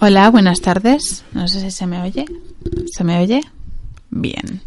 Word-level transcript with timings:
Hola, 0.00 0.30
buenas 0.30 0.60
tardes. 0.60 1.24
No 1.32 1.46
sé 1.46 1.60
si 1.60 1.70
se 1.70 1.86
me 1.86 2.02
oye. 2.02 2.24
¿Se 2.92 3.04
me 3.04 3.18
oye? 3.20 3.40
Bien. 4.10 4.60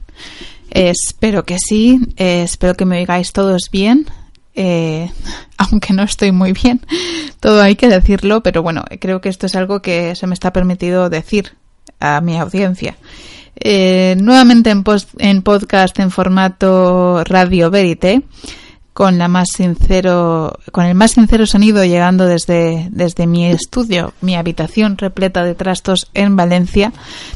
Eh, 0.72 0.92
espero 0.92 1.44
que 1.44 1.58
sí. 1.60 2.00
Eh, 2.18 2.44
espero 2.44 2.76
que 2.76 2.86
me 2.86 3.00
oigáis 3.00 3.34
todos 3.34 3.70
bien. 3.72 4.06
Eh, 4.54 5.12
aunque 5.58 5.94
no 5.94 6.04
estoy 6.04 6.32
muy 6.32 6.54
bien. 6.54 6.82
Todo 7.40 7.62
hay 7.62 7.76
que 7.76 7.90
decirlo, 7.90 8.42
pero 8.44 8.64
bueno, 8.64 8.86
creo 9.00 9.22
que 9.22 9.30
esto 9.30 9.46
es 9.46 9.56
algo 9.56 9.82
que 9.82 10.16
se 10.16 10.28
me 10.28 10.34
está 10.34 10.54
permitido 10.54 11.10
decir 11.10 11.54
a 12.00 12.22
mi 12.22 12.38
audiencia. 12.38 12.96
nuevamente 14.18 14.70
en, 14.70 14.84
en 15.20 15.42
podcast 15.42 16.00
en 16.00 16.12
formato 16.12 17.24
Radio 17.26 17.70
Verite 17.70 18.24
con 18.96 19.18
la 19.18 19.28
más 19.28 19.50
sincero, 19.54 20.58
con 20.72 20.86
el 20.86 20.96
más 20.96 21.12
sincero 21.12 21.46
sonido 21.46 21.84
llegando 21.84 22.28
desde, 22.28 22.88
desde 22.92 23.28
mi 23.28 23.46
estudio, 23.46 24.14
mi 24.22 24.38
habitación 24.38 24.98
repleta 24.98 25.44
de 25.44 25.54
trastos 25.54 26.08
en 26.14 26.38
Valencia, 26.38 26.94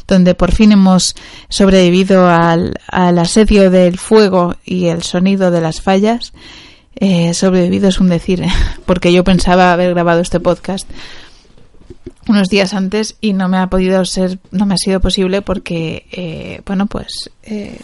donde 0.08 0.34
por 0.34 0.52
fin 0.52 0.72
hemos 0.72 1.14
sobrevivido 1.50 2.30
al, 2.30 2.80
al 2.88 3.18
asedio 3.18 3.70
del 3.70 3.98
fuego 3.98 4.56
y 4.64 4.86
el 4.86 5.02
sonido 5.02 5.50
de 5.50 5.60
las 5.60 5.82
fallas. 5.82 6.32
Eh, 6.96 7.34
sobrevivido 7.34 7.90
es 7.90 8.00
un 8.00 8.08
decir, 8.08 8.42
porque 8.86 9.12
yo 9.12 9.22
pensaba 9.22 9.74
haber 9.74 9.90
grabado 9.90 10.22
este 10.22 10.40
podcast 10.40 10.88
unos 12.26 12.48
días 12.48 12.72
antes 12.72 13.16
y 13.20 13.34
no 13.34 13.50
me 13.50 13.58
ha 13.58 13.66
podido 13.66 14.02
ser, 14.06 14.38
no 14.50 14.64
me 14.64 14.72
ha 14.72 14.78
sido 14.78 15.00
posible 15.00 15.42
porque, 15.42 16.06
eh, 16.10 16.62
bueno, 16.64 16.86
pues 16.86 17.28
eh, 17.42 17.78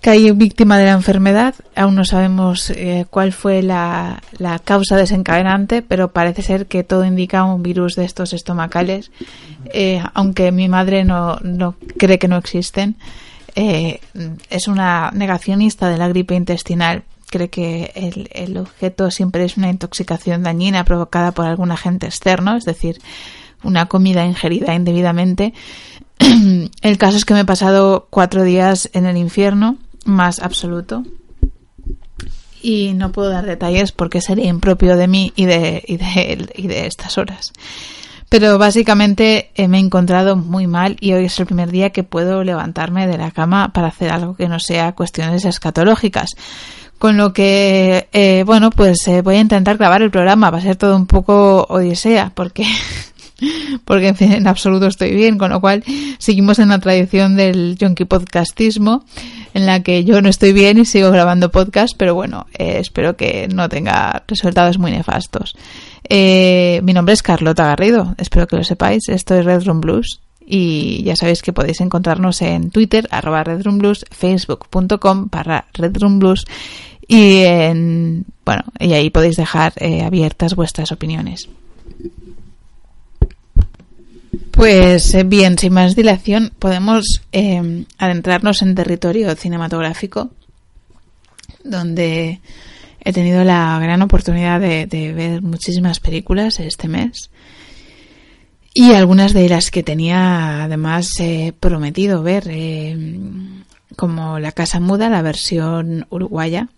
caí 0.00 0.30
víctima 0.32 0.78
de 0.78 0.86
la 0.86 0.92
enfermedad. 0.92 1.54
Aún 1.76 1.94
no 1.94 2.04
sabemos 2.04 2.70
eh, 2.70 3.06
cuál 3.10 3.32
fue 3.32 3.62
la, 3.62 4.22
causa 4.64 4.96
desencadenante, 4.96 5.82
pero 5.82 6.12
parece 6.12 6.42
ser 6.42 6.66
que 6.66 6.84
todo 6.84 7.04
indica 7.04 7.44
un 7.44 7.62
virus 7.62 7.94
de 7.96 8.04
estos 8.04 8.32
estomacales, 8.32 9.10
eh, 9.72 10.02
aunque 10.14 10.52
mi 10.52 10.68
madre 10.68 11.04
no, 11.04 11.38
no, 11.42 11.76
cree 11.98 12.18
que 12.18 12.28
no 12.28 12.36
existen. 12.36 12.96
Eh, 13.54 14.00
es 14.48 14.68
una 14.68 15.10
negacionista 15.12 15.88
de 15.88 15.98
la 15.98 16.08
gripe 16.08 16.34
intestinal. 16.34 17.04
Cree 17.28 17.48
que 17.48 17.92
el, 17.94 18.28
el 18.32 18.56
objeto 18.56 19.10
siempre 19.10 19.44
es 19.44 19.56
una 19.56 19.70
intoxicación 19.70 20.42
dañina 20.42 20.84
provocada 20.84 21.32
por 21.32 21.46
algún 21.46 21.70
agente 21.70 22.06
externo, 22.06 22.56
es 22.56 22.64
decir, 22.64 22.98
una 23.62 23.86
comida 23.86 24.24
ingerida 24.24 24.74
indebidamente. 24.74 25.52
El 26.82 26.98
caso 26.98 27.16
es 27.16 27.24
que 27.24 27.34
me 27.34 27.40
he 27.40 27.44
pasado 27.44 28.08
cuatro 28.10 28.42
días 28.42 28.90
en 28.92 29.06
el 29.06 29.16
infierno 29.16 29.78
más 30.04 30.40
absoluto. 30.40 31.04
Y 32.62 32.92
no 32.92 33.10
puedo 33.10 33.30
dar 33.30 33.46
detalles 33.46 33.92
porque 33.92 34.20
sería 34.20 34.46
impropio 34.46 34.96
de 34.96 35.08
mí 35.08 35.32
y 35.34 35.46
de, 35.46 35.82
y 35.86 35.96
de, 35.96 36.48
y 36.54 36.66
de 36.66 36.86
estas 36.86 37.16
horas. 37.16 37.52
Pero 38.30 38.58
básicamente 38.58 39.50
eh, 39.56 39.66
me 39.66 39.78
he 39.78 39.80
encontrado 39.80 40.36
muy 40.36 40.68
mal 40.68 40.96
y 41.00 41.12
hoy 41.14 41.24
es 41.24 41.40
el 41.40 41.46
primer 41.46 41.72
día 41.72 41.90
que 41.90 42.04
puedo 42.04 42.44
levantarme 42.44 43.08
de 43.08 43.18
la 43.18 43.32
cama 43.32 43.72
para 43.72 43.88
hacer 43.88 44.12
algo 44.12 44.36
que 44.36 44.46
no 44.46 44.60
sea 44.60 44.92
cuestiones 44.92 45.44
escatológicas. 45.44 46.30
Con 46.96 47.16
lo 47.16 47.32
que, 47.32 48.08
eh, 48.12 48.44
bueno, 48.46 48.70
pues 48.70 49.08
eh, 49.08 49.22
voy 49.22 49.34
a 49.34 49.40
intentar 49.40 49.78
grabar 49.78 50.02
el 50.02 50.12
programa. 50.12 50.50
Va 50.50 50.58
a 50.58 50.62
ser 50.62 50.76
todo 50.76 50.94
un 50.94 51.06
poco 51.06 51.66
odisea 51.68 52.30
porque 52.32 52.64
porque 53.84 54.14
en, 54.18 54.46
absoluto 54.46 54.86
estoy 54.86 55.14
bien, 55.14 55.38
con 55.38 55.50
lo 55.50 55.60
cual 55.60 55.84
seguimos 56.18 56.58
en 56.58 56.68
la 56.68 56.78
tradición 56.78 57.36
del 57.36 57.76
yonki 57.76 58.04
podcastismo, 58.04 59.04
en 59.54 59.66
la 59.66 59.82
que 59.82 60.04
yo 60.04 60.20
no 60.22 60.28
estoy 60.28 60.52
bien 60.52 60.78
y 60.78 60.84
sigo 60.84 61.10
grabando 61.10 61.50
podcast, 61.50 61.94
pero 61.96 62.14
bueno, 62.14 62.46
eh, 62.58 62.78
espero 62.78 63.16
que 63.16 63.48
no 63.48 63.68
tenga 63.68 64.22
resultados 64.26 64.78
muy 64.78 64.90
nefastos. 64.90 65.56
Eh, 66.08 66.80
mi 66.82 66.92
nombre 66.92 67.14
es 67.14 67.22
Carlota 67.22 67.66
Garrido, 67.66 68.14
espero 68.18 68.46
que 68.46 68.56
lo 68.56 68.64
sepáis, 68.64 69.08
esto 69.08 69.34
es 69.34 69.44
Red 69.44 69.64
Room 69.64 69.80
Blues 69.80 70.20
y 70.50 71.04
ya 71.04 71.14
sabéis 71.14 71.42
que 71.42 71.52
podéis 71.52 71.80
encontrarnos 71.80 72.42
en 72.42 72.70
Twitter, 72.70 73.06
arroba 73.10 73.44
facebook.com 73.44 75.28
para 75.28 75.66
y 77.06 77.42
en, 77.42 78.24
bueno, 78.44 78.62
y 78.78 78.92
ahí 78.92 79.10
podéis 79.10 79.36
dejar 79.36 79.72
eh, 79.76 80.02
abiertas 80.02 80.54
vuestras 80.54 80.92
opiniones. 80.92 81.48
Pues 84.50 85.14
eh, 85.14 85.24
bien, 85.24 85.58
sin 85.58 85.72
más 85.72 85.96
dilación, 85.96 86.52
podemos 86.58 87.22
eh, 87.32 87.84
adentrarnos 87.98 88.62
en 88.62 88.74
territorio 88.74 89.34
cinematográfico, 89.34 90.30
donde 91.64 92.40
he 93.00 93.12
tenido 93.12 93.42
la 93.44 93.78
gran 93.80 94.02
oportunidad 94.02 94.60
de, 94.60 94.86
ver 95.14 95.42
muchísimas 95.42 96.00
películas 96.00 96.60
este 96.60 96.86
mes 96.86 97.30
y 98.72 98.92
algunas 98.92 99.32
de 99.32 99.48
las 99.48 99.70
que 99.70 99.82
tenía 99.82 100.64
además 100.64 101.10
eh, 101.18 101.52
prometido 101.58 102.22
ver, 102.22 102.44
como 103.96 104.38
La 104.38 104.52
Casa 104.52 104.78
Muda, 104.78 105.08
la 105.08 105.22
versión 105.22 106.06
uruguaya, 106.10 106.68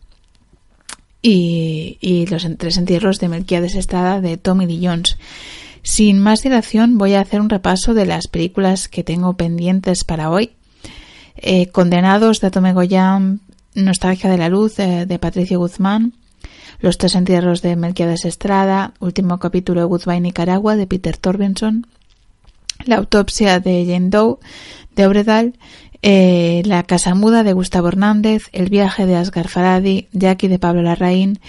y, 1.20 1.98
y 2.00 2.26
Los 2.26 2.46
Tres 2.58 2.78
Entierros 2.78 3.20
de 3.20 3.28
Melquiades 3.28 3.74
Estrada 3.74 4.20
de 4.20 4.36
Tommy 4.38 4.66
Lee 4.66 4.86
Jones. 4.86 5.16
Sin 5.82 6.18
más 6.20 6.42
dilación, 6.42 6.96
voy 6.96 7.14
a 7.14 7.20
hacer 7.20 7.40
un 7.40 7.48
repaso 7.48 7.92
de 7.92 8.06
las 8.06 8.28
películas 8.28 8.88
que 8.88 9.02
tengo 9.02 9.34
pendientes 9.34 10.04
para 10.04 10.30
hoy. 10.30 10.52
Eh, 11.36 11.68
Condenados 11.68 12.40
de 12.40 12.50
Tome 12.50 12.72
Goyam, 12.72 13.40
Nostalgia 13.74 14.30
de 14.30 14.38
la 14.38 14.48
Luz 14.48 14.76
de 14.76 15.18
Patricio 15.18 15.58
Guzmán, 15.58 16.12
Los 16.80 16.98
Tres 16.98 17.16
Entierros 17.16 17.62
de 17.62 17.74
Melquiades 17.74 18.24
Estrada, 18.24 18.94
Último 19.00 19.38
capítulo 19.38 19.80
de 19.80 19.86
Goodbye 19.86 20.20
Nicaragua 20.20 20.76
de 20.76 20.86
Peter 20.86 21.16
Torbenson, 21.16 21.86
La 22.84 22.96
Autopsia 22.96 23.58
de 23.58 23.84
Jane 23.84 24.10
Doe 24.10 24.38
de 24.94 25.06
Obredal, 25.06 25.54
eh, 26.02 26.62
La 26.64 26.82
Casa 26.84 27.14
Muda 27.14 27.42
de 27.42 27.54
Gustavo 27.54 27.88
Hernández, 27.88 28.44
El 28.52 28.68
Viaje 28.68 29.06
de 29.06 29.16
Asgar 29.16 29.48
Faradi, 29.48 30.08
Jackie 30.12 30.48
de 30.48 30.58
Pablo 30.58 30.82
Larraín, 30.82 31.40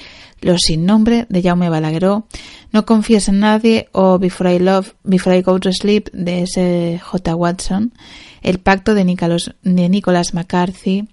los 0.43 0.61
sin 0.61 0.85
nombre 0.85 1.25
de 1.29 1.41
Jaume 1.41 1.69
Balagueró, 1.69 2.27
No 2.71 2.85
confíes 2.85 3.27
en 3.27 3.39
nadie 3.39 3.89
o 3.91 4.19
Before 4.19 4.53
I 4.53 4.59
Love, 4.59 4.93
Before 5.03 5.37
I 5.37 5.41
Go 5.41 5.59
to 5.59 5.71
Sleep 5.71 6.09
de 6.11 6.43
S. 6.43 6.99
J. 7.01 7.35
Watson, 7.35 7.93
El 8.41 8.59
pacto 8.59 8.93
de, 8.93 9.05
Nicholas 9.05 10.33
McCarthy, 10.33 11.07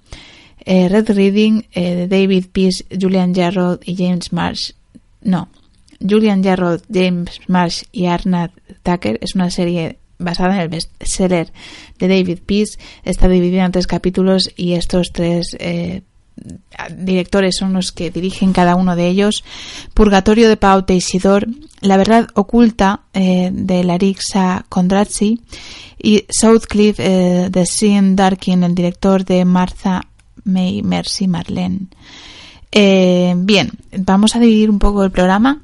eh, 0.65 0.89
Red 0.89 1.11
Reading 1.11 1.63
eh, 1.73 1.95
de 1.95 2.09
David 2.09 2.47
Peace, 2.53 2.85
Julian 2.91 3.35
Jarrod 3.35 3.81
y 3.85 3.97
James 3.97 4.33
Marsh. 4.33 4.73
No, 5.23 5.49
Julian 6.01 6.43
Jarrod, 6.43 6.83
James 6.93 7.41
Marsh 7.47 7.85
y 7.93 8.07
Arnett 8.07 8.53
Tucker 8.83 9.19
es 9.23 9.35
una 9.35 9.51
serie 9.51 9.99
basada 10.19 10.55
en 10.55 10.61
el 10.61 10.69
bestseller 10.69 11.53
de 11.99 12.09
David 12.09 12.39
Peace. 12.45 12.79
Está 13.05 13.29
dividida 13.29 13.65
en 13.65 13.73
tres 13.73 13.87
capítulos 13.87 14.51
y 14.57 14.75
estos 14.75 15.12
tres 15.12 15.57
eh, 15.59 16.03
directores 16.97 17.56
son 17.56 17.73
los 17.73 17.93
que 17.93 18.11
dirigen 18.11 18.53
cada 18.53 18.75
uno 18.75 18.97
de 18.97 19.09
ellos. 19.09 19.45
Purgatorio 19.95 20.49
de 20.49 20.56
Pau 20.56 20.83
Teisidor, 20.83 21.47
La 21.81 21.97
verdad 21.97 22.28
oculta 22.34 23.03
eh, 23.15 23.51
de 23.53 23.84
Larixa 23.84 24.65
Kondratzi 24.69 25.41
y 26.03 26.25
Southcliffe 26.29 27.03
eh, 27.03 27.50
de 27.50 27.67
Sean 27.67 28.17
Darkin, 28.17 28.65
el 28.65 28.75
director 28.75 29.25
de 29.25 29.45
Martha 29.45 30.03
May 30.45 30.83
Mercy 30.83 31.27
Marlene. 31.27 31.87
Eh, 32.73 33.34
bien, 33.37 33.71
vamos 33.93 34.37
a 34.37 34.41
dividir 34.41 34.71
un 34.71 34.79
poco 34.79 35.05
el 35.05 35.11
programa 35.11 35.61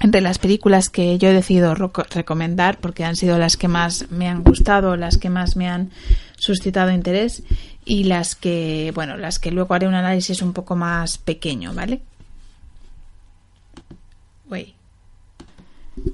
entre 0.00 0.20
las 0.20 0.38
películas 0.38 0.88
que 0.90 1.18
yo 1.18 1.28
he 1.28 1.32
decidido 1.32 1.74
recomendar 1.74 2.78
porque 2.78 3.04
han 3.04 3.16
sido 3.16 3.38
las 3.38 3.56
que 3.56 3.68
más 3.68 4.10
me 4.10 4.28
han 4.28 4.42
gustado, 4.42 4.96
las 4.96 5.16
que 5.16 5.30
más 5.30 5.56
me 5.56 5.68
han 5.68 5.90
suscitado 6.36 6.90
interés 6.90 7.42
y 7.84 8.04
las 8.04 8.34
que, 8.34 8.92
bueno, 8.94 9.16
las 9.16 9.38
que 9.38 9.50
luego 9.50 9.74
haré 9.74 9.86
un 9.88 9.94
análisis 9.94 10.42
un 10.42 10.52
poco 10.52 10.76
más 10.76 11.18
pequeño, 11.18 11.72
¿vale? 11.74 12.00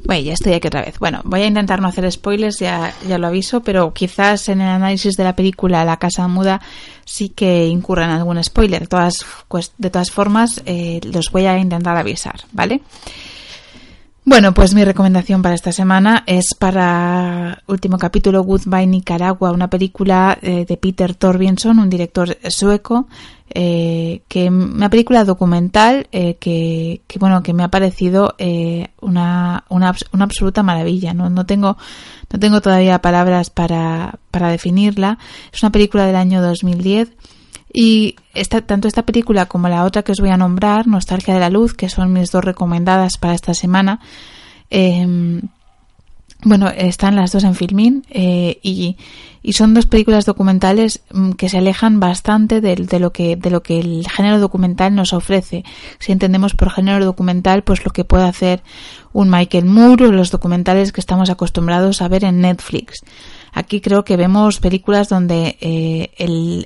Uy, 0.08 0.24
ya 0.24 0.32
estoy 0.32 0.52
aquí 0.54 0.68
otra 0.68 0.82
vez. 0.82 0.98
Bueno, 0.98 1.20
voy 1.24 1.42
a 1.42 1.46
intentar 1.46 1.80
no 1.80 1.88
hacer 1.88 2.10
spoilers, 2.10 2.58
ya, 2.58 2.94
ya 3.08 3.18
lo 3.18 3.26
aviso, 3.26 3.62
pero 3.62 3.92
quizás 3.92 4.48
en 4.48 4.60
el 4.60 4.68
análisis 4.68 5.16
de 5.16 5.24
la 5.24 5.36
película 5.36 5.84
La 5.84 5.98
Casa 5.98 6.28
Muda 6.28 6.60
sí 7.04 7.28
que 7.28 7.66
incurran 7.66 8.10
algún 8.10 8.42
spoiler. 8.42 8.82
De 8.82 8.86
todas, 8.86 9.14
pues, 9.48 9.72
de 9.78 9.90
todas 9.90 10.10
formas, 10.10 10.62
eh, 10.66 11.00
los 11.04 11.30
voy 11.30 11.46
a 11.46 11.58
intentar 11.58 11.96
avisar, 11.96 12.40
¿vale? 12.52 12.80
Bueno, 14.24 14.54
pues 14.54 14.72
mi 14.72 14.84
recomendación 14.84 15.42
para 15.42 15.56
esta 15.56 15.72
semana 15.72 16.22
es 16.26 16.54
para 16.54 17.60
último 17.66 17.98
capítulo 17.98 18.44
Goodbye 18.44 18.86
Nicaragua, 18.86 19.50
una 19.50 19.68
película 19.68 20.38
eh, 20.40 20.64
de 20.64 20.76
Peter 20.76 21.16
Torbjörnsson, 21.16 21.80
un 21.80 21.90
director 21.90 22.38
sueco, 22.48 23.08
eh, 23.52 24.22
que 24.28 24.48
una 24.48 24.88
película 24.90 25.24
documental 25.24 26.06
eh, 26.12 26.36
que, 26.36 27.02
bueno 27.18 27.42
que 27.42 27.52
me 27.52 27.64
ha 27.64 27.68
parecido 27.68 28.36
una, 29.00 29.64
una, 29.68 29.94
una, 30.12 30.24
absoluta 30.24 30.62
maravilla. 30.62 31.14
No, 31.14 31.28
no 31.28 31.44
tengo 31.44 31.76
no 32.32 32.38
tengo 32.38 32.60
todavía 32.60 33.02
palabras 33.02 33.50
para, 33.50 34.20
para 34.30 34.50
definirla. 34.50 35.18
Es 35.52 35.64
una 35.64 35.72
película 35.72 36.06
del 36.06 36.16
año 36.16 36.40
2010 36.40 37.10
y 37.72 38.16
esta, 38.34 38.60
tanto 38.60 38.88
esta 38.88 39.06
película 39.06 39.46
como 39.46 39.68
la 39.68 39.84
otra 39.84 40.02
que 40.02 40.12
os 40.12 40.20
voy 40.20 40.30
a 40.30 40.36
nombrar, 40.36 40.86
Nostalgia 40.86 41.34
de 41.34 41.40
la 41.40 41.50
Luz, 41.50 41.74
que 41.74 41.88
son 41.88 42.12
mis 42.12 42.30
dos 42.30 42.44
recomendadas 42.44 43.18
para 43.18 43.34
esta 43.34 43.54
semana, 43.54 44.00
Em, 44.74 45.42
bueno, 46.44 46.70
están 46.70 47.14
las 47.14 47.30
dos 47.30 47.44
en 47.44 47.54
Filmin 47.54 48.06
eh, 48.08 48.58
y, 48.62 48.96
y, 49.42 49.52
son 49.52 49.74
dos 49.74 49.84
películas 49.84 50.24
documentales 50.24 51.02
mm, 51.12 51.32
que 51.32 51.50
se 51.50 51.58
alejan 51.58 52.00
bastante 52.00 52.62
de, 52.62 52.74
de, 52.74 52.98
lo 52.98 53.12
que, 53.12 53.36
de 53.36 53.50
lo 53.50 53.62
que 53.62 53.78
el 53.78 54.08
género 54.08 54.40
documental 54.40 54.94
nos 54.94 55.12
ofrece. 55.12 55.62
Si 55.98 56.10
entendemos 56.10 56.54
por 56.54 56.70
género 56.70 57.04
documental, 57.04 57.64
pues 57.64 57.84
lo 57.84 57.92
que 57.92 58.04
puede 58.04 58.24
hacer 58.24 58.62
un 59.12 59.28
Michael 59.28 59.66
Moore 59.66 60.06
o 60.06 60.12
los 60.12 60.30
documentales 60.30 60.90
que 60.90 61.02
estamos 61.02 61.28
acostumbrados 61.28 62.00
a 62.00 62.08
ver 62.08 62.24
en 62.24 62.40
Netflix. 62.40 63.04
Aquí 63.52 63.82
creo 63.82 64.02
que 64.02 64.16
vemos 64.16 64.60
películas 64.60 65.10
donde 65.10 65.58
eh, 65.60 66.10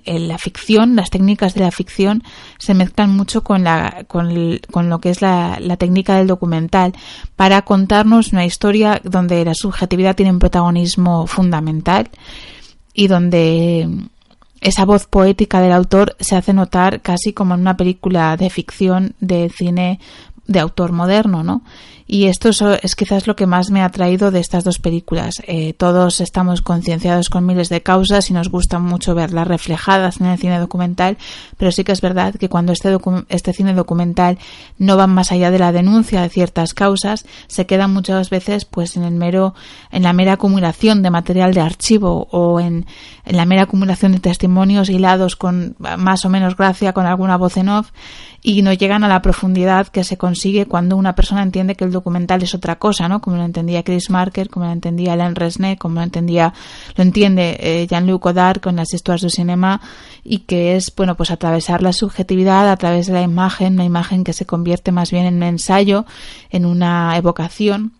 la 0.04 0.38
ficción, 0.38 0.94
las 0.94 1.10
técnicas 1.10 1.54
de 1.54 1.62
la 1.62 1.72
ficción 1.72 2.22
se 2.58 2.74
mezclan 2.74 3.10
mucho 3.10 3.42
con, 3.42 3.64
la, 3.64 4.04
con 4.06 4.88
lo 4.88 5.00
que 5.00 5.10
es 5.10 5.20
la, 5.20 5.58
la, 5.60 5.76
técnica 5.76 6.16
del 6.16 6.28
documental. 6.28 6.92
Para 7.34 7.62
contarnos 7.62 8.32
una 8.32 8.44
historia 8.44 9.00
donde 9.02 9.44
la 9.44 9.54
subjetividad 9.54 10.14
tiene 10.14 10.30
un 10.30 10.38
protagonismo 10.38 11.26
fundamental 11.26 12.08
y 12.94 13.08
donde 13.08 13.88
esa 14.60 14.84
voz 14.84 15.06
poética 15.06 15.60
del 15.60 15.72
autor 15.72 16.16
se 16.20 16.36
hace 16.36 16.52
notar 16.52 17.02
casi 17.02 17.32
como 17.32 17.54
en 17.54 17.60
una 17.60 17.76
película 17.76 18.36
de 18.36 18.48
ficción 18.48 19.14
de 19.20 19.50
cine 19.50 20.00
de 20.46 20.60
autor 20.60 20.92
moderno, 20.92 21.42
¿no? 21.42 21.62
Y 22.08 22.26
esto 22.26 22.50
es 22.50 22.94
quizás 22.94 23.26
lo 23.26 23.34
que 23.34 23.46
más 23.46 23.70
me 23.70 23.82
ha 23.82 23.88
traído 23.88 24.30
de 24.30 24.38
estas 24.38 24.62
dos 24.62 24.78
películas. 24.78 25.42
Eh, 25.48 25.72
todos 25.72 26.20
estamos 26.20 26.62
concienciados 26.62 27.30
con 27.30 27.44
miles 27.44 27.68
de 27.68 27.82
causas 27.82 28.30
y 28.30 28.32
nos 28.32 28.48
gusta 28.48 28.78
mucho 28.78 29.16
verlas 29.16 29.48
reflejadas 29.48 30.20
en 30.20 30.26
el 30.26 30.38
cine 30.38 30.60
documental, 30.60 31.18
pero 31.56 31.72
sí 31.72 31.82
que 31.82 31.90
es 31.90 32.00
verdad 32.00 32.36
que 32.36 32.48
cuando 32.48 32.72
este, 32.72 32.96
este 33.28 33.52
cine 33.52 33.74
documental 33.74 34.38
no 34.78 34.96
va 34.96 35.08
más 35.08 35.32
allá 35.32 35.50
de 35.50 35.58
la 35.58 35.72
denuncia 35.72 36.22
de 36.22 36.28
ciertas 36.28 36.74
causas, 36.74 37.26
se 37.48 37.66
queda 37.66 37.88
muchas 37.88 38.30
veces 38.30 38.66
pues 38.66 38.96
en 38.96 39.02
el 39.02 39.14
mero, 39.14 39.54
en 39.90 40.04
la 40.04 40.12
mera 40.12 40.34
acumulación 40.34 41.02
de 41.02 41.10
material 41.10 41.54
de 41.54 41.60
archivo 41.60 42.28
o 42.30 42.60
en, 42.60 42.86
en 43.24 43.36
la 43.36 43.46
mera 43.46 43.62
acumulación 43.62 44.12
de 44.12 44.20
testimonios 44.20 44.90
hilados 44.90 45.34
con 45.34 45.74
más 45.98 46.24
o 46.24 46.28
menos 46.28 46.56
gracia 46.56 46.92
con 46.92 47.04
alguna 47.04 47.36
voz 47.36 47.56
en 47.56 47.68
off 47.68 47.90
y 48.48 48.62
no 48.62 48.72
llegan 48.72 49.02
a 49.02 49.08
la 49.08 49.22
profundidad 49.22 49.88
que 49.88 50.04
se 50.04 50.16
consigue 50.16 50.66
cuando 50.66 50.96
una 50.96 51.16
persona 51.16 51.42
entiende 51.42 51.74
que 51.74 51.82
el 51.82 51.90
documental 51.90 52.44
es 52.44 52.54
otra 52.54 52.76
cosa, 52.76 53.08
¿no? 53.08 53.20
Como 53.20 53.36
lo 53.36 53.42
entendía 53.42 53.82
Chris 53.82 54.08
Marker, 54.08 54.48
como 54.50 54.66
lo 54.66 54.72
entendía 54.72 55.14
Alain 55.14 55.34
Resnais, 55.34 55.76
como 55.80 55.96
lo 55.96 56.02
entendía, 56.02 56.54
lo 56.94 57.02
entiende 57.02 57.56
eh, 57.58 57.88
Jean-Luc 57.90 58.22
Godard 58.22 58.60
con 58.60 58.76
las 58.76 58.94
historias 58.94 59.22
du 59.22 59.30
cinema 59.30 59.80
y 60.22 60.38
que 60.46 60.76
es, 60.76 60.94
bueno, 60.94 61.16
pues 61.16 61.32
atravesar 61.32 61.82
la 61.82 61.92
subjetividad 61.92 62.70
a 62.70 62.76
través 62.76 63.08
de 63.08 63.14
la 63.14 63.22
imagen, 63.22 63.74
una 63.74 63.84
imagen 63.84 64.22
que 64.22 64.32
se 64.32 64.46
convierte 64.46 64.92
más 64.92 65.10
bien 65.10 65.26
en 65.26 65.38
un 65.38 65.42
ensayo, 65.42 66.06
en 66.48 66.66
una 66.66 67.16
evocación 67.16 67.94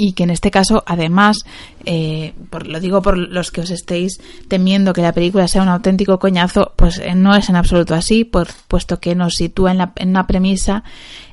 y 0.00 0.12
que 0.12 0.22
en 0.22 0.30
este 0.30 0.50
caso 0.50 0.82
además 0.86 1.44
eh, 1.84 2.32
por, 2.48 2.66
lo 2.66 2.80
digo 2.80 3.02
por 3.02 3.18
los 3.18 3.50
que 3.50 3.60
os 3.60 3.70
estéis 3.70 4.18
temiendo 4.48 4.94
que 4.94 5.02
la 5.02 5.12
película 5.12 5.46
sea 5.46 5.62
un 5.62 5.68
auténtico 5.68 6.18
coñazo 6.18 6.72
pues 6.74 6.98
eh, 6.98 7.14
no 7.14 7.36
es 7.36 7.50
en 7.50 7.56
absoluto 7.56 7.94
así 7.94 8.24
por, 8.24 8.48
puesto 8.66 8.98
que 8.98 9.14
nos 9.14 9.34
sitúa 9.34 9.72
en, 9.72 9.78
la, 9.78 9.92
en 9.96 10.08
una 10.08 10.26
premisa 10.26 10.84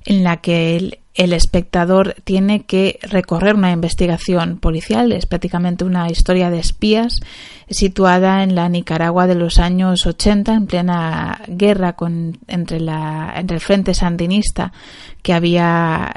en 0.03 0.25
la 0.25 0.37
que 0.37 0.75
el, 0.75 0.99
el 1.17 1.31
espectador 1.31 2.15
tiene 2.25 2.63
que 2.65 2.99
recorrer 3.01 3.55
una 3.55 3.71
investigación 3.71 4.59
policial, 4.59 5.11
es 5.11 5.25
prácticamente 5.25 5.83
una 5.83 6.09
historia 6.11 6.49
de 6.49 6.59
espías 6.59 7.21
situada 7.69 8.43
en 8.43 8.53
la 8.53 8.69
Nicaragua 8.69 9.27
de 9.27 9.35
los 9.35 9.59
años 9.59 10.05
80, 10.05 10.53
en 10.53 10.67
plena 10.67 11.41
guerra 11.47 11.93
con, 11.93 12.37
entre, 12.47 12.79
la, 12.79 13.33
entre 13.35 13.55
el 13.55 13.61
Frente 13.61 13.93
Sandinista 13.93 14.71
que 15.23 15.33
había 15.33 16.13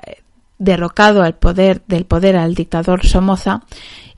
derrocado 0.61 1.23
al 1.23 1.35
poder, 1.35 1.83
del 1.89 2.05
poder 2.05 2.37
al 2.37 2.55
dictador 2.55 3.05
Somoza 3.05 3.63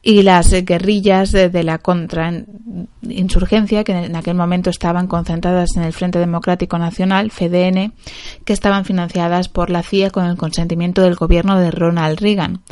y 0.03 0.23
las 0.23 0.51
guerrillas 0.51 1.31
de, 1.31 1.63
la 1.63 1.79
contrainsurgencia 1.79 3.85
que 3.85 3.93
en 3.93 4.17
aquel 4.17 4.35
momento 4.35 4.69
estaban 4.69 5.07
concentradas 5.07 5.77
en 5.77 5.85
el 5.85 5.93
Frente 5.93 6.19
Democrático 6.19 6.77
Nacional, 6.77 7.31
FDN, 7.31 7.93
que 8.45 8.53
estaban 8.53 8.85
financiadas 8.85 9.49
por 9.49 9.71
la 9.71 9.85
CIA 9.85 10.11
con 10.11 10.27
el 10.27 10.37
consentimiento 10.37 11.03
del 11.03 11.15
gobierno 11.15 11.61
de 11.61 11.71
Ronald 11.71 12.19
Reagan. 12.19 12.63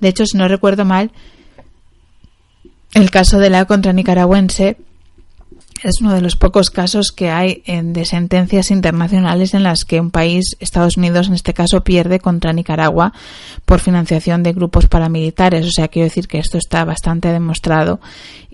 De 0.00 0.08
hecho, 0.08 0.26
si 0.26 0.36
no 0.36 0.48
recuerdo 0.48 0.84
mal, 0.84 1.12
el 2.94 3.12
caso 3.12 3.38
de 3.38 3.50
la 3.50 3.66
contra 3.66 3.92
nicaragüense 3.92 4.78
es 5.84 6.00
uno 6.00 6.14
de 6.14 6.22
los 6.22 6.34
pocos 6.36 6.70
casos 6.70 7.12
que 7.12 7.30
hay 7.30 7.62
de 7.66 8.04
sentencias 8.06 8.70
internacionales 8.70 9.52
en 9.52 9.62
las 9.62 9.84
que 9.84 10.00
un 10.00 10.10
país, 10.10 10.56
Estados 10.58 10.96
Unidos 10.96 11.28
en 11.28 11.34
este 11.34 11.52
caso, 11.52 11.84
pierde 11.84 12.20
contra 12.20 12.54
Nicaragua 12.54 13.12
por 13.66 13.80
financiación 13.80 14.42
de 14.42 14.54
grupos 14.54 14.86
paramilitares. 14.86 15.66
O 15.66 15.70
sea, 15.70 15.88
quiero 15.88 16.04
decir 16.04 16.26
que 16.26 16.38
esto 16.38 16.56
está 16.56 16.84
bastante 16.84 17.28
demostrado 17.28 18.00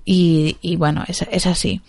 y, 0.05 0.77
bueno, 0.77 1.05
es, 1.06 1.47
así. 1.47 1.81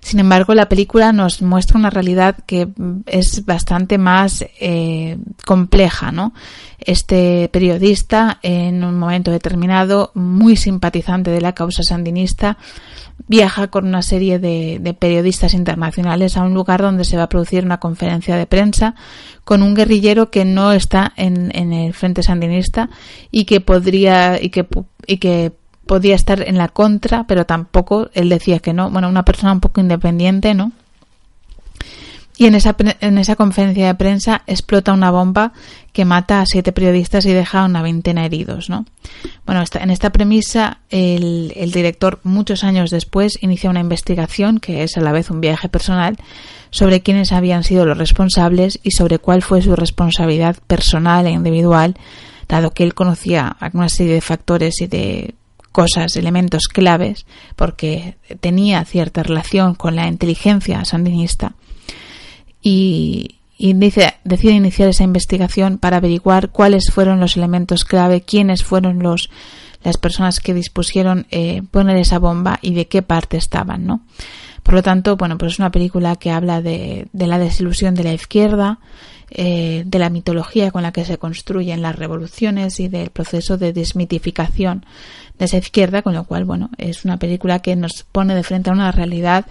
Sin 0.00 0.20
embargo, 0.20 0.54
la 0.54 0.70
película 0.70 1.12
nos 1.12 1.42
muestra 1.42 1.78
una 1.78 1.90
realidad 1.90 2.36
que 2.46 2.68
es 3.04 3.44
bastante 3.44 3.98
más 3.98 4.46
eh, 4.58 5.18
compleja, 5.44 6.10
¿no? 6.12 6.32
Este 6.78 7.48
periodista, 7.52 8.38
en 8.42 8.84
un 8.84 8.98
momento 8.98 9.30
determinado, 9.30 10.12
muy 10.14 10.56
simpatizante 10.56 11.30
de 11.30 11.40
la 11.40 11.52
causa 11.52 11.82
sandinista, 11.82 12.56
viaja 13.26 13.66
con 13.68 13.86
una 13.86 14.02
serie 14.02 14.38
de, 14.38 14.96
periodistas 14.98 15.54
internacionales 15.54 16.36
a 16.36 16.42
un 16.42 16.54
lugar 16.54 16.80
donde 16.80 17.04
se 17.04 17.16
va 17.16 17.24
a 17.24 17.28
producir 17.28 17.64
una 17.64 17.80
conferencia 17.80 18.36
de 18.36 18.46
prensa 18.46 18.94
con 19.44 19.62
un 19.62 19.74
guerrillero 19.74 20.30
que 20.30 20.44
no 20.44 20.72
está 20.72 21.12
en, 21.16 21.50
el 21.72 21.92
frente 21.94 22.22
sandinista 22.22 22.90
y 23.30 23.44
que 23.44 23.60
podría 23.60 24.40
y 24.40 24.50
que, 24.50 24.66
y 25.06 25.18
que 25.18 25.52
podía 25.86 26.14
estar 26.14 26.46
en 26.46 26.58
la 26.58 26.68
contra, 26.68 27.24
pero 27.26 27.46
tampoco 27.46 28.10
él 28.12 28.28
decía 28.28 28.60
que 28.60 28.72
no. 28.72 28.90
Bueno, 28.90 29.08
una 29.08 29.24
persona 29.24 29.52
un 29.52 29.60
poco 29.60 29.80
independiente, 29.80 30.54
¿no? 30.54 30.72
Y 32.40 32.46
en 32.46 32.54
esa, 32.54 32.76
en 33.00 33.18
esa 33.18 33.34
conferencia 33.34 33.88
de 33.88 33.94
prensa 33.96 34.42
explota 34.46 34.92
una 34.92 35.10
bomba 35.10 35.52
que 35.92 36.04
mata 36.04 36.40
a 36.40 36.46
siete 36.46 36.70
periodistas 36.70 37.26
y 37.26 37.32
deja 37.32 37.62
a 37.62 37.64
una 37.64 37.82
veintena 37.82 38.24
heridos, 38.24 38.70
¿no? 38.70 38.86
Bueno, 39.44 39.64
en 39.74 39.90
esta 39.90 40.10
premisa, 40.10 40.78
el, 40.88 41.52
el 41.56 41.72
director, 41.72 42.20
muchos 42.22 42.62
años 42.62 42.90
después, 42.90 43.42
inicia 43.42 43.70
una 43.70 43.80
investigación, 43.80 44.60
que 44.60 44.84
es 44.84 44.96
a 44.96 45.00
la 45.00 45.10
vez 45.10 45.30
un 45.30 45.40
viaje 45.40 45.68
personal, 45.68 46.16
sobre 46.70 47.00
quiénes 47.00 47.32
habían 47.32 47.64
sido 47.64 47.84
los 47.84 47.98
responsables 47.98 48.78
y 48.84 48.92
sobre 48.92 49.18
cuál 49.18 49.42
fue 49.42 49.60
su 49.60 49.74
responsabilidad 49.74 50.58
personal 50.68 51.26
e 51.26 51.32
individual, 51.32 51.96
dado 52.48 52.70
que 52.70 52.84
él 52.84 52.94
conocía 52.94 53.56
una 53.72 53.88
serie 53.88 54.14
de 54.14 54.20
factores 54.20 54.80
y 54.80 54.86
de 54.86 55.34
cosas, 55.72 56.14
elementos 56.14 56.68
claves, 56.68 57.26
porque 57.56 58.16
tenía 58.38 58.84
cierta 58.84 59.24
relación 59.24 59.74
con 59.74 59.96
la 59.96 60.06
inteligencia 60.06 60.84
sandinista 60.84 61.56
y, 62.68 63.34
decide 63.58 64.52
iniciar 64.52 64.88
esa 64.88 65.02
investigación 65.02 65.78
para 65.78 65.96
averiguar 65.96 66.50
cuáles 66.50 66.90
fueron 66.92 67.18
los 67.18 67.36
elementos 67.36 67.84
clave, 67.84 68.20
quiénes 68.20 68.62
fueron 68.62 69.02
los 69.02 69.30
las 69.84 69.96
personas 69.96 70.40
que 70.40 70.54
dispusieron 70.54 71.26
eh, 71.30 71.62
poner 71.70 71.96
esa 71.98 72.18
bomba 72.18 72.58
y 72.62 72.74
de 72.74 72.88
qué 72.88 73.00
parte 73.00 73.36
estaban, 73.36 73.86
¿no? 73.86 74.00
Por 74.64 74.74
lo 74.74 74.82
tanto, 74.82 75.16
bueno, 75.16 75.38
pues 75.38 75.52
es 75.52 75.58
una 75.60 75.70
película 75.70 76.16
que 76.16 76.32
habla 76.32 76.60
de, 76.60 77.06
de 77.12 77.26
la 77.28 77.38
desilusión 77.38 77.94
de 77.94 78.02
la 78.02 78.12
izquierda, 78.12 78.80
eh, 79.30 79.82
de 79.84 79.98
la 79.98 80.08
mitología 80.08 80.70
con 80.70 80.82
la 80.82 80.92
que 80.92 81.04
se 81.04 81.18
construyen 81.18 81.82
las 81.82 81.96
revoluciones 81.96 82.80
y 82.80 82.88
del 82.88 83.10
proceso 83.10 83.58
de 83.58 83.74
desmitificación 83.74 84.86
de 85.38 85.44
esa 85.44 85.58
izquierda, 85.58 86.00
con 86.00 86.14
lo 86.14 86.24
cual, 86.24 86.46
bueno, 86.46 86.70
es 86.78 87.04
una 87.04 87.18
película 87.18 87.60
que 87.60 87.76
nos 87.76 88.04
pone 88.04 88.34
de 88.34 88.42
frente 88.42 88.70
a 88.70 88.72
una 88.72 88.90
realidad 88.90 89.44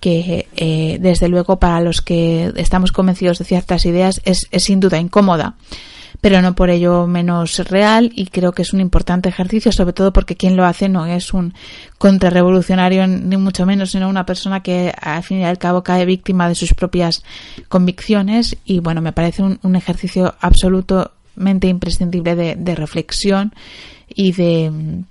que 0.00 0.48
eh, 0.56 0.98
desde 1.00 1.28
luego 1.28 1.58
para 1.58 1.80
los 1.80 2.02
que 2.02 2.52
estamos 2.56 2.92
convencidos 2.92 3.38
de 3.38 3.44
ciertas 3.44 3.86
ideas 3.86 4.20
es, 4.24 4.48
sin 4.58 4.80
duda 4.80 4.98
incómoda. 4.98 5.54
Pero 6.20 6.40
no 6.40 6.54
por 6.54 6.70
ello 6.70 7.06
menos 7.06 7.58
real 7.68 8.10
y 8.14 8.26
creo 8.26 8.52
que 8.52 8.62
es 8.62 8.72
un 8.72 8.80
importante 8.80 9.28
ejercicio, 9.28 9.70
sobre 9.70 9.92
todo 9.92 10.14
porque 10.14 10.34
quien 10.34 10.56
lo 10.56 10.64
hace 10.64 10.88
no 10.88 11.04
es 11.04 11.34
un 11.34 11.52
contrarrevolucionario 11.98 13.06
ni 13.06 13.36
mucho 13.36 13.66
menos, 13.66 13.90
sino 13.90 14.08
una 14.08 14.24
persona 14.24 14.62
que 14.62 14.94
al 14.98 15.22
fin 15.22 15.40
y 15.40 15.44
al 15.44 15.58
cabo 15.58 15.82
cae 15.82 16.06
víctima 16.06 16.48
de 16.48 16.54
sus 16.54 16.72
propias 16.72 17.22
convicciones. 17.68 18.56
Y 18.64 18.80
bueno, 18.80 19.02
me 19.02 19.12
parece 19.12 19.42
un, 19.42 19.76
ejercicio 19.76 20.34
absolutamente 20.40 21.68
imprescindible 21.68 22.34
de 22.56 22.74
reflexión 22.74 23.52
y 24.08 24.32
de 24.32 25.04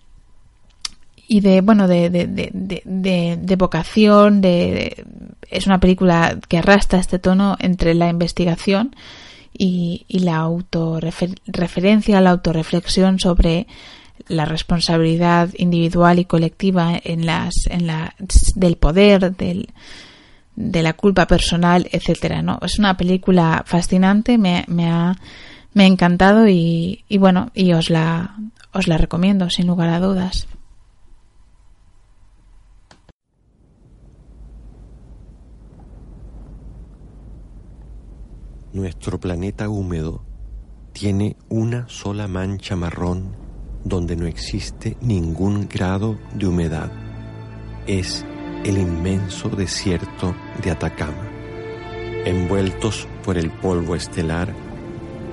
y 1.28 1.40
de 1.42 1.62
bueno 1.62 1.88
de, 1.88 2.10
de, 2.10 2.28
de, 2.28 3.38
de, 3.42 3.56
vocación 3.56 4.42
de, 4.42 5.06
es 5.50 5.66
una 5.66 5.80
película 5.80 6.38
que 6.48 6.58
arrastra 6.58 7.00
este 7.00 7.20
tono 7.20 7.58
entre 7.60 7.94
la 7.94 8.10
investigación 8.10 8.96
y, 9.54 10.06
y 10.08 10.20
la 10.20 10.38
autorreferencia 10.38 12.22
la 12.22 12.32
autorreflexión 12.32 13.20
sobre 13.20 13.68
la 14.28 14.46
responsabilidad 14.46 15.50
individual 15.58 16.20
y 16.20 16.26
colectiva 16.26 17.00
en 17.04 17.26
las 17.26 17.54
en 17.70 17.88
la 17.88 18.16
del 18.56 18.78
poder 18.78 19.36
del 19.36 19.70
de 20.56 20.84
la 20.84 20.94
culpa 20.94 21.28
personal 21.28 21.88
etcétera 21.92 22.42
no 22.42 22.60
es 22.62 22.80
una 22.80 22.96
película 22.98 23.64
fascinante 23.66 24.38
me, 24.38 24.64
me 24.68 24.90
ha 24.90 25.16
me 25.76 25.84
ha 25.84 25.88
encantado 25.88 26.48
y, 26.48 27.04
y 27.10 27.18
bueno, 27.20 27.52
y 27.54 27.74
os 27.74 27.92
la, 27.92 28.38
os 28.72 28.88
la 28.88 28.98
recomiendo 28.98 29.50
sin 29.50 29.68
lugar 29.68 29.90
a 29.90 30.00
dudas. 30.00 30.48
Nuestro 38.76 39.22
planeta 39.22 39.70
húmedo 39.70 40.26
tiene 40.92 41.38
una 41.48 41.88
sola 41.88 42.28
mancha 42.28 42.76
marrón 42.76 43.34
donde 43.86 44.18
no 44.18 44.28
existe 44.28 44.98
ningún 45.00 45.70
grado 45.70 46.20
de 46.34 46.48
humedad. 46.48 46.92
Es 47.88 48.26
el 48.66 48.78
inmenso 48.78 49.48
desierto 49.48 50.36
de 50.62 50.72
Atacama. 50.72 51.26
Envueltos 52.26 53.08
por 53.24 53.38
el 53.38 53.50
polvo 53.50 53.96
estelar, 53.96 54.54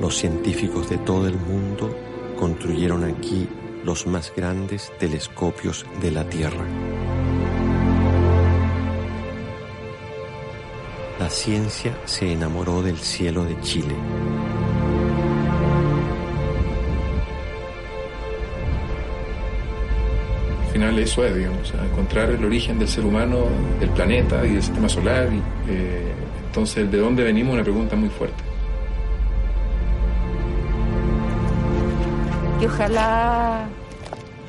los 0.00 0.18
científicos 0.18 0.88
de 0.88 0.98
todo 0.98 1.26
el 1.26 1.36
mundo 1.36 1.92
construyeron 2.38 3.02
aquí 3.02 3.48
los 3.84 4.06
más 4.06 4.32
grandes 4.36 4.92
telescopios 5.00 5.84
de 6.00 6.12
la 6.12 6.28
Tierra. 6.28 6.64
Ciencia 11.32 11.96
se 12.04 12.30
enamoró 12.30 12.82
del 12.82 12.98
cielo 12.98 13.44
de 13.44 13.58
Chile. 13.60 13.94
Al 20.66 20.72
final 20.72 20.98
eso 20.98 21.24
es, 21.24 21.34
digamos, 21.34 21.72
encontrar 21.74 22.30
el 22.30 22.44
origen 22.44 22.78
del 22.78 22.88
ser 22.88 23.04
humano, 23.04 23.46
del 23.80 23.90
planeta 23.90 24.44
y 24.46 24.52
del 24.52 24.62
sistema 24.62 24.88
solar. 24.88 25.28
Y, 25.32 25.42
eh, 25.70 26.12
entonces, 26.46 26.90
¿de 26.90 26.98
dónde 26.98 27.24
venimos? 27.24 27.54
Una 27.54 27.62
pregunta 27.62 27.96
muy 27.96 28.08
fuerte. 28.08 28.42
Y 32.60 32.66
ojalá 32.66 33.66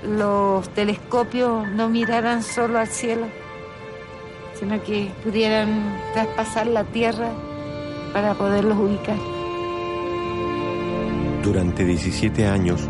los 0.04 0.70
telescopios 0.70 1.68
no 1.70 1.90
miraran 1.90 2.44
solo 2.44 2.78
al 2.78 2.88
cielo 2.88 3.43
sino 4.64 4.82
que 4.82 5.12
pudieran 5.22 6.00
traspasar 6.14 6.68
la 6.68 6.86
tierra 6.86 7.30
para 8.14 8.34
poderlos 8.34 8.78
ubicar. 8.78 9.18
Durante 11.44 11.84
17 11.84 12.48
años, 12.48 12.88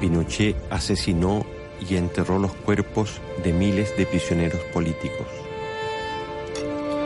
Pinochet 0.00 0.56
asesinó 0.70 1.44
y 1.86 1.96
enterró 1.96 2.38
los 2.38 2.54
cuerpos 2.54 3.20
de 3.44 3.52
miles 3.52 3.94
de 3.98 4.06
prisioneros 4.06 4.60
políticos. 4.72 5.26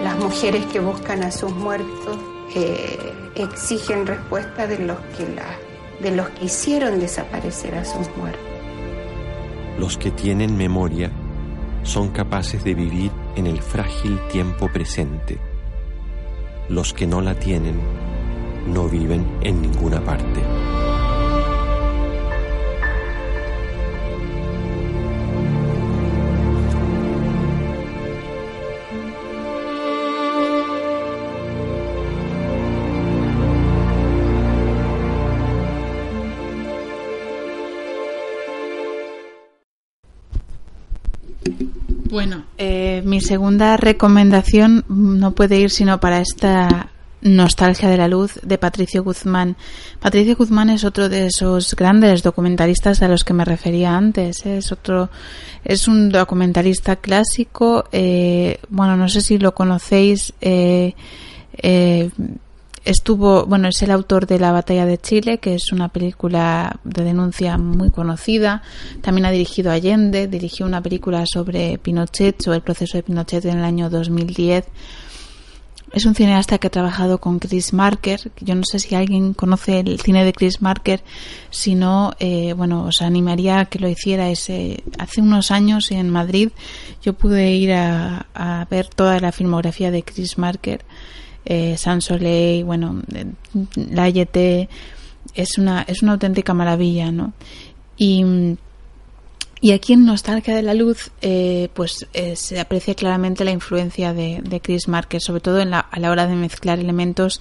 Las 0.04 0.16
mujeres 0.20 0.64
que 0.66 0.78
buscan 0.78 1.24
a 1.24 1.32
sus 1.32 1.50
muertos 1.50 2.16
eh, 2.54 3.12
exigen 3.34 4.06
respuesta 4.06 4.68
de 4.68 4.78
los 4.78 4.98
que 5.16 5.28
la, 5.34 5.58
de 6.00 6.14
los 6.14 6.28
que 6.30 6.44
hicieron 6.44 7.00
desaparecer 7.00 7.74
a 7.74 7.84
sus 7.84 8.08
muertos. 8.16 8.40
Los 9.80 9.98
que 9.98 10.12
tienen 10.12 10.56
memoria 10.56 11.10
son 11.82 12.10
capaces 12.10 12.62
de 12.62 12.74
vivir 12.74 13.10
en 13.36 13.46
el 13.46 13.60
frágil 13.60 14.18
tiempo 14.30 14.68
presente. 14.72 15.38
Los 16.68 16.92
que 16.92 17.06
no 17.06 17.20
la 17.20 17.34
tienen 17.34 17.80
no 18.66 18.88
viven 18.88 19.26
en 19.42 19.62
ninguna 19.62 20.04
parte. 20.04 20.40
Bueno, 42.10 42.42
mi 43.20 43.26
segunda 43.26 43.76
recomendación 43.76 44.86
no 44.88 45.32
puede 45.32 45.58
ir 45.58 45.68
sino 45.68 46.00
para 46.00 46.22
esta 46.22 46.88
Nostalgia 47.20 47.90
de 47.90 47.98
la 47.98 48.08
Luz 48.08 48.40
de 48.42 48.56
Patricio 48.56 49.04
Guzmán. 49.04 49.56
Patricio 50.00 50.36
Guzmán 50.36 50.70
es 50.70 50.84
otro 50.84 51.10
de 51.10 51.26
esos 51.26 51.76
grandes 51.76 52.22
documentalistas 52.22 53.02
a 53.02 53.08
los 53.08 53.22
que 53.22 53.34
me 53.34 53.44
refería 53.44 53.94
antes. 53.94 54.46
¿eh? 54.46 54.56
Es 54.56 54.72
otro, 54.72 55.10
es 55.66 55.86
un 55.86 56.08
documentalista 56.08 56.96
clásico. 56.96 57.84
Eh, 57.92 58.58
bueno, 58.70 58.96
no 58.96 59.10
sé 59.10 59.20
si 59.20 59.36
lo 59.36 59.54
conocéis. 59.54 60.32
Eh, 60.40 60.94
eh 61.62 62.08
estuvo, 62.84 63.46
bueno, 63.46 63.68
es 63.68 63.82
el 63.82 63.90
autor 63.90 64.26
de 64.26 64.38
La 64.38 64.52
Batalla 64.52 64.86
de 64.86 64.98
Chile, 64.98 65.38
que 65.38 65.54
es 65.54 65.72
una 65.72 65.88
película 65.88 66.80
de 66.84 67.04
denuncia 67.04 67.58
muy 67.58 67.90
conocida. 67.90 68.62
También 69.00 69.26
ha 69.26 69.30
dirigido 69.30 69.70
Allende, 69.70 70.28
dirigió 70.28 70.66
una 70.66 70.82
película 70.82 71.24
sobre 71.26 71.78
Pinochet, 71.78 72.42
sobre 72.42 72.56
el 72.56 72.62
proceso 72.62 72.96
de 72.96 73.02
Pinochet 73.02 73.44
en 73.44 73.58
el 73.58 73.64
año 73.64 73.90
2010. 73.90 74.64
Es 75.92 76.06
un 76.06 76.14
cineasta 76.14 76.58
que 76.58 76.68
ha 76.68 76.70
trabajado 76.70 77.18
con 77.18 77.40
Chris 77.40 77.72
Marker. 77.72 78.30
Yo 78.40 78.54
no 78.54 78.62
sé 78.64 78.78
si 78.78 78.94
alguien 78.94 79.34
conoce 79.34 79.80
el 79.80 80.00
cine 80.00 80.24
de 80.24 80.32
Chris 80.32 80.62
Marker. 80.62 81.02
Si 81.50 81.74
no, 81.74 82.12
eh, 82.20 82.52
bueno, 82.52 82.84
os 82.84 83.02
animaría 83.02 83.58
a 83.58 83.64
que 83.64 83.80
lo 83.80 83.88
hiciera. 83.88 84.30
Ese, 84.30 84.84
hace 84.98 85.20
unos 85.20 85.50
años 85.50 85.90
en 85.90 86.08
Madrid 86.08 86.50
yo 87.02 87.14
pude 87.14 87.50
ir 87.54 87.72
a 87.72 88.66
ver 88.70 88.86
toda 88.88 89.18
la 89.18 89.32
filmografía 89.32 89.90
de 89.90 90.04
Chris 90.04 90.38
Marker 90.38 90.84
eh, 91.44 91.76
San 91.76 92.00
Soleil, 92.00 92.64
bueno, 92.64 93.02
eh, 93.14 93.26
la 93.74 94.08
YT, 94.08 94.68
es 95.34 95.58
una, 95.58 95.82
es 95.82 96.02
una 96.02 96.12
auténtica 96.12 96.54
maravilla, 96.54 97.10
¿no? 97.10 97.32
Y, 97.96 98.24
y 99.60 99.72
aquí 99.72 99.92
en 99.92 100.06
Nostalgia 100.06 100.54
de 100.54 100.62
la 100.62 100.74
Luz, 100.74 101.10
eh, 101.20 101.68
pues 101.74 102.06
eh, 102.14 102.36
se 102.36 102.60
aprecia 102.60 102.94
claramente 102.94 103.44
la 103.44 103.50
influencia 103.50 104.14
de, 104.14 104.40
de 104.42 104.60
Chris 104.60 104.88
Marker, 104.88 105.20
sobre 105.20 105.40
todo 105.40 105.60
en 105.60 105.70
la, 105.70 105.80
a 105.80 105.98
la 106.00 106.10
hora 106.10 106.26
de 106.26 106.34
mezclar 106.34 106.78
elementos 106.78 107.40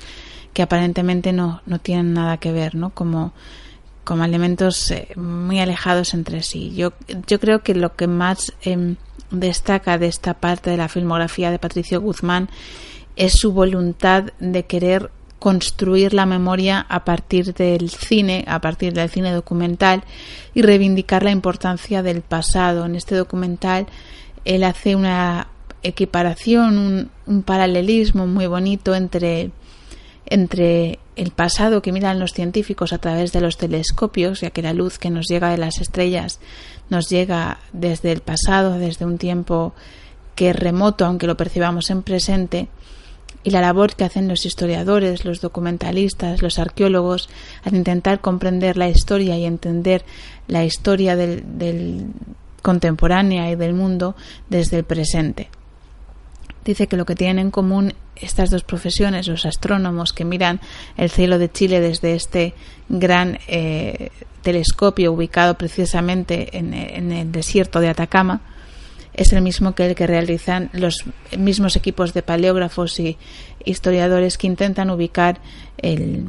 que 0.54 0.62
aparentemente 0.62 1.32
no, 1.32 1.62
no 1.66 1.80
tienen 1.80 2.14
nada 2.14 2.38
que 2.38 2.52
ver, 2.52 2.76
¿no? 2.76 2.90
Como, 2.90 3.34
como 4.04 4.26
elementos 4.26 4.94
muy 5.16 5.60
alejados 5.60 6.14
entre 6.14 6.42
sí. 6.44 6.74
Yo, 6.76 6.94
yo 7.28 7.40
creo 7.40 7.62
que 7.62 7.76
lo 7.76 7.96
que 7.96 8.08
más 8.08 8.54
em, 8.62 8.96
destaca 9.32 9.98
de 9.98 10.08
esta 10.08 10.34
parte 10.34 10.70
de 10.72 10.78
la 10.78 10.90
filmografía 10.90 11.52
de 11.52 11.60
Patricio 11.60 12.02
Guzmán 12.02 12.50
es 13.20 13.34
su 13.34 13.52
voluntad 13.52 14.32
de 14.40 14.64
querer 14.64 15.12
construir 15.40 16.14
la 16.14 16.26
memoria 16.26 16.86
a 16.90 17.04
partir 17.04 17.54
del 17.54 17.90
cine, 17.90 18.46
a 18.48 18.62
partir 18.62 18.94
del 18.94 19.10
cine 19.10 19.32
documental 19.34 20.04
y 20.54 20.62
reivindicar 20.62 21.22
la 21.24 21.32
importancia 21.32 22.02
del 22.02 22.22
pasado. 22.22 22.86
En 22.86 22.96
este 22.96 23.16
documental 23.16 23.88
él 24.46 24.64
hace 24.64 24.96
una 24.96 25.48
equiparación, 25.84 27.10
un, 27.28 27.44
paralelismo 27.44 28.26
muy 28.26 28.48
bonito 28.48 28.96
entre, 28.96 29.52
entre 30.26 31.00
el 31.18 31.32
pasado 31.32 31.82
que 31.82 31.92
miran 31.92 32.20
los 32.20 32.32
científicos 32.32 32.94
a 32.94 33.00
través 33.00 33.34
de 33.34 33.42
los 33.42 33.58
telescopios, 33.58 34.40
ya 34.40 34.52
que 34.52 34.62
la 34.62 34.74
luz 34.74 34.98
que 34.98 35.10
nos 35.10 35.28
llega 35.28 35.52
de 35.52 35.58
las 35.58 35.82
estrellas 35.82 36.40
nos 36.90 37.10
llega 37.10 37.60
desde 37.74 38.14
el 38.14 38.22
pasado, 38.22 38.80
desde 38.80 39.06
un 39.06 39.18
tiempo 39.18 39.74
que 40.36 40.52
es 40.52 40.56
remoto, 40.56 41.06
aunque 41.06 41.28
lo 41.28 41.36
percibamos 41.36 41.90
en 41.90 42.02
presente, 42.02 42.70
y 43.44 43.52
la 43.52 43.62
labor 43.62 43.96
que 43.96 44.04
hacen 44.04 44.28
los 44.28 44.46
historiadores, 44.46 45.26
los 45.26 45.42
documentalistas, 45.42 46.42
los 46.42 46.60
arqueólogos 46.60 47.30
al 47.64 47.76
intentar 47.76 48.20
comprender 48.20 48.78
la 48.78 48.90
historia 48.90 49.38
y 49.38 49.46
entender 49.46 50.04
la 50.48 50.66
historia 50.66 51.16
del, 51.16 52.06
contemporánea 52.62 53.50
y 53.50 53.56
del 53.56 53.74
mundo 53.74 54.16
desde 54.50 54.78
el 54.78 54.84
presente. 54.84 55.50
Dice 56.66 56.88
que 56.88 56.98
lo 56.98 57.06
que 57.06 57.16
tienen 57.16 57.40
en 57.40 57.52
común 57.52 57.94
estas 58.18 58.50
dos 58.50 58.64
profesiones, 58.64 59.28
los 59.28 59.46
astrónomos 59.46 60.12
que 60.12 60.26
miran 60.26 60.60
el 60.98 61.10
cielo 61.10 61.40
de 61.40 61.50
Chile 61.50 61.80
desde 61.80 62.16
este 62.16 62.54
gran 62.90 63.40
eh, 63.48 64.10
telescopio 64.42 65.14
ubicado 65.14 65.58
precisamente 65.58 66.58
en 66.58 66.74
el 66.74 67.32
desierto 67.32 67.80
de 67.80 67.88
Atacama, 67.88 68.42
es 69.20 69.34
el 69.34 69.42
mismo 69.42 69.76
que 69.76 69.86
el 69.86 69.96
que 69.96 70.08
realizan 70.08 70.70
los 70.72 71.04
mismos 71.38 71.76
equipos 71.76 72.14
de 72.14 72.24
paleógrafos 72.24 72.98
y 73.02 73.18
historiadores 73.66 74.38
que 74.38 74.48
intentan 74.48 74.90
ubicar 74.90 75.42
el, 75.78 76.26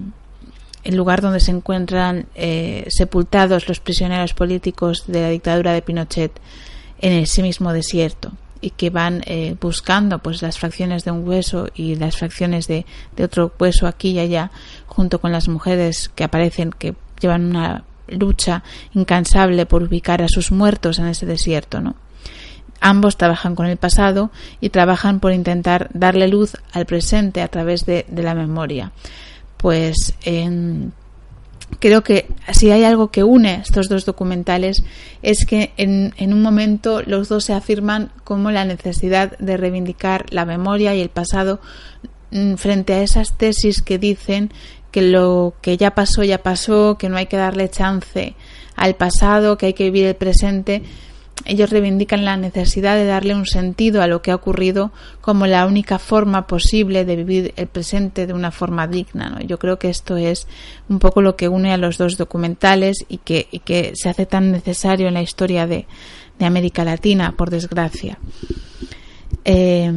lugar 0.85 1.21
donde 1.21 1.39
se 1.39 1.53
encuentran 1.53 2.27
eh, 2.35 2.87
sepultados 2.89 3.69
los 3.69 3.79
prisioneros 3.79 4.35
políticos 4.35 5.05
de 5.07 5.21
la 5.21 5.29
dictadura 5.29 5.73
de 5.73 5.83
Pinochet 5.83 6.33
en 7.01 7.13
ese 7.13 7.43
mismo 7.43 7.73
desierto 7.73 8.33
y 8.61 8.71
que 8.71 8.91
van 8.91 9.23
eh, 9.27 9.55
buscando 9.61 10.19
pues 10.19 10.43
las 10.43 10.59
fracciones 10.59 11.05
de 11.05 11.13
un 11.13 11.27
hueso 11.27 11.69
y 11.77 11.95
las 11.95 12.17
fracciones 12.17 12.67
de, 12.67 12.87
de 13.15 13.23
otro 13.23 13.53
hueso 13.57 13.87
aquí 13.87 14.11
y 14.11 14.19
allá 14.19 14.51
junto 14.87 15.21
con 15.21 15.31
las 15.31 15.47
mujeres 15.47 16.11
que 16.17 16.25
aparecen 16.25 16.73
que 16.73 16.97
llevan 17.21 17.45
una 17.45 17.85
lucha 18.09 18.65
incansable 18.95 19.65
por 19.65 19.85
ubicar 19.85 20.23
a 20.23 20.29
sus 20.29 20.51
muertos 20.51 20.99
en 20.99 21.07
ese 21.07 21.25
desierto, 21.25 21.81
¿no? 21.81 21.95
Ambos 22.81 23.17
trabajan 23.17 23.55
con 23.55 23.67
el 23.67 23.77
pasado 23.77 24.31
y 24.61 24.71
trabajan 24.71 25.21
por 25.21 25.33
intentar 25.33 25.91
darle 25.93 26.29
luz 26.29 26.57
al 26.73 26.87
presente 26.87 27.43
a 27.43 27.49
través 27.49 27.85
de, 27.85 28.07
la 28.11 28.35
memoria. 28.35 28.93
Pues 29.59 30.15
en, 30.25 30.93
creo 31.79 32.03
que 32.03 32.27
si 32.53 32.71
hay 32.71 32.85
algo 32.85 33.11
que 33.11 33.23
une 33.23 33.57
estos 33.57 33.91
dos 33.91 34.07
documentales 34.07 34.83
es 35.21 35.45
que 35.45 35.73
en, 35.77 36.15
en, 36.17 36.33
un 36.33 36.41
momento 36.41 37.03
los 37.03 37.29
dos 37.29 37.45
se 37.45 37.53
afirman 37.53 38.11
como 38.25 38.51
la 38.51 38.65
necesidad 38.65 39.37
de 39.39 39.59
reivindicar 39.59 40.25
la 40.31 40.47
memoria 40.47 40.95
y 40.95 41.03
el 41.03 41.11
pasado 41.11 41.61
mm, 42.31 42.55
frente 42.55 42.95
a 42.95 43.03
esas 43.03 43.37
tesis 43.37 43.83
que 43.83 43.99
dicen 43.99 44.51
que 44.91 45.03
lo 45.03 45.55
que 45.61 45.77
ya 45.77 45.95
pasó 45.95 46.25
ya 46.25 46.43
pasó, 46.43 46.97
que 46.99 47.09
no 47.09 47.17
hay 47.17 47.27
que 47.27 47.37
darle 47.37 47.69
chance 47.69 48.35
al 48.75 48.95
pasado, 48.95 49.59
que 49.59 49.67
hay 49.67 49.75
que 49.75 49.85
vivir 49.85 50.07
el 50.07 50.17
presente 50.17 50.83
ellos 51.45 51.71
reivindican 51.71 52.25
la 52.25 52.37
necesidad 52.37 52.97
de 52.97 53.05
darle 53.05 53.35
un 53.35 53.47
sentido 53.47 54.03
a 54.03 54.07
lo 54.07 54.23
que 54.23 54.31
ha 54.31 54.35
ocurrido 54.35 54.93
como 55.21 55.47
la 55.47 55.67
única 55.67 55.99
forma 55.99 56.47
posible 56.47 57.05
de 57.05 57.17
vivir 57.17 57.55
el 57.57 57.67
presente 57.67 58.27
de 58.27 58.33
una 58.33 58.51
forma 58.51 58.87
digna. 58.87 59.39
Yo 59.47 59.59
creo 59.59 59.79
que 59.79 59.89
esto 59.89 60.17
es 60.17 60.47
un 60.89 60.99
poco 60.99 61.23
lo 61.23 61.37
que 61.37 61.49
une 61.49 61.73
a 61.73 61.77
los 61.77 61.99
dos 61.99 62.17
documentales 62.17 63.05
y 63.09 63.19
que, 63.19 63.49
que 63.65 63.93
se 63.95 64.09
hace 64.09 64.27
tan 64.27 64.53
necesario 64.53 65.09
en 65.09 65.15
la 65.15 65.23
historia 65.23 65.67
de, 65.67 65.87
de 66.39 66.47
América 66.47 66.85
Latina, 66.85 67.33
por 67.37 67.51
desgracia. 67.51 68.19
Eh, 69.45 69.91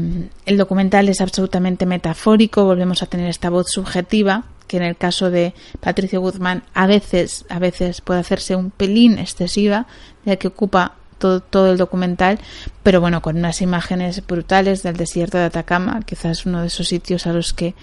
el 0.45 0.57
documental 0.57 1.09
es 1.09 1.19
absolutamente 1.19 1.85
metafórico, 1.85 2.63
volvemos 2.65 3.03
a 3.03 3.07
tener 3.07 3.29
esta 3.29 3.49
voz 3.49 3.69
subjetiva 3.69 4.45
que 4.67 4.77
en 4.77 4.83
el 4.83 4.95
caso 4.95 5.29
de 5.29 5.53
Patricio 5.81 6.21
Guzmán 6.21 6.63
a 6.73 6.87
veces, 6.87 7.45
a 7.49 7.59
veces 7.59 8.01
puede 8.01 8.21
hacerse 8.21 8.55
un 8.55 8.71
pelín 8.71 9.19
excesiva, 9.19 9.87
ya 10.25 10.37
que 10.37 10.47
ocupa 10.47 10.95
todo, 11.23 11.71
el 11.71 11.77
documental, 11.77 12.39
pero 12.83 13.01
bueno, 13.01 13.21
con 13.21 13.37
unas 13.37 13.61
imágenes 13.61 14.25
brutales 14.25 14.83
del 14.83 14.97
desierto 14.97 15.37
de 15.37 15.45
Atacama, 15.45 16.01
quizás 16.05 16.45
uno 16.45 16.61
de 16.61 16.67
esos 16.67 16.87
sitios 16.87 17.25
a 17.27 17.33
los 17.33 17.53
que 17.53 17.75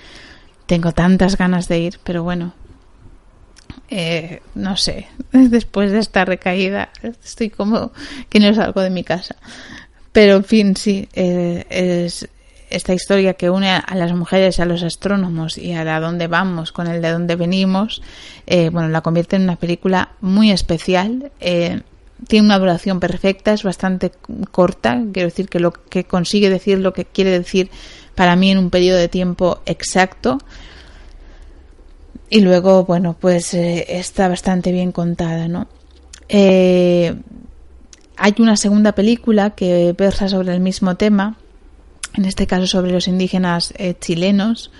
tengo 0.66 0.92
tantas 0.92 1.37
ganas 1.37 1.68
de 1.68 1.78
ir, 1.78 2.00
pero 2.04 2.23
bueno, 2.23 2.54
eh, 3.88 4.40
no 4.54 4.76
sé, 4.76 5.09
después 5.32 5.90
de 5.90 5.99
esta 5.99 6.25
recaída 6.25 6.90
estoy 7.02 7.50
como 7.50 7.92
que 8.28 8.40
no 8.40 8.54
salgo 8.54 8.80
de 8.80 8.90
mi 8.90 9.04
casa. 9.04 9.37
Pero 10.12 10.37
en 10.37 10.44
fin, 10.44 10.76
sí, 10.76 11.09
eh, 11.14 11.64
es 11.70 12.28
esta 12.70 12.94
historia 12.94 13.35
que 13.35 13.50
une 13.50 13.70
a 13.70 13.94
las 13.94 14.12
mujeres, 14.12 14.61
a 14.61 14.64
los 14.64 14.82
astrónomos 14.82 15.59
y 15.59 15.73
a 15.73 15.85
la 15.85 16.00
dónde 16.00 16.28
vamos 16.28 16.73
con 16.73 16.87
el 16.87 17.02
de 17.02 17.11
dónde 17.11 17.35
venimos, 17.35 18.00
eh, 18.47 18.70
bueno, 18.70 18.88
la 18.88 19.00
convierte 19.00 19.37
en 19.37 19.42
una 19.42 19.56
película 19.56 20.11
muy 20.20 20.52
especial 20.52 21.32
tiene 22.29 22.47
una 22.47 22.59
duración 22.59 23.00
perfecta, 23.00 23.53
es 23.53 23.62
bastante 23.62 24.12
corta, 24.50 25.03
quiero 25.12 25.29
decir 25.29 25.49
que 25.49 25.61
lo 25.61 25.73
que 25.73 26.05
consigue 26.05 26.50
decir 26.50 26.79
lo 26.79 26.93
que 26.93 27.05
quiere 27.05 27.31
decir 27.31 27.71
para 28.15 28.37
mí 28.37 28.50
en 28.50 28.59
un 28.59 28.71
periodo 28.71 28.99
de 28.99 29.09
tiempo 29.09 29.61
exacto. 29.67 30.39
Y 32.29 32.41
luego, 32.43 32.85
bueno, 32.85 33.17
pues 33.19 33.55
eh, 33.55 33.87
está 33.89 34.29
bastante 34.29 34.71
bien 34.71 34.93
contada, 34.93 35.49
¿no? 35.49 35.67
Eh, 36.29 37.17
hay 38.17 38.35
una 38.39 38.57
segunda 38.57 38.93
película 38.93 39.50
que 39.50 39.95
versa 39.99 40.29
sobre 40.29 40.55
el 40.55 40.61
mismo 40.61 40.97
tema, 40.97 41.39
en 42.15 42.25
este 42.27 42.47
caso 42.47 42.67
sobre 42.67 42.93
los 42.93 43.09
indígenas 43.09 43.75
eh, 43.79 43.95
chilenos, 43.99 44.71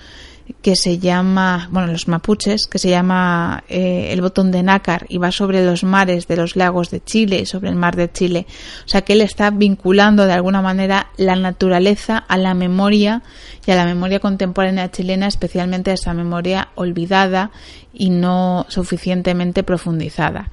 que 0.63 0.77
se 0.77 0.99
llama, 0.99 1.69
bueno, 1.71 1.93
los 1.93 2.09
mapuches, 2.09 2.67
que 2.67 2.79
se 2.79 2.91
llama 2.91 3.65
eh, 3.69 4.09
El 4.13 4.21
botón 4.21 4.51
de 4.51 4.63
nácar 4.63 5.07
y 5.09 5.19
va 5.19 5.33
sobre 5.33 5.65
los 5.65 5.85
mares 5.85 6.27
de 6.29 6.37
los 6.37 6.57
lagos 6.57 6.91
de 6.91 7.03
Chile, 7.03 7.47
sobre 7.47 7.71
el 7.71 7.77
mar 7.77 7.97
de 7.97 8.11
Chile. 8.11 8.47
O 8.85 8.89
sea 8.89 9.03
que 9.03 9.15
él 9.15 9.21
está 9.21 9.51
vinculando 9.51 10.27
de 10.27 10.33
alguna 10.33 10.63
manera 10.63 11.09
la 11.17 11.37
naturaleza 11.37 12.19
a 12.19 12.37
la 12.37 12.55
memoria 12.55 13.23
y 13.67 13.71
a 13.71 13.77
la 13.77 13.85
memoria 13.85 14.21
contemporánea 14.21 14.91
chilena, 14.91 15.27
especialmente 15.27 15.91
a 15.91 15.95
esa 15.95 16.15
memoria 16.15 16.69
olvidada 16.75 17.51
y 17.93 18.11
no 18.11 18.67
suficientemente 18.69 19.63
profundizada. 19.63 20.51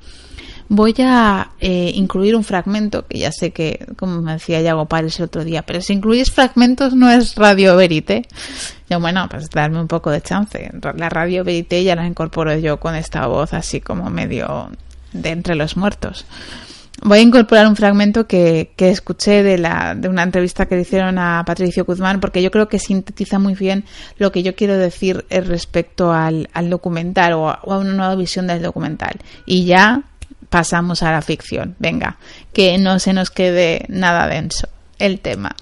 Voy 0.69 0.93
a 0.99 1.51
eh, 1.61 1.91
incluir 1.95 2.35
un 2.35 2.43
fragmento 2.43 3.07
que 3.07 3.19
ya 3.19 3.31
sé 3.31 3.51
que, 3.51 3.85
como 3.95 4.21
me 4.21 4.33
decía 4.33 4.59
Yago 4.59 4.85
Pares 4.85 5.17
el 5.19 5.25
otro 5.25 5.45
día, 5.45 5.61
pero 5.61 5.79
si 5.81 5.93
incluyes 5.93 6.31
fragmentos 6.31 6.93
no 6.93 7.09
es 7.09 7.35
Radio 7.35 7.77
Verite. 7.77 8.23
Yo, 8.89 8.99
bueno, 8.99 9.27
pues 9.29 9.49
darme 9.49 9.79
un 9.79 9.87
poco 9.87 10.11
de 10.11 10.21
chance. 10.21 10.69
La 10.97 11.09
Radio 11.09 11.45
Verite 11.45 11.83
ya 11.83 11.95
la 11.95 12.05
incorporo 12.05 12.57
yo 12.57 12.79
con 12.79 12.95
esta 12.95 13.27
voz 13.27 13.53
así 13.53 13.79
como 13.79 14.09
medio 14.09 14.69
de 15.13 15.29
entre 15.29 15.55
los 15.55 15.77
muertos. 15.77 16.25
Voy 17.01 17.19
a 17.19 17.21
incorporar 17.21 17.67
un 17.67 17.75
fragmento 17.75 18.27
que, 18.27 18.71
que 18.75 18.89
escuché 18.89 19.43
de, 19.43 19.57
la, 19.57 19.93
de 19.95 20.09
una 20.09 20.23
entrevista 20.23 20.65
que 20.65 20.75
le 20.75 20.81
hicieron 20.81 21.17
a 21.19 21.43
Patricio 21.45 21.85
Guzmán, 21.85 22.19
porque 22.19 22.41
yo 22.41 22.49
creo 22.49 22.67
que 22.67 22.79
sintetiza 22.79 23.39
muy 23.39 23.53
bien 23.53 23.85
lo 24.17 24.31
que 24.31 24.41
yo 24.43 24.55
quiero 24.55 24.77
decir 24.77 25.25
respecto 25.29 26.11
al, 26.11 26.49
al 26.53 26.69
documental 26.69 27.33
o 27.33 27.49
a 27.49 27.77
una 27.77 27.93
nueva 27.93 28.15
visión 28.15 28.47
del 28.47 28.63
documental. 28.63 29.17
Y 29.45 29.65
ya 29.65 30.03
pasamos 30.49 31.03
a 31.03 31.11
la 31.11 31.21
ficción. 31.21 31.75
Venga, 31.79 32.17
que 32.53 32.77
no 32.77 32.99
se 32.99 33.13
nos 33.13 33.31
quede 33.31 33.85
nada 33.87 34.27
denso 34.27 34.67
el 34.99 35.19
tema. 35.19 35.55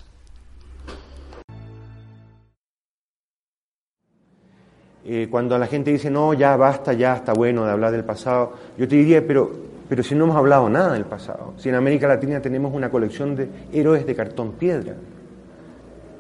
Eh, 5.07 5.27
cuando 5.29 5.57
la 5.59 5.67
gente 5.67 5.91
dice, 5.91 6.09
no, 6.09 6.33
ya 6.33 6.55
basta, 6.57 6.93
ya 6.93 7.15
está 7.15 7.33
bueno 7.33 7.63
de 7.63 7.71
hablar 7.71 7.91
del 7.91 8.03
pasado, 8.03 8.53
yo 8.75 8.87
te 8.87 8.95
diría, 8.95 9.25
pero, 9.25 9.51
pero 9.87 10.01
si 10.01 10.15
no 10.15 10.23
hemos 10.23 10.35
hablado 10.35 10.67
nada 10.67 10.93
del 10.93 11.05
pasado, 11.05 11.53
si 11.57 11.69
en 11.69 11.75
América 11.75 12.07
Latina 12.07 12.41
tenemos 12.41 12.73
una 12.73 12.89
colección 12.89 13.35
de 13.35 13.47
héroes 13.71 14.07
de 14.07 14.15
cartón 14.15 14.53
piedra, 14.53 14.95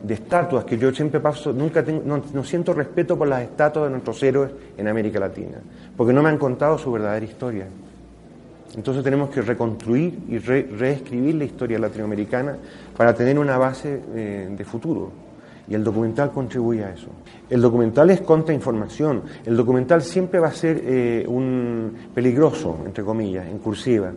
de 0.03 0.13
estatuas, 0.13 0.65
que 0.65 0.77
yo 0.77 0.93
siempre 0.93 1.19
paso, 1.19 1.51
nunca 1.51 1.83
tengo, 1.83 2.03
no, 2.31 2.43
siento 2.43 2.73
respeto 2.73 3.17
por 3.17 3.27
las 3.27 3.41
estatuas 3.41 3.85
de 3.85 3.91
nuestros 3.91 4.21
héroes 4.21 4.51
en 4.77 4.87
América 4.87 5.19
Latina, 5.19 5.57
porque 5.97 6.13
no 6.13 6.21
me 6.21 6.29
han 6.29 6.37
contado 6.37 6.77
su 6.77 6.91
verdadera 6.91 7.25
historia. 7.25 7.65
Entonces 8.75 9.03
tenemos 9.03 9.29
que 9.29 9.41
reconstruir 9.41 10.19
y 10.27 10.37
reescribir 10.37 11.35
la 11.35 11.45
historia 11.45 11.79
latinoamericana 11.79 12.57
para 12.95 13.13
tener 13.13 13.39
una 13.39 13.57
base 13.57 14.01
eh, 14.13 14.49
de 14.55 14.65
futuro. 14.65 15.11
Y 15.67 15.73
el 15.73 15.83
documental 15.83 16.31
contribuye 16.31 16.83
a 16.83 16.91
eso. 16.91 17.07
El 17.49 17.61
documental 17.61 18.09
es 18.11 18.21
contrainformación. 18.21 19.23
El 19.45 19.57
documental 19.57 20.01
siempre 20.01 20.39
va 20.39 20.49
a 20.49 20.53
ser 20.53 20.81
eh, 20.83 21.25
un 21.27 21.91
peligroso, 22.13 22.77
entre 22.85 23.03
comillas, 23.03 23.47
en 23.47 23.57
cursiva, 23.57 24.11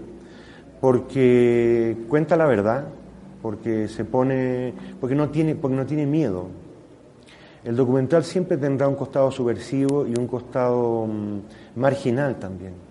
porque 0.80 1.96
cuenta 2.08 2.36
la 2.36 2.46
verdad, 2.46 2.84
porque 3.40 3.88
se 3.88 4.04
pone, 4.04 4.74
porque 5.00 5.14
no 5.14 5.30
tiene, 5.30 5.54
porque 5.54 5.76
no 5.76 5.86
tiene 5.86 6.04
miedo. 6.04 6.48
El 7.64 7.76
documental 7.76 8.24
siempre 8.24 8.56
tendrá 8.56 8.88
un 8.88 8.96
costado 8.96 9.30
subversivo 9.30 10.06
y 10.06 10.14
un 10.18 10.26
costado 10.26 11.06
mm, 11.06 11.80
marginal 11.80 12.38
también. 12.38 12.87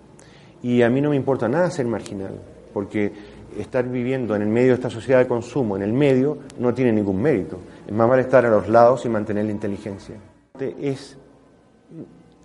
Y 0.62 0.82
a 0.82 0.90
mí 0.90 1.00
no 1.00 1.10
me 1.10 1.16
importa 1.16 1.48
nada 1.48 1.70
ser 1.70 1.86
marginal, 1.86 2.38
porque 2.72 3.12
estar 3.56 3.88
viviendo 3.88 4.34
en 4.36 4.42
el 4.42 4.48
medio 4.48 4.68
de 4.68 4.74
esta 4.74 4.90
sociedad 4.90 5.20
de 5.20 5.26
consumo, 5.26 5.76
en 5.76 5.82
el 5.82 5.92
medio, 5.92 6.38
no 6.58 6.74
tiene 6.74 6.92
ningún 6.92 7.20
mérito. 7.20 7.58
Es 7.86 7.92
más 7.92 8.08
vale 8.08 8.22
estar 8.22 8.44
a 8.44 8.50
los 8.50 8.68
lados 8.68 9.04
y 9.04 9.08
mantener 9.08 9.44
la 9.44 9.52
inteligencia. 9.52 10.16
Es 10.80 11.16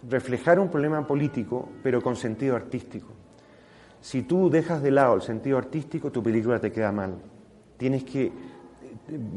reflejar 0.09 0.59
un 0.59 0.69
problema 0.69 1.05
político, 1.05 1.69
pero 1.81 2.01
con 2.01 2.15
sentido 2.15 2.55
artístico. 2.55 3.09
Si 4.01 4.23
tú 4.23 4.49
dejas 4.49 4.81
de 4.81 4.91
lado 4.91 5.15
el 5.15 5.21
sentido 5.21 5.57
artístico, 5.57 6.11
tu 6.11 6.21
película 6.21 6.59
te 6.59 6.71
queda 6.71 6.91
mal. 6.91 7.15
Tienes 7.77 8.03
que 8.03 8.25
eh, 8.25 8.31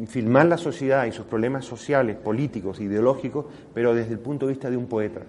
filmar 0.07 0.47
la 0.47 0.59
sociedad 0.59 1.07
y 1.07 1.13
sus 1.13 1.27
problemas 1.27 1.65
sociales, 1.65 2.17
políticos, 2.17 2.81
ideológicos, 2.81 3.47
pero 3.73 3.95
desde 3.95 4.15
el 4.15 4.19
punto 4.19 4.47
de 4.47 4.53
vista 4.53 4.69
de 4.69 4.77
un 4.77 4.87
poeta. 4.87 5.23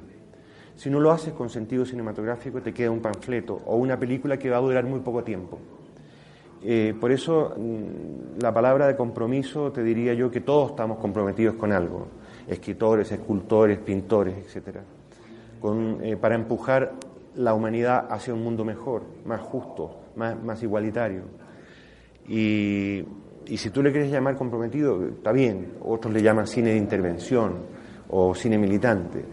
Si 0.77 0.91
no 0.91 0.99
lo 0.99 1.11
haces 1.11 1.33
con 1.33 1.49
sentido 1.49 1.85
cinematográfico, 1.85 2.61
te 2.61 2.71
queda 2.71 2.91
un 2.91 3.01
panfleto 3.01 3.59
o 3.65 3.77
una 3.77 3.97
película 3.97 4.37
que 4.37 4.51
va 4.51 4.57
a 4.57 4.61
durar 4.61 4.85
muy 4.85 4.99
poco 4.99 5.23
tiempo. 5.23 5.59
Eh, 6.63 6.93
por 6.99 7.11
eso 7.11 7.55
mm, 7.57 8.41
la 8.41 8.53
palabra 8.53 8.87
de 8.87 8.95
compromiso 8.95 9.71
te 9.71 9.83
diría 9.83 10.13
yo 10.13 10.29
que 10.29 10.41
todos 10.41 10.71
estamos 10.71 10.99
comprometidos 10.99 11.55
con 11.55 11.71
algo, 11.71 12.07
escritores, 12.47 13.11
escultores, 13.11 13.79
pintores, 13.79 14.55
etc. 14.55 14.77
Eh, 16.03 16.15
para 16.15 16.35
empujar 16.35 16.93
la 17.35 17.55
humanidad 17.55 18.07
hacia 18.11 18.35
un 18.35 18.43
mundo 18.43 18.63
mejor, 18.63 19.01
más 19.25 19.41
justo, 19.41 20.01
más, 20.15 20.61
igualitario. 20.61 21.23
Y, 22.27 23.03
y 23.47 23.57
si 23.57 23.71
tú 23.71 23.81
le 23.81 23.91
quieres 23.91 24.11
llamar 24.11 24.35
comprometido, 24.35 25.07
está 25.07 25.31
bien, 25.31 25.73
otros 25.83 26.13
le 26.13 26.21
llaman 26.21 26.45
cine 26.45 26.69
de 26.71 26.77
intervención 26.77 27.77
o 28.09 28.33
cine 28.33 28.57
militante. 28.57 29.25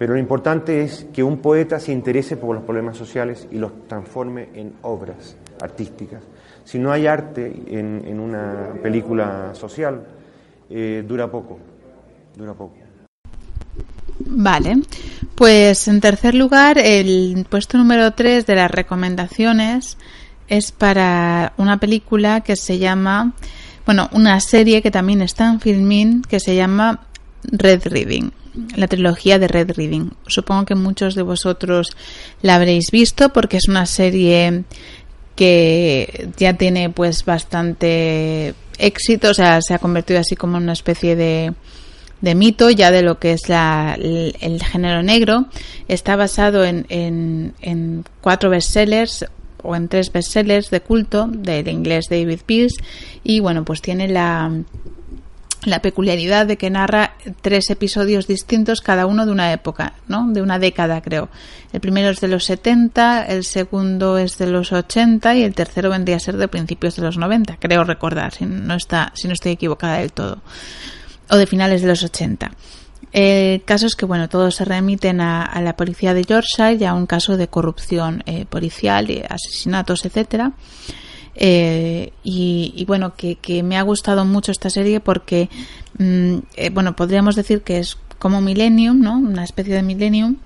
Pero 0.00 0.14
lo 0.14 0.18
importante 0.18 0.82
es 0.82 1.06
que 1.12 1.22
un 1.22 1.42
poeta 1.42 1.78
se 1.78 1.92
interese 1.92 2.38
por 2.38 2.54
los 2.54 2.64
problemas 2.64 2.96
sociales 2.96 3.46
y 3.50 3.58
los 3.58 3.86
transforme 3.86 4.48
en 4.54 4.72
obras 4.80 5.36
artísticas. 5.60 6.22
Si 6.64 6.78
no 6.78 6.90
hay 6.90 7.06
arte 7.06 7.52
en, 7.66 8.18
una 8.18 8.72
película 8.82 9.50
social, 9.52 10.02
eh, 10.70 11.04
dura 11.06 11.30
poco, 11.30 11.58
dura 12.34 12.54
poco. 12.54 12.78
Vale, 14.20 14.78
pues 15.34 15.86
en 15.86 16.00
tercer 16.00 16.34
lugar, 16.34 16.78
el 16.78 17.44
puesto 17.50 17.76
número 17.76 18.14
3 18.14 18.46
de 18.46 18.54
las 18.54 18.70
recomendaciones 18.70 19.98
es 20.48 20.72
para 20.72 21.52
una 21.58 21.78
película 21.78 22.40
que 22.40 22.56
se 22.56 22.78
llama, 22.78 23.34
bueno, 23.84 24.08
una 24.12 24.40
serie 24.40 24.80
que 24.80 24.90
también 24.90 25.20
está 25.20 25.50
en 25.50 25.60
Filmin, 25.60 26.22
que 26.22 26.40
se 26.40 26.56
llama 26.56 27.00
Red 27.44 27.86
Reading, 27.86 28.30
la 28.76 28.86
trilogía 28.86 29.38
de 29.38 29.48
Red 29.48 29.72
Reading. 29.76 30.10
Supongo 30.26 30.66
que 30.66 30.74
muchos 30.74 31.14
de 31.14 31.22
vosotros 31.22 31.96
la 32.42 32.56
habréis 32.56 32.90
visto 32.90 33.30
porque 33.30 33.56
es 33.56 33.68
una 33.68 33.86
serie 33.86 34.64
que 35.36 36.28
ya 36.36 36.54
tiene 36.54 36.90
pues 36.90 37.24
bastante 37.24 38.54
éxito, 38.78 39.30
o 39.30 39.34
sea, 39.34 39.60
se 39.62 39.74
ha 39.74 39.78
convertido 39.78 40.20
así 40.20 40.36
como 40.36 40.56
en 40.56 40.64
una 40.64 40.72
especie 40.72 41.16
de, 41.16 41.54
de 42.20 42.34
mito 42.34 42.70
ya 42.70 42.90
de 42.90 43.02
lo 43.02 43.18
que 43.18 43.32
es 43.32 43.48
la, 43.48 43.96
el, 43.98 44.62
género 44.62 45.02
negro. 45.02 45.46
Está 45.88 46.16
basado 46.16 46.64
en, 46.64 46.86
en, 46.88 48.04
cuatro 48.20 48.50
bestsellers 48.50 49.26
o 49.62 49.76
en 49.76 49.88
tres 49.88 50.12
bestsellers 50.12 50.70
de 50.70 50.80
culto 50.80 51.26
del 51.26 51.68
inglés 51.68 52.06
David 52.10 52.40
Pearce 52.46 52.76
y 53.24 53.40
bueno, 53.40 53.64
pues 53.64 53.82
tiene 53.82 54.08
la 54.08 54.50
la 55.64 55.82
peculiaridad 55.82 56.46
de 56.46 56.56
que 56.56 56.70
narra 56.70 57.14
tres 57.42 57.70
episodios 57.70 58.26
distintos, 58.26 58.80
cada 58.80 59.06
uno 59.06 59.26
de 59.26 59.32
una 59.32 59.52
época, 59.52 59.94
¿no? 60.08 60.26
De 60.28 60.40
una 60.42 60.58
década, 60.58 61.02
creo. 61.02 61.28
El 61.72 61.80
primero 61.80 62.10
es 62.10 62.20
de 62.20 62.28
los 62.28 62.44
70, 62.44 63.26
el 63.26 63.44
segundo 63.44 64.18
es 64.18 64.38
de 64.38 64.46
los 64.46 64.72
80 64.72 65.36
y 65.36 65.42
el 65.42 65.54
tercero 65.54 65.90
vendría 65.90 66.16
a 66.16 66.20
ser 66.20 66.36
de 66.36 66.48
principios 66.48 66.96
de 66.96 67.02
los 67.02 67.18
90, 67.18 67.58
creo 67.58 67.84
recordar, 67.84 68.32
si 68.32 68.46
no, 68.46 68.74
está, 68.74 69.12
si 69.14 69.28
no 69.28 69.34
estoy 69.34 69.52
equivocada 69.52 69.98
del 69.98 70.12
todo. 70.12 70.38
O 71.28 71.36
de 71.36 71.46
finales 71.46 71.82
de 71.82 71.88
los 71.88 72.02
80. 72.02 72.50
El 73.12 73.62
caso 73.64 73.86
es 73.86 73.96
que, 73.96 74.06
bueno, 74.06 74.28
todos 74.28 74.56
se 74.56 74.64
remiten 74.64 75.20
a, 75.20 75.60
la 75.60 75.76
policía 75.76 76.14
de 76.14 76.24
Yorkshire 76.24 76.74
y 76.74 76.84
a 76.84 76.94
un 76.94 77.06
caso 77.06 77.36
de 77.36 77.48
corrupción 77.48 78.22
eh, 78.26 78.46
policial, 78.46 79.10
y 79.10 79.22
asesinatos, 79.28 80.04
etcétera. 80.04 80.52
Eh, 81.42 82.12
y, 82.22 82.84
bueno, 82.86 83.14
que, 83.16 83.62
me 83.62 83.78
ha 83.78 83.82
gustado 83.82 84.26
mucho 84.26 84.52
esta 84.52 84.68
serie 84.68 85.00
porque, 85.00 85.48
mm, 85.98 86.36
eh, 86.56 86.70
bueno, 86.70 86.94
podríamos 86.94 87.34
decir 87.34 87.62
que 87.62 87.78
es 87.78 87.96
como 88.18 88.42
Millennium, 88.42 89.00
¿no? 89.00 89.18
Una 89.18 89.44
especie 89.44 89.74
de 89.74 89.82
Millennium, 89.82 90.36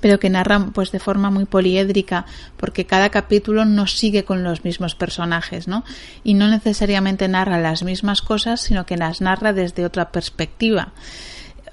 pero 0.00 0.20
que 0.20 0.30
narra 0.30 0.70
pues 0.72 0.92
de 0.92 1.00
forma 1.00 1.30
muy 1.30 1.44
poliédrica 1.44 2.26
porque 2.56 2.86
cada 2.86 3.10
capítulo 3.10 3.64
no 3.64 3.88
sigue 3.88 4.24
con 4.24 4.44
los 4.44 4.64
mismos 4.64 4.94
personajes, 4.94 5.66
¿no? 5.66 5.84
Y 6.22 6.34
no 6.34 6.46
necesariamente 6.48 7.26
narra 7.26 7.58
las 7.58 7.82
mismas 7.82 8.22
cosas, 8.22 8.60
sino 8.60 8.86
que 8.86 8.96
las 8.96 9.20
narra 9.20 9.52
desde 9.52 9.84
otra 9.84 10.12
perspectiva 10.12 10.92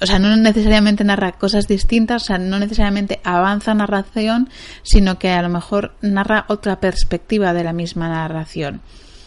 o 0.03 0.05
sea, 0.05 0.19
no 0.19 0.35
necesariamente 0.35 1.05
narra 1.05 1.31
cosas 1.31 1.65
distintas, 1.65 2.23
o 2.23 2.25
sea, 2.25 2.37
no 2.37 2.59
necesariamente 2.59 3.21
avanza 3.23 3.73
narración, 3.73 4.49
sino 4.83 5.17
que 5.17 5.29
a 5.29 5.41
lo 5.41 5.47
mejor 5.47 5.93
narra 6.01 6.43
otra 6.49 6.81
perspectiva 6.81 7.53
de 7.53 7.63
la 7.63 7.71
misma 7.71 8.09
narración. 8.09 8.81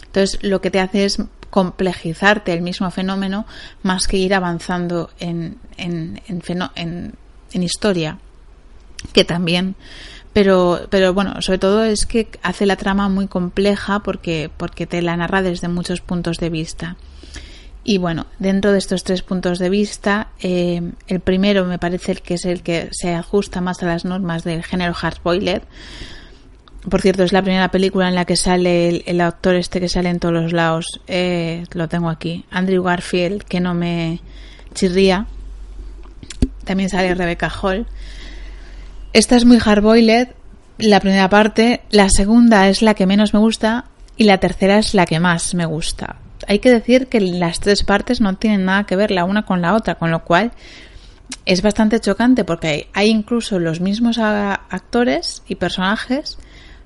Entonces, 0.04 0.38
lo 0.42 0.60
que 0.60 0.70
te 0.70 0.80
hace 0.80 1.06
es 1.06 1.16
complejizarte 1.48 2.52
el 2.52 2.60
mismo 2.60 2.90
fenómeno 2.90 3.46
más 3.82 4.06
que 4.06 4.18
ir 4.18 4.34
avanzando 4.34 5.08
en, 5.18 5.56
en, 5.78 6.20
en, 6.28 7.62
historia, 7.62 8.18
que 9.14 9.24
también 9.24 9.76
pero, 10.34 10.80
pero 10.90 11.14
bueno, 11.14 11.40
sobre 11.40 11.58
todo 11.58 11.84
es 11.84 12.04
que 12.04 12.28
hace 12.42 12.66
la 12.66 12.76
trama 12.76 13.08
muy 13.08 13.28
compleja 13.28 14.00
porque, 14.00 14.50
porque 14.54 14.86
te 14.86 15.00
la 15.00 15.16
narra 15.16 15.40
desde 15.40 15.68
muchos 15.68 16.02
puntos 16.02 16.36
de 16.36 16.50
vista. 16.50 16.96
Y 17.88 17.98
bueno, 17.98 18.26
dentro 18.40 18.72
de 18.72 18.78
estos 18.78 19.04
tres 19.04 19.22
puntos 19.22 19.60
de 19.60 19.70
vista, 19.70 20.26
eh, 20.40 20.82
el 21.06 21.20
primero 21.20 21.64
me 21.66 21.78
parece 21.78 22.10
el 22.10 22.20
que 22.20 22.34
es 22.34 22.44
el 22.44 22.64
que 22.64 22.88
se 22.90 23.14
ajusta 23.14 23.60
más 23.60 23.80
a 23.80 23.86
las 23.86 24.04
normas 24.04 24.42
del 24.42 24.64
género 24.64 24.92
hardboiled. 24.92 25.62
Por 26.90 27.00
cierto, 27.00 27.22
es 27.22 27.32
la 27.32 27.42
primera 27.42 27.70
película 27.70 28.08
en 28.08 28.16
la 28.16 28.24
que 28.24 28.34
sale 28.34 29.04
el, 29.06 29.20
actor 29.20 29.54
este 29.54 29.78
que 29.78 29.88
sale 29.88 30.08
en 30.08 30.18
todos 30.18 30.34
los 30.34 30.52
lados. 30.52 31.00
Eh, 31.06 31.62
lo 31.74 31.86
tengo 31.86 32.10
aquí. 32.10 32.44
Andrew 32.50 32.82
Garfield, 32.82 33.44
que 33.44 33.60
no 33.60 33.72
me 33.72 34.20
chirría. 34.74 35.28
También 36.64 36.88
sale 36.88 37.14
Rebecca 37.14 37.48
Hall. 37.48 37.86
Esta 39.12 39.36
es 39.36 39.44
muy 39.44 39.60
hardboiled, 39.60 40.30
la 40.78 40.98
primera 40.98 41.28
parte. 41.28 41.82
La 41.90 42.08
segunda 42.08 42.68
es 42.68 42.82
la 42.82 42.94
que 42.94 43.06
menos 43.06 43.32
me 43.32 43.38
gusta. 43.38 43.84
Y 44.16 44.24
la 44.24 44.38
tercera 44.38 44.76
es 44.78 44.92
la 44.92 45.06
que 45.06 45.20
más 45.20 45.54
me 45.54 45.66
gusta 45.66 46.16
hay 46.46 46.58
que 46.58 46.70
decir 46.70 47.08
que 47.08 47.20
las 47.20 47.60
tres 47.60 47.82
partes 47.82 48.20
no 48.20 48.36
tienen 48.36 48.64
nada 48.64 48.84
que 48.84 48.96
ver 48.96 49.10
la 49.10 49.24
una 49.24 49.44
con 49.44 49.62
la 49.62 49.74
otra, 49.74 49.96
con 49.96 50.10
lo 50.10 50.24
cual 50.24 50.52
es 51.44 51.62
bastante 51.62 52.00
chocante 52.00 52.44
porque 52.44 52.88
hay 52.92 53.08
incluso 53.08 53.58
los 53.58 53.80
mismos 53.80 54.18
actores 54.18 55.42
y 55.48 55.56
personajes, 55.56 56.38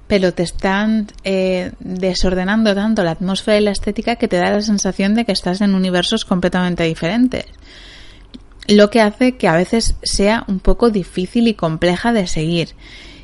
pero 0.07 0.35
te 0.35 0.43
están 0.43 1.07
eh, 1.25 1.73
desordenando 1.81 2.75
tanto 2.75 3.05
la 3.05 3.13
atmósfera 3.13 3.59
y 3.59 3.65
la 3.65 3.71
estética 3.71 4.17
que 4.17 4.29
te 4.29 4.37
da 4.37 4.51
la 4.51 4.61
sensación 4.61 5.15
de 5.15 5.25
que 5.25 5.33
estás 5.33 5.61
en 5.61 5.75
universos 5.75 6.25
completamente 6.25 6.85
diferentes. 6.85 7.47
Lo 8.67 8.91
que 8.91 9.01
hace 9.01 9.37
que 9.37 9.49
a 9.49 9.57
veces 9.57 9.97
sea 10.03 10.45
un 10.47 10.61
poco 10.61 10.91
difícil 10.91 11.49
y 11.49 11.55
compleja 11.55 12.13
de 12.13 12.27
seguir 12.27 12.71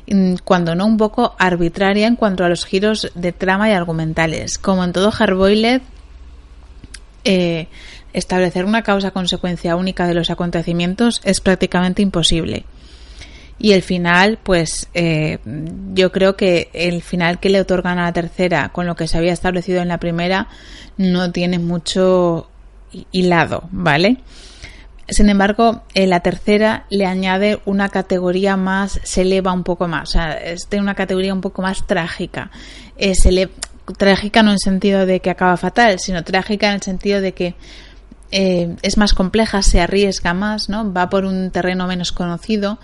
mm, 0.09 0.35
cuando 0.43 0.75
no 0.75 0.85
un 0.85 0.97
poco 0.97 1.35
arbitraria 1.37 2.07
en 2.07 2.15
cuanto 2.15 2.43
a 2.43 2.49
los 2.49 2.65
giros 2.65 3.11
de 3.15 3.31
trama 3.31 3.69
y 3.69 3.73
argumentales. 3.73 4.57
Como 4.57 4.83
en 4.83 4.93
todo 4.93 5.11
Hardboiled, 5.11 5.81
eh, 7.23 7.67
establecer 8.13 8.65
una 8.65 8.83
causa-consecuencia 8.83 9.75
única 9.75 10.07
de 10.07 10.13
los 10.13 10.29
acontecimientos 10.29 11.21
es 11.23 11.41
prácticamente 11.41 12.01
imposible. 12.01 12.65
Y 13.59 13.71
el 13.71 13.81
final, 13.81 14.37
pues 14.41 14.87
eh, 14.93 15.39
yo 15.93 16.11
creo 16.11 16.35
que 16.35 16.69
el 16.73 17.01
final 17.01 17.39
que 17.39 17.49
le 17.49 17.61
otorgan 17.61 17.97
a 17.97 18.03
la 18.03 18.13
tercera 18.13 18.69
con 18.69 18.85
lo 18.85 18.95
que 18.95 19.07
se 19.07 19.17
había 19.17 19.33
establecido 19.33 19.81
en 19.81 19.87
la 19.87 19.99
primera 19.99 20.47
no 20.97 21.31
tiene 21.31 21.57
mucho 21.57 22.49
hilado, 23.11 23.67
¿vale? 23.71 24.17
Sin 25.09 25.29
embargo, 25.29 25.83
en 25.93 26.09
la 26.09 26.19
tercera 26.19 26.85
le 26.89 27.05
añade 27.05 27.61
una 27.65 27.87
categoría 27.89 28.57
más, 28.57 28.99
se 29.03 29.21
eleva 29.21 29.53
un 29.53 29.63
poco 29.63 29.87
más, 29.87 30.09
o 30.09 30.11
sea, 30.11 30.33
es 30.33 30.69
de 30.69 30.79
una 30.79 30.95
categoría 30.95 31.33
un 31.33 31.39
poco 31.39 31.61
más 31.61 31.87
trágica. 31.87 32.51
Eh, 32.97 33.15
se 33.15 33.31
le, 33.31 33.49
trágica 33.97 34.43
no 34.43 34.51
en 34.51 34.59
sentido 34.59 35.05
de 35.05 35.19
que 35.19 35.29
acaba 35.29 35.57
fatal, 35.57 35.99
sino 35.99 36.23
trágica 36.23 36.67
en 36.67 36.75
el 36.75 36.81
sentido 36.81 37.21
de 37.21 37.33
que 37.33 37.55
eh, 38.31 38.75
es 38.81 38.97
más 38.97 39.13
compleja, 39.13 39.61
se 39.61 39.79
arriesga 39.79 40.33
más, 40.33 40.67
¿no? 40.67 40.91
Va 40.91 41.09
por 41.09 41.25
un 41.25 41.49
terreno 41.51 41.87
menos 41.87 42.11
conocido 42.11 42.77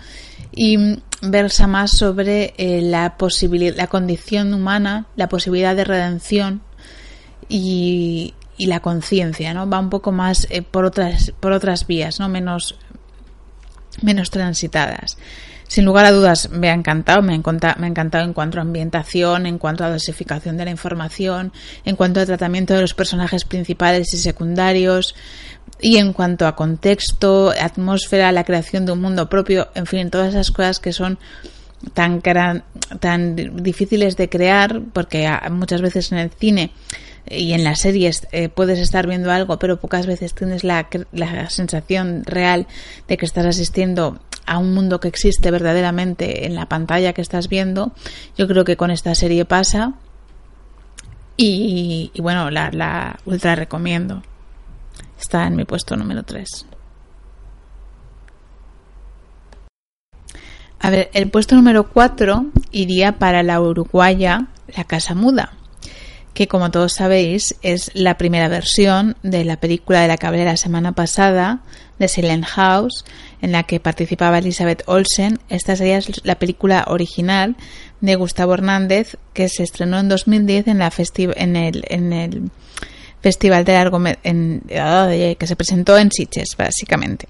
y 0.52 0.98
versa 1.20 1.66
más 1.66 1.90
sobre 1.90 2.54
eh, 2.56 2.80
la 2.82 3.16
posibilidad, 3.16 3.76
la 3.76 3.88
condición 3.88 4.54
humana, 4.54 5.06
la 5.16 5.28
posibilidad 5.28 5.76
de 5.76 5.84
redención 5.84 6.62
y, 7.48 8.34
y 8.56 8.66
la 8.66 8.80
conciencia, 8.80 9.52
¿no? 9.52 9.68
Va 9.68 9.78
un 9.80 9.90
poco 9.90 10.12
más 10.12 10.46
eh, 10.50 10.62
por 10.62 10.86
otras 10.86 11.32
por 11.40 11.52
otras 11.52 11.86
vías, 11.86 12.20
¿no? 12.20 12.28
Menos 12.28 12.76
menos 14.02 14.30
transitadas. 14.30 15.18
Sin 15.66 15.84
lugar 15.84 16.04
a 16.04 16.12
dudas 16.12 16.50
me 16.50 16.70
ha 16.70 16.74
encantado, 16.74 17.22
me 17.22 17.32
ha, 17.32 17.36
encantado, 17.36 18.24
en 18.24 18.32
cuanto 18.32 18.58
a 18.58 18.62
ambientación, 18.62 19.46
en 19.46 19.58
cuanto 19.58 19.84
a 19.84 19.90
dosificación 19.90 20.56
de 20.56 20.66
la 20.66 20.70
información, 20.70 21.52
en 21.84 21.96
cuanto 21.96 22.20
a 22.20 22.26
tratamiento 22.26 22.74
de 22.74 22.82
los 22.82 22.94
personajes 22.94 23.44
principales 23.44 24.12
y 24.14 24.18
secundarios, 24.18 25.14
y 25.80 25.96
en 25.96 26.12
cuanto 26.12 26.46
a 26.46 26.54
contexto, 26.54 27.52
atmósfera, 27.58 28.30
la 28.32 28.44
creación 28.44 28.86
de 28.86 28.92
un 28.92 29.00
mundo 29.00 29.28
propio, 29.28 29.68
en 29.74 29.86
fin, 29.86 30.10
todas 30.10 30.30
esas 30.30 30.50
cosas 30.50 30.78
que 30.78 30.92
son 30.92 31.18
tan, 31.92 32.22
tan 33.00 33.36
difíciles 33.62 34.16
de 34.16 34.28
crear, 34.28 34.80
porque 34.92 35.30
muchas 35.50 35.82
veces 35.82 36.12
en 36.12 36.18
el 36.18 36.30
cine 36.30 36.72
y 37.28 37.52
en 37.52 37.64
las 37.64 37.80
series 37.80 38.26
eh, 38.32 38.48
puedes 38.48 38.78
estar 38.78 39.06
viendo 39.06 39.30
algo, 39.30 39.58
pero 39.58 39.80
pocas 39.80 40.06
veces 40.06 40.34
tienes 40.34 40.64
la, 40.64 40.88
la, 41.12 41.48
sensación 41.50 42.22
real 42.24 42.66
de 43.08 43.16
que 43.16 43.24
estás 43.24 43.46
asistiendo 43.46 44.20
a 44.46 44.58
un 44.58 44.74
mundo 44.74 45.00
que 45.00 45.08
existe 45.08 45.50
verdaderamente 45.50 46.46
en 46.46 46.54
la 46.54 46.66
pantalla 46.66 47.12
que 47.12 47.22
estás 47.22 47.48
viendo. 47.48 47.92
Yo 48.36 48.46
creo 48.48 48.64
que 48.64 48.76
con 48.76 48.90
esta 48.90 49.14
serie 49.14 49.44
pasa. 49.44 49.94
Y, 51.36 52.12
bueno, 52.18 52.50
la, 52.50 52.70
la 52.70 53.18
ultra 53.24 53.56
recomiendo. 53.56 54.22
Está 55.20 55.46
en 55.46 55.56
mi 55.56 55.64
puesto 55.64 55.96
número 55.96 56.22
3. 56.22 56.66
A 60.80 60.90
ver, 60.90 61.10
el 61.14 61.30
puesto 61.30 61.56
número 61.56 61.88
4 61.88 62.46
iría 62.70 63.18
para 63.18 63.42
la 63.42 63.60
uruguaya 63.60 64.48
La 64.76 64.84
Casa 64.84 65.14
Muda 65.14 65.52
que 66.34 66.48
como 66.48 66.70
todos 66.70 66.92
sabéis 66.92 67.54
es 67.62 67.90
la 67.94 68.18
primera 68.18 68.48
versión 68.48 69.16
de 69.22 69.44
la 69.44 69.56
película 69.56 70.00
de 70.00 70.08
la 70.08 70.16
que 70.16 70.26
hablé 70.26 70.44
la 70.44 70.56
semana 70.56 70.92
pasada, 70.92 71.60
de 71.98 72.08
Silent 72.08 72.44
House, 72.44 73.04
en 73.44 73.52
la 73.52 73.64
que 73.64 73.78
participaba 73.78 74.38
Elizabeth 74.38 74.82
Olsen. 74.86 75.38
Esta 75.50 75.76
sería 75.76 76.00
la 76.22 76.36
película 76.36 76.86
original 76.88 77.56
de 78.00 78.16
Gustavo 78.16 78.54
Hernández 78.54 79.18
que 79.34 79.50
se 79.50 79.62
estrenó 79.62 79.98
en 79.98 80.08
2010 80.08 80.68
en, 80.68 80.78
la 80.78 80.90
el, 80.96 82.50
Festival 83.20 83.64
de 83.66 83.72
Largometraje 83.74 85.36
que 85.36 85.46
se 85.46 85.56
presentó 85.56 85.98
en 85.98 86.10
Sitges, 86.10 86.56
básicamente. 86.56 87.28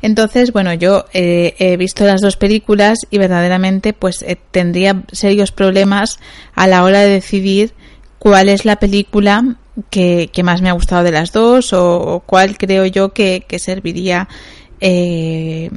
Entonces, 0.00 0.52
bueno, 0.52 0.74
yo 0.74 1.04
eh, 1.12 1.54
he 1.60 1.76
visto 1.76 2.04
las 2.04 2.20
dos 2.20 2.36
películas 2.36 2.98
y 3.10 3.18
verdaderamente 3.18 3.92
pues 3.92 4.22
eh, 4.22 4.36
tendría 4.50 5.04
serios 5.12 5.52
problemas 5.52 6.18
a 6.54 6.66
la 6.66 6.82
hora 6.82 7.00
de 7.02 7.10
decidir 7.10 7.74
cuál 8.18 8.48
es 8.48 8.64
la 8.64 8.76
película 8.76 9.56
que, 9.90 10.30
más 10.42 10.62
me 10.62 10.68
ha 10.68 10.72
gustado 10.72 11.02
de 11.02 11.12
las 11.12 11.32
dos 11.32 11.72
o, 11.72 12.22
cuál 12.26 12.58
creo 12.58 12.86
yo 12.86 13.12
que, 13.12 13.44
serviría 13.58 14.28
eh, 14.80 15.70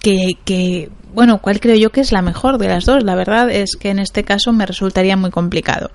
que, 0.00 0.90
bueno, 1.14 1.40
cuál 1.40 1.60
creo 1.60 1.76
yo 1.76 1.90
que 1.90 2.00
es 2.00 2.12
la 2.12 2.22
mejor 2.22 2.58
de 2.58 2.68
las 2.68 2.84
dos. 2.84 3.02
La 3.02 3.14
verdad 3.14 3.50
es 3.50 3.76
que 3.76 3.90
en 3.90 3.98
este 3.98 4.24
caso 4.24 4.52
me 4.52 4.66
resultaría 4.66 5.16
muy 5.16 5.30
complicado. 5.30 5.90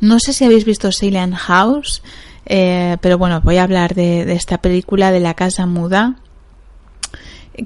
No 0.00 0.18
sé 0.18 0.32
si 0.32 0.44
habéis 0.44 0.64
visto 0.64 0.92
Silent 0.92 1.34
House, 1.34 2.02
eh, 2.44 2.96
pero 3.00 3.18
bueno, 3.18 3.40
voy 3.40 3.56
a 3.56 3.62
hablar 3.64 3.94
de, 3.94 4.30
esta 4.32 4.58
película 4.58 5.10
de 5.10 5.20
la 5.20 5.34
casa 5.34 5.66
muda 5.66 6.16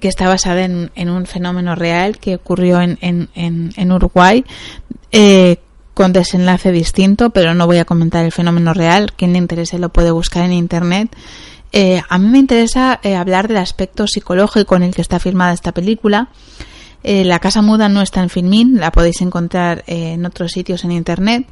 que 0.01 0.07
está 0.07 0.29
basada 0.29 0.65
en, 0.65 1.11
un 1.11 1.27
fenómeno 1.27 1.75
real 1.75 2.19
que 2.19 2.37
ocurrió 2.37 2.81
en, 2.81 2.99
en 3.03 3.93
Uruguay. 3.93 4.45
Eh, 5.11 5.57
con 6.01 6.15
desenlace 6.15 6.73
distinto, 6.73 7.29
pero 7.29 7.53
no 7.53 7.67
voy 7.67 7.77
a 7.77 7.85
comentar 7.85 8.25
el 8.25 8.33
fenómeno 8.33 8.73
real. 8.73 9.13
Quien 9.13 9.35
le 9.35 9.39
interese 9.39 9.79
lo 9.79 9.91
puede 9.91 10.11
buscar 10.11 10.47
en 10.47 10.55
internet. 10.55 11.15
Eh, 11.73 12.01
a 12.09 12.17
mí 12.17 12.27
me 12.27 12.39
interesa 12.39 13.01
eh, 13.03 13.17
hablar 13.17 13.49
del 13.49 13.59
aspecto 13.59 14.07
psicológico 14.07 14.77
en 14.77 14.85
el 14.85 14.95
que 14.95 15.03
está 15.03 15.19
filmada 15.19 15.53
esta 15.53 15.73
película. 15.73 16.31
Eh, 17.03 17.25
la 17.25 17.39
Casa 17.39 17.63
Muda 17.63 17.89
no 17.89 18.03
está 18.03 18.23
en 18.23 18.29
Filmin, 18.29 18.79
la 18.79 18.93
podéis 18.93 19.21
encontrar 19.23 19.85
en 19.87 20.27
otros 20.27 20.53
sitios 20.53 20.85
en 20.85 20.93
internet. 20.93 21.47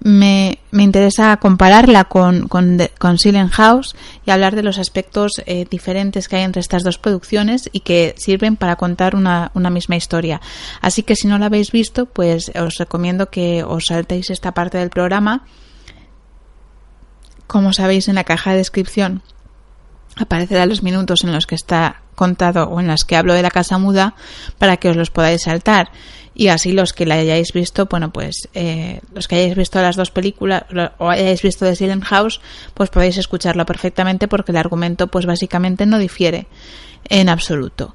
Me, 0.00 0.58
interesa 0.72 1.36
compararla 1.38 2.04
con, 2.04 2.48
con, 2.48 2.78
Silent 3.18 3.52
House 3.52 3.96
y 4.24 4.30
hablar 4.30 4.54
de 4.54 4.62
los 4.62 4.78
aspectos 4.78 5.32
diferentes 5.70 6.28
que 6.28 6.36
hay 6.36 6.42
entre 6.42 6.60
estas 6.60 6.84
dos 6.84 6.98
producciones 6.98 7.68
y 7.72 7.80
que 7.80 8.14
sirven 8.16 8.56
para 8.56 8.76
contar 8.76 9.16
una, 9.16 9.50
una, 9.54 9.70
misma 9.70 9.96
historia. 9.96 10.40
Así 10.80 11.02
que 11.02 11.16
si 11.16 11.26
no 11.26 11.38
la 11.38 11.46
habéis 11.46 11.72
visto, 11.72 12.06
pues 12.06 12.52
os 12.54 12.76
recomiendo 12.78 13.30
que 13.30 13.64
os 13.64 13.86
saltéis 13.86 14.30
esta 14.30 14.52
parte 14.52 14.78
del 14.78 14.90
programa. 14.90 15.44
Como 17.46 17.72
sabéis, 17.72 18.08
en 18.08 18.14
la 18.14 18.24
caja 18.24 18.52
de 18.52 18.58
descripción 18.58 19.22
aparecerá 20.16 20.66
los 20.66 20.82
minutos 20.82 21.24
en 21.24 21.32
los 21.32 21.46
que 21.46 21.54
está 21.54 22.01
contado 22.14 22.64
o 22.64 22.80
en 22.80 22.86
los 22.86 23.04
que 23.04 23.16
hablo 23.16 23.34
de 23.34 23.42
la 23.42 23.50
casa 23.50 23.78
muda 23.78 24.14
para 24.58 24.76
que 24.76 24.88
os 24.88 24.96
los 24.96 25.10
podáis 25.10 25.42
saltar 25.42 25.90
y 26.34 26.48
así 26.48 26.72
los 26.72 26.92
que 26.92 27.06
la 27.06 27.16
hayáis 27.16 27.52
visto 27.52 27.86
bueno 27.86 28.12
pues 28.12 28.48
eh, 28.54 29.00
los 29.14 29.28
que 29.28 29.36
hayáis 29.36 29.56
visto 29.56 29.80
las 29.80 29.96
dos 29.96 30.10
películas 30.10 30.64
o 30.98 31.10
hayáis 31.10 31.42
visto 31.42 31.64
The 31.64 31.76
Silent 31.76 32.04
House 32.04 32.40
pues 32.74 32.90
podéis 32.90 33.18
escucharlo 33.18 33.66
perfectamente 33.66 34.28
porque 34.28 34.52
el 34.52 34.58
argumento 34.58 35.08
pues 35.08 35.26
básicamente 35.26 35.86
no 35.86 35.98
difiere 35.98 36.46
en 37.08 37.28
absoluto 37.28 37.94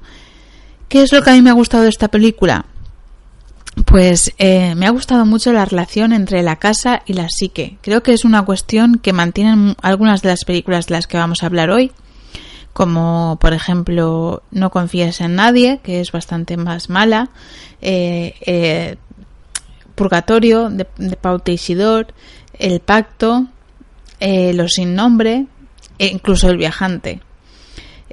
¿qué 0.88 1.02
es 1.02 1.12
lo 1.12 1.22
que 1.22 1.30
a 1.30 1.34
mí 1.34 1.42
me 1.42 1.50
ha 1.50 1.54
gustado 1.54 1.84
de 1.84 1.90
esta 1.90 2.08
película? 2.08 2.66
Pues 3.84 4.34
eh, 4.38 4.74
me 4.74 4.86
ha 4.86 4.90
gustado 4.90 5.24
mucho 5.24 5.52
la 5.52 5.64
relación 5.64 6.12
entre 6.12 6.42
la 6.42 6.56
casa 6.56 7.02
y 7.06 7.12
la 7.12 7.28
psique. 7.28 7.78
Creo 7.80 8.02
que 8.02 8.12
es 8.12 8.24
una 8.24 8.44
cuestión 8.44 8.96
que 8.96 9.12
mantienen 9.12 9.76
algunas 9.82 10.22
de 10.22 10.30
las 10.30 10.44
películas 10.44 10.86
de 10.86 10.94
las 10.94 11.06
que 11.06 11.16
vamos 11.16 11.42
a 11.42 11.46
hablar 11.46 11.70
hoy 11.70 11.92
como 12.78 13.38
por 13.40 13.54
ejemplo 13.54 14.44
No 14.52 14.70
confíes 14.70 15.20
en 15.20 15.34
nadie, 15.34 15.80
que 15.82 16.00
es 16.00 16.12
bastante 16.12 16.56
más 16.56 16.88
mala, 16.88 17.28
eh, 17.82 18.34
eh, 18.46 18.94
Purgatorio 19.96 20.70
de, 20.70 20.86
de 20.96 21.16
Pau 21.16 21.40
Teixidor, 21.40 22.06
El 22.56 22.78
Pacto, 22.78 23.48
eh, 24.20 24.52
Los 24.54 24.74
Sin 24.74 24.94
Nombre 24.94 25.46
e 25.98 26.06
incluso 26.06 26.50
El 26.50 26.56
Viajante. 26.56 27.20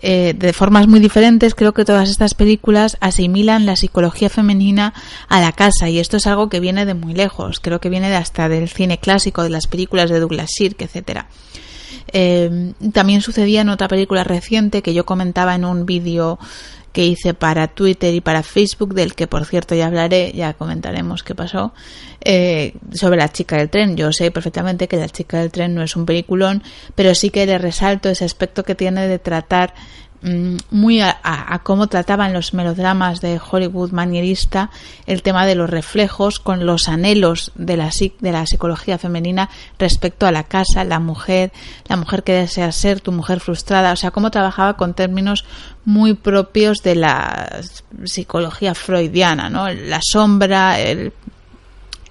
de 0.02 0.54
formas 0.54 0.88
muy 0.88 1.00
diferentes, 1.00 1.54
creo 1.54 1.76
que 1.76 1.86
todas 1.86 2.10
estas 2.10 2.34
películas 2.34 2.98
asimilan 3.02 3.68
la 3.68 3.76
psicología 3.76 4.30
femenina 4.30 4.96
a 5.30 5.42
la 5.42 5.52
casa 5.52 5.90
y 5.90 6.00
esto 6.00 6.18
es 6.18 6.26
algo 6.26 6.50
que 6.50 6.60
viene 6.60 6.88
de 6.88 6.96
muy 6.96 7.14
lejos. 7.14 7.60
Creo 7.60 7.80
que 7.80 7.90
viene 7.90 8.10
de 8.10 8.16
hasta 8.16 8.50
del 8.50 8.68
cine 8.68 8.98
clásico, 8.98 9.44
de 9.44 9.52
las 9.52 9.68
películas 9.68 10.10
de 10.10 10.20
Douglas 10.20 10.50
Sirk, 10.58 10.82
etcétera. 10.82 11.28
Eh, 12.12 12.74
también 12.94 13.22
sucedía 13.22 13.62
en 13.62 13.70
otra 13.70 13.88
película 13.88 14.24
reciente 14.24 14.82
que 14.82 14.94
yo 14.94 15.06
comentaba 15.06 15.56
en 15.56 15.66
un 15.66 15.86
vídeo 15.86 16.40
que 16.96 17.06
hice 17.06 17.34
para 17.34 17.68
Twitter 17.68 18.14
y 18.14 18.22
para 18.22 18.42
Facebook, 18.42 18.94
del 18.94 19.16
que 19.16 19.28
por 19.28 19.44
cierto 19.46 19.76
ya 19.76 19.88
hablaré, 19.88 20.32
ya 20.34 20.54
comentaremos 20.54 21.24
qué 21.24 21.36
pasó, 21.36 21.74
eh, 22.22 22.74
sobre 22.94 23.18
la 23.18 23.30
chica 23.30 23.58
del 23.58 23.70
tren. 23.70 23.98
Yo 23.98 24.14
sé 24.14 24.32
perfectamente 24.32 24.88
que 24.88 24.96
la 24.96 25.10
chica 25.10 25.40
del 25.40 25.52
tren 25.52 25.76
no 25.76 25.84
es 25.84 25.98
un 25.98 26.06
peliculón, 26.06 26.64
pero 26.96 27.14
sí 27.14 27.32
que 27.32 27.46
le 27.46 27.58
resalto 27.58 28.08
ese 28.08 28.24
aspecto 28.24 28.64
que 28.64 28.76
tiene 28.76 29.10
de 29.10 29.20
tratar 29.20 29.74
muy 30.72 31.02
a, 31.02 31.62
cómo 31.64 31.88
trataban 31.88 32.34
los 32.34 32.54
melodramas 32.54 33.22
de 33.22 33.40
Hollywood 33.40 33.92
manierista 33.92 34.72
el 35.06 35.22
tema 35.22 35.46
de 35.46 35.54
los 35.54 35.70
reflejos 35.70 36.40
con 36.40 36.66
los 36.66 36.90
anhelos 36.90 37.52
de 37.56 37.78
la, 37.78 37.92
de 38.20 38.32
la 38.32 38.48
psicología 38.48 38.98
femenina 38.98 39.50
respecto 39.78 40.26
a 40.26 40.32
la 40.32 40.44
casa, 40.44 40.84
la 40.84 41.00
mujer, 41.00 41.52
la 41.88 41.96
mujer 41.96 42.24
que 42.24 42.34
desea 42.34 42.72
ser, 42.72 43.02
tu 43.02 43.12
mujer 43.12 43.40
frustrada, 43.40 43.94
o 43.94 43.96
sea, 43.96 44.12
cómo 44.12 44.32
trabajaba 44.32 44.78
con 44.78 44.96
términos 44.96 45.46
muy 45.86 46.16
propios 46.16 46.82
de 46.82 46.96
la 46.96 47.62
psicología 48.06 48.74
freudiana, 48.74 49.50
¿no? 49.50 49.70
La 49.70 50.00
sombra, 50.02 50.80
el 50.80 51.14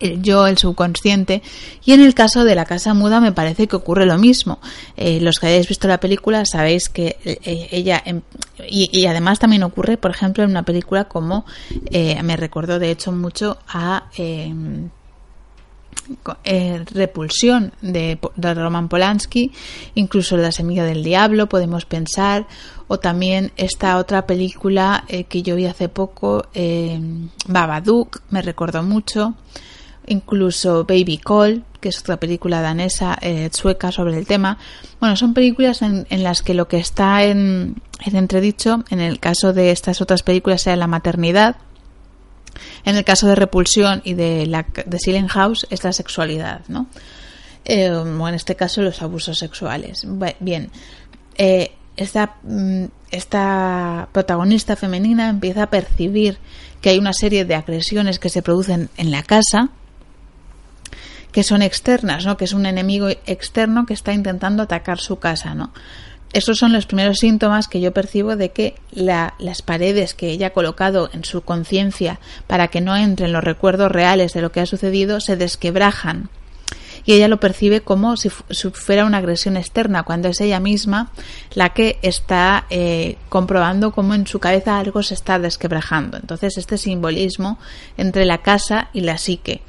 el 0.00 0.22
yo, 0.22 0.46
el 0.46 0.59
subconsciente. 0.59 1.42
Y 1.85 1.92
en 1.92 2.00
el 2.00 2.14
caso 2.14 2.44
de 2.44 2.54
la 2.54 2.64
casa 2.64 2.94
muda 2.94 3.20
me 3.20 3.33
parece 3.33 3.66
que 3.66 3.76
ocurre 3.76 4.07
lo 4.07 4.18
mismo. 4.18 4.59
Eh, 4.96 5.20
los 5.20 5.38
que 5.38 5.46
hayáis 5.46 5.68
visto 5.68 5.88
la 5.88 5.98
película 5.98 6.44
sabéis 6.44 6.88
que 6.88 7.16
eh, 7.24 7.68
ella, 7.70 8.02
em, 8.04 8.22
y, 8.68 9.07
además 9.07 9.38
también 9.38 9.62
ocurre, 9.62 9.96
por 9.96 10.11
ejemplo, 10.11 10.44
en 10.44 10.50
una 10.50 10.62
película 10.62 11.04
como, 11.04 11.44
eh, 11.90 12.22
me 12.22 12.37
recordó 12.37 12.78
de 12.78 12.90
hecho 12.90 13.12
mucho 13.12 13.59
a... 13.68 14.09
Em, 14.16 14.90
repulsión 16.92 17.72
de, 17.80 18.18
de, 18.37 18.54
Roman 18.54 18.90
Polanski, 18.90 19.52
incluso 19.94 20.37
La 20.37 20.52
semilla 20.52 20.85
del 20.85 21.02
diablo, 21.02 21.48
podemos 21.48 21.87
pensar, 21.87 22.46
o 22.88 22.98
también 22.98 23.52
esta 23.57 23.96
otra 23.96 24.26
película 24.26 25.04
que 25.07 25.42
yo 25.42 25.57
vi 25.57 25.64
hace 25.64 25.88
poco, 25.88 26.46
Babadook, 27.46 28.20
me 28.28 28.42
recordó 28.42 28.83
mucho 28.83 29.35
incluso 30.07 30.85
Baby 30.85 31.19
Call, 31.19 31.64
que 31.81 31.88
es 31.88 32.01
otra 32.01 32.19
película 32.19 32.61
danesa, 32.61 33.19
eh, 33.21 33.51
sueca 33.53 33.93
sobre 33.93 34.17
el 34.19 34.27
tema. 34.27 34.59
Bueno, 35.01 35.17
son 35.17 35.35
películas 35.35 35.83
en, 35.83 36.07
las 36.23 36.43
que 36.43 36.55
lo 36.55 36.69
que 36.69 36.79
está 36.79 37.25
en, 37.25 37.83
entredicho, 38.05 38.85
en 38.90 39.01
el 39.01 39.21
caso 39.21 39.53
de 39.53 39.71
estas 39.71 40.01
otras 40.01 40.23
películas, 40.23 40.62
sea 40.62 40.77
la 40.77 40.87
maternidad. 40.87 41.57
En 42.85 42.97
el 42.97 43.05
caso 43.05 43.27
de 43.27 43.35
Repulsión 43.35 44.01
y 44.05 44.14
de, 44.14 44.47
la, 44.47 44.67
Silent 44.99 45.31
House 45.31 45.67
es 45.71 45.85
la 45.85 45.93
sexualidad, 45.93 46.61
¿no? 46.69 46.87
Eh, 47.64 47.90
o 47.90 48.29
en 48.29 48.35
este 48.35 48.57
caso 48.57 48.83
los 48.83 49.01
abusos 49.03 49.38
sexuales. 49.38 50.07
Bien, 50.40 50.71
eh, 51.37 51.73
mm, 52.43 52.85
esta 53.11 54.09
protagonista 54.12 54.77
femenina 54.77 55.31
empieza 55.31 55.64
a 55.64 55.71
percibir 55.71 56.38
que 56.81 56.90
hay 56.90 56.99
una 56.99 57.14
serie 57.14 57.47
de 57.47 57.55
agresiones 57.55 58.19
que 58.19 58.29
se 58.29 58.43
producen 58.43 58.90
en 58.99 59.11
la 59.11 59.23
casa, 59.23 59.71
que 61.35 61.42
son 61.42 61.62
externas, 61.62 62.25
¿no? 62.25 62.37
que 62.37 62.44
es 62.44 62.53
un 62.53 62.64
enemigo 62.64 63.09
externo 63.09 63.87
que 63.87 63.92
está 63.92 64.12
intentando 64.12 64.62
atacar 64.62 65.01
su 65.01 65.18
casa. 65.18 65.53
¿no? 65.57 65.73
Esos 66.33 66.59
son 66.59 66.73
los 66.73 66.87
primeros 66.87 67.18
síntomas 67.18 67.66
que 67.66 67.81
yo 67.81 67.92
percibo 67.92 68.37
de 68.37 68.53
que 68.53 68.77
las 68.92 69.61
paredes 69.62 70.14
que 70.14 70.31
ella 70.31 70.47
ha 70.47 70.53
colocado 70.53 71.11
en 71.12 71.25
su 71.25 71.42
conciencia 71.42 72.20
para 72.47 72.68
que 72.68 72.81
no 72.81 72.97
entren 72.97 73.33
los 73.33 73.42
recuerdos 73.42 73.90
reales 73.90 74.33
de 74.33 74.42
lo 74.42 74.53
que 74.53 74.61
ha 74.61 74.66
sucedido 74.66 75.18
se 75.18 75.35
desquebrajan. 75.35 76.31
Y 77.05 77.14
ella 77.14 77.27
lo 77.27 77.40
percibe 77.40 77.81
como 77.81 78.16
si, 78.16 78.31
fuera 78.31 79.05
una 79.05 79.18
agresión 79.18 79.57
externa, 79.57 80.05
cuando 80.05 80.29
es 80.29 80.40
ella 80.40 80.61
misma 80.61 81.11
la 81.55 81.70
que 81.70 81.99
está 82.03 82.66
eh, 82.70 83.16
comprobando 83.29 83.90
cómo 83.90 84.14
en 84.14 84.29
su 84.29 84.38
cabeza 84.38 84.79
algo 84.79 85.03
se 85.03 85.14
está 85.14 85.40
desquebrajando. 85.40 86.16
Entonces, 86.16 86.59
este 86.59 86.79
simbolismo 86.79 87.59
entre 87.97 88.25
la 88.25 88.38
casa 88.38 88.88
y 88.92 89.01
la 89.01 89.18
psique 89.18 89.62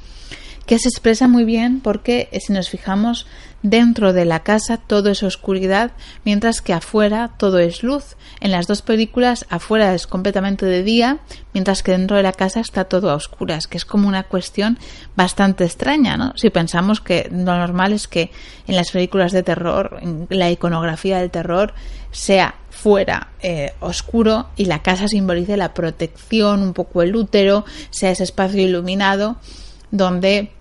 que 0.66 0.78
se 0.78 0.88
expresa 0.88 1.28
muy 1.28 1.44
bien 1.44 1.80
porque 1.80 2.28
eh, 2.32 2.40
si 2.40 2.52
nos 2.52 2.68
fijamos 2.68 3.26
dentro 3.62 4.12
de 4.12 4.24
la 4.24 4.40
casa 4.40 4.76
todo 4.76 5.10
es 5.10 5.22
oscuridad, 5.22 5.92
mientras 6.24 6.60
que 6.60 6.72
afuera 6.72 7.32
todo 7.36 7.58
es 7.58 7.82
luz. 7.82 8.16
En 8.40 8.50
las 8.50 8.66
dos 8.66 8.82
películas 8.82 9.46
afuera 9.48 9.94
es 9.94 10.06
completamente 10.06 10.66
de 10.66 10.82
día, 10.82 11.18
mientras 11.52 11.82
que 11.82 11.92
dentro 11.92 12.16
de 12.16 12.22
la 12.22 12.32
casa 12.32 12.60
está 12.60 12.84
todo 12.84 13.10
a 13.10 13.14
oscuras, 13.14 13.66
que 13.66 13.76
es 13.76 13.84
como 13.84 14.08
una 14.08 14.24
cuestión 14.24 14.78
bastante 15.16 15.64
extraña, 15.64 16.16
¿no? 16.16 16.32
Si 16.36 16.50
pensamos 16.50 17.00
que 17.00 17.28
lo 17.30 17.56
normal 17.56 17.92
es 17.92 18.08
que 18.08 18.30
en 18.66 18.76
las 18.76 18.90
películas 18.90 19.32
de 19.32 19.42
terror, 19.42 19.98
en 20.02 20.26
la 20.28 20.50
iconografía 20.50 21.18
del 21.18 21.30
terror, 21.30 21.74
sea 22.10 22.56
fuera 22.70 23.28
eh, 23.40 23.72
oscuro 23.80 24.48
y 24.56 24.66
la 24.66 24.82
casa 24.82 25.08
simbolice 25.08 25.56
la 25.56 25.74
protección, 25.74 26.62
un 26.62 26.72
poco 26.72 27.02
el 27.02 27.16
útero, 27.16 27.64
sea 27.90 28.10
ese 28.10 28.24
espacio 28.24 28.60
iluminado 28.60 29.36
donde 29.90 30.52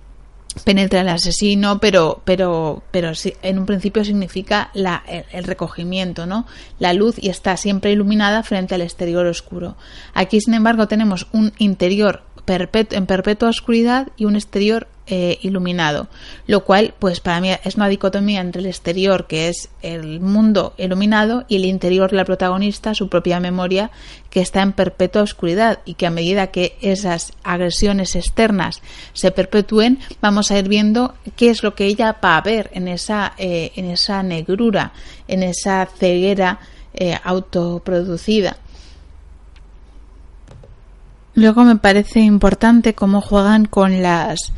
penetra 0.64 1.02
el 1.02 1.10
asesino, 1.10 1.80
pero, 1.80 2.22
pero, 2.26 2.84
pero 2.92 3.12
en 3.42 3.60
un 3.60 3.66
principio 3.66 4.06
significa 4.06 4.70
la, 4.74 5.04
el, 5.32 5.44
recogimiento, 5.44 6.26
¿no? 6.26 6.46
La 6.80 6.94
luz 6.94 7.16
y 7.22 7.30
está 7.30 7.58
siempre 7.58 7.92
iluminada 7.92 8.44
frente 8.44 8.76
al 8.76 8.82
exterior 8.82 9.26
oscuro. 9.26 9.76
Aquí, 10.14 10.40
sin 10.40 10.54
embargo, 10.54 10.88
tenemos 10.88 11.28
un 11.34 11.54
interior 11.58 12.24
en 12.48 13.06
perpetua 13.06 13.50
oscuridad 13.50 14.10
y 14.18 14.26
un 14.26 14.36
exterior 14.36 14.88
eh, 15.08 15.38
iluminado, 15.44 16.08
lo 16.48 16.64
cual 16.64 16.96
pues 16.98 17.20
para 17.20 17.40
mí 17.40 17.52
es 17.64 17.76
una 17.76 17.90
dicotomía 17.90 18.42
entre 18.42 18.62
el 18.62 18.66
exterior 18.66 19.28
que 19.28 19.50
es 19.50 19.70
el 19.84 20.20
mundo 20.20 20.74
iluminado 20.78 21.46
y 21.48 21.58
el 21.58 21.66
interior 21.66 22.10
de 22.10 22.18
la 22.18 22.26
protagonista, 22.26 22.96
su 22.96 23.08
propia 23.08 23.40
memoria 23.40 23.92
que 24.32 24.42
está 24.42 24.64
en 24.64 24.74
perpetua 24.74 25.22
oscuridad 25.22 25.80
y 25.86 25.94
que 25.94 26.08
a 26.08 26.10
medida 26.10 26.48
que 26.48 26.76
esas 26.82 27.34
agresiones 27.44 28.16
externas 28.16 28.82
se 29.14 29.30
perpetúen 29.30 30.00
vamos 30.22 30.50
a 30.50 30.58
ir 30.58 30.68
viendo 30.68 31.14
qué 31.36 31.52
es 31.52 31.62
lo 31.62 31.76
que 31.76 31.86
ella 31.86 32.18
va 32.24 32.38
a 32.38 32.42
ver 32.42 32.72
en 32.74 32.88
esa, 32.88 33.34
eh, 33.38 33.74
en 33.76 33.86
esa 33.86 34.24
negrura, 34.24 34.92
en 35.28 35.44
esa 35.44 35.86
ceguera 35.86 36.60
eh, 36.96 37.16
autoproducida. 37.24 38.58
Luego 41.36 41.64
me 41.66 41.76
parece 41.76 42.22
importante 42.22 42.96
cómo 42.96 43.20
juegan 43.22 43.66
con 43.66 44.02
las 44.02 44.54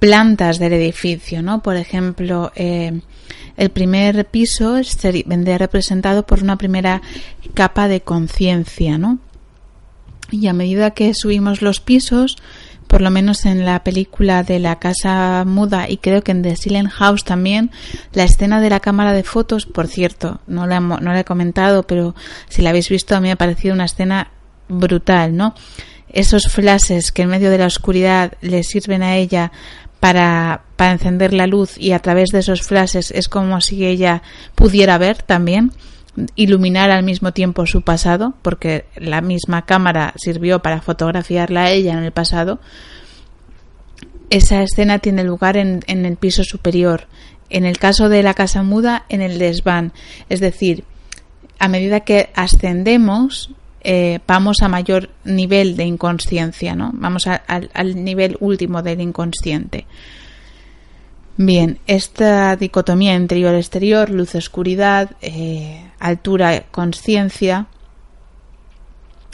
plantas 0.00 0.58
del 0.58 0.72
edificio, 0.72 1.42
¿no? 1.42 1.62
Por 1.62 1.76
ejemplo, 1.76 2.50
eh, 2.56 3.00
el 3.56 3.70
primer 3.70 4.26
piso 4.26 4.80
vendría 5.26 5.58
representado 5.58 6.26
por 6.26 6.42
una 6.42 6.56
primera 6.56 7.02
capa 7.54 7.86
de 7.86 8.00
conciencia, 8.00 8.98
¿no? 8.98 9.18
Y 10.30 10.46
a 10.46 10.52
medida 10.54 10.92
que 10.92 11.12
subimos 11.12 11.60
los 11.60 11.80
pisos, 11.80 12.38
por 12.86 13.02
lo 13.02 13.10
menos 13.10 13.44
en 13.44 13.64
la 13.64 13.84
película 13.84 14.42
de 14.42 14.58
la 14.58 14.78
casa 14.78 15.44
muda 15.46 15.88
y 15.88 15.98
creo 15.98 16.22
que 16.22 16.32
en 16.32 16.42
The 16.42 16.56
Silent 16.56 16.90
House 16.90 17.24
también, 17.24 17.70
la 18.14 18.24
escena 18.24 18.60
de 18.60 18.70
la 18.70 18.80
cámara 18.80 19.12
de 19.12 19.22
fotos, 19.22 19.66
por 19.66 19.86
cierto, 19.86 20.40
no 20.46 20.66
la, 20.66 20.80
no 20.80 20.98
la 20.98 21.20
he 21.20 21.24
comentado, 21.24 21.82
pero 21.82 22.14
si 22.48 22.62
la 22.62 22.70
habéis 22.70 22.88
visto 22.88 23.14
a 23.14 23.20
mí 23.20 23.28
me 23.28 23.32
ha 23.32 23.36
parecido 23.36 23.74
una 23.74 23.84
escena 23.84 24.30
brutal, 24.68 25.36
¿no? 25.36 25.54
esos 26.12 26.48
flashes 26.48 27.12
que 27.12 27.22
en 27.22 27.28
medio 27.28 27.50
de 27.50 27.58
la 27.58 27.66
oscuridad 27.66 28.32
le 28.40 28.62
sirven 28.62 29.02
a 29.02 29.16
ella 29.16 29.52
para, 30.00 30.62
encender 30.78 31.34
la 31.34 31.46
luz 31.46 31.76
y 31.76 31.92
a 31.92 31.98
través 31.98 32.30
de 32.30 32.38
esos 32.38 32.62
flashes 32.62 33.10
es 33.10 33.28
como 33.28 33.60
si 33.60 33.84
ella 33.84 34.22
pudiera 34.54 34.96
ver 34.96 35.22
también 35.22 35.72
iluminar 36.34 36.90
al 36.90 37.04
mismo 37.04 37.32
tiempo 37.32 37.66
su 37.66 37.82
pasado, 37.82 38.34
porque 38.42 38.86
la 38.96 39.20
misma 39.20 39.66
cámara 39.66 40.14
sirvió 40.16 40.60
para 40.60 40.80
fotografiarla 40.80 41.64
a 41.64 41.70
ella 41.70 41.92
en 41.92 42.04
el 42.04 42.12
pasado, 42.12 42.60
esa 44.30 44.62
escena 44.62 45.00
tiene 45.00 45.22
lugar 45.22 45.56
en, 45.56 45.82
el 45.86 46.16
piso 46.16 46.44
superior. 46.44 47.06
En 47.50 47.64
el 47.64 47.78
caso 47.78 48.08
de 48.08 48.22
la 48.22 48.34
casa 48.34 48.62
muda, 48.62 49.04
en 49.08 49.22
el 49.22 49.38
desván. 49.38 49.92
Es 50.28 50.40
decir, 50.40 50.84
a 51.58 51.68
medida 51.68 52.00
que 52.00 52.30
ascendemos, 52.34 53.50
eh, 53.82 54.20
vamos 54.26 54.62
a 54.62 54.68
mayor 54.68 55.10
nivel 55.24 55.76
de 55.76 55.84
inconsciencia, 55.84 56.74
¿no? 56.74 56.90
Vamos 56.94 57.26
al 57.26 58.04
nivel 58.04 58.36
último 58.40 58.82
del 58.82 59.00
inconsciente. 59.00 59.86
Bien, 61.36 61.78
esta 61.86 62.54
dicotomía 62.56 63.14
interior-exterior, 63.14 64.10
luz-oscuridad, 64.10 65.12
eh, 65.22 65.82
altura-conciencia, 65.98 67.66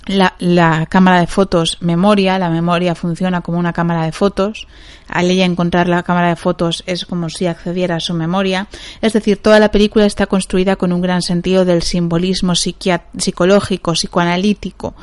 la, 0.07 0.87
cámara 0.89 1.21
de 1.21 1.27
fotos 1.27 1.79
memoria, 1.81 2.39
la 2.39 2.49
memoria 2.49 2.95
funciona 2.95 3.41
como 3.41 3.59
una 3.59 3.73
cámara 3.73 4.05
de 4.05 4.13
fotos. 4.13 4.67
Al 5.09 5.31
ella 5.31 5.45
encontrar 5.45 5.89
la 5.89 6.03
cámara 6.03 6.29
de 6.29 6.37
fotos 6.37 6.83
es 6.87 7.07
como 7.07 7.29
si 7.29 7.47
accediera 7.47 7.97
a 7.97 8.01
su 8.01 8.15
memoria. 8.15 8.69
Es 9.01 9.13
decir, 9.13 9.43
toda 9.43 9.59
la 9.59 9.71
película 9.71 10.07
está 10.07 10.27
construida 10.27 10.77
con 10.77 10.93
un 10.93 11.01
gran 11.01 11.23
sentido 11.23 11.65
del 11.65 11.83
simbolismo 11.83 12.55
psicológico, 12.55 13.93
psicoanalítico 13.93 14.95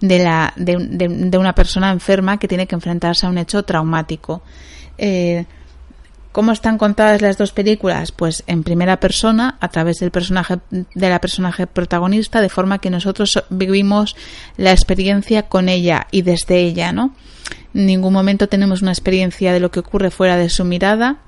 de, 0.00 0.18
la, 0.18 0.52
de, 0.56 1.38
una 1.38 1.54
persona 1.54 1.90
enferma 1.90 2.38
que 2.38 2.48
tiene 2.48 2.66
que 2.66 2.74
enfrentarse 2.74 3.26
a 3.26 3.30
un 3.30 3.38
hecho 3.38 3.62
traumático. 3.62 4.42
Eh, 4.96 5.44
¿Cómo 6.32 6.52
están 6.52 6.78
contadas 6.78 7.22
las 7.22 7.38
dos 7.38 7.52
películas? 7.52 8.12
Pues 8.12 8.44
en 8.46 8.62
primera 8.62 9.00
persona, 9.00 9.56
a 9.60 9.68
través 9.68 9.98
del 9.98 10.10
personaje 10.10 10.58
de 10.70 11.08
la 11.08 11.20
personaje 11.20 11.66
protagonista, 11.66 12.40
de 12.40 12.50
forma 12.50 12.78
que 12.78 12.90
nosotros 12.90 13.42
vivimos 13.48 14.14
la 14.56 14.72
experiencia 14.72 15.44
con 15.44 15.68
ella 15.68 16.06
y 16.10 16.22
desde 16.22 16.60
ella, 16.60 16.92
¿no? 16.92 17.14
En 17.74 17.86
ningún 17.86 18.12
momento 18.12 18.48
tenemos 18.48 18.82
una 18.82 18.92
experiencia 18.92 19.52
de 19.52 19.60
lo 19.60 19.70
que 19.70 19.80
ocurre 19.80 20.10
fuera 20.10 20.36
de 20.36 20.50
su 20.50 20.64
mirada. 20.64 21.18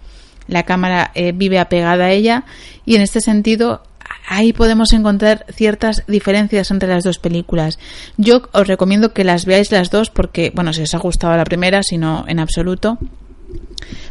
La 0.46 0.64
cámara 0.64 1.12
eh, 1.14 1.32
vive 1.32 1.58
apegada 1.58 2.06
a 2.06 2.10
ella 2.10 2.44
y 2.84 2.96
en 2.96 3.02
este 3.02 3.20
sentido 3.20 3.82
ahí 4.28 4.52
podemos 4.52 4.92
encontrar 4.92 5.46
ciertas 5.52 6.04
diferencias 6.08 6.70
entre 6.70 6.88
las 6.88 7.04
dos 7.04 7.18
películas. 7.18 7.78
Yo 8.16 8.42
os 8.52 8.66
recomiendo 8.66 9.12
que 9.12 9.24
las 9.24 9.46
veáis 9.46 9.72
las 9.72 9.90
dos 9.90 10.10
porque, 10.10 10.52
bueno, 10.54 10.72
si 10.72 10.82
os 10.82 10.94
ha 10.94 10.98
gustado 10.98 11.36
la 11.36 11.44
primera, 11.44 11.82
si 11.82 11.98
no 11.98 12.24
en 12.28 12.38
absoluto, 12.38 12.98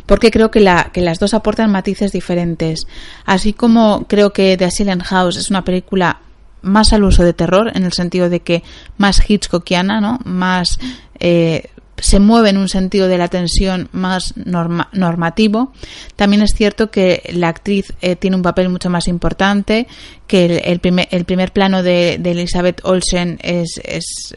porque 0.05 0.31
creo 0.31 0.49
que, 0.51 0.59
la, 0.59 0.89
que 0.93 1.01
las 1.01 1.19
dos 1.19 1.33
aportan 1.33 1.71
matices 1.71 2.11
diferentes. 2.11 2.87
Así 3.25 3.53
como 3.53 4.05
creo 4.07 4.33
que 4.33 4.57
The 4.57 4.71
Silent 4.71 5.03
House 5.03 5.37
es 5.37 5.49
una 5.49 5.63
película 5.63 6.21
más 6.61 6.93
al 6.93 7.03
uso 7.03 7.23
de 7.23 7.33
terror, 7.33 7.71
en 7.73 7.83
el 7.83 7.93
sentido 7.93 8.29
de 8.29 8.41
que 8.41 8.63
más 8.97 9.29
Hitchcockiana, 9.29 10.01
¿no? 10.01 10.19
Más 10.25 10.79
eh, 11.19 11.69
se 12.01 12.19
mueve 12.19 12.49
en 12.49 12.57
un 12.57 12.69
sentido 12.69 13.07
de 13.07 13.17
la 13.17 13.27
tensión 13.27 13.89
más 13.91 14.33
normativo. 14.35 15.73
También 16.15 16.41
es 16.41 16.53
cierto 16.55 16.91
que 16.91 17.29
la 17.33 17.49
actriz 17.49 17.93
eh, 18.01 18.15
tiene 18.15 18.35
un 18.35 18.41
papel 18.41 18.69
mucho 18.69 18.89
más 18.89 19.07
importante, 19.07 19.87
que 20.27 20.45
el, 20.45 20.79
primer, 20.79 21.07
el 21.11 21.25
primer, 21.25 21.51
plano 21.51 21.83
de, 21.83 22.17
de 22.19 22.31
Elizabeth 22.31 22.81
Olsen 22.83 23.39
es, 23.41 23.79
es, 23.83 24.35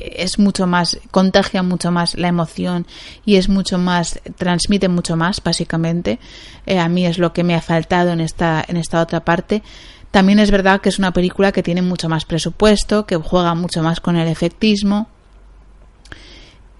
es 0.00 0.38
mucho 0.38 0.66
más, 0.66 0.98
contagia 1.10 1.62
mucho 1.62 1.90
más 1.90 2.14
la 2.16 2.28
emoción 2.28 2.86
y 3.24 3.36
es 3.36 3.48
mucho 3.48 3.78
más, 3.78 4.20
transmite 4.36 4.88
mucho 4.88 5.16
más, 5.16 5.42
básicamente. 5.42 6.18
Eh, 6.66 6.78
a 6.78 6.88
mí 6.88 7.06
es 7.06 7.18
lo 7.18 7.32
que 7.32 7.44
me 7.44 7.54
ha 7.54 7.60
faltado 7.60 8.10
en 8.10 8.20
esta, 8.20 8.64
en 8.66 8.76
esta 8.76 9.00
otra 9.00 9.24
parte. 9.24 9.62
También 10.10 10.38
es 10.38 10.50
verdad 10.50 10.80
que 10.80 10.88
es 10.88 10.98
una 10.98 11.12
película 11.12 11.52
que 11.52 11.62
tiene 11.62 11.82
mucho 11.82 12.08
más 12.08 12.24
presupuesto, 12.24 13.06
que 13.06 13.16
juega 13.16 13.54
mucho 13.54 13.82
más 13.82 14.00
con 14.00 14.16
el 14.16 14.28
efectismo 14.28 15.08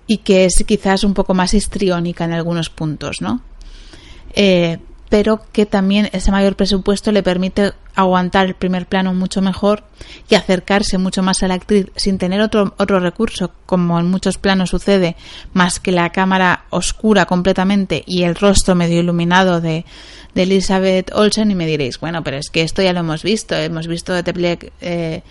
y 0.06 0.18
que 0.18 0.44
es 0.44 0.64
quizás 0.66 1.04
un 1.04 1.14
poco 1.14 1.35
más 1.35 1.54
histriónica 1.54 2.24
en 2.24 2.33
algunos 2.33 2.68
puntos, 2.70 3.20
¿no? 3.20 3.42
Eh, 4.35 4.78
pero 5.11 5.42
que 5.53 5.66
también 5.66 6.09
ese 6.12 6.31
mayor 6.31 6.55
presupuesto 6.55 7.11
le 7.11 7.25
permite 7.25 7.73
aguantar 7.96 8.46
el 8.46 8.55
primer 8.55 8.87
plano 8.87 9.12
mucho 9.12 9.42
mejor 9.42 9.83
y 10.31 10.37
acercarse 10.37 10.99
mucho 10.99 11.23
más 11.23 11.42
a 11.42 11.49
la 11.49 11.55
actriz 11.55 11.88
sin 11.96 12.16
tener 12.16 12.40
otro, 12.40 12.75
otro 12.79 13.01
recurso, 13.01 13.51
como 13.66 13.99
en 13.99 14.09
muchos 14.09 14.38
planos 14.38 14.70
sucede, 14.70 15.16
más 15.53 15.81
que 15.81 15.90
la 15.90 16.11
cámara 16.11 16.64
oscura 16.70 17.27
completamente 17.27 18.05
y 18.07 18.23
el 18.23 18.37
rostro 18.37 18.77
medio 18.77 19.01
iluminado 19.01 19.61
de, 19.61 19.85
de 20.37 20.42
Elizabeth 20.44 21.11
Olsen 21.12 21.51
y 21.51 21.57
me 21.57 21.66
diréis, 21.66 21.99
bueno, 21.99 22.23
pero 22.23 22.37
es 22.37 22.49
que 22.49 22.62
esto 22.62 22.81
ya 22.81 22.92
lo 22.92 23.01
hemos 23.01 23.25
visto, 23.25 23.57
hemos 23.57 23.88
visto 23.88 24.23
The 24.23 24.33
Blair, 24.33 24.73
eh, 24.81 25.23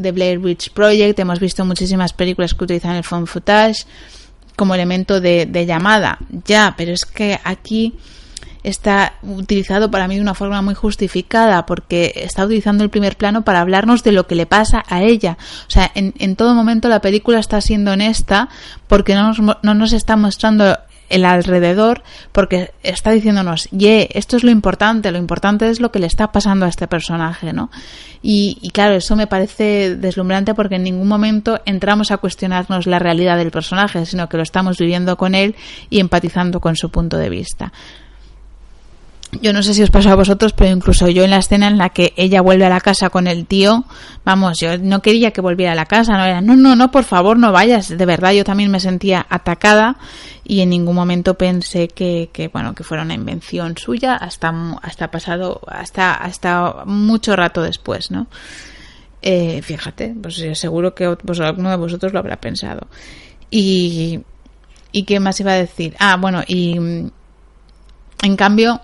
The 0.00 0.12
Blair 0.12 0.38
Witch 0.38 0.70
Project, 0.70 1.18
hemos 1.18 1.38
visto 1.38 1.66
muchísimas 1.66 2.14
películas 2.14 2.54
que 2.54 2.64
utilizan 2.64 2.96
el 2.96 3.04
phone 3.04 3.26
footage 3.26 3.84
como 4.56 4.74
elemento 4.74 5.20
de, 5.20 5.44
de 5.44 5.66
llamada, 5.66 6.18
ya, 6.46 6.74
pero 6.78 6.92
es 6.92 7.04
que 7.04 7.38
aquí 7.44 7.94
está 8.68 9.14
utilizado 9.22 9.90
para 9.90 10.08
mí 10.08 10.16
de 10.16 10.20
una 10.20 10.34
forma 10.34 10.62
muy 10.62 10.74
justificada 10.74 11.66
porque 11.66 12.12
está 12.16 12.44
utilizando 12.44 12.84
el 12.84 12.90
primer 12.90 13.16
plano 13.16 13.42
para 13.42 13.60
hablarnos 13.60 14.02
de 14.02 14.12
lo 14.12 14.26
que 14.26 14.34
le 14.34 14.46
pasa 14.46 14.84
a 14.88 15.02
ella. 15.02 15.38
O 15.66 15.70
sea, 15.70 15.90
en, 15.94 16.14
en 16.18 16.36
todo 16.36 16.54
momento 16.54 16.88
la 16.88 17.00
película 17.00 17.38
está 17.38 17.60
siendo 17.60 17.92
honesta 17.92 18.48
porque 18.86 19.14
no 19.14 19.28
nos, 19.28 19.40
no 19.62 19.74
nos 19.74 19.92
está 19.92 20.16
mostrando 20.16 20.76
el 21.08 21.24
alrededor 21.24 22.02
porque 22.32 22.72
está 22.82 23.10
diciéndonos, 23.10 23.68
ye, 23.70 24.08
esto 24.12 24.36
es 24.36 24.44
lo 24.44 24.50
importante, 24.50 25.10
lo 25.10 25.18
importante 25.18 25.68
es 25.68 25.80
lo 25.80 25.90
que 25.90 25.98
le 25.98 26.06
está 26.06 26.32
pasando 26.32 26.66
a 26.66 26.68
este 26.68 26.86
personaje, 26.86 27.52
¿no? 27.52 27.70
Y, 28.22 28.58
y, 28.60 28.70
claro, 28.70 28.94
eso 28.96 29.16
me 29.16 29.26
parece 29.26 29.96
deslumbrante 29.96 30.54
porque 30.54 30.76
en 30.76 30.82
ningún 30.82 31.08
momento 31.08 31.60
entramos 31.64 32.10
a 32.10 32.18
cuestionarnos 32.18 32.86
la 32.86 32.98
realidad 32.98 33.38
del 33.38 33.50
personaje, 33.50 34.04
sino 34.06 34.28
que 34.28 34.36
lo 34.36 34.42
estamos 34.42 34.78
viviendo 34.78 35.16
con 35.16 35.34
él 35.34 35.54
y 35.88 36.00
empatizando 36.00 36.60
con 36.60 36.76
su 36.76 36.90
punto 36.90 37.16
de 37.16 37.30
vista. 37.30 37.72
Yo 39.32 39.52
no 39.52 39.62
sé 39.62 39.74
si 39.74 39.82
os 39.82 39.90
pasó 39.90 40.10
a 40.10 40.14
vosotros, 40.14 40.54
pero 40.54 40.74
incluso 40.74 41.08
yo 41.08 41.22
en 41.22 41.30
la 41.30 41.36
escena 41.36 41.68
en 41.68 41.76
la 41.76 41.90
que 41.90 42.14
ella 42.16 42.40
vuelve 42.40 42.64
a 42.64 42.70
la 42.70 42.80
casa 42.80 43.10
con 43.10 43.26
el 43.26 43.44
tío, 43.44 43.84
vamos, 44.24 44.58
yo 44.58 44.78
no 44.78 45.02
quería 45.02 45.32
que 45.32 45.42
volviera 45.42 45.72
a 45.72 45.74
la 45.74 45.84
casa, 45.84 46.14
no 46.16 46.24
era, 46.24 46.40
no, 46.40 46.56
no, 46.56 46.74
no, 46.74 46.90
por 46.90 47.04
favor, 47.04 47.38
no 47.38 47.52
vayas. 47.52 47.88
De 47.88 48.06
verdad, 48.06 48.32
yo 48.32 48.42
también 48.42 48.70
me 48.70 48.80
sentía 48.80 49.26
atacada 49.28 49.98
y 50.44 50.60
en 50.60 50.70
ningún 50.70 50.94
momento 50.94 51.34
pensé 51.34 51.88
que, 51.88 52.30
que 52.32 52.48
bueno, 52.48 52.74
que 52.74 52.84
fuera 52.84 53.02
una 53.02 53.12
invención 53.12 53.76
suya 53.76 54.14
hasta, 54.14 54.50
hasta 54.80 55.10
pasado, 55.10 55.60
hasta, 55.66 56.14
hasta 56.14 56.84
mucho 56.86 57.36
rato 57.36 57.60
después, 57.60 58.10
¿no? 58.10 58.28
Eh, 59.20 59.60
fíjate, 59.60 60.14
pues 60.22 60.42
seguro 60.54 60.94
que 60.94 61.16
pues, 61.16 61.40
alguno 61.40 61.68
de 61.68 61.76
vosotros 61.76 62.14
lo 62.14 62.18
habrá 62.18 62.36
pensado. 62.36 62.86
Y, 63.50 64.20
y 64.90 65.02
qué 65.04 65.20
más 65.20 65.38
iba 65.40 65.52
a 65.52 65.56
decir? 65.56 65.94
Ah, 65.98 66.16
bueno, 66.18 66.42
y 66.46 66.76
en 68.22 68.36
cambio, 68.36 68.80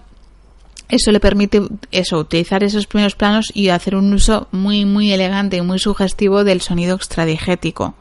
eso 0.88 1.12
le 1.12 1.20
permite 1.20 1.62
eso, 1.90 2.18
utilizar 2.18 2.62
esos 2.62 2.86
primeros 2.86 3.14
planos 3.14 3.50
y 3.54 3.68
hacer 3.68 3.96
un 3.96 4.12
uso 4.12 4.48
muy, 4.52 4.84
muy 4.84 5.12
elegante 5.12 5.56
y 5.56 5.62
muy 5.62 5.78
sugestivo 5.78 6.44
del 6.44 6.60
sonido 6.60 6.94
extradigético, 6.96 7.94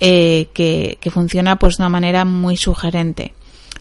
eh, 0.00 0.48
que, 0.52 0.98
funciona 1.10 1.56
pues 1.58 1.76
de 1.76 1.82
una 1.82 1.88
manera 1.88 2.24
muy 2.24 2.56
sugerente. 2.56 3.34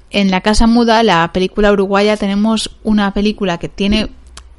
En 0.09 0.31
La 0.31 0.41
Casa 0.41 0.67
Muda, 0.67 1.03
la 1.03 1.31
película 1.33 1.71
uruguaya, 1.71 2.15
tenemos 2.15 2.71
una 2.83 3.13
película 3.13 3.57
que 3.57 3.67
tiene 3.67 4.09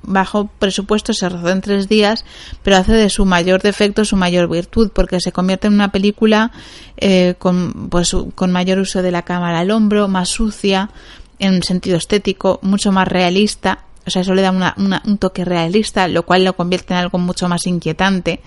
bajo 0.03 0.51
presupuesto, 0.59 1.15
se 1.15 1.29
rodó 1.29 1.49
en 1.49 1.63
tres 1.63 1.89
días, 1.89 2.25
pero 2.63 2.77
hace 2.77 2.93
de 2.93 3.09
su 3.09 3.25
mayor 3.25 3.63
defecto 3.63 4.05
su 4.05 4.17
mayor 4.17 4.49
virtud, 4.49 4.91
porque 4.95 5.21
se 5.21 5.33
convierte 5.33 5.67
en 5.67 5.75
una 5.75 5.91
película 5.91 6.53
eh, 6.99 7.35
con, 7.39 7.89
pues, 7.89 8.15
con 8.35 8.53
mayor 8.53 8.79
uso 8.79 9.03
de 9.03 9.11
la 9.11 9.23
cámara 9.23 9.61
al 9.61 9.71
hombro, 9.71 10.07
más 10.07 10.29
sucia, 10.29 10.91
en 11.39 11.55
un 11.55 11.63
sentido 11.63 11.97
estético, 11.97 12.59
mucho 12.63 12.93
más 12.93 13.09
realista. 13.09 13.85
O 14.07 14.11
sea, 14.11 14.23
eso 14.23 14.35
le 14.35 14.43
da 14.43 14.51
un 14.51 15.19
toque 15.19 15.45
realista, 15.45 16.09
lo 16.09 16.25
cual 16.25 16.45
lo 16.45 16.57
convierte 16.57 16.95
en 16.95 17.01
algo 17.01 17.19
mucho 17.19 17.49
más 17.49 17.67
inquietante, 17.67 18.41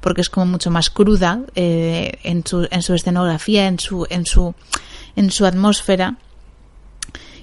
porque 0.00 0.20
es 0.20 0.30
como 0.30 0.46
mucho 0.46 0.70
más 0.70 0.90
cruda 0.90 1.40
eh, 1.56 2.18
en, 2.22 2.46
su, 2.46 2.68
en 2.70 2.82
su 2.82 2.94
escenografía, 2.94 3.66
en 3.66 3.80
su, 3.80 4.06
en 4.10 4.26
su, 4.26 4.54
en 5.16 5.30
su 5.32 5.44
atmósfera 5.44 6.16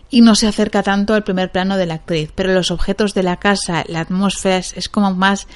y 0.10 0.22
no 0.22 0.36
se 0.36 0.48
acerca 0.48 0.84
tanto 0.84 1.14
al 1.14 1.24
primer 1.24 1.52
plano 1.52 1.78
de 1.78 1.86
la 1.86 1.96
actriz, 1.96 2.32
pero 2.34 2.54
los 2.54 2.72
objetos 2.72 3.14
de 3.14 3.24
la 3.24 3.38
casa, 3.38 3.84
la 3.88 4.02
atmósfera 4.02 4.58
es, 4.58 4.88
como 4.90 5.14
más 5.14 5.48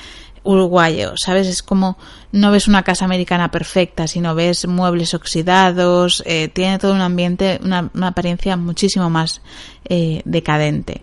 uruguayo, 0.43 1.13
¿sabes? 1.17 1.47
Es 1.47 1.63
como 1.63 1.97
no 2.31 2.51
ves 2.51 2.67
una 2.67 2.83
casa 2.83 3.05
americana 3.05 3.51
perfecta, 3.51 4.07
sino 4.07 4.35
ves 4.35 4.67
muebles 4.67 5.13
oxidados, 5.13 6.23
eh, 6.25 6.47
tiene 6.47 6.79
todo 6.79 6.93
un 6.93 7.01
ambiente, 7.01 7.59
una, 7.63 7.89
apariencia 8.01 8.55
muchísimo 8.57 9.09
más 9.09 9.41
eh, 9.85 10.21
decadente. 10.25 11.01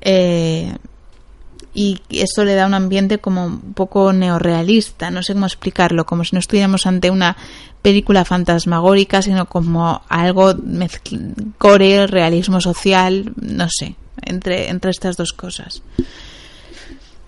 Eh, 0.00 0.74
y 1.72 2.00
eso 2.10 2.44
le 2.44 2.54
da 2.54 2.66
un 2.66 2.74
ambiente 2.74 3.18
como 3.18 3.46
un 3.46 3.74
poco 3.74 4.12
neorrealista, 4.12 5.10
no 5.10 5.22
sé 5.22 5.34
cómo 5.34 5.46
explicarlo, 5.46 6.04
como 6.04 6.24
si 6.24 6.34
no 6.34 6.40
estuviéramos 6.40 6.86
ante 6.86 7.10
una 7.10 7.36
película 7.80 8.24
fantasmagórica, 8.24 9.22
sino 9.22 9.46
como 9.46 10.02
algo 10.08 10.54
core, 11.58 12.06
realismo 12.08 12.60
social, 12.60 13.32
no 13.36 13.68
sé, 13.70 13.94
entre, 14.22 14.68
entre 14.68 14.90
estas 14.90 15.16
dos 15.16 15.32
cosas. 15.32 15.82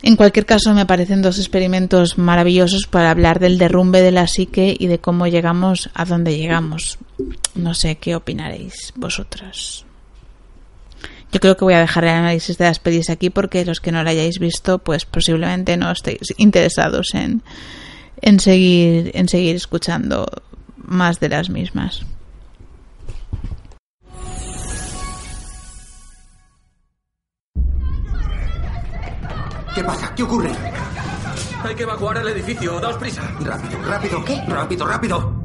En 0.02 0.16
cualquier 0.16 0.46
caso, 0.46 0.74
me 0.74 0.84
parecen 0.84 1.22
dos 1.22 1.38
experimentos 1.38 2.18
maravillosos 2.18 2.86
para 2.88 3.12
hablar 3.12 3.38
del 3.38 3.56
derrumbe 3.56 4.02
de 4.02 4.10
la 4.10 4.26
psique 4.26 4.76
y 4.76 4.88
de 4.88 4.98
cómo 4.98 5.28
llegamos 5.28 5.90
a 5.94 6.04
donde 6.04 6.36
llegamos. 6.36 6.98
No 7.54 7.72
sé 7.74 7.96
qué 7.96 8.16
opinaréis 8.16 8.92
vosotras. 8.96 9.84
Yo 11.30 11.38
creo 11.38 11.56
que 11.56 11.64
voy 11.64 11.74
a 11.74 11.80
dejar 11.80 12.04
el 12.04 12.10
análisis 12.10 12.58
de 12.58 12.64
las 12.64 12.80
pelis 12.80 13.10
aquí 13.10 13.30
porque 13.30 13.64
los 13.64 13.80
que 13.80 13.92
no 13.92 14.02
la 14.02 14.10
hayáis 14.10 14.40
visto, 14.40 14.78
pues 14.80 15.06
posiblemente 15.06 15.76
no 15.76 15.90
estéis 15.92 16.34
interesados 16.36 17.14
en, 17.14 17.42
en 18.20 18.40
seguir 18.40 19.12
en 19.14 19.28
seguir 19.28 19.54
escuchando 19.54 20.26
más 20.76 21.20
de 21.20 21.28
las 21.28 21.48
mismas. 21.48 22.04
¿Qué 29.74 29.82
pasa? 29.84 30.14
¿Qué 30.14 30.22
ocurre? 30.22 30.50
Hay 31.64 31.74
que 31.74 31.82
evacuar 31.84 32.18
el 32.18 32.28
edificio. 32.28 32.78
Daos 32.78 32.96
prisa. 32.96 33.22
Rápido, 33.40 33.82
rápido. 33.82 34.24
¿Qué? 34.24 34.42
Rápido, 34.46 34.86
rápido. 34.86 35.42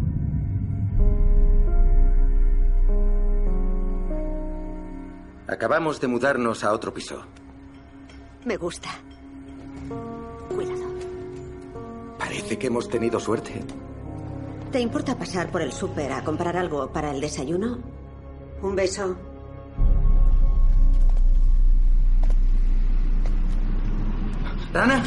Acabamos 5.48 6.02
de 6.02 6.08
mudarnos 6.08 6.64
a 6.64 6.74
otro 6.74 6.94
piso. 6.94 7.24
Me 8.44 8.58
gusta. 8.58 8.90
Cuidado. 10.54 10.86
Parece 12.20 12.58
que 12.58 12.68
hemos 12.68 12.90
tenido 12.90 13.20
suerte. 13.20 13.64
¿Te 14.72 14.82
importa 14.82 15.18
pasar 15.18 15.50
por 15.50 15.62
el 15.62 15.72
súper 15.72 16.12
a 16.12 16.24
comprar 16.24 16.58
algo 16.58 16.92
para 16.92 17.12
el 17.12 17.22
desayuno? 17.22 17.80
Un 18.62 18.76
beso. 18.76 19.16
¿Rana? 24.74 25.04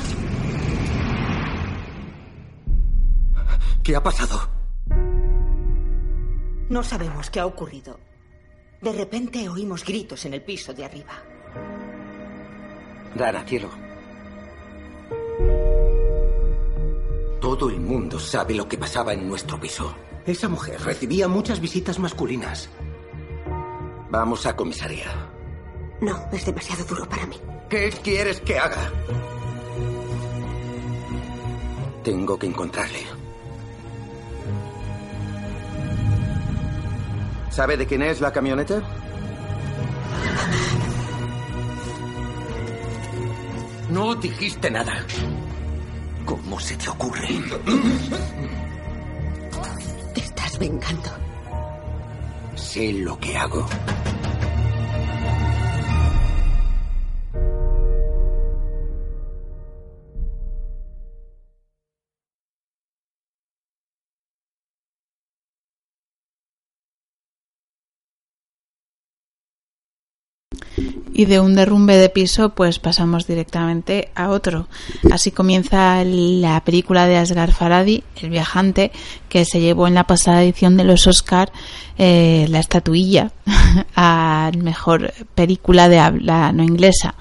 ¿Qué 3.83 3.97
ha 3.97 4.03
pasado? 4.03 4.49
No 6.69 6.83
sabemos 6.83 7.31
qué 7.31 7.41
ha 7.41 7.47
ocurrido. 7.47 7.99
De 8.81 8.93
repente 8.93 9.49
oímos 9.49 9.85
gritos 9.85 10.25
en 10.25 10.35
el 10.35 10.43
piso 10.43 10.73
de 10.73 10.85
arriba. 10.85 11.13
Rana, 13.15 13.45
cielo. 13.45 13.69
Todo 17.41 17.69
el 17.71 17.81
mundo 17.81 18.19
sabe 18.19 18.55
lo 18.55 18.69
que 18.69 18.79
pasaba 18.79 19.13
en 19.13 19.29
nuestro 19.29 19.59
piso. 19.59 19.95
Esa 20.25 20.49
mujer 20.49 20.81
recibía 20.83 21.27
muchas 21.27 21.61
visitas 21.61 21.99
masculinas. 21.99 22.71
Vamos 24.11 24.47
a 24.47 24.55
comisaría. 24.55 25.31
No, 26.01 26.29
es 26.33 26.47
demasiado 26.47 26.85
duro 26.85 27.09
para 27.09 27.27
mí. 27.27 27.37
¿Qué 27.69 27.91
quieres 28.03 28.41
que 28.41 28.59
haga? 28.59 28.91
Tengo 32.03 32.39
que 32.39 32.47
encontrarle. 32.47 33.01
¿Sabe 37.51 37.77
de 37.77 37.87
quién 37.87 38.03
es 38.03 38.21
la 38.21 38.33
camioneta? 38.33 38.83
No 43.91 44.15
dijiste 44.15 44.71
nada. 44.71 45.05
¿Cómo 46.25 46.61
se 46.61 46.77
te 46.77 46.89
ocurre? 46.89 47.29
Te 50.15 50.21
estás 50.21 50.59
vengando. 50.59 51.11
Sé 52.55 52.93
lo 52.93 53.19
que 53.19 53.37
hago. 53.37 53.67
Y 71.21 71.27
de 71.27 71.39
un 71.39 71.55
derrumbe 71.55 71.99
de 71.99 72.09
piso 72.09 72.55
pues 72.55 72.79
pasamos 72.79 73.27
directamente 73.27 74.09
a 74.15 74.31
otro. 74.31 74.69
Así 75.13 75.31
comienza 75.31 76.03
la 76.03 76.65
película 76.65 77.07
de 77.07 77.19
Asghar 77.19 77.53
Faradi, 77.53 78.03
El 78.23 78.31
viajante, 78.31 78.91
que 79.29 79.45
se 79.45 79.61
llevó 79.61 79.87
en 79.87 79.93
la 79.93 80.05
pasada 80.05 80.43
edición 80.43 80.79
de 80.79 80.85
los 80.85 81.07
Oscar 81.07 81.53
eh, 81.99 82.47
la 82.49 82.59
estatuilla 82.59 83.33
a 83.95 84.51
mejor 84.57 85.13
película 85.35 85.91
de 85.91 85.99
habla 85.99 86.53
no 86.53 86.63
inglesa 86.63 87.15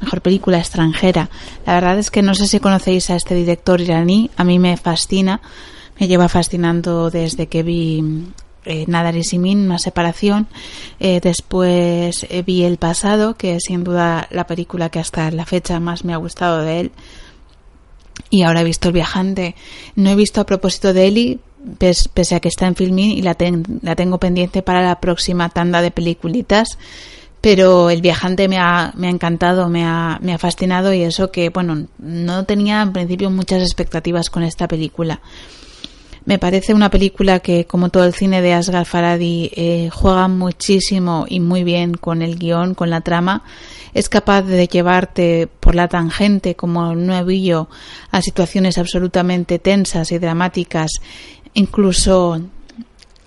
mejor 0.00 0.20
película 0.20 0.58
extranjera. 0.58 1.28
La 1.66 1.74
verdad 1.74 1.98
es 1.98 2.12
que 2.12 2.22
no 2.22 2.34
sé 2.36 2.46
si 2.46 2.60
conocéis 2.60 3.10
a 3.10 3.16
este 3.16 3.34
director 3.34 3.80
iraní, 3.80 4.30
a 4.36 4.44
mí 4.44 4.60
me 4.60 4.76
fascina, 4.76 5.40
me 5.98 6.06
lleva 6.06 6.28
fascinando 6.28 7.10
desde 7.10 7.48
que 7.48 7.64
vi 7.64 8.04
eh, 8.66 8.84
Nadar 8.88 9.16
y 9.16 9.24
Simin, 9.24 9.60
una 9.60 9.78
separación. 9.78 10.46
Eh, 11.00 11.20
después 11.22 12.26
eh, 12.28 12.42
vi 12.42 12.64
El 12.64 12.76
pasado, 12.76 13.34
que 13.34 13.56
es 13.56 13.64
sin 13.64 13.84
duda 13.84 14.28
la 14.30 14.46
película 14.46 14.90
que 14.90 14.98
hasta 14.98 15.30
la 15.30 15.46
fecha 15.46 15.80
más 15.80 16.04
me 16.04 16.12
ha 16.12 16.18
gustado 16.18 16.62
de 16.62 16.80
él. 16.80 16.92
Y 18.28 18.42
ahora 18.42 18.60
he 18.60 18.64
visto 18.64 18.88
El 18.88 18.94
viajante. 18.94 19.54
No 19.94 20.10
he 20.10 20.14
visto 20.14 20.40
a 20.40 20.46
propósito 20.46 20.92
de 20.92 21.06
Eli, 21.06 21.40
pese 21.78 22.34
a 22.34 22.40
que 22.40 22.48
está 22.48 22.66
en 22.66 22.76
filming 22.76 23.10
y 23.10 23.22
la, 23.22 23.36
la 23.82 23.96
tengo 23.96 24.18
pendiente 24.18 24.62
para 24.62 24.82
la 24.82 25.00
próxima 25.00 25.48
tanda 25.48 25.80
de 25.80 25.90
peliculitas 25.90 26.78
pero 27.46 27.90
el 27.90 28.02
viajante 28.02 28.48
me 28.48 28.58
ha, 28.58 28.92
me 28.96 29.06
ha 29.06 29.10
encantado, 29.10 29.68
me 29.68 29.84
ha, 29.84 30.18
me 30.20 30.34
ha 30.34 30.38
fascinado 30.38 30.92
y 30.92 31.02
eso 31.02 31.30
que, 31.30 31.50
bueno, 31.50 31.86
no 31.98 32.44
tenía 32.44 32.82
en 32.82 32.92
principio 32.92 33.30
muchas 33.30 33.62
expectativas 33.62 34.30
con 34.30 34.42
esta 34.42 34.66
película. 34.66 35.20
Me 36.26 36.40
parece 36.40 36.74
una 36.74 36.90
película 36.90 37.38
que, 37.38 37.66
como 37.66 37.88
todo 37.88 38.04
el 38.04 38.12
cine 38.12 38.42
de 38.42 38.52
Asghar 38.52 38.84
Faradi, 38.84 39.48
eh, 39.54 39.90
juega 39.92 40.26
muchísimo 40.26 41.24
y 41.28 41.38
muy 41.38 41.62
bien 41.62 41.94
con 41.94 42.20
el 42.20 42.36
guion, 42.36 42.74
con 42.74 42.90
la 42.90 43.00
trama. 43.00 43.44
Es 43.94 44.08
capaz 44.08 44.42
de 44.42 44.66
llevarte 44.66 45.46
por 45.46 45.76
la 45.76 45.86
tangente, 45.86 46.56
como 46.56 46.90
un 46.90 47.06
nuevillo, 47.06 47.68
a 48.10 48.22
situaciones 48.22 48.76
absolutamente 48.76 49.60
tensas 49.60 50.10
y 50.10 50.18
dramáticas, 50.18 50.90
incluso 51.54 52.40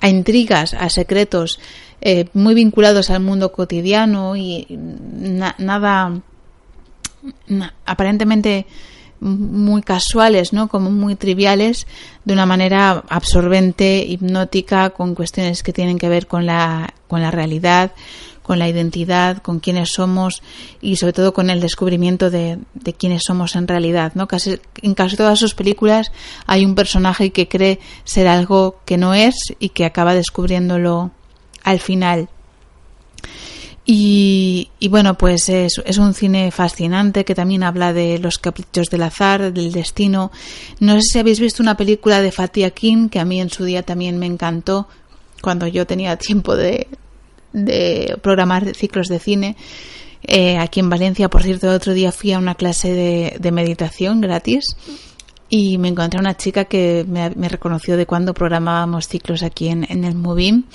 a 0.02 0.10
intrigas, 0.10 0.74
a 0.74 0.90
secretos 0.90 1.58
eh, 2.02 2.26
muy 2.34 2.54
vinculados 2.54 3.10
al 3.10 3.22
mundo 3.22 3.54
cotidiano 3.54 4.36
y 4.36 4.68
nada 5.58 6.22
aparentemente 7.86 8.66
muy 9.20 9.82
casuales, 9.82 10.54
¿no? 10.54 10.68
Como 10.68 10.92
muy 10.92 11.16
triviales, 11.16 11.88
de 12.26 12.34
una 12.34 12.46
manera 12.46 13.04
absorbente, 13.10 14.06
hipnótica, 14.08 14.92
con 14.92 15.16
cuestiones 15.16 15.64
que 15.64 15.74
tienen 15.74 15.98
que 15.98 16.10
ver 16.10 16.28
con 16.28 16.46
la, 16.46 16.94
con 17.08 17.22
la 17.22 17.32
realidad, 17.32 17.92
con 18.50 18.58
la 18.58 18.68
identidad, 18.68 19.44
con 19.44 19.60
quiénes 19.60 19.92
somos 19.92 20.42
y 20.82 20.96
sobre 20.96 21.14
todo 21.14 21.34
con 21.34 21.50
el 21.52 21.60
descubrimiento 21.60 22.32
de, 22.32 22.58
de 22.74 22.94
quiénes 22.94 23.22
somos 23.24 23.56
en 23.56 23.68
realidad, 23.68 24.14
¿no? 24.16 24.28
Casi, 24.28 24.60
en 24.82 24.96
casi 24.96 25.16
todas 25.16 25.38
sus 25.38 25.54
películas 25.54 26.12
hay 26.48 26.66
un 26.66 26.74
personaje 26.74 27.32
que 27.32 27.48
cree 27.48 27.80
ser 28.06 28.28
algo 28.28 28.80
que 28.86 28.98
no 28.98 29.14
es 29.14 29.36
y 29.60 29.70
que 29.70 29.86
acaba 29.86 30.16
descubriéndolo 30.16 31.12
al 31.64 31.80
final. 31.80 32.30
Y, 33.92 34.70
y 34.80 34.88
bueno, 34.88 35.18
pues 35.18 35.50
es, 35.50 35.82
es, 35.84 35.98
un 35.98 36.14
cine 36.14 36.52
fascinante 36.52 37.26
que 37.26 37.34
también 37.34 37.64
habla 37.64 37.92
de 37.92 38.20
los 38.20 38.38
caprichos 38.38 38.86
del 38.92 39.02
azar, 39.02 39.52
del 39.52 39.72
destino. 39.72 40.32
No 40.80 40.94
sé 40.98 41.02
si 41.02 41.18
habéis 41.18 41.40
visto 41.40 41.64
una 41.64 41.76
película 41.76 42.22
de 42.22 42.32
Fatih 42.32 42.66
Akin 42.66 43.10
que 43.10 43.20
a 43.20 43.26
mí 43.26 43.42
en 43.42 43.50
su 43.50 43.64
día 43.64 43.82
también 43.82 44.20
me 44.20 44.28
encantó 44.28 44.88
cuando 45.42 45.66
yo 45.66 45.88
tenía 45.88 46.18
tiempo 46.18 46.56
de, 46.56 46.88
de 47.52 48.16
programar 48.22 48.76
ciclos 48.76 49.08
de 49.08 49.18
cine. 49.18 49.56
Eh, 50.22 50.60
aquí 50.60 50.82
en 50.82 50.92
Valencia, 50.92 51.28
por 51.28 51.42
cierto, 51.42 51.68
otro 51.72 51.96
día 51.96 52.12
fui 52.12 52.32
a 52.34 52.38
una 52.38 52.54
clase 52.54 52.94
de, 52.94 53.38
de 53.40 53.52
meditación 53.52 54.22
gratis 54.22 54.66
y 55.50 55.80
me 55.80 55.88
encontré 55.88 56.20
una 56.20 56.38
chica 56.38 56.66
que 56.66 57.08
me, 57.08 57.32
me, 57.32 57.50
reconoció 57.50 57.98
de 57.98 58.06
cuando 58.06 58.36
programábamos 58.36 59.08
ciclos 59.08 59.42
aquí 59.42 59.70
en, 59.70 59.88
en 59.90 60.04
el 60.04 60.14
Movim. 60.14 60.66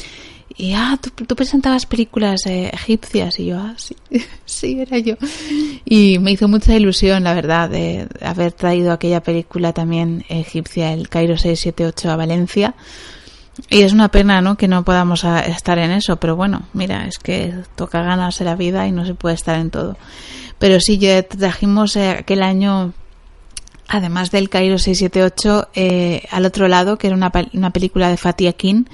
Y, 0.57 0.73
ah, 0.75 0.99
tú, 1.01 1.11
tú 1.25 1.35
presentabas 1.35 1.87
películas 1.87 2.47
eh, 2.47 2.71
egipcias. 2.73 3.39
Y 3.41 3.47
yo, 3.47 3.59
ah, 3.59 3.75
sí, 3.77 3.97
sí, 4.45 4.81
era 4.81 4.99
yo. 4.99 5.17
Y 5.85 6.19
me 6.21 6.33
hizo 6.33 6.49
mucha 6.49 6.75
ilusión, 6.77 7.25
la 7.25 7.35
verdad, 7.35 7.69
de 7.69 8.09
haber 8.21 8.53
traído 8.53 8.93
aquella 8.93 9.23
película 9.23 9.73
también 9.73 10.25
egipcia, 10.29 10.93
el 10.93 11.09
Cairo 11.09 11.37
678 11.37 12.11
a 12.11 12.17
Valencia. 12.17 12.75
Y 13.71 13.83
es 13.83 13.93
una 13.93 14.09
pena, 14.09 14.41
¿no? 14.41 14.57
Que 14.57 14.69
no 14.69 14.85
podamos 14.85 15.25
estar 15.25 15.79
en 15.79 15.93
eso, 15.93 16.17
pero 16.17 16.35
bueno, 16.35 16.63
mira, 16.73 17.07
es 17.07 17.19
que 17.19 17.55
toca 17.77 18.03
ganarse 18.03 18.45
la 18.45 18.57
vida 18.57 18.87
y 18.87 18.93
no 18.93 19.07
se 19.07 19.15
puede 19.15 19.37
estar 19.37 19.59
en 19.59 19.71
todo. 19.71 19.97
Pero 20.59 20.81
sí, 20.81 20.99
ya 20.99 21.23
trajimos 21.23 21.97
eh, 21.97 22.11
aquel 22.11 22.43
año, 22.43 22.93
además 23.89 24.31
del 24.31 24.49
Cairo 24.49 24.79
678, 24.79 25.69
eh, 25.75 26.23
al 26.31 26.47
otro 26.47 26.69
lado, 26.69 26.97
que 26.99 27.09
era 27.09 27.17
una, 27.17 27.33
una 27.53 27.71
película 27.71 28.09
de 28.09 28.17
Fatih 28.17 28.49
Akin, 28.49 28.89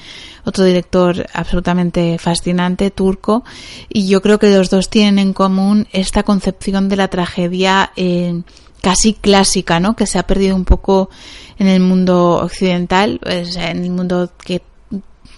otro 0.45 0.64
director 0.64 1.26
absolutamente 1.32 2.18
fascinante, 2.18 2.91
turco, 2.91 3.45
y 3.88 4.09
yo 4.09 4.22
creo 4.22 4.38
que 4.38 4.51
los 4.51 4.70
dos 4.70 4.91
tienen 4.91 5.18
en 5.18 5.32
común 5.32 5.88
esta 5.93 6.22
concepción 6.22 6.88
de 6.88 6.97
la 6.97 7.09
tragedia 7.09 7.93
eh, 7.97 8.43
casi 8.80 9.14
clásica, 9.14 9.80
¿no? 9.80 9.95
Que 9.95 10.07
se 10.07 10.18
ha 10.18 10.26
perdido 10.26 10.57
un 10.57 10.64
poco 10.64 11.11
en 11.59 11.68
el 11.68 11.80
mundo 11.80 12.36
occidental, 12.43 13.20
pues, 13.22 13.57
en 13.57 13.84
el 13.84 13.91
mundo 13.91 14.30
que 14.45 14.62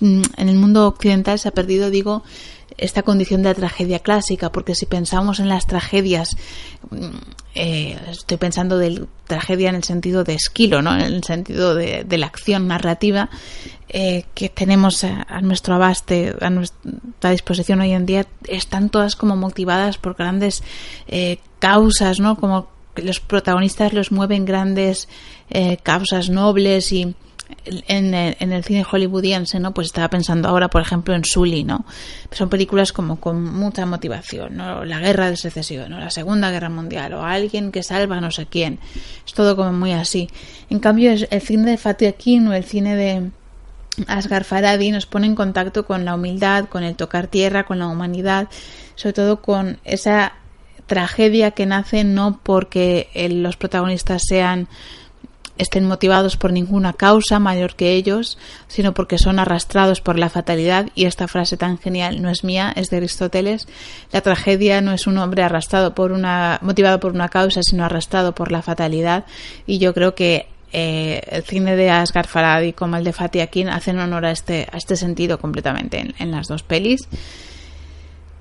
en 0.00 0.48
el 0.48 0.56
mundo 0.56 0.88
occidental 0.88 1.38
se 1.38 1.48
ha 1.48 1.52
perdido, 1.52 1.88
digo, 1.88 2.24
esta 2.78 3.02
condición 3.02 3.42
de 3.42 3.54
tragedia 3.54 3.98
clásica, 3.98 4.50
porque 4.52 4.74
si 4.74 4.86
pensamos 4.86 5.40
en 5.40 5.48
las 5.48 5.66
tragedias, 5.66 6.36
eh, 7.54 7.98
estoy 8.10 8.36
pensando 8.36 8.78
de 8.78 9.06
tragedia 9.26 9.68
en 9.68 9.76
el 9.76 9.84
sentido 9.84 10.24
de 10.24 10.34
esquilo, 10.34 10.82
¿no? 10.82 10.94
en 10.94 11.00
el 11.00 11.24
sentido 11.24 11.74
de, 11.74 12.04
la 12.18 12.26
acción 12.26 12.68
narrativa 12.68 13.30
eh, 13.88 14.24
que 14.34 14.48
tenemos 14.48 15.04
a, 15.04 15.40
nuestro 15.40 15.74
abaste, 15.74 16.34
a 16.40 16.50
nuestra 16.50 17.30
disposición 17.30 17.80
hoy 17.80 17.92
en 17.92 18.06
día, 18.06 18.26
están 18.48 18.90
todas 18.90 19.16
como 19.16 19.36
motivadas 19.36 19.98
por 19.98 20.14
grandes 20.14 20.62
eh, 21.08 21.38
causas, 21.58 22.20
¿no? 22.20 22.36
como 22.36 22.68
los 22.96 23.20
protagonistas 23.20 23.92
los 23.92 24.12
mueven 24.12 24.44
grandes 24.44 25.08
causas 25.82 26.28
nobles 26.28 26.92
y 26.92 27.14
en, 27.64 28.14
en, 28.14 28.52
el 28.52 28.64
cine 28.64 28.84
hollywoodiense, 28.84 29.60
¿no? 29.60 29.72
Pues 29.72 29.86
estaba 29.86 30.08
pensando 30.08 30.48
ahora, 30.48 30.68
por 30.68 30.82
ejemplo, 30.82 31.14
en 31.14 31.24
Sully, 31.24 31.64
¿no? 31.64 31.84
Son 32.30 32.48
películas 32.48 32.92
como 32.92 33.20
con 33.20 33.42
mucha 33.42 33.86
motivación, 33.86 34.56
¿no? 34.56 34.84
La 34.84 35.00
guerra 35.00 35.30
de 35.30 35.36
secesión, 35.36 35.90
¿no? 35.90 35.98
La 35.98 36.10
Segunda 36.10 36.50
Guerra 36.50 36.68
Mundial, 36.68 37.14
o 37.14 37.24
alguien 37.24 37.72
que 37.72 37.82
salva 37.82 38.20
no 38.20 38.30
sé 38.30 38.46
quién. 38.46 38.78
Es 39.26 39.32
todo 39.34 39.56
como 39.56 39.72
muy 39.72 39.92
así. 39.92 40.28
En 40.70 40.80
cambio, 40.80 41.12
el 41.12 41.40
cine 41.40 41.70
de 41.70 41.76
Fatih 41.76 42.08
Akin 42.08 42.48
o 42.48 42.52
el 42.52 42.64
cine 42.64 42.96
de 42.96 43.30
Asghar 44.06 44.44
Farhadi 44.44 44.90
nos 44.90 45.06
pone 45.06 45.26
en 45.26 45.34
contacto 45.34 45.84
con 45.84 46.04
la 46.04 46.14
humildad, 46.14 46.66
con 46.68 46.82
el 46.82 46.96
tocar 46.96 47.26
tierra, 47.26 47.64
con 47.64 47.78
la 47.78 47.88
humanidad, 47.88 48.48
sobre 48.94 49.12
todo 49.12 49.42
con 49.42 49.78
esa 49.84 50.34
tragedia 50.86 51.52
que 51.52 51.66
nace 51.66 52.04
no 52.04 52.40
porque 52.42 53.08
el, 53.14 53.42
los 53.42 53.56
protagonistas 53.56 54.22
sean 54.26 54.68
estén 55.58 55.86
motivados 55.86 56.36
por 56.36 56.52
ninguna 56.52 56.92
causa 56.92 57.38
mayor 57.38 57.74
que 57.76 57.92
ellos, 57.92 58.38
sino 58.68 58.94
porque 58.94 59.18
son 59.18 59.38
arrastrados 59.38 60.00
por 60.00 60.18
la 60.18 60.30
fatalidad. 60.30 60.88
Y 60.94 61.04
esta 61.04 61.28
frase 61.28 61.56
tan 61.56 61.78
genial 61.78 62.22
no 62.22 62.30
es 62.30 62.44
mía, 62.44 62.72
es 62.74 62.90
de 62.90 62.98
Aristóteles. 62.98 63.68
La 64.12 64.20
tragedia 64.20 64.80
no 64.80 64.92
es 64.92 65.06
un 65.06 65.18
hombre 65.18 65.42
arrastrado 65.42 65.94
por 65.94 66.12
una 66.12 66.58
motivado 66.62 67.00
por 67.00 67.12
una 67.12 67.28
causa, 67.28 67.62
sino 67.62 67.84
arrastrado 67.84 68.34
por 68.34 68.50
la 68.52 68.62
fatalidad. 68.62 69.24
Y 69.66 69.78
yo 69.78 69.94
creo 69.94 70.14
que 70.14 70.48
eh, 70.72 71.20
el 71.30 71.42
cine 71.42 71.76
de 71.76 71.90
Asghar 71.90 72.26
Farhadi 72.26 72.72
como 72.72 72.96
el 72.96 73.04
de 73.04 73.12
Fatih 73.12 73.42
Akin 73.42 73.68
hacen 73.68 73.98
honor 73.98 74.24
a 74.24 74.30
este 74.30 74.66
a 74.72 74.78
este 74.78 74.96
sentido 74.96 75.38
completamente 75.38 75.98
en, 75.98 76.14
en 76.18 76.30
las 76.30 76.48
dos 76.48 76.62
pelis 76.62 77.08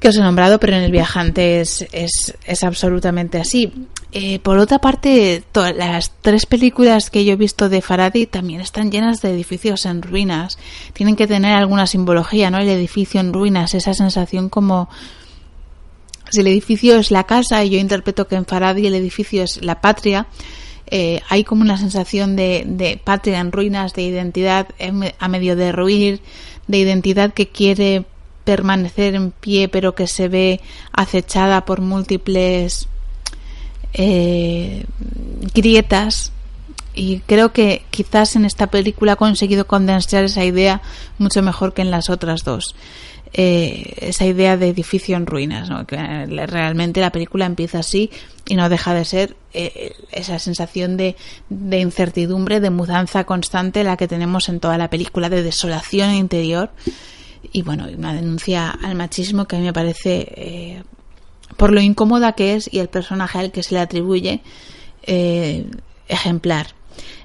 que 0.01 0.09
os 0.09 0.17
he 0.17 0.21
nombrado, 0.21 0.59
pero 0.59 0.75
en 0.75 0.81
El 0.81 0.91
Viajante 0.91 1.61
es, 1.61 1.87
es, 1.91 2.35
es 2.43 2.63
absolutamente 2.63 3.37
así. 3.39 3.71
Eh, 4.11 4.39
por 4.39 4.57
otra 4.57 4.79
parte, 4.79 5.43
todas 5.51 5.75
las 5.75 6.11
tres 6.21 6.47
películas 6.47 7.11
que 7.11 7.23
yo 7.23 7.33
he 7.33 7.35
visto 7.35 7.69
de 7.69 7.83
Faradi 7.83 8.25
también 8.25 8.61
están 8.61 8.91
llenas 8.91 9.21
de 9.21 9.29
edificios 9.29 9.85
en 9.85 10.01
ruinas. 10.01 10.57
Tienen 10.93 11.15
que 11.15 11.27
tener 11.27 11.55
alguna 11.55 11.85
simbología, 11.85 12.49
¿no? 12.49 12.57
El 12.57 12.69
edificio 12.69 13.21
en 13.21 13.31
ruinas, 13.31 13.75
esa 13.75 13.93
sensación 13.93 14.49
como 14.49 14.89
si 16.31 16.41
el 16.41 16.47
edificio 16.47 16.97
es 16.97 17.11
la 17.11 17.25
casa 17.25 17.63
y 17.63 17.69
yo 17.69 17.77
interpreto 17.77 18.27
que 18.27 18.35
en 18.35 18.45
Faradi 18.45 18.87
el 18.87 18.95
edificio 18.95 19.43
es 19.43 19.61
la 19.61 19.81
patria, 19.81 20.25
eh, 20.87 21.21
hay 21.29 21.43
como 21.43 21.61
una 21.61 21.77
sensación 21.77 22.35
de, 22.35 22.63
de, 22.65 22.97
patria 22.97 23.39
en 23.39 23.51
ruinas, 23.51 23.93
de 23.93 24.01
identidad 24.01 24.67
a 25.19 25.27
medio 25.27 25.55
de 25.55 25.71
ruir, 25.71 26.21
de 26.67 26.79
identidad 26.79 27.33
que 27.33 27.49
quiere 27.49 28.05
permanecer 28.43 29.15
en 29.15 29.31
pie 29.31 29.69
pero 29.69 29.95
que 29.95 30.07
se 30.07 30.27
ve 30.27 30.61
acechada 30.91 31.65
por 31.65 31.81
múltiples 31.81 32.87
eh, 33.93 34.85
grietas 35.53 36.31
y 36.93 37.19
creo 37.19 37.53
que 37.53 37.83
quizás 37.89 38.35
en 38.35 38.45
esta 38.45 38.67
película 38.67 39.13
ha 39.13 39.17
conseguido 39.17 39.65
condensar 39.65 40.23
esa 40.23 40.43
idea 40.43 40.81
mucho 41.17 41.41
mejor 41.41 41.73
que 41.73 41.81
en 41.81 41.91
las 41.91 42.09
otras 42.09 42.43
dos. 42.43 42.75
Eh, 43.33 43.93
esa 44.01 44.25
idea 44.25 44.57
de 44.57 44.67
edificio 44.67 45.15
en 45.15 45.25
ruinas, 45.25 45.69
¿no? 45.69 45.87
que 45.87 45.95
realmente 45.95 46.99
la 46.99 47.13
película 47.13 47.45
empieza 47.45 47.79
así 47.79 48.11
y 48.45 48.55
no 48.55 48.67
deja 48.67 48.93
de 48.93 49.05
ser 49.05 49.37
eh, 49.53 49.93
esa 50.11 50.37
sensación 50.37 50.97
de, 50.97 51.15
de, 51.49 51.79
incertidumbre, 51.79 52.59
de 52.59 52.71
mudanza 52.71 53.23
constante 53.23 53.85
la 53.85 53.95
que 53.95 54.09
tenemos 54.09 54.49
en 54.49 54.59
toda 54.59 54.77
la 54.77 54.89
película, 54.89 55.29
de 55.29 55.43
desolación 55.43 56.13
interior 56.13 56.71
y 57.51 57.61
bueno, 57.63 57.87
una 57.97 58.13
denuncia 58.13 58.69
al 58.69 58.95
machismo 58.95 59.45
que 59.45 59.55
a 59.55 59.59
mí 59.59 59.65
me 59.65 59.73
parece, 59.73 60.27
eh, 60.35 60.83
por 61.57 61.71
lo 61.71 61.81
incómoda 61.81 62.33
que 62.33 62.55
es 62.55 62.71
y 62.71 62.79
el 62.79 62.89
personaje 62.89 63.39
al 63.39 63.51
que 63.51 63.63
se 63.63 63.75
le 63.75 63.81
atribuye, 63.81 64.41
eh, 65.03 65.65
ejemplar. 66.07 66.67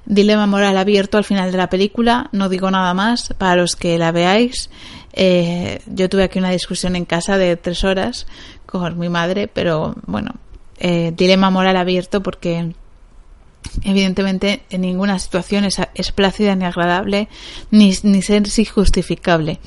Dilema 0.05 0.47
moral 0.47 0.77
abierto 0.79 1.19
al 1.19 1.25
final 1.25 1.51
de 1.51 1.59
la 1.59 1.69
película, 1.69 2.29
no 2.33 2.49
digo 2.49 2.71
nada 2.71 2.95
más 2.95 3.35
para 3.37 3.57
los 3.57 3.77
que 3.77 3.99
la 3.99 4.13
veáis. 4.13 4.71
Eh, 5.13 5.81
yo 5.87 6.09
tuve 6.09 6.25
aquí 6.25 6.39
una 6.39 6.51
discusión 6.51 6.95
en 6.95 7.05
casa 7.05 7.39
de 7.39 7.57
tres 7.57 7.83
horas 7.85 8.27
con 8.67 8.99
mi 8.99 9.09
madre, 9.09 9.49
pero 9.49 9.97
bueno, 10.07 10.33
dilema 10.79 11.51
moral 11.51 11.77
abierto 11.77 12.23
porque 12.23 12.75
evidentemente 13.85 14.63
en 14.71 14.83
ninguna 14.83 15.19
situación 15.19 15.65
es, 15.65 15.81
es 15.95 16.13
plácida 16.13 16.55
ni 16.55 16.65
agradable 16.65 17.29
ni, 17.71 17.95
ni 18.03 18.23
ser 18.23 18.45
justificable. 18.69 19.59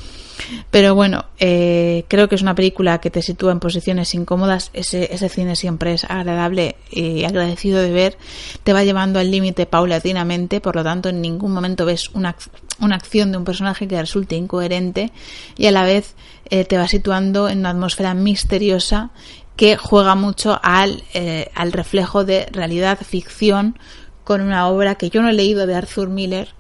Pero 0.71 0.95
bueno, 0.95 1.25
eh, 1.39 2.05
creo 2.07 2.29
que 2.29 2.35
es 2.35 2.41
una 2.41 2.55
película 2.55 2.99
que 2.99 3.09
te 3.09 3.21
sitúa 3.21 3.51
en 3.51 3.59
posiciones 3.59 4.13
incómodas. 4.15 4.71
Ese, 4.73 5.13
ese 5.13 5.29
cine 5.29 5.55
siempre 5.55 5.93
es 5.93 6.05
agradable 6.05 6.75
y 6.91 7.23
agradecido 7.23 7.81
de 7.81 7.91
ver. 7.91 8.17
Te 8.63 8.73
va 8.73 8.83
llevando 8.83 9.19
al 9.19 9.31
límite 9.31 9.65
paulatinamente, 9.65 10.61
por 10.61 10.75
lo 10.75 10.83
tanto, 10.83 11.09
en 11.09 11.21
ningún 11.21 11.51
momento 11.51 11.85
ves 11.85 12.09
una, 12.09 12.35
una 12.79 12.95
acción 12.95 13.31
de 13.31 13.37
un 13.37 13.43
personaje 13.43 13.87
que 13.87 13.99
resulte 13.99 14.35
incoherente 14.35 15.11
y 15.57 15.65
a 15.67 15.71
la 15.71 15.83
vez 15.83 16.15
eh, 16.49 16.65
te 16.65 16.77
va 16.77 16.87
situando 16.87 17.49
en 17.49 17.59
una 17.59 17.71
atmósfera 17.71 18.13
misteriosa 18.13 19.11
que 19.59 19.75
juega 19.75 20.15
mucho 20.15 20.57
al, 20.63 21.03
eh, 21.13 21.51
al 21.53 21.73
reflejo 21.73 22.23
de 22.23 22.47
realidad 22.49 22.97
ficción 23.01 23.77
con 24.23 24.39
una 24.39 24.69
obra 24.69 24.95
que 24.95 25.09
yo 25.09 25.21
no 25.21 25.27
he 25.27 25.33
leído 25.33 25.67
de 25.67 25.75
Arthur 25.75 26.07
Miller, 26.07 26.53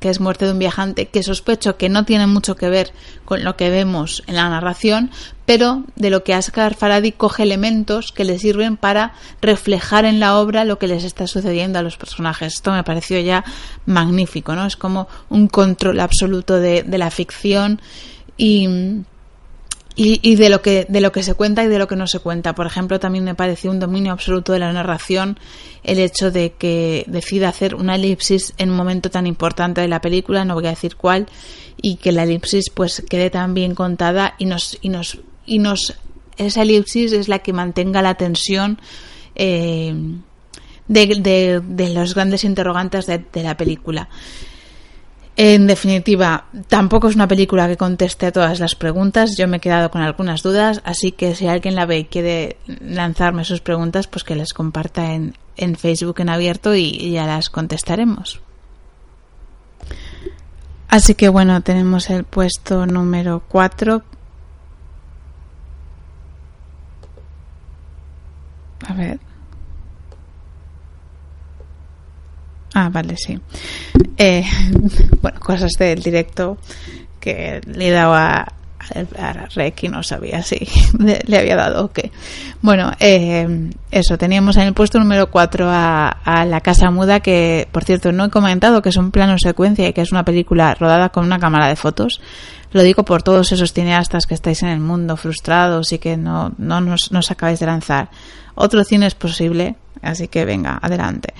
que 0.00 0.10
es 0.10 0.20
Muerte 0.20 0.44
de 0.44 0.52
un 0.52 0.58
viajante, 0.58 1.08
que 1.08 1.22
sospecho 1.22 1.78
que 1.78 1.88
no 1.88 2.04
tiene 2.04 2.26
mucho 2.26 2.54
que 2.54 2.68
ver 2.68 2.92
con 3.24 3.42
lo 3.42 3.56
que 3.56 3.70
vemos 3.70 4.22
en 4.26 4.34
la 4.34 4.50
narración, 4.50 5.10
pero 5.46 5.84
de 5.96 6.10
lo 6.10 6.24
que 6.24 6.34
Asghar 6.34 6.74
Faradi 6.74 7.12
coge 7.12 7.44
elementos 7.44 8.12
que 8.12 8.26
le 8.26 8.38
sirven 8.38 8.76
para 8.76 9.14
reflejar 9.40 10.04
en 10.04 10.20
la 10.20 10.36
obra 10.38 10.66
lo 10.66 10.78
que 10.78 10.88
les 10.88 11.04
está 11.04 11.26
sucediendo 11.26 11.78
a 11.78 11.82
los 11.82 11.96
personajes. 11.96 12.52
Esto 12.52 12.70
me 12.72 12.84
pareció 12.84 13.18
ya 13.20 13.44
magnífico, 13.86 14.54
¿no? 14.54 14.66
Es 14.66 14.76
como 14.76 15.08
un 15.30 15.48
control 15.48 16.00
absoluto 16.00 16.56
de, 16.56 16.82
de 16.82 16.98
la 16.98 17.10
ficción 17.10 17.80
y 18.36 19.04
y, 19.94 20.20
y, 20.22 20.36
de 20.36 20.48
lo 20.48 20.62
que 20.62 20.86
de 20.88 21.00
lo 21.00 21.12
que 21.12 21.22
se 21.22 21.34
cuenta 21.34 21.64
y 21.64 21.68
de 21.68 21.78
lo 21.78 21.86
que 21.86 21.96
no 21.96 22.06
se 22.06 22.18
cuenta. 22.18 22.54
Por 22.54 22.66
ejemplo, 22.66 22.98
también 22.98 23.24
me 23.24 23.34
pareció 23.34 23.70
un 23.70 23.80
dominio 23.80 24.12
absoluto 24.12 24.52
de 24.52 24.58
la 24.58 24.72
narración 24.72 25.38
el 25.84 25.98
hecho 25.98 26.30
de 26.30 26.52
que 26.52 27.04
decida 27.06 27.48
hacer 27.48 27.74
una 27.74 27.96
elipsis 27.96 28.54
en 28.58 28.70
un 28.70 28.76
momento 28.76 29.10
tan 29.10 29.26
importante 29.26 29.80
de 29.80 29.88
la 29.88 30.00
película, 30.00 30.44
no 30.44 30.54
voy 30.54 30.66
a 30.66 30.70
decir 30.70 30.96
cuál, 30.96 31.26
y 31.80 31.96
que 31.96 32.12
la 32.12 32.22
elipsis 32.22 32.70
pues 32.70 33.04
quede 33.08 33.30
tan 33.30 33.54
bien 33.54 33.74
contada 33.74 34.34
y 34.38 34.46
nos 34.46 34.78
y 34.80 34.88
nos 34.88 35.18
y 35.44 35.58
nos 35.58 35.94
esa 36.36 36.62
elipsis 36.62 37.12
es 37.12 37.28
la 37.28 37.40
que 37.40 37.52
mantenga 37.52 38.02
la 38.02 38.14
tensión 38.14 38.80
eh, 39.34 39.94
de, 40.88 41.62
los 41.94 42.14
grandes 42.14 42.44
interrogantes 42.44 43.06
de, 43.06 43.24
la 43.42 43.56
película. 43.56 44.08
En 45.34 45.66
definitiva, 45.66 46.44
tampoco 46.68 47.08
es 47.08 47.14
una 47.14 47.26
película 47.26 47.66
que 47.66 47.78
conteste 47.78 48.26
a 48.26 48.32
todas 48.32 48.60
las 48.60 48.74
preguntas. 48.74 49.36
Yo 49.38 49.48
me 49.48 49.56
he 49.56 49.60
quedado 49.60 49.90
con 49.90 50.02
algunas 50.02 50.42
dudas, 50.42 50.82
así 50.84 51.12
que 51.12 51.34
si 51.34 51.46
alguien 51.46 51.74
la 51.74 51.86
ve 51.86 52.00
y 52.00 52.04
quiere 52.04 52.58
lanzarme 52.80 53.44
sus 53.44 53.60
preguntas, 53.60 54.06
pues 54.06 54.24
que 54.24 54.36
les 54.36 54.52
comparta 54.52 55.14
en, 55.14 55.34
en 55.56 55.76
Facebook 55.76 56.20
en 56.20 56.28
abierto 56.28 56.74
y 56.74 57.10
ya 57.10 57.26
las 57.26 57.48
contestaremos. 57.48 58.40
Así 60.92 61.14
que 61.14 61.30
bueno, 61.30 61.62
tenemos 61.62 62.10
el 62.10 62.24
puesto 62.24 62.84
número 62.84 63.42
4. 63.48 64.02
A 68.88 68.92
ver. 68.92 69.18
Ah, 72.74 72.88
vale, 72.90 73.16
sí. 73.16 73.38
Eh, 74.16 74.44
bueno, 75.22 75.40
cosas 75.40 75.72
del 75.78 76.02
directo 76.02 76.58
que 77.20 77.60
le 77.66 77.88
he 77.88 77.90
dado 77.90 78.14
a, 78.14 78.46
a 79.18 79.48
y 79.80 79.88
no 79.88 80.02
sabía 80.02 80.42
si 80.42 80.66
le, 80.98 81.38
había 81.38 81.56
dado 81.56 81.84
o 81.84 81.92
qué. 81.92 82.10
Bueno, 82.60 82.92
eh, 82.98 83.70
eso, 83.90 84.18
teníamos 84.18 84.56
en 84.56 84.64
el 84.64 84.74
puesto 84.74 84.98
número 84.98 85.30
4 85.30 85.66
a, 85.68 86.44
La 86.46 86.60
Casa 86.60 86.90
Muda, 86.90 87.20
que 87.20 87.68
por 87.70 87.84
cierto 87.84 88.12
no 88.12 88.24
he 88.24 88.30
comentado 88.30 88.82
que 88.82 88.88
es 88.88 88.96
un 88.96 89.10
plano 89.10 89.36
secuencia 89.38 89.88
y 89.88 89.92
que 89.92 90.00
es 90.00 90.12
una 90.12 90.24
película 90.24 90.74
rodada 90.74 91.10
con 91.10 91.24
una 91.24 91.38
cámara 91.38 91.68
de 91.68 91.76
fotos. 91.76 92.20
Lo 92.72 92.82
digo 92.82 93.04
por 93.04 93.22
todos 93.22 93.52
esos 93.52 93.72
cineastas 93.72 94.26
que 94.26 94.34
estáis 94.34 94.62
en 94.62 94.70
el 94.70 94.80
mundo 94.80 95.16
frustrados 95.16 95.92
y 95.92 95.98
que 95.98 96.16
no, 96.16 96.52
no 96.58 96.80
nos 96.80 97.30
acabáis 97.30 97.60
de 97.60 97.66
lanzar. 97.66 98.10
Otro 98.54 98.82
cine 98.84 99.06
es 99.06 99.14
posible, 99.14 99.76
así 100.00 100.28
que 100.28 100.44
venga, 100.44 100.78
adelante. 100.80 101.34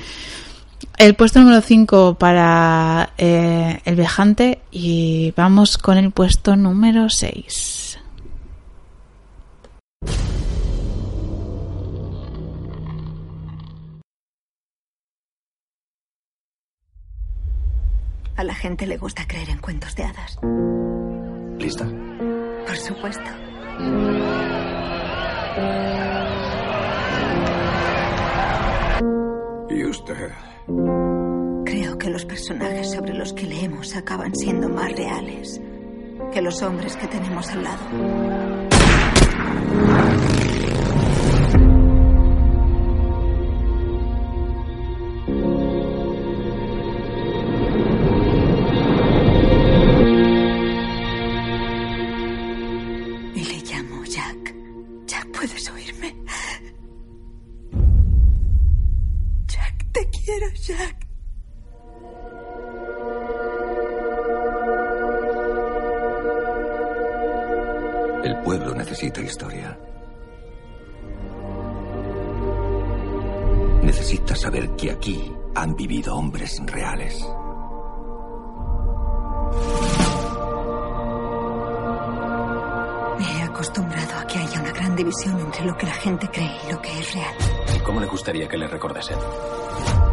El 0.99 1.15
puesto 1.15 1.41
número 1.41 1.61
5 1.61 2.15
para 2.15 3.13
eh, 3.19 3.81
el 3.85 3.97
viajante 3.97 4.61
y 4.71 5.33
vamos 5.37 5.79
con 5.79 5.97
el 5.97 6.13
puesto 6.13 6.55
número 6.55 7.09
6. 7.09 7.99
A 18.37 18.45
la 18.45 18.55
gente 18.55 18.87
le 18.87 18.97
gusta 18.97 19.27
creer 19.27 19.51
en 19.51 19.59
cuentos 19.59 19.95
de 19.95 20.05
hadas. 20.05 20.39
¿Lista? 21.59 21.87
Por 22.67 22.77
supuesto. 22.77 23.31
¿Y 29.71 29.85
usted? 29.85 30.52
Creo 30.67 31.99
que 31.99 32.11
los 32.11 32.25
personajes 32.25 32.93
sobre 32.93 33.15
los 33.15 33.33
que 33.33 33.47
leemos 33.47 33.97
acaban 33.97 34.35
siendo 34.35 34.69
más 34.69 34.93
reales 34.93 35.61
que 36.33 36.41
los 36.41 36.63
hombres 36.63 36.97
que 36.97 37.07
tenemos 37.09 37.49
al 37.51 37.65
lado. 37.65 37.83
Jack. 60.55 61.07
El 68.25 68.37
pueblo 68.43 68.75
necesita 68.75 69.21
historia. 69.21 69.79
Necesita 73.83 74.37
saber 74.37 74.71
que 74.77 74.93
aquí 74.93 75.33
han 75.55 75.75
vivido 75.75 76.15
hombres 76.15 76.61
reales. 76.67 77.27
Gran 84.93 84.97
división 84.97 85.41
entre 85.41 85.65
lo 85.65 85.77
que 85.77 85.87
la 85.87 85.95
gente 85.95 86.29
cree 86.31 86.53
y 86.69 86.73
lo 86.73 86.81
que 86.81 86.99
es 86.99 87.15
real. 87.15 87.35
¿Cómo 87.85 88.01
le 88.01 88.07
gustaría 88.07 88.49
que 88.49 88.57
le 88.59 88.67
recordasen? 88.67 89.17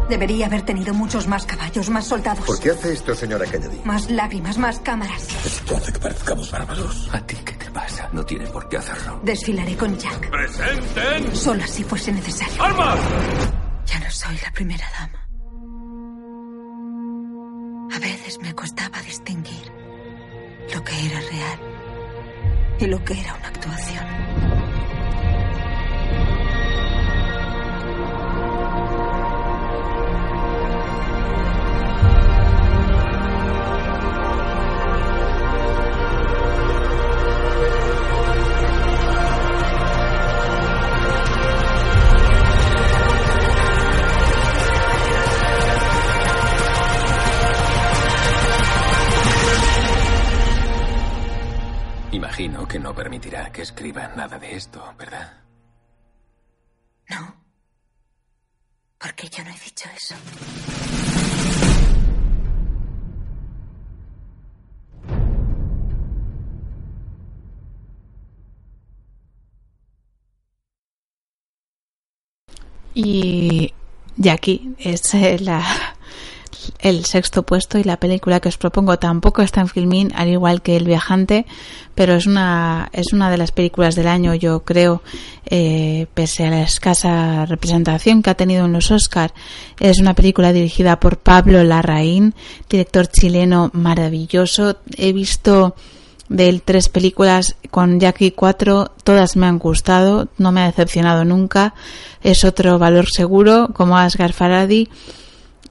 Debería 0.08 0.46
haber 0.46 0.62
tenido 0.62 0.92
muchos 0.94 1.26
más 1.28 1.44
caballos, 1.46 1.88
más 1.90 2.06
soldados. 2.06 2.44
¿Por 2.44 2.58
qué 2.58 2.70
hace 2.70 2.92
esto, 2.92 3.14
señora 3.14 3.46
Kennedy? 3.46 3.80
Más 3.84 4.10
lágrimas, 4.10 4.58
más 4.58 4.80
cámaras. 4.80 5.28
Esto 5.44 5.76
hace 5.76 5.92
que 5.92 5.98
parezcamos 5.98 6.50
bárbaros. 6.50 7.08
¿A 7.12 7.20
ti 7.26 7.36
qué 7.44 7.52
te 7.52 7.70
pasa? 7.70 8.08
No 8.12 8.24
tiene 8.24 8.46
por 8.46 8.68
qué 8.68 8.78
hacerlo. 8.78 9.20
Desfilaré 9.22 9.76
con 9.76 9.96
Jack. 9.96 10.30
¡Presenten! 10.30 11.36
Solo 11.36 11.66
si 11.66 11.84
fuese 11.84 12.12
necesario. 12.12 12.62
¡Armas! 12.62 12.98
Ya 13.86 14.00
no 14.00 14.10
soy 14.10 14.36
la 14.42 14.50
primera 14.52 14.86
dama. 14.98 15.26
A 17.94 17.98
veces 17.98 18.38
me 18.40 18.54
costaba 18.54 19.00
distinguir 19.02 19.72
lo 20.74 20.82
que 20.82 21.06
era 21.06 21.20
real 21.20 21.80
y 22.80 22.86
lo 22.86 23.04
que 23.04 23.20
era 23.20 23.34
una 23.34 23.48
actuación. 23.48 24.59
Que 52.70 52.78
no 52.78 52.94
permitirá 52.94 53.50
que 53.50 53.62
escriba 53.62 54.06
nada 54.14 54.38
de 54.38 54.54
esto, 54.54 54.94
¿verdad? 54.96 55.42
No. 57.08 57.34
Porque 58.96 59.28
yo 59.28 59.42
no 59.42 59.50
he 59.50 59.58
dicho 59.58 59.88
eso. 59.96 60.14
Y, 72.94 73.74
y 74.16 74.28
aquí 74.28 74.76
es 74.78 75.12
eh, 75.14 75.38
el 76.78 77.04
sexto 77.04 77.42
puesto 77.42 77.78
y 77.78 77.84
la 77.84 77.98
película 77.98 78.40
que 78.40 78.48
os 78.48 78.58
propongo 78.58 78.98
tampoco 78.98 79.42
está 79.42 79.60
en 79.60 79.68
Filmin, 79.68 80.12
al 80.14 80.28
igual 80.28 80.62
que 80.62 80.76
El 80.76 80.84
Viajante, 80.84 81.46
pero 81.94 82.14
es 82.14 82.26
una, 82.26 82.88
es 82.92 83.12
una 83.12 83.30
de 83.30 83.36
las 83.36 83.52
películas 83.52 83.94
del 83.94 84.06
año, 84.06 84.34
yo 84.34 84.60
creo, 84.60 85.02
eh, 85.46 86.06
pese 86.14 86.46
a 86.46 86.50
la 86.50 86.62
escasa 86.62 87.46
representación 87.46 88.22
que 88.22 88.30
ha 88.30 88.34
tenido 88.34 88.64
en 88.64 88.72
los 88.72 88.90
Oscar. 88.90 89.32
Es 89.78 89.98
una 89.98 90.14
película 90.14 90.52
dirigida 90.52 91.00
por 91.00 91.18
Pablo 91.18 91.62
Larraín, 91.64 92.34
director 92.68 93.06
chileno 93.06 93.70
maravilloso. 93.72 94.76
He 94.96 95.12
visto 95.12 95.74
de 96.28 96.48
él 96.48 96.62
tres 96.62 96.88
películas 96.88 97.56
con 97.70 98.00
Jackie 98.00 98.30
cuatro, 98.30 98.92
todas 99.04 99.36
me 99.36 99.46
han 99.46 99.58
gustado, 99.58 100.28
no 100.38 100.52
me 100.52 100.62
ha 100.62 100.66
decepcionado 100.66 101.24
nunca. 101.24 101.74
Es 102.22 102.44
otro 102.44 102.78
valor 102.78 103.06
seguro, 103.10 103.70
como 103.74 103.98
Asghar 103.98 104.32
Faradi 104.32 104.88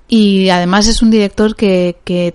y 0.09 0.49
además 0.49 0.87
es 0.87 1.03
un 1.03 1.11
director 1.11 1.55
que, 1.55 1.97
que, 2.03 2.33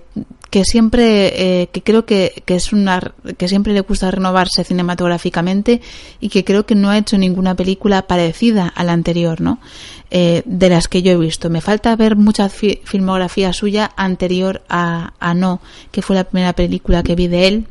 que 0.49 0.63
siempre 0.63 1.61
eh, 1.61 1.67
que 1.67 1.83
creo 1.83 2.05
que, 2.05 2.41
que, 2.45 2.55
es 2.55 2.71
una 2.71 3.13
que 3.37 3.49
siempre 3.49 3.73
le 3.73 3.81
gusta 3.81 4.09
renovarse 4.09 4.63
cinematográficamente 4.63 5.81
y 6.21 6.29
que 6.29 6.45
creo 6.45 6.65
que 6.65 6.75
no 6.75 6.89
ha 6.89 6.97
hecho 6.97 7.17
ninguna 7.17 7.53
película 7.55 8.07
parecida 8.07 8.71
a 8.73 8.85
la 8.85 8.93
anterior 8.93 9.41
no 9.41 9.59
eh, 10.11 10.43
de 10.45 10.69
las 10.69 10.87
que 10.87 11.01
yo 11.01 11.11
he 11.11 11.17
visto. 11.17 11.49
Me 11.49 11.59
falta 11.59 11.93
ver 11.97 12.15
mucha 12.15 12.47
filmografía 12.47 13.51
suya 13.51 13.91
anterior 13.97 14.63
a, 14.69 15.13
a 15.19 15.33
no 15.33 15.59
que 15.91 16.01
fue 16.01 16.15
la 16.15 16.23
primera 16.23 16.53
película 16.53 17.03
que 17.03 17.15
vi 17.15 17.27
de 17.27 17.47
él 17.49 17.67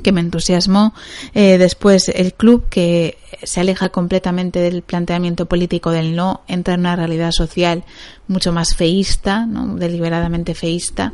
que 0.00 0.12
me 0.12 0.20
entusiasmó. 0.20 0.94
Eh, 1.34 1.58
después 1.58 2.08
el 2.08 2.34
club 2.34 2.68
que 2.68 3.18
se 3.42 3.60
aleja 3.60 3.88
completamente 3.88 4.58
del 4.60 4.82
planteamiento 4.82 5.46
político 5.46 5.90
del 5.90 6.16
no, 6.16 6.42
entra 6.48 6.74
en 6.74 6.80
una 6.80 6.96
realidad 6.96 7.32
social 7.32 7.84
mucho 8.28 8.52
más 8.52 8.74
feísta, 8.74 9.46
¿no? 9.46 9.76
deliberadamente 9.76 10.54
feísta, 10.54 11.12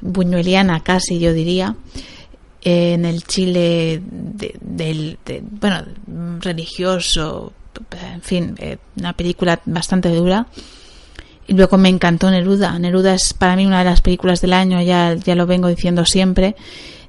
buñueliana 0.00 0.80
casi 0.80 1.18
yo 1.18 1.32
diría. 1.32 1.76
en 2.64 3.04
el 3.04 3.24
Chile 3.24 4.00
del, 4.60 5.18
bueno, 5.40 5.84
religioso, 6.40 7.52
en 8.14 8.22
fin, 8.22 8.54
eh, 8.58 8.78
una 8.96 9.12
película 9.14 9.60
bastante 9.64 10.08
dura. 10.10 10.46
Y 11.46 11.54
luego 11.54 11.76
me 11.76 11.88
encantó 11.88 12.30
Neruda. 12.30 12.78
Neruda 12.78 13.14
es 13.14 13.34
para 13.34 13.56
mí 13.56 13.66
una 13.66 13.80
de 13.80 13.84
las 13.84 14.00
películas 14.00 14.40
del 14.40 14.52
año, 14.52 14.80
ya, 14.80 15.14
ya 15.14 15.34
lo 15.34 15.46
vengo 15.46 15.68
diciendo 15.68 16.04
siempre, 16.04 16.56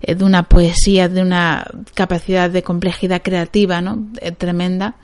eh, 0.01 0.15
de 0.15 0.23
una 0.23 0.43
poesía, 0.43 1.07
de 1.07 1.21
una 1.21 1.65
capacidad 1.93 2.49
de 2.49 2.63
complejidad 2.63 3.21
creativa 3.21 3.81
¿no? 3.81 4.07
Eh, 4.21 4.31
tremenda. 4.31 4.95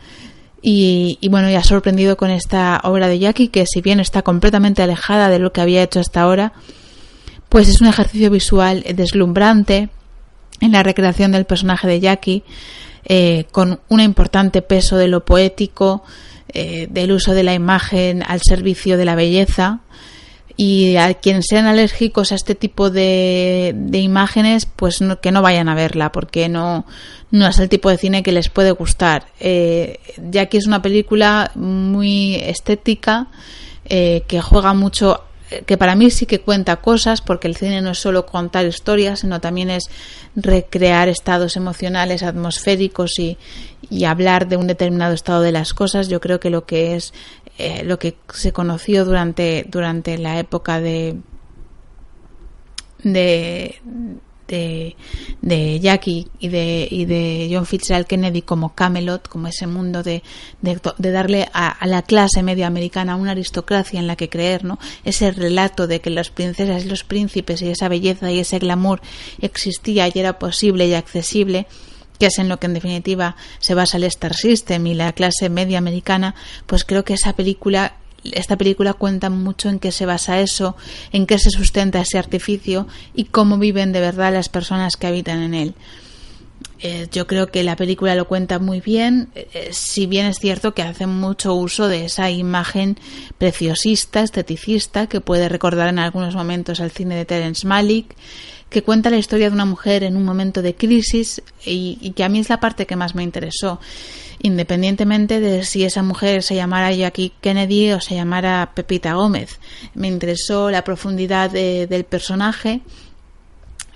Y, 0.62 1.18
y, 1.22 1.30
bueno, 1.30 1.50
ya 1.50 1.64
sorprendido 1.64 2.18
con 2.18 2.32
esta 2.32 2.82
obra 2.84 3.08
de 3.08 3.20
Jackie, 3.20 3.48
que 3.48 3.66
si 3.66 3.80
bien 3.80 4.02
está 4.02 4.24
completamente 4.24 4.82
alejada 4.82 5.30
de 5.30 5.40
lo 5.40 5.54
que 5.54 5.62
había 5.62 5.84
hecho 5.84 6.02
hasta 6.02 6.22
ahora, 6.22 6.52
pues 7.48 7.70
es 7.70 7.80
un 7.80 7.88
ejercicio 7.88 8.30
visual 8.30 8.84
deslumbrante 8.94 9.90
en 10.62 10.72
la 10.72 10.84
recreación 10.84 11.32
del 11.32 11.46
personaje 11.46 11.88
de 11.88 12.00
Jackie, 12.00 12.44
eh, 13.06 13.46
con 13.52 13.80
un 13.88 14.02
importante 14.02 14.62
peso 14.62 14.98
de 14.98 15.08
lo 15.08 15.26
poético, 15.26 16.04
eh, 16.54 16.88
del 16.90 17.12
uso 17.12 17.34
de 17.34 17.44
la 17.44 17.54
imagen 17.54 18.24
al 18.24 18.42
servicio 18.42 18.98
de 18.98 19.06
la 19.06 19.16
belleza. 19.16 19.82
Y 20.58 20.98
a 20.98 21.14
quienes 21.14 21.46
sean 21.48 21.68
alérgicos 21.68 22.34
a 22.34 22.36
este 22.36 22.54
tipo 22.54 22.90
de, 22.90 23.74
imágenes, 23.94 24.66
pues 24.66 25.00
que 25.22 25.32
no 25.32 25.42
vayan 25.42 25.70
a 25.70 25.76
verla, 25.76 26.12
porque 26.12 26.50
no, 26.50 26.86
no 27.32 27.48
es 27.48 27.60
el 27.60 27.70
tipo 27.70 27.90
de 27.90 27.98
cine 27.98 28.24
que 28.24 28.34
les 28.34 28.50
puede 28.50 28.72
gustar. 28.72 29.28
Eh, 29.40 30.00
Jackie 30.18 30.58
es 30.58 30.68
una 30.68 30.82
película 30.82 31.52
muy 31.56 32.36
estética, 32.36 33.28
eh, 33.86 34.24
que 34.28 34.42
juega 34.42 34.74
mucho 34.74 35.24
que 35.66 35.78
para 35.78 35.96
mí 35.96 36.10
sí 36.12 36.26
que 36.26 36.42
cuenta 36.42 36.78
cosas, 36.78 37.22
porque 37.22 37.48
el 37.48 37.56
cine 37.56 37.82
no 37.82 37.92
es 37.92 37.98
solo 38.00 38.26
contar 38.26 38.66
historias, 38.66 39.22
sino 39.22 39.42
también 39.42 39.70
es 39.70 39.90
recrear 40.36 41.10
estados 41.10 41.56
emocionales, 41.58 42.24
atmosféricos 42.24 43.18
y, 43.20 43.38
y 43.90 44.06
hablar 44.06 44.48
de 44.48 44.58
un 44.58 44.68
determinado 44.68 45.14
estado 45.14 45.42
de 45.42 45.52
las 45.52 45.74
cosas. 45.74 46.08
Yo 46.08 46.20
creo 46.20 46.40
que 46.40 46.50
lo 46.50 46.66
que 46.66 46.96
es 46.96 47.14
eh, 47.58 47.84
lo 47.84 48.00
que 48.00 48.16
se 48.34 48.54
conoció 48.54 49.04
durante, 49.04 49.66
durante 49.68 50.18
la 50.18 50.40
época 50.40 50.80
de, 50.80 51.18
de 53.04 53.82
de, 54.50 54.96
de 55.42 55.80
Jackie 55.80 56.28
y 56.40 56.50
de, 56.50 56.88
y 56.90 57.06
de 57.06 57.50
John 57.52 57.66
Fitzgerald 57.66 58.08
Kennedy 58.08 58.42
como 58.42 58.74
Camelot, 58.76 59.28
como 59.28 59.48
ese 59.48 59.68
mundo 59.68 60.04
de, 60.04 60.24
de, 60.62 61.12
darle 61.12 61.48
a, 61.54 61.86
la 61.86 62.02
clase 62.02 62.44
media 62.44 62.68
americana 62.68 63.16
una 63.16 63.32
aristocracia 63.32 64.00
en 64.00 64.08
la 64.08 64.16
que 64.16 64.30
creer, 64.30 64.66
¿no? 64.66 64.80
Ese 65.06 65.32
relato 65.32 65.88
de 65.88 66.02
que 66.02 66.10
las 66.10 66.30
princesas 66.30 66.86
y 66.86 66.90
los 66.90 67.04
príncipes 67.04 67.62
y 67.62 67.70
esa 67.70 67.88
belleza 67.88 68.32
y 68.32 68.40
ese 68.40 68.60
glamour 68.60 69.02
existía 69.40 70.08
y 70.08 70.12
era 70.16 70.40
posible 70.40 70.88
y 70.88 70.94
accesible 70.94 71.68
que 72.18 72.26
es 72.26 72.38
en 72.38 72.50
lo 72.50 72.60
que 72.60 72.68
en 72.68 72.74
definitiva 72.74 73.38
se 73.60 73.76
basa 73.76 73.96
el 73.96 74.04
Star 74.04 74.36
System 74.36 74.86
y 74.88 74.94
la 74.94 75.14
clase 75.14 75.48
media 75.48 75.78
americana, 75.78 76.36
pues 76.66 76.84
creo 76.84 77.06
que 77.06 77.14
esa 77.14 77.32
película 77.32 77.94
esta 78.24 78.58
película 78.58 78.94
cuenta 78.94 79.30
mucho 79.30 79.70
en 79.70 79.80
qué 79.80 79.92
se 79.92 80.06
basa 80.06 80.40
eso, 80.40 80.76
en 81.12 81.26
qué 81.26 81.38
se 81.40 81.50
sustenta 81.50 82.02
ese 82.02 82.18
artificio 82.18 82.88
y 83.14 83.26
cómo 83.26 83.58
viven 83.58 83.92
de 83.92 84.02
verdad 84.02 84.34
las 84.34 84.50
personas 84.50 84.96
que 84.96 85.08
habitan 85.08 85.42
en 85.42 85.54
él. 85.54 85.74
Eh, 86.82 87.08
yo 87.12 87.28
creo 87.28 87.48
que 87.48 87.64
la 87.64 87.76
película 87.76 88.16
lo 88.16 88.28
cuenta 88.28 88.58
muy 88.58 88.80
bien, 88.80 89.30
eh, 89.36 89.70
si 89.72 90.08
bien 90.08 90.26
es 90.28 90.40
cierto 90.40 90.74
que 90.74 90.82
hace 90.82 91.08
mucho 91.08 91.54
uso 91.54 91.90
de 91.90 92.06
esa 92.06 92.30
imagen 92.30 92.98
preciosista, 93.38 94.22
esteticista, 94.22 95.08
que 95.08 95.20
puede 95.20 95.50
recordar 95.50 95.90
en 95.90 96.00
algunos 96.00 96.36
momentos 96.36 96.80
al 96.80 96.92
cine 96.92 97.16
de 97.16 97.26
Terence 97.26 97.68
Malick, 97.68 98.16
que 98.70 98.84
cuenta 98.84 99.10
la 99.10 99.18
historia 99.18 99.50
de 99.50 99.56
una 99.56 99.66
mujer 99.66 100.04
en 100.04 100.16
un 100.16 100.24
momento 100.24 100.62
de 100.62 100.76
crisis 100.76 101.42
y, 101.66 101.98
y 102.02 102.12
que 102.12 102.24
a 102.24 102.30
mí 102.30 102.40
es 102.40 102.50
la 102.50 102.60
parte 102.60 102.86
que 102.86 102.96
más 102.96 103.14
me 103.14 103.24
interesó 103.24 103.80
independientemente 104.42 105.40
de 105.40 105.64
si 105.64 105.84
esa 105.84 106.02
mujer 106.02 106.44
se 106.44 106.56
llamara 106.56 106.92
Jackie 106.92 107.34
Kennedy 107.42 107.92
o 107.92 108.00
se 108.00 108.16
llamara 108.16 108.72
Pepita 108.74 109.14
Gómez. 109.14 109.60
Me 109.94 110.08
interesó 110.08 110.72
la 110.72 110.84
profundidad 110.84 111.52
del 111.52 112.04
personaje, 112.06 112.82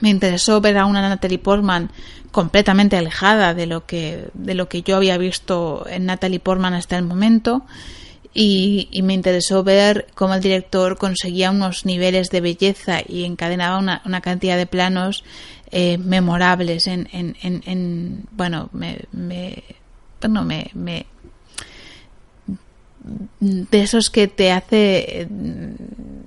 me 0.03 0.09
interesó 0.09 0.59
ver 0.59 0.77
a 0.77 0.85
una 0.85 1.01
Natalie 1.01 1.39
Portman 1.39 1.89
completamente 2.29 2.97
alejada 2.97 3.53
de 3.53 3.67
lo 3.67 3.85
que 3.85 4.27
de 4.33 4.53
lo 4.53 4.67
que 4.67 4.81
yo 4.81 4.97
había 4.97 5.17
visto 5.17 5.85
en 5.89 6.07
Natalie 6.07 6.41
Portman 6.41 6.73
hasta 6.73 6.97
el 6.97 7.05
momento 7.05 7.63
y, 8.33 8.89
me 9.01 9.13
interesó 9.13 9.63
ver 9.63 10.07
cómo 10.13 10.33
el 10.33 10.41
director 10.41 10.97
conseguía 10.97 11.51
unos 11.51 11.85
niveles 11.85 12.31
de 12.31 12.41
belleza 12.41 12.99
y 13.07 13.23
encadenaba 13.23 13.77
una, 13.77 14.01
una 14.03 14.19
cantidad 14.19 14.57
de 14.57 14.65
planos 14.65 15.23
eh, 15.71 15.97
memorables 15.97 16.87
en, 16.87 17.07
en, 17.13 17.37
en, 17.41 18.25
bueno 18.31 18.69
me, 18.73 19.05
me, 19.13 19.63
me 20.73 21.05
de 23.39 23.81
esos 23.81 24.09
que 24.09 24.27
te 24.27 24.51
hace 24.51 25.21
eh, 25.21 25.27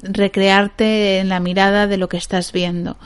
recrearte 0.02 1.18
en 1.18 1.28
la 1.28 1.40
mirada 1.40 1.86
de 1.86 1.98
lo 1.98 2.08
que 2.08 2.16
estás 2.16 2.52
viendo. 2.52 2.96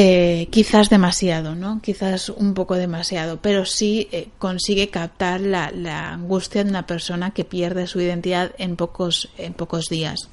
Eh, 0.00 0.46
quizás 0.52 0.90
demasiado, 0.90 1.56
¿no? 1.56 1.80
Quizás 1.82 2.28
un 2.28 2.54
poco 2.54 2.76
demasiado, 2.76 3.38
pero 3.42 3.64
sí 3.64 4.06
eh, 4.12 4.28
consigue 4.38 4.90
captar 4.90 5.40
la, 5.40 5.72
la, 5.72 6.12
angustia 6.12 6.62
de 6.62 6.70
una 6.70 6.86
persona 6.86 7.32
que 7.32 7.44
pierde 7.44 7.88
su 7.88 8.00
identidad 8.00 8.52
en 8.58 8.76
pocos, 8.76 9.28
en 9.38 9.54
pocos 9.54 9.86
días 9.86 10.28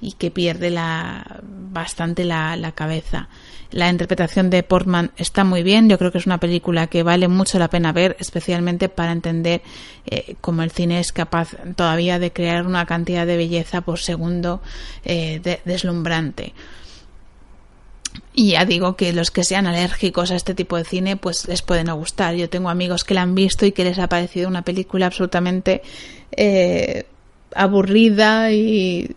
y 0.00 0.12
que 0.12 0.30
pierde 0.30 0.70
la, 0.70 1.40
bastante 1.42 2.22
la, 2.22 2.54
la 2.54 2.70
cabeza. 2.70 3.28
La 3.72 3.88
interpretación 3.88 4.48
de 4.48 4.62
Portman 4.62 5.10
está 5.16 5.42
muy 5.42 5.64
bien. 5.64 5.88
Yo 5.88 5.98
creo 5.98 6.12
que 6.12 6.18
es 6.18 6.26
una 6.26 6.38
película 6.38 6.86
que 6.86 7.02
vale 7.02 7.26
mucho 7.26 7.58
la 7.58 7.68
pena 7.68 7.92
ver, 7.92 8.16
especialmente 8.20 8.88
para 8.88 9.10
entender 9.10 9.62
eh, 10.06 10.36
cómo 10.40 10.62
el 10.62 10.70
cine 10.70 11.00
es 11.00 11.10
capaz 11.10 11.56
todavía 11.74 12.20
de 12.20 12.32
crear 12.32 12.64
una 12.64 12.86
cantidad 12.86 13.26
de 13.26 13.36
belleza 13.36 13.80
por 13.80 13.98
segundo 13.98 14.62
eh, 15.04 15.60
deslumbrante. 15.64 16.52
Y 18.32 18.52
ya 18.52 18.64
digo 18.64 18.96
que 18.96 19.12
los 19.12 19.30
que 19.30 19.42
sean 19.42 19.66
alérgicos 19.66 20.30
a 20.30 20.36
este 20.36 20.54
tipo 20.54 20.76
de 20.76 20.84
cine, 20.84 21.16
pues 21.16 21.48
les 21.48 21.62
puede 21.62 21.84
no 21.84 21.96
gustar. 21.96 22.34
Yo 22.36 22.48
tengo 22.48 22.70
amigos 22.70 23.04
que 23.04 23.14
la 23.14 23.22
han 23.22 23.34
visto 23.34 23.66
y 23.66 23.72
que 23.72 23.84
les 23.84 23.98
ha 23.98 24.08
parecido 24.08 24.48
una 24.48 24.62
película 24.62 25.06
absolutamente 25.06 25.82
eh, 26.32 27.06
aburrida 27.54 28.52
y, 28.52 29.10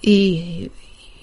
y, 0.00 0.70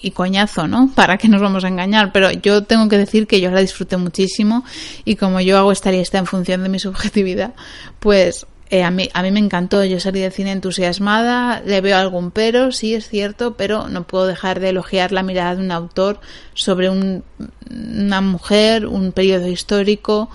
y 0.02 0.12
coñazo, 0.12 0.68
¿no? 0.68 0.92
¿Para 0.96 1.18
qué 1.18 1.30
nos 1.30 1.42
vamos 1.42 1.64
a 1.64 1.70
engañar? 1.70 2.12
Pero 2.12 2.32
yo 2.32 2.64
tengo 2.64 2.90
que 2.90 2.98
decir 2.98 3.26
que 3.26 3.40
yo 3.40 3.52
la 3.52 3.62
disfruté 3.62 3.96
muchísimo 3.96 4.66
y 5.06 5.16
como 5.16 5.40
yo 5.40 5.58
hago 5.58 5.72
esta 5.72 5.92
lista 5.92 6.18
en 6.18 6.26
función 6.26 6.64
de 6.64 6.70
mi 6.70 6.80
subjetividad, 6.80 7.54
pues 8.00 8.46
eh, 8.72 8.84
a, 8.84 8.92
mí, 8.92 9.10
a 9.14 9.24
me 9.24 9.40
encantó. 9.40 9.84
Yo 9.84 10.00
salí 10.00 10.20
de 10.20 10.32
cine 10.32 10.52
entusiasmada, 10.52 11.62
le 11.66 11.82
veo 11.82 11.98
algún 11.98 12.32
pero, 12.32 12.72
sí 12.72 12.94
es 12.94 13.10
cierto, 13.10 13.56
pero 13.56 13.88
no 13.88 14.04
puedo 14.04 14.28
dejar 14.28 14.60
de 14.60 14.70
elogiar 14.70 15.12
la 15.12 15.24
mirada 15.24 15.56
de 15.56 15.64
un 15.64 15.72
autor 15.72 16.20
sobre 16.54 16.90
un, 16.90 17.24
una 17.70 18.22
mujer, 18.22 18.86
un 18.86 19.12
periodo 19.12 19.48
histórico. 19.48 20.30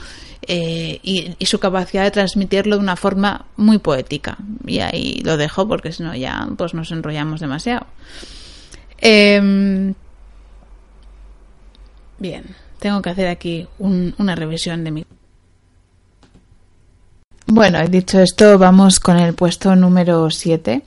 Eh, 0.46 1.00
y, 1.02 1.46
su 1.46 1.58
capacidad 1.58 2.02
de 2.04 2.10
transmitirlo 2.10 2.76
de 2.76 2.82
una 2.82 2.96
forma 2.96 3.46
muy 3.56 3.78
poética. 3.78 4.36
Y 4.66 4.80
ahí 4.80 5.22
lo 5.24 5.38
dejo 5.38 5.66
porque 5.66 5.90
si 5.92 6.02
no 6.02 6.14
ya 6.14 6.46
pues 6.58 6.74
nos 6.74 6.90
enrollamos 6.90 7.40
demasiado. 7.40 7.86
Em, 8.98 9.94
bien, 12.18 12.44
tengo 12.78 13.00
que 13.00 13.10
hacer 13.10 13.28
aquí 13.28 13.66
una 13.78 14.34
revisión 14.34 14.84
de 14.84 14.90
mi. 14.90 15.06
Bueno, 17.46 17.86
dicho 17.88 18.20
esto, 18.20 18.58
vamos 18.58 19.00
con 19.00 19.18
el 19.18 19.34
puesto 19.34 19.76
número 19.76 20.30
7. 20.30 20.82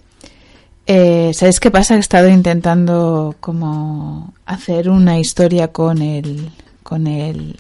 Eh, 0.87 1.31
¿Sabéis 1.33 1.59
qué 1.59 1.69
pasa? 1.69 1.95
He 1.95 1.99
estado 1.99 2.29
intentando 2.29 3.35
como 3.39 4.33
hacer 4.45 4.89
una 4.89 5.19
historia 5.19 5.67
con 5.67 6.01
el 6.01 6.49
con 6.81 7.05
el 7.05 7.59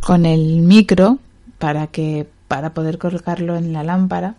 con 0.00 0.26
el 0.26 0.60
micro 0.60 1.18
para 1.58 1.88
que 1.88 2.28
para 2.46 2.72
poder 2.72 2.98
colocarlo 2.98 3.56
en 3.56 3.72
la 3.72 3.82
lámpara 3.82 4.36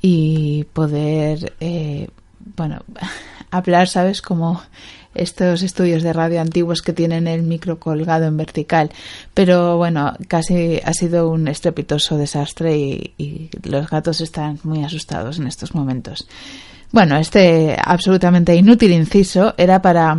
y 0.00 0.64
poder 0.72 1.54
eh, 1.58 2.08
bueno 2.56 2.78
hablar, 3.50 3.88
¿sabes? 3.88 4.22
Como 4.22 4.62
estos 5.14 5.62
estudios 5.62 6.02
de 6.02 6.12
radio 6.12 6.40
antiguos 6.40 6.82
que 6.82 6.92
tienen 6.92 7.26
el 7.26 7.42
micro 7.42 7.78
colgado 7.78 8.26
en 8.26 8.36
vertical. 8.36 8.90
Pero 9.34 9.76
bueno, 9.76 10.14
casi 10.28 10.80
ha 10.84 10.92
sido 10.92 11.28
un 11.30 11.48
estrepitoso 11.48 12.16
desastre 12.16 12.76
y, 12.76 13.50
los 13.62 13.88
gatos 13.90 14.20
están 14.20 14.58
muy 14.62 14.84
asustados 14.84 15.38
en 15.38 15.46
estos 15.46 15.74
momentos. 15.74 16.28
Bueno, 16.90 17.16
este 17.16 17.76
absolutamente 17.82 18.54
inútil 18.54 18.92
inciso 18.92 19.54
era 19.58 19.82
para 19.82 20.18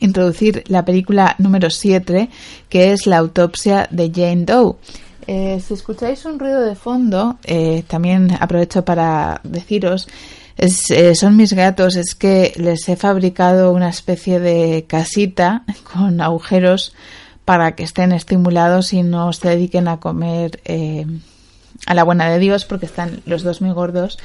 introducir 0.00 0.64
la 0.68 0.84
película 0.84 1.36
número 1.38 1.70
7, 1.70 2.28
que 2.68 2.92
es 2.92 3.06
la 3.06 3.18
autopsia 3.18 3.86
de 3.90 4.10
Jane 4.12 4.44
Doe. 4.44 4.76
Eh, 5.26 5.60
si 5.64 5.74
escucháis 5.74 6.24
un 6.24 6.38
ruido 6.38 6.60
de 6.62 6.74
fondo, 6.74 7.38
eh, 7.44 7.84
también 7.86 8.36
aprovecho 8.40 8.84
para 8.84 9.40
deciros 9.44 10.08
Es, 10.60 10.90
eh, 10.90 11.14
son 11.14 11.38
mis 11.38 11.54
gatos, 11.54 11.96
es 11.96 12.14
que 12.14 12.52
les 12.56 12.86
he 12.90 12.94
fabricado 12.94 13.72
una 13.72 13.88
especie 13.88 14.40
de 14.40 14.84
casita 14.86 15.64
con 15.90 16.20
agujeros 16.20 16.92
para 17.46 17.74
que 17.74 17.82
estén 17.82 18.12
estimulados 18.12 18.92
y 18.92 19.02
no 19.02 19.32
se 19.32 19.48
dediquen 19.48 19.88
a 19.88 20.00
comer 20.00 20.60
eh, 20.66 21.06
a 21.86 21.94
la 21.94 22.04
buena 22.04 22.28
de 22.28 22.38
Dios 22.38 22.66
porque 22.66 22.84
están 22.84 23.22
los 23.24 23.42
dos 23.42 23.62
muy 23.62 23.72
gordos. 23.72 24.18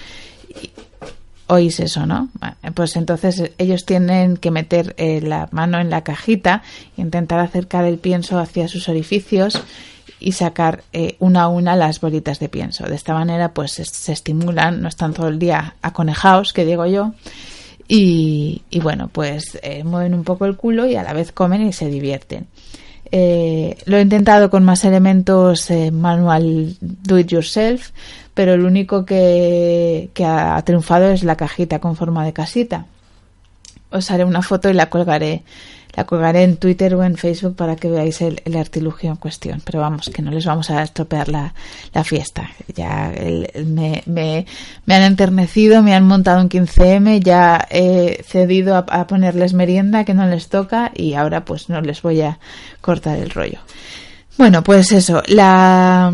Oís 1.48 1.80
eso, 1.80 2.06
¿no? 2.06 2.28
Pues 2.74 2.98
entonces 2.98 3.52
ellos 3.58 3.86
tienen 3.86 4.36
que 4.36 4.52
meter 4.52 4.94
eh, 4.98 5.22
la 5.22 5.48
mano 5.52 5.80
en 5.80 5.90
la 5.90 6.04
cajita, 6.04 6.64
intentar 6.98 7.40
acercar 7.40 7.86
el 7.86 7.98
pienso 7.98 8.40
hacia 8.40 8.68
sus 8.68 8.90
orificios 8.90 9.62
y 10.20 10.32
sacar 10.32 10.84
eh, 10.94 11.16
una 11.20 11.44
a 11.44 11.48
una 11.48 11.76
las 11.76 12.00
bolitas 12.00 12.40
de 12.40 12.50
pienso. 12.50 12.86
De 12.86 12.96
esta 12.96 13.14
manera, 13.14 13.54
pues 13.54 13.74
se, 13.74 14.12
estimulan, 14.12 14.82
no 14.82 14.88
están 14.88 15.14
todo 15.14 15.28
el 15.28 15.40
día 15.40 15.76
aconejados, 15.82 16.54
que 16.54 16.66
digo 16.66 16.86
yo, 16.86 17.14
y, 17.88 18.62
bueno, 18.82 19.10
pues 19.12 19.60
eh, 19.62 19.84
mueven 19.84 20.16
un 20.16 20.24
poco 20.24 20.46
el 20.46 20.56
culo 20.56 20.88
y 20.88 20.96
a 20.96 21.04
la 21.04 21.14
vez 21.14 21.32
comen 21.32 21.68
y 21.68 21.74
se 21.74 21.88
divierten. 21.88 22.48
Eh, 23.12 23.78
lo 23.86 23.98
he 23.98 24.02
intentado 24.02 24.50
con 24.50 24.64
más 24.64 24.84
elementos 24.84 25.70
manual 25.92 26.76
do 26.82 27.20
it 27.20 27.28
yourself, 27.28 27.92
pero 28.34 28.54
el 28.54 28.66
único 28.66 29.06
que, 29.06 30.10
que 30.16 30.26
ha 30.26 30.60
triunfado 30.66 31.12
es 31.12 31.24
la 31.24 31.36
cajita 31.36 31.80
con 31.80 31.96
forma 31.96 32.26
de 32.26 32.34
casita. 32.34 32.88
Os 33.92 34.10
haré 34.10 34.26
una 34.26 34.42
foto 34.42 34.70
y 34.70 34.74
la 34.74 34.90
colgaré 34.90 35.44
la 35.96 36.04
colgaré 36.04 36.44
en 36.44 36.58
Twitter 36.58 36.94
o 36.96 37.04
en 37.04 37.16
Facebook 37.16 37.56
para 37.56 37.76
que 37.76 37.90
veáis 37.90 38.22
el, 38.22 38.42
artilugio 38.58 39.10
en 39.10 39.16
cuestión. 39.16 39.62
Pero 39.64 39.80
vamos, 39.80 40.10
que 40.10 40.22
no 40.22 40.32
les 40.32 40.46
vamos 40.46 40.70
a 40.70 40.84
estropear 40.84 41.30
la, 41.30 41.54
fiesta. 42.04 42.50
Ya 42.76 43.14
me, 43.66 44.04
me, 44.06 44.46
han 44.88 45.02
enternecido, 45.04 45.82
me 45.82 45.96
han 45.96 46.06
montado 46.06 46.42
un 46.42 46.50
15M, 46.50 47.22
ya 47.24 47.66
he 47.70 48.24
cedido 48.24 48.76
a 48.76 49.08
ponerles 49.08 49.54
merienda 49.54 50.04
que 50.04 50.14
no 50.14 50.28
les 50.28 50.50
toca 50.50 50.92
y 50.94 51.14
ahora 51.14 51.46
pues 51.46 51.70
no 51.70 51.82
les 51.82 52.02
voy 52.02 52.22
a 52.22 52.40
cortar 52.82 53.18
el 53.18 53.30
rollo. 53.30 53.60
Bueno, 54.38 54.64
pues 54.64 54.92
eso, 54.92 55.24
la, 55.28 56.14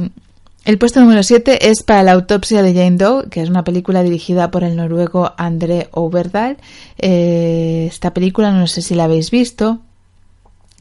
el 0.64 0.78
puesto 0.78 1.02
número 1.02 1.24
7 1.24 1.70
es 1.70 1.82
para 1.82 2.04
la 2.04 2.12
autopsia 2.12 2.62
de 2.62 2.74
Jane 2.74 2.98
Doe, 2.98 3.30
que 3.30 3.42
es 3.42 3.50
una 3.50 3.64
película 3.64 4.04
dirigida 4.04 4.52
por 4.52 4.64
el 4.64 4.76
noruego 4.76 5.34
André 5.38 5.90
Overdal. 5.92 6.58
Eh, 7.00 7.88
esta 7.90 8.14
película, 8.14 8.52
no 8.52 8.68
sé 8.68 8.84
si 8.84 8.94
la 8.94 9.06
habéis 9.06 9.32
visto, 9.32 9.80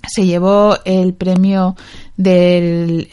se 0.07 0.27
llevó 0.27 0.77
el 0.85 1.15
premio 1.15 1.77
del 2.17 3.09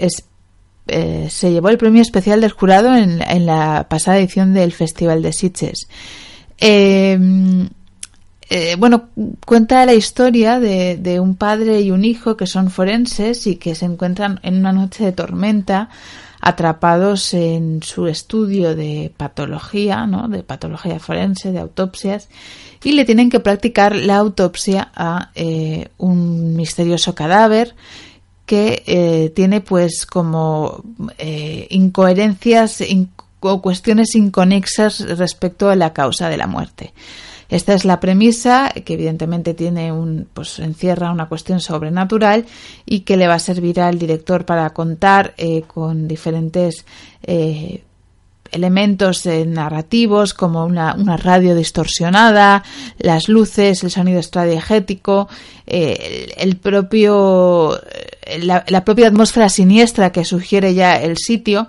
eh, 0.88 1.28
se 1.30 1.52
llevó 1.52 1.70
el 1.70 1.78
premio 1.78 2.02
especial 2.02 2.42
del 2.42 2.52
jurado 2.52 2.96
en, 2.96 3.46
la 3.46 3.88
pasada 3.90 4.18
edición 4.20 4.54
del 4.54 4.74
Festival 4.74 5.22
de 5.22 5.34
Sitges. 5.34 5.88
Em, 6.58 7.70
eh, 8.50 8.76
bueno, 8.78 9.10
cuenta 9.46 9.86
la 9.86 9.94
historia 9.94 10.60
de, 10.60 10.98
de, 10.98 11.20
un 11.20 11.36
padre 11.36 11.82
y 11.82 11.92
un 11.92 12.06
hijo 12.06 12.38
que 12.38 12.48
son 12.48 12.70
forenses 12.72 13.48
y 13.48 13.58
que 13.58 13.76
se 13.76 13.86
encuentran 13.86 14.40
en 14.44 14.58
una 14.58 14.72
noche 14.72 15.04
de 15.04 15.12
tormenta 15.12 15.90
atrapados 16.48 17.34
en 17.34 17.84
su 17.84 18.08
estudio 18.08 18.74
de 18.74 19.12
patología, 19.18 20.06
¿no? 20.08 20.30
de 20.30 20.44
patología 20.44 20.98
forense, 20.98 21.52
de 21.52 21.60
autopsias, 21.60 22.30
y 22.82 22.94
le 22.94 23.04
tienen 23.04 23.30
que 23.30 23.42
practicar 23.42 23.94
la 23.94 24.16
autopsia 24.16 24.90
a 24.96 25.32
eh, 25.36 25.90
un 25.98 26.56
misterioso 26.56 27.14
cadáver 27.14 27.76
que 28.46 28.82
eh, 28.88 29.34
tiene 29.36 29.60
pues 29.60 30.06
como 30.06 30.86
eh, 31.18 31.68
incoherencias 31.70 32.82
o 33.42 33.62
cuestiones 33.62 34.16
inconexas 34.16 35.02
respecto 35.18 35.70
a 35.70 35.76
la 35.76 35.92
causa 35.92 36.30
de 36.30 36.38
la 36.38 36.48
muerte. 36.48 36.94
Esta 37.50 37.74
es 37.74 37.86
la 37.86 38.00
premisa 38.00 38.74
que 38.86 38.94
evidentemente 38.94 39.54
tiene 39.54 39.92
un, 39.92 40.28
pues 40.34 40.60
encierra 40.60 41.12
una 41.12 41.28
cuestión 41.28 41.60
sobrenatural 41.60 42.46
y 42.86 43.02
que 43.02 43.18
le 43.18 43.28
va 43.28 43.36
a 43.36 43.40
servir 43.40 43.80
al 43.80 43.98
director 43.98 44.46
para 44.46 44.70
contar 44.72 45.34
eh, 45.38 45.62
con 45.62 46.08
diferentes 46.08 46.86
eh, 47.24 47.84
elementos 48.52 49.26
eh, 49.26 49.46
narrativos 49.46 50.34
como 50.34 50.66
una, 50.66 50.94
radio 51.18 51.56
distorsionada, 51.56 52.64
las 52.98 53.30
luces, 53.30 53.84
el 53.84 53.92
sonido 53.92 54.20
extradiegético, 54.20 55.30
el, 55.66 56.58
propio 56.58 57.80
la, 58.42 58.86
propia 58.86 59.08
atmósfera 59.08 59.50
siniestra 59.50 60.12
que 60.12 60.24
sugiere 60.24 60.74
ya 60.74 60.96
el 61.02 61.18
sitio 61.18 61.68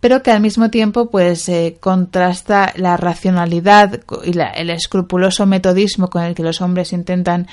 pero 0.00 0.22
que 0.22 0.30
al 0.30 0.40
mismo 0.40 0.70
tiempo 0.70 1.10
pues 1.10 1.48
eh, 1.48 1.76
contrasta 1.78 2.72
la 2.76 2.96
racionalidad 2.96 4.00
y 4.24 4.32
el 4.38 4.70
escrupuloso 4.70 5.46
metodismo 5.46 6.08
con 6.08 6.22
el 6.22 6.34
que 6.34 6.42
los 6.42 6.60
hombres 6.60 6.92
intentan 6.92 7.46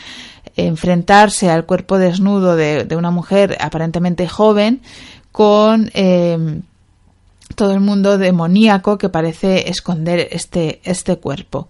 enfrentarse 0.55 1.49
al 1.49 1.65
cuerpo 1.65 1.97
desnudo 1.97 2.55
de, 2.55 2.87
una 2.95 3.11
mujer 3.11 3.57
aparentemente 3.59 4.27
joven 4.27 4.81
con 5.31 5.91
em, 5.93 6.63
todo 7.55 7.73
el 7.73 7.79
mundo 7.79 8.17
demoníaco 8.17 8.97
que 8.97 9.09
parece 9.09 9.69
esconder 9.69 10.27
este, 10.31 10.79
este 10.83 11.17
cuerpo. 11.17 11.67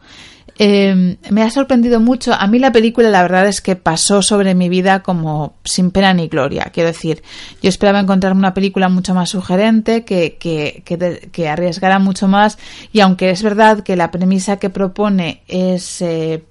Em, 0.60 1.18
me 1.30 1.44
ha 1.44 1.52
sorprendido 1.52 2.00
mucho. 2.00 2.34
A 2.34 2.48
mí 2.48 2.58
la 2.58 2.72
película, 2.72 3.10
la 3.10 3.22
verdad 3.22 3.48
es 3.48 3.62
que 3.62 3.76
pasó 3.76 4.24
sobre 4.24 4.56
mi 4.56 4.70
vida 4.70 5.04
como 5.04 5.54
sin 5.64 5.92
pena 5.92 6.14
ni 6.14 6.28
gloria. 6.28 6.72
Quiero 6.74 6.88
decir, 6.88 7.22
yo 7.62 7.70
esperaba 7.70 8.00
encontrarme 8.00 8.40
una 8.40 8.56
película 8.56 8.90
mucho 8.90 9.14
más 9.14 9.30
sugerente, 9.30 10.04
que, 10.04 10.38
que, 10.40 10.84
que, 11.32 11.50
arriesgara 11.50 12.00
mucho 12.00 12.28
más. 12.28 12.58
Y 12.92 13.02
aunque 13.02 13.30
es 13.30 13.44
verdad 13.44 13.84
que 13.84 13.96
la 13.96 14.10
premisa 14.10 14.58
que 14.58 14.72
propone 14.72 15.44
es, 15.48 16.02
eh, 16.02 16.44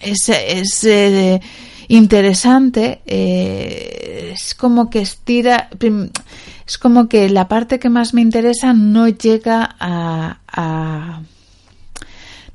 es, 0.00 0.28
es 0.28 0.84
eh, 0.84 1.40
interesante, 1.88 3.00
eh, 3.06 4.34
es 4.34 4.54
como 4.54 4.90
que 4.90 5.00
estira. 5.00 5.70
Es 6.66 6.76
como 6.76 7.08
que 7.08 7.30
la 7.30 7.48
parte 7.48 7.78
que 7.78 7.88
más 7.88 8.12
me 8.12 8.20
interesa 8.20 8.74
no 8.74 9.08
llega 9.08 9.76
a 9.80 11.22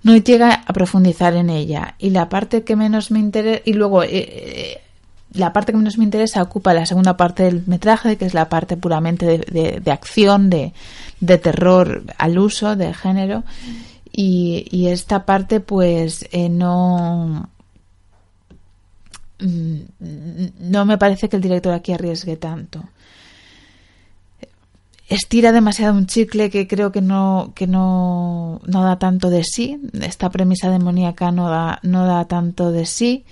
no 0.03 0.15
llega 0.17 0.53
a 0.53 0.73
profundizar 0.73 1.35
en 1.35 1.49
ella. 1.49 1.95
Y 1.97 2.11
la 2.11 2.29
parte 2.29 2.63
que 2.63 2.75
menos 2.75 3.09
me 3.09 3.19
interesa 3.19 3.61
y 3.65 3.73
luego 3.73 4.03
eh, 4.03 4.09
eh, 4.11 4.81
la 5.31 5.53
parte 5.53 5.71
que 5.71 5.77
menos 5.77 5.97
me 5.97 6.03
interesa 6.03 6.41
ocupa 6.43 6.73
la 6.73 6.85
segunda 6.85 7.17
parte 7.17 7.43
del 7.43 7.63
metraje 7.65 8.17
que 8.17 8.25
es 8.25 8.33
la 8.33 8.49
parte 8.49 8.77
puramente 8.77 9.39
de, 9.39 9.91
acción 9.91 10.49
de, 10.49 10.73
terror 11.37 12.03
al 12.17 12.37
uso 12.37 12.75
de 12.75 12.93
género. 12.93 13.43
Y, 14.11 14.87
esta 14.87 15.25
parte 15.25 15.59
pues 15.59 16.27
eh, 16.31 16.49
no 16.49 17.49
mm, 19.39 19.79
no 20.59 20.85
me 20.85 20.97
parece 20.99 21.29
que 21.29 21.37
el 21.37 21.41
director 21.41 21.73
aquí 21.73 21.93
arriesgue 21.93 22.37
tanto 22.37 22.83
estira 25.13 25.51
demasiado 25.51 25.93
un 25.93 26.07
chicle 26.07 26.49
que 26.49 26.67
creo 26.67 26.91
que 26.91 27.01
no, 27.01 27.53
que 27.55 27.67
no, 27.67 28.61
no 28.65 28.83
da 28.83 28.97
tanto 28.97 29.29
de 29.29 29.43
sí. 29.43 29.79
Esta 30.01 30.29
premisa 30.29 30.69
demoníaca 30.69 31.31
no 31.31 31.49
da, 31.49 31.79
no 31.83 32.05
da 32.05 32.25
tanto 32.25 32.71
de 32.71 32.85
sí. 32.85 33.25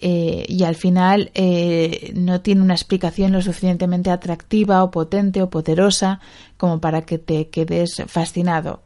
Eh, 0.00 0.44
y 0.46 0.62
al 0.62 0.76
final 0.76 1.30
eh, 1.34 2.12
no 2.14 2.40
tiene 2.42 2.60
una 2.60 2.74
explicación 2.74 3.32
lo 3.32 3.40
suficientemente 3.40 4.10
atractiva 4.10 4.84
o 4.84 4.90
potente 4.90 5.42
o 5.42 5.48
poderosa 5.48 6.20
como 6.58 6.80
para 6.80 7.02
que 7.02 7.18
te 7.18 7.48
quedes 7.48 8.02
fascinado 8.06 8.82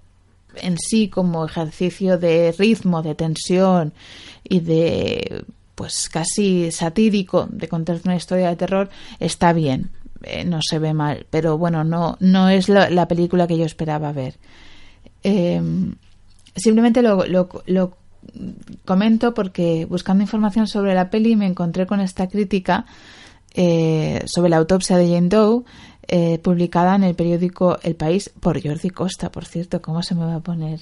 en 0.55 0.78
sí 0.78 1.09
como 1.09 1.44
ejercicio 1.44 2.16
de 2.16 2.55
ritmo, 2.57 3.03
de 3.03 3.16
tensión 3.16 3.92
y 4.44 4.61
de 4.61 5.44
pues 5.74 6.09
casi 6.09 6.70
satírico 6.70 7.48
de 7.51 7.66
contar 7.66 8.01
una 8.05 8.16
historia 8.16 8.48
de 8.48 8.57
terror 8.57 8.88
está 9.18 9.53
bien 9.53 9.90
eh, 10.23 10.45
no 10.45 10.61
se 10.62 10.79
ve 10.79 10.95
mal, 10.95 11.27
pero 11.31 11.57
bueno, 11.59 11.85
no, 11.85 12.16
no 12.21 12.49
es 12.49 12.68
la, 12.68 13.09
película 13.09 13.47
que 13.47 13.57
yo 13.57 13.64
esperaba 13.64 14.12
ver. 14.12 14.35
Em, 15.23 15.95
simplemente 16.55 17.03
lo, 17.03 17.25
lo, 17.27 17.97
comento 18.85 19.33
porque 19.33 19.87
buscando 19.87 20.23
información 20.23 20.66
sobre 20.66 20.95
la 20.95 21.09
peli 21.09 21.37
me 21.37 21.47
encontré 21.47 21.87
con 21.87 22.01
esta 22.01 22.29
crítica 22.29 22.85
eh, 23.55 24.23
sobre 24.27 24.51
la 24.51 24.59
autopsia 24.59 24.99
de 24.99 25.09
Jane 25.09 25.29
Doe 25.29 25.64
eh, 26.07 26.39
publicada 26.39 26.97
en 26.97 27.05
el 27.05 27.14
periódico 27.14 27.79
El 27.83 27.97
País 27.97 28.31
por 28.41 28.62
Jordi 28.62 28.91
Costa, 28.91 29.31
por 29.31 29.45
cierto, 29.45 29.81
¿cómo 29.81 30.03
se 30.03 30.14
me 30.14 30.25
va 30.25 30.37
a 30.37 30.41
poner? 30.41 30.81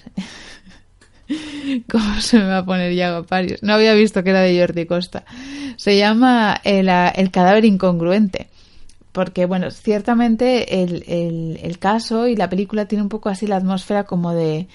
¿Cómo 1.90 2.20
se 2.20 2.38
me 2.38 2.46
va 2.46 2.58
a 2.58 2.64
poner 2.64 2.94
Yago 2.94 3.24
Parios? 3.24 3.62
No 3.62 3.74
había 3.74 3.92
visto 3.94 4.24
que 4.24 4.30
era 4.30 4.40
de 4.40 4.58
Jordi 4.58 4.86
Costa. 4.86 5.24
Se 5.76 5.98
llama 5.98 6.58
El, 6.64 6.88
el 6.88 7.30
cadáver 7.30 7.66
incongruente 7.66 8.48
porque 9.18 9.46
bueno, 9.46 9.72
ciertamente 9.72 10.80
el, 10.84 11.78
caso 11.80 12.28
y 12.28 12.36
la 12.36 12.48
película 12.48 12.86
tiene 12.86 13.02
un 13.02 13.08
poco 13.08 13.28
así 13.28 13.48
la 13.48 13.56
atmósfera 13.56 14.04
como 14.04 14.32
de 14.32 14.68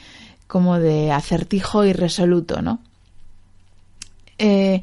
como 0.48 0.80
de 0.80 1.14
acertijo 1.14 1.86
irresoluto, 1.86 2.62
¿no? 2.62 2.82
Eh, 4.38 4.82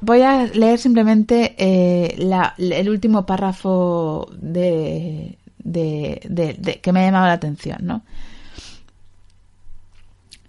voy 0.00 0.22
a 0.22 0.46
leer 0.46 0.78
simplemente 0.78 1.54
eh, 1.58 2.16
el 2.56 2.88
último 2.88 3.26
párrafo 3.26 4.26
de, 4.40 5.36
de, 5.58 6.80
que 6.82 6.92
me 6.94 7.00
ha 7.00 7.04
llamado 7.04 7.26
la 7.26 7.32
atención, 7.34 7.80
¿no? 7.82 8.04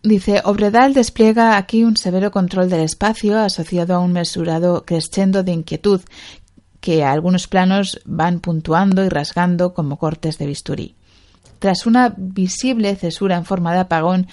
Dice, 0.02 0.42
Obredal 0.46 0.94
despliega 0.94 1.58
aquí 1.58 1.84
un 1.84 1.98
severo 1.98 2.32
control 2.32 2.70
del 2.70 2.82
espacio 2.82 3.38
asociado 3.38 3.96
a 3.96 4.00
un 4.00 4.14
mesurado 4.14 4.86
crescendo 4.86 5.44
de 5.44 5.52
inquietud 5.52 6.00
que 6.86 7.04
algunos 7.04 7.48
planos 7.48 8.00
van 8.06 8.42
puntuando 8.42 9.04
y 9.04 9.10
rasgando 9.10 9.74
como 9.74 9.98
cortes 9.98 10.38
de 10.38 10.46
bisturí. 10.46 10.94
Tras 11.58 11.88
una 11.88 12.14
visible 12.16 12.96
cesura 12.96 13.38
en 13.38 13.44
forma 13.44 13.74
de 13.74 13.80
apagón, 13.80 14.28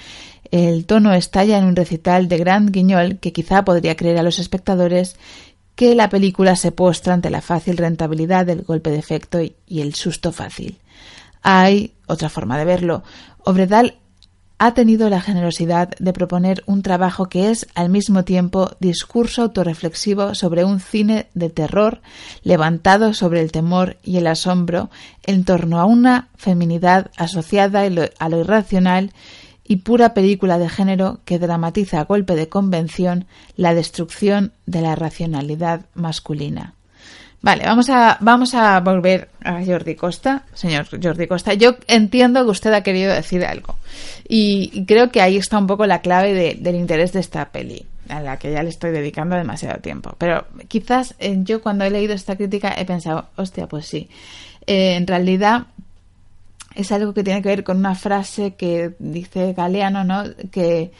el 0.51 0.85
tono 0.85 1.15
estalla 1.15 1.57
en 1.57 1.65
un 1.65 1.77
recital 1.77 2.29
de 2.29 2.37
gran 2.37 2.71
guiñol 2.71 3.19
que 3.21 3.33
quizá 3.33 3.65
podría 3.65 3.97
creer 3.97 4.19
a 4.19 4.23
los 4.23 4.39
espectadores 4.39 5.17
que 5.77 5.95
la 5.95 6.11
película 6.11 6.55
se 6.55 6.73
postra 6.73 7.15
ante 7.15 7.31
la 7.31 7.41
fácil 7.41 7.79
rentabilidad 7.79 8.45
del 8.45 8.65
golpe 8.65 8.91
de 8.91 8.99
efecto 8.99 9.39
y 9.41 9.81
el 9.81 9.95
susto 9.95 10.31
fácil. 10.31 10.77
Hay 11.41 11.95
otra 12.07 12.29
forma 12.29 12.59
de 12.59 12.67
verlo. 12.67 13.03
Obredal 13.45 13.97
ha 14.65 14.75
tenido 14.75 15.11
la 15.11 15.21
generosidad 15.21 15.89
de 15.99 16.13
proponer 16.13 16.63
un 16.67 16.83
trabajo 16.83 17.29
que 17.29 17.51
es 17.51 17.67
al 17.75 17.89
mismo 17.89 18.23
tiempo 18.23 18.71
discurso 18.79 19.43
autorreflexivo 19.43 20.37
sobre 20.37 20.65
un 20.65 20.79
cine 20.79 21.27
de 21.35 21.51
terror 21.51 22.01
levantado 22.45 23.13
sobre 23.13 23.41
el 23.41 23.51
temor 23.51 23.97
y 24.05 24.19
el 24.19 24.29
asombro 24.29 24.89
en 25.27 25.45
torno 25.45 25.81
a 25.81 25.85
una 25.85 26.29
feminidad 26.37 27.11
asociada 27.17 27.81
a 27.81 28.29
lo 28.29 28.39
irracional 28.39 29.11
y 29.67 29.79
pura 29.79 30.15
película 30.15 30.59
de 30.59 30.69
género 30.69 31.19
que 31.25 31.41
dramatiza 31.41 31.99
a 31.99 32.05
golpe 32.05 32.37
de 32.37 32.49
convención 32.49 33.27
la 33.57 33.75
destrucción 33.75 34.53
de 34.67 34.83
la 34.83 34.95
racionalidad 34.95 35.87
masculina. 35.95 36.77
Vale, 37.43 37.65
vamos 37.67 37.91
a, 37.91 38.19
vamos 38.21 38.55
a 38.55 38.79
volver 38.79 39.29
a 39.43 39.65
Jordi 39.65 39.97
Costa. 39.97 40.45
Señor 40.55 40.87
Jordi 41.03 41.27
Costa, 41.27 41.55
yo 41.55 41.75
entiendo 41.89 42.45
que 42.45 42.51
usted 42.51 42.73
ha 42.73 42.83
querido 42.83 43.13
decir 43.13 43.45
algo. 43.45 43.77
Y 44.29 44.85
creo 44.87 45.11
que 45.11 45.21
ahí 45.21 45.37
está 45.37 45.59
un 45.59 45.67
poco 45.67 45.85
la 45.87 46.01
clave 46.01 46.55
del 46.55 46.77
interés 46.77 47.13
de 47.13 47.19
esta 47.19 47.51
peli, 47.51 47.85
a 48.09 48.21
la 48.21 48.39
que 48.39 48.53
ya 48.53 48.63
le 48.63 48.69
estoy 48.69 48.93
dedicando 48.93 49.35
demasiado 49.35 49.81
tiempo. 49.81 50.15
Pero 50.19 50.47
quizás 50.69 51.17
eh, 51.19 51.37
yo 51.43 51.61
cuando 51.61 51.85
he 51.85 51.91
leído 51.91 52.15
esta 52.15 52.37
crítica 52.37 52.75
he 52.79 52.85
pensado, 52.85 53.27
hostia, 53.35 53.67
pues 53.67 53.87
sí. 53.87 54.09
Eh, 54.69 54.95
en 54.95 55.09
realidad 55.09 55.67
es 56.77 56.93
algo 56.93 57.13
que 57.13 57.25
tiene 57.25 57.43
que 57.43 57.49
ver 57.49 57.65
con 57.65 57.79
una 57.79 57.97
frase 57.97 58.55
que 58.55 58.93
dice 59.01 59.53
Galeano, 59.53 60.05
¿no? 60.05 60.23
Que 60.53 60.93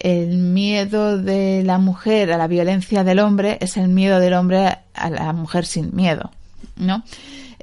el 0.00 0.38
miedo 0.38 1.18
de 1.18 1.62
la 1.64 1.78
mujer 1.78 2.32
a 2.32 2.38
la 2.38 2.46
violencia 2.46 3.04
del 3.04 3.18
hombre 3.18 3.58
es 3.60 3.76
el 3.76 3.88
miedo 3.88 4.20
del 4.20 4.34
hombre 4.34 4.78
a 4.94 5.10
la 5.10 5.32
mujer 5.32 5.66
sin 5.66 5.94
miedo, 5.94 6.30
¿no? 6.76 7.02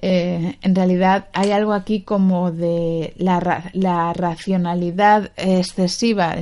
Eh, 0.08 0.60
en 0.62 0.76
realidad 0.76 1.30
hay 1.34 1.50
algo 1.50 1.74
aquí 1.74 2.02
como 2.02 2.52
de 2.52 3.16
la, 3.18 3.72
la 3.74 4.14
racionalidad 4.14 5.32
excesiva 5.36 6.36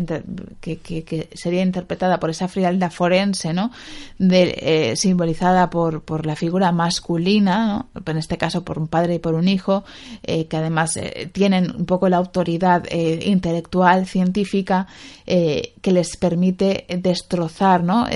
que, 0.60 1.30
sería 1.34 1.62
interpretada 1.62 2.20
por 2.20 2.30
esa 2.30 2.50
frialdad 2.50 2.92
forense, 2.92 3.54
¿no? 3.54 3.72
De, 4.18 4.54
eh, 4.58 4.96
simbolizada 4.98 5.70
por, 5.70 6.02
por 6.02 6.26
la 6.26 6.36
figura 6.36 6.74
masculina, 6.74 7.86
en 8.06 8.18
este 8.18 8.38
caso 8.38 8.66
por 8.66 8.78
un 8.78 8.90
padre 8.90 9.16
y 9.16 9.20
por 9.20 9.34
un 9.34 9.48
hijo, 9.48 9.86
eh, 10.24 10.48
que 10.48 10.58
además 10.58 11.00
tienen 11.32 11.74
un 11.74 11.86
poco 11.86 12.10
la 12.10 12.18
autoridad 12.18 12.84
intelectual, 12.92 14.08
científica, 14.08 14.88
que 15.26 15.92
les 15.94 16.18
permite 16.18 16.86
destrozar, 17.00 17.82
¿no? 17.82 18.08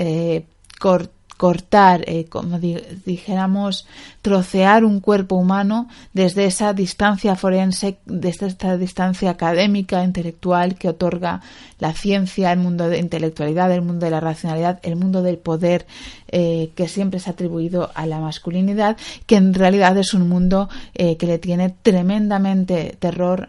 cortar, 1.38 2.04
como 2.28 2.58
dijéramos, 2.58 3.86
trocear 4.28 4.84
un 4.84 5.00
cuerpo 5.00 5.36
humano 5.36 5.88
desde 6.12 6.44
esa 6.44 6.74
distancia 6.74 7.34
forense, 7.34 7.98
desde 8.04 8.46
esta 8.46 8.76
distancia 8.76 9.30
académica, 9.30 10.04
intelectual 10.04 10.74
que 10.74 10.90
otorga 10.90 11.40
la 11.78 11.94
ciencia, 11.94 12.52
el 12.52 12.58
mundo 12.58 12.90
de 12.90 12.98
intelectualidad, 12.98 13.72
el 13.72 13.80
mundo 13.80 14.04
de 14.04 14.10
la 14.10 14.20
racionalidad, 14.20 14.80
el 14.82 14.96
mundo 14.96 15.22
del 15.22 15.38
poder 15.38 15.86
eh, 16.30 16.72
que 16.74 16.88
siempre 16.88 17.20
se 17.20 17.30
ha 17.30 17.32
atribuido 17.32 17.90
a 17.94 18.04
la 18.04 18.18
masculinidad, 18.20 18.98
que 19.24 19.36
en 19.36 19.54
realidad 19.54 19.96
es 19.96 20.12
un 20.12 20.28
mundo 20.28 20.68
eh, 20.94 21.16
que 21.16 21.26
le 21.26 21.38
tiene 21.38 21.70
tremendamente 21.70 22.96
terror 22.98 23.48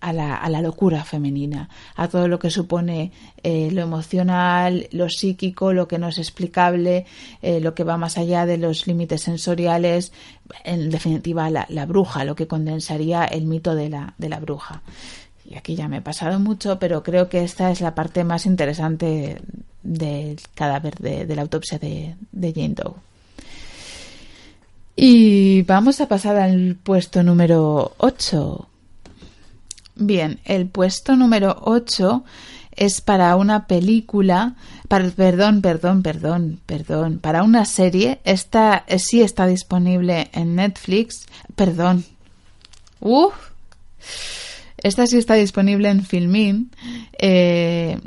a 0.00 0.12
la, 0.12 0.34
a 0.34 0.48
la, 0.48 0.60
locura 0.60 1.04
femenina, 1.04 1.68
a 1.94 2.08
todo 2.08 2.26
lo 2.26 2.40
que 2.40 2.50
supone 2.50 3.12
lo 3.44 3.82
emocional, 3.82 4.88
lo 4.92 5.08
psíquico, 5.08 5.72
lo 5.72 5.86
que 5.86 5.98
no 5.98 6.08
es 6.08 6.18
explicable, 6.18 7.06
lo 7.42 7.74
que 7.74 7.84
va 7.84 7.96
más 7.96 8.18
allá 8.18 8.46
de 8.46 8.56
los 8.56 8.86
límites 8.86 9.22
sensoriales, 9.22 9.52
en 10.64 10.90
definitiva 10.90 11.50
la, 11.50 11.66
la, 11.68 11.86
bruja, 11.86 12.24
lo 12.24 12.34
que 12.34 12.46
condensaría 12.46 13.24
el 13.24 13.46
mito 13.46 13.74
de 13.74 13.88
la, 13.88 14.14
de 14.18 14.28
la 14.28 14.40
bruja. 14.40 14.82
Y 15.44 15.56
aquí 15.56 15.74
ya 15.74 15.88
me 15.88 15.98
he 15.98 16.00
pasado 16.00 16.38
mucho, 16.38 16.78
pero 16.78 17.02
creo 17.02 17.28
que 17.28 17.42
esta 17.42 17.70
es 17.70 17.80
la 17.80 17.94
parte 17.94 18.24
más 18.24 18.46
interesante 18.46 19.40
del 19.82 20.38
cadáver 20.54 20.94
de, 20.96 21.34
la 21.34 21.42
autopsia 21.42 21.78
de, 21.78 22.14
de 22.30 22.52
Jane 22.52 22.74
Doe. 22.74 22.94
Y 24.94 25.62
vamos 25.62 26.00
a 26.00 26.08
pasar 26.08 26.36
al 26.36 26.76
puesto 26.76 27.22
número 27.22 27.94
8. 27.98 28.68
Bien, 29.96 30.38
el 30.44 30.66
puesto 30.66 31.16
número 31.16 31.56
8 31.62 32.24
es 32.76 33.00
para 33.00 33.36
una 33.36 33.66
película, 33.66 34.54
perdón, 34.88 35.60
perdón, 35.62 36.02
perdón, 36.02 36.60
perdón, 36.66 37.18
para 37.18 37.42
una 37.42 37.64
serie. 37.64 38.20
Esta 38.24 38.84
eh, 38.86 38.98
sí 38.98 39.22
está 39.22 39.46
disponible 39.46 40.30
en 40.32 40.56
Netflix. 40.56 41.26
Perdón. 41.54 42.04
Uf. 43.00 43.34
Esta 44.78 45.06
sí 45.06 45.18
está 45.18 45.34
disponible 45.34 45.88
en 45.88 46.04
Filmin. 46.04 46.70
Eh, 47.18 47.98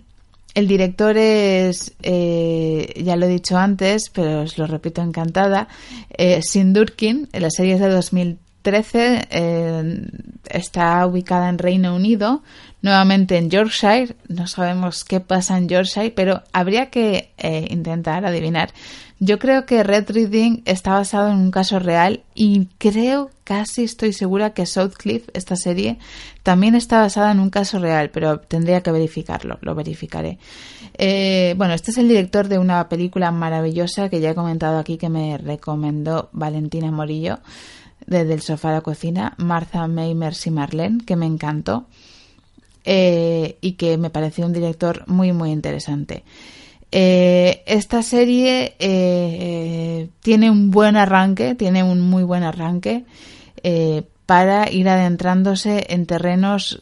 el 0.55 0.67
director 0.67 1.17
es, 1.17 1.93
eh, 2.01 3.01
ya 3.03 3.17
lo 3.17 3.25
he 3.25 3.29
dicho 3.29 3.57
antes, 3.57 4.09
pero 4.09 4.43
os 4.43 4.57
lo 4.57 4.65
repito 4.67 5.01
encantada, 5.01 5.67
eh, 6.17 6.41
Sindurkin. 6.41 7.27
La 7.33 7.49
serie 7.49 7.73
es 7.73 7.81
de 7.81 7.89
2013. 8.71 10.07
está 10.49 11.05
ubicada 11.05 11.49
en 11.49 11.57
Reino 11.57 11.95
Unido 11.95 12.41
nuevamente 12.81 13.37
en 13.37 13.49
Yorkshire. 13.49 14.15
No 14.27 14.47
sabemos 14.47 15.03
qué 15.03 15.19
pasa 15.19 15.57
en 15.57 15.67
Yorkshire, 15.67 16.11
pero 16.11 16.43
habría 16.53 16.89
que 16.89 17.31
eh, 17.37 17.67
intentar 17.71 18.25
adivinar. 18.25 18.69
Yo 19.19 19.39
creo 19.39 19.65
que 19.65 19.83
Red 19.83 20.11
Reading 20.11 20.61
está 20.65 20.91
basado 20.91 21.31
en 21.31 21.37
un 21.37 21.49
caso 21.49 21.79
real 21.79 22.23
y 22.35 22.67
creo, 22.77 23.31
casi 23.45 23.85
estoy 23.85 24.11
segura 24.11 24.53
que 24.53 24.65
Southcliffe, 24.65 25.31
esta 25.33 25.55
serie, 25.55 25.97
también 26.43 26.75
está 26.75 26.99
basada 26.99 27.31
en 27.31 27.39
un 27.39 27.49
caso 27.49 27.79
real, 27.79 28.09
pero 28.11 28.39
tendría 28.39 28.81
que 28.81 28.91
verificarlo, 28.91 29.57
lo 29.61 29.73
verificaré. 29.73 30.37
Eh, 30.97 31.55
bueno, 31.57 31.73
este 31.73 31.91
es 31.91 31.97
el 31.97 32.09
director 32.09 32.49
de 32.49 32.59
una 32.59 32.87
película 32.89 33.31
maravillosa 33.31 34.09
que 34.09 34.19
ya 34.19 34.31
he 34.31 34.35
comentado 34.35 34.77
aquí 34.77 34.97
que 34.97 35.09
me 35.09 35.37
recomendó 35.37 36.29
Valentina 36.33 36.91
Morillo, 36.91 37.39
desde 38.07 38.33
el 38.33 38.41
sofá 38.41 38.69
a 38.69 38.73
la 38.73 38.81
cocina, 38.81 39.33
Martha 39.37 39.87
May, 39.87 40.13
Mercy 40.15 40.51
Marlene, 40.51 41.03
que 41.05 41.15
me 41.15 41.25
encantó. 41.25 41.85
Eh, 42.87 43.57
y 43.61 43.71
que 43.73 43.97
me 43.97 44.11
pareció 44.11 44.45
un 44.45 44.53
director 44.53 45.03
muy, 45.07 45.33
muy 45.33 45.51
interesante. 45.51 46.23
Eh, 46.91 47.63
esta 47.65 48.03
serie 48.03 48.75
eh, 48.77 50.09
tiene 50.21 50.51
un 50.51 50.69
buen 50.69 50.95
arranque, 50.95 51.55
tiene 51.55 51.81
un 51.83 51.99
muy 51.99 52.23
buen 52.23 52.43
arranque 52.43 53.05
para 54.27 54.71
ir 54.71 54.87
adentrándose 54.87 55.87
en 55.89 56.05
terrenos 56.05 56.79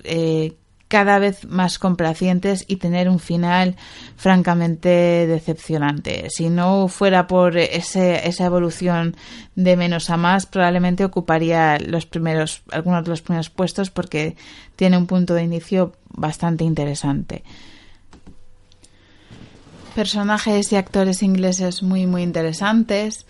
cada 0.94 1.18
vez 1.18 1.48
más 1.48 1.80
complacientes 1.80 2.66
y 2.68 2.76
tener 2.76 3.10
un 3.10 3.18
final 3.18 3.78
francamente 4.16 5.26
decepcionante. 5.26 6.30
Si 6.30 6.50
no 6.50 6.88
fuera 6.88 7.26
por 7.26 7.58
ese, 7.58 8.28
esa 8.28 8.46
evolución 8.46 9.16
de 9.56 9.76
menos 9.76 10.12
a 10.12 10.18
más, 10.18 10.46
probablemente 10.46 11.04
ocuparía 11.04 11.80
los 11.80 12.06
primeros, 12.06 12.62
algunos 12.70 13.04
de 13.06 13.10
los 13.10 13.24
primeros 13.24 13.50
puestos 13.50 13.90
porque 13.90 14.36
tiene 14.76 14.96
un 14.96 15.08
punto 15.08 15.34
de 15.34 15.42
inicio 15.42 15.94
bastante 16.10 16.64
interesante. 16.64 17.44
Personajes 19.96 20.72
y 20.74 20.76
actores 20.76 21.24
ingleses 21.24 21.82
muy 21.82 22.06
muy 22.06 22.22
interesantes. 22.22 23.26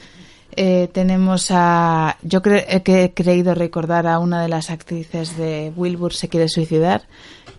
Eh, 0.55 0.89
tenemos 0.93 1.47
a. 1.49 2.17
Yo 2.21 2.41
creo 2.41 2.83
que 2.83 3.05
he 3.05 3.13
creído 3.13 3.55
recordar 3.55 4.05
a 4.05 4.19
una 4.19 4.41
de 4.41 4.49
las 4.49 4.69
actrices 4.69 5.35
de 5.37 5.73
Wilbur 5.75 6.13
se 6.13 6.29
quiere 6.29 6.47
suicidar, 6.47 7.07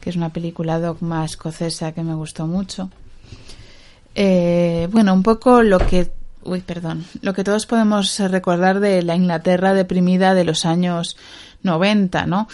que 0.05 0.11
es 0.11 0.17
una 0.17 0.29
película 0.29 0.79
dogma 0.79 1.25
escocesa 1.25 1.93
que 1.93 2.03
me 2.03 2.15
gustó 2.15 2.47
mucho. 2.47 2.91
Eh, 4.15 4.87
bueno, 4.93 5.15
un 5.15 5.23
poco 5.23 5.63
lo 5.63 5.79
que, 5.79 6.13
uy, 6.43 6.61
perdón, 6.61 7.07
lo 7.23 7.33
que 7.33 7.43
todos 7.43 7.65
podemos 7.65 8.19
recordar 8.19 8.81
de 8.81 9.03
la 9.03 9.17
Inglaterra 9.17 9.73
deprimida 9.73 10.35
de 10.35 10.45
los 10.45 10.67
años 10.67 11.17
90, 11.63 12.27
¿no? 12.27 12.49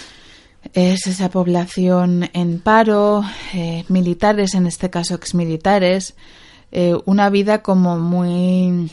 Es 0.75 1.09
esa 1.09 1.29
población 1.29 2.31
en 2.35 2.61
paro, 2.61 3.25
eh, 3.53 3.85
militares, 3.89 4.55
en 4.55 4.69
este 4.69 4.89
caso 4.89 5.17
exmilitares, 5.17 6.15
eh, 6.71 6.95
una 7.05 7.31
vida 7.31 7.63
como 7.63 7.99
muy 7.99 8.89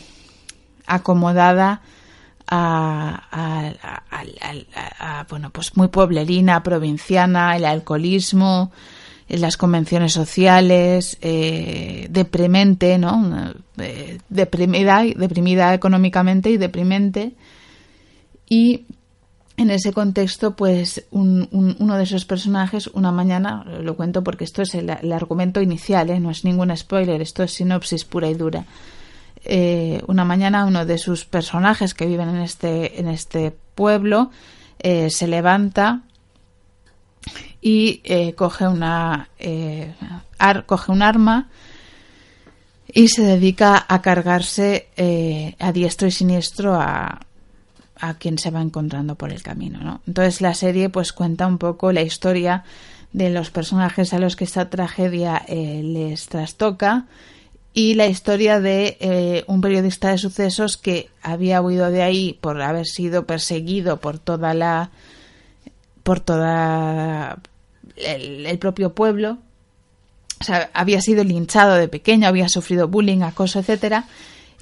acomodada 0.88 1.82
a, 2.48 3.94
bueno, 5.30 5.50
pues 5.50 5.76
muy 5.76 5.88
pueblerina, 5.88 6.64
provinciana, 6.64 7.56
el 7.56 7.66
alcoholismo 7.66 8.72
las 9.30 9.58
convenciones 9.58 10.14
sociales, 10.14 11.18
eh, 11.22 12.08
deprimente, 12.10 12.98
¿no? 12.98 13.54
Eh, 13.78 14.20
deprimida, 14.30 15.04
deprimida 15.04 15.74
económicamente 15.74 16.50
y 16.50 16.58
deprimente. 16.58 17.34
Y 18.48 18.86
en 19.58 19.72
ese 19.72 19.92
contexto, 19.92 20.56
pues 20.56 21.06
uno 21.12 21.98
de 21.98 22.04
esos 22.04 22.26
personajes, 22.26 22.88
una 22.88 23.12
mañana, 23.12 23.66
lo 23.82 23.98
cuento 23.98 24.24
porque 24.24 24.46
esto 24.46 24.62
es 24.62 24.76
el, 24.76 24.90
argumento 25.12 25.62
inicial, 25.62 26.10
¿eh? 26.10 26.20
no 26.20 26.32
es 26.32 26.46
ningún 26.46 26.76
spoiler, 26.78 27.22
esto 27.22 27.44
es 27.44 27.54
sinopsis 27.54 28.06
pura 28.06 28.30
y 28.30 28.36
dura. 28.36 28.66
Eh, 29.50 30.02
una 30.08 30.26
mañana 30.26 30.66
uno 30.66 30.86
de 30.86 30.98
sus 30.98 31.26
personajes 31.26 31.94
que 31.94 32.06
viven 32.06 32.30
en 32.30 32.42
este, 32.42 33.00
en 33.00 33.08
este 33.08 33.56
pueblo 33.76 34.30
eh, 34.80 35.10
se 35.10 35.28
levanta 35.28 36.02
y 37.62 38.02
coge, 38.36 38.68
una, 38.68 39.30
coge 40.66 40.92
un 40.92 41.02
arma 41.02 41.50
y 42.88 43.10
se 43.10 43.24
dedica 43.24 43.86
a 43.90 44.02
cargarse 44.02 44.88
a 45.60 45.72
diestro 45.74 46.08
y 46.08 46.12
siniestro 46.12 46.76
a, 46.76 47.20
a 48.00 48.14
quien 48.16 48.38
se 48.38 48.52
va 48.52 48.62
encontrando 48.62 49.16
por 49.16 49.32
el 49.32 49.44
camino, 49.44 49.80
¿no? 49.80 50.02
Entonces 50.08 50.42
la 50.42 50.54
serie 50.54 50.90
pues 50.90 51.14
cuenta 51.14 51.48
un 51.48 51.58
poco 51.58 51.92
la 51.92 52.02
historia 52.02 52.64
de 53.14 53.30
los 53.30 53.50
personajes 53.50 54.14
a 54.14 54.20
los 54.20 54.36
que 54.36 54.44
esta 54.44 54.70
tragedia 54.70 55.44
eh, 55.48 55.82
les 55.84 56.28
trastoca 56.28 57.06
y 57.78 57.94
la 57.94 58.08
historia 58.08 58.60
de 58.60 58.98
eh, 59.00 59.44
un 59.46 59.62
periodista 59.62 60.10
de 60.10 60.18
sucesos 60.18 60.78
que 60.78 61.12
había 61.22 61.62
huido 61.62 61.92
de 61.92 62.02
ahí 62.02 62.36
por 62.42 62.60
haber 62.60 62.88
sido 62.88 63.28
perseguido 63.28 63.98
por 63.98 64.18
toda 64.18 64.56
la 64.56 64.90
por 66.02 66.20
toda 66.20 67.38
el, 67.96 68.58
propio 68.58 68.96
pueblo 68.96 69.38
o 70.42 70.44
sea, 70.44 70.72
había 70.74 71.02
sido 71.02 71.24
linchado 71.24 71.76
de 71.76 71.88
pequeño 71.88 72.28
había 72.28 72.50
sufrido 72.50 72.88
bullying 72.88 73.22
acoso 73.22 73.60
etcétera 73.60 74.06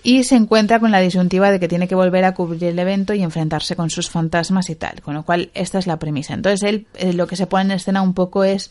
y 0.03 0.25
se 0.25 0.35
encuentra 0.35 0.81
con 0.81 0.91
la 0.91 0.99
disyuntiva 0.99 1.51
de 1.51 1.61
que 1.61 1.69
tiene 1.69 1.87
que 1.87 1.95
volver 1.95 2.25
a 2.25 2.33
cubrir 2.33 2.65
el 2.65 2.77
evento 2.77 3.13
y 3.13 3.23
enfrentarse 3.23 3.77
con 3.77 3.89
sus 3.89 4.09
fantasmas 4.09 4.69
y 4.69 4.75
tal, 4.75 5.01
con 5.01 5.13
lo 5.13 5.23
cual 5.23 5.49
esta 5.55 5.79
es 5.79 5.87
la 5.87 5.97
premisa. 5.97 6.35
Entonces 6.35 6.61
él 6.63 6.85
eh, 6.93 7.13
lo 7.13 7.25
que 7.25 7.37
se 7.37 7.47
pone 7.47 7.63
en 7.63 7.71
escena 7.71 8.03
un 8.03 8.13
poco 8.13 8.43
es 8.43 8.69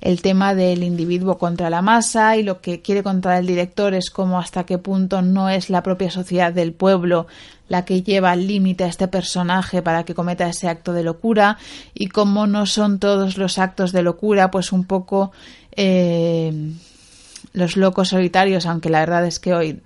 el 0.00 0.22
tema 0.22 0.54
del 0.54 0.82
individuo 0.82 1.38
contra 1.38 1.70
la 1.70 1.82
masa 1.82 2.36
y 2.36 2.42
lo 2.42 2.60
que 2.60 2.82
quiere 2.82 3.02
contar 3.02 3.38
el 3.38 3.46
director 3.46 3.94
es 3.94 4.10
cómo 4.10 4.38
hasta 4.38 4.64
qué 4.64 4.78
punto 4.78 5.22
no 5.22 5.48
es 5.48 5.70
la 5.70 5.82
propia 5.82 6.10
sociedad 6.10 6.52
del 6.52 6.72
pueblo 6.72 7.26
la 7.68 7.84
que 7.84 8.02
lleva 8.02 8.30
al 8.30 8.46
límite 8.46 8.84
a 8.84 8.88
este 8.88 9.08
personaje 9.08 9.82
para 9.82 10.04
que 10.04 10.14
cometa 10.14 10.48
ese 10.48 10.68
acto 10.68 10.92
de 10.92 11.02
locura. 11.02 11.58
Y 11.94 12.08
cómo 12.08 12.46
no 12.46 12.64
son 12.66 13.00
todos 13.00 13.38
los 13.38 13.58
actos 13.58 13.90
de 13.90 14.02
locura 14.02 14.50
pues 14.50 14.70
un 14.70 14.84
poco 14.84 15.32
eh, 15.72 16.52
los 17.52 17.76
locos 17.76 18.08
solitarios, 18.10 18.66
aunque 18.66 18.90
la 18.90 19.00
verdad 19.00 19.26
es 19.26 19.38
que 19.38 19.54
hoy 19.54 19.80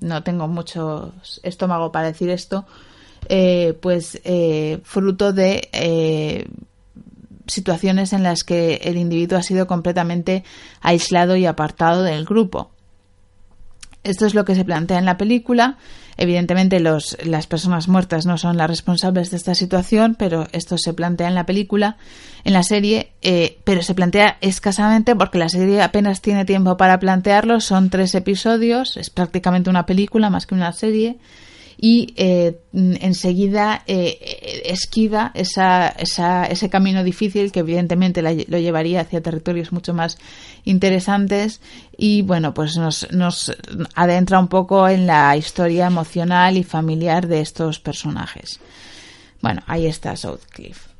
no 0.00 0.22
tengo 0.22 0.48
mucho 0.48 1.14
estómago 1.42 1.92
para 1.92 2.08
decir 2.08 2.28
esto, 2.30 2.66
eh, 3.28 3.78
pues 3.80 4.20
eh, 4.24 4.80
fruto 4.82 5.32
de 5.32 5.68
eh, 5.72 6.46
situaciones 7.52 8.12
en 8.12 8.22
las 8.22 8.44
que 8.44 8.80
el 8.84 8.96
individuo 8.96 9.38
ha 9.38 9.42
sido 9.42 9.66
completamente 9.66 10.44
aislado 10.80 11.36
y 11.36 11.46
apartado 11.46 12.02
del 12.02 12.24
grupo. 12.24 12.70
Esto 14.04 14.26
es 14.26 14.34
lo 14.34 14.44
que 14.44 14.54
se 14.54 14.64
plantea 14.64 14.98
en 14.98 15.04
la 15.04 15.16
película. 15.16 15.78
Evidentemente 16.16 16.80
los, 16.80 17.16
las 17.24 17.46
personas 17.46 17.88
muertas 17.88 18.26
no 18.26 18.36
son 18.36 18.56
las 18.56 18.68
responsables 18.68 19.30
de 19.30 19.36
esta 19.36 19.54
situación, 19.54 20.16
pero 20.18 20.46
esto 20.52 20.76
se 20.76 20.92
plantea 20.92 21.28
en 21.28 21.34
la 21.34 21.46
película, 21.46 21.96
en 22.44 22.52
la 22.52 22.64
serie, 22.64 23.12
eh, 23.22 23.58
pero 23.64 23.82
se 23.82 23.94
plantea 23.94 24.38
escasamente 24.40 25.14
porque 25.16 25.38
la 25.38 25.48
serie 25.48 25.80
apenas 25.80 26.20
tiene 26.20 26.44
tiempo 26.44 26.76
para 26.76 26.98
plantearlo. 26.98 27.60
Son 27.60 27.90
tres 27.90 28.14
episodios, 28.14 28.96
es 28.96 29.08
prácticamente 29.10 29.70
una 29.70 29.86
película 29.86 30.30
más 30.30 30.46
que 30.46 30.54
una 30.54 30.72
serie 30.72 31.18
y 31.84 32.14
eh, 32.16 32.60
enseguida 32.72 33.82
eh, 33.88 34.62
esquiva 34.66 35.32
esa, 35.34 35.88
esa, 35.88 36.44
ese 36.44 36.70
camino 36.70 37.02
difícil 37.02 37.50
que 37.50 37.58
evidentemente 37.58 38.22
lo 38.22 38.58
llevaría 38.58 39.00
hacia 39.00 39.20
territorios 39.20 39.72
mucho 39.72 39.92
más 39.92 40.16
interesantes 40.62 41.60
y 41.98 42.22
bueno 42.22 42.54
pues 42.54 42.76
nos, 42.76 43.10
nos 43.10 43.50
adentra 43.96 44.38
un 44.38 44.46
poco 44.46 44.88
en 44.88 45.08
la 45.08 45.36
historia 45.36 45.88
emocional 45.88 46.56
y 46.56 46.62
familiar 46.62 47.26
de 47.26 47.40
estos 47.40 47.80
personajes. 47.80 48.60
Bueno, 49.40 49.62
ahí 49.66 49.86
está 49.86 50.14
Southcliffe. 50.14 50.91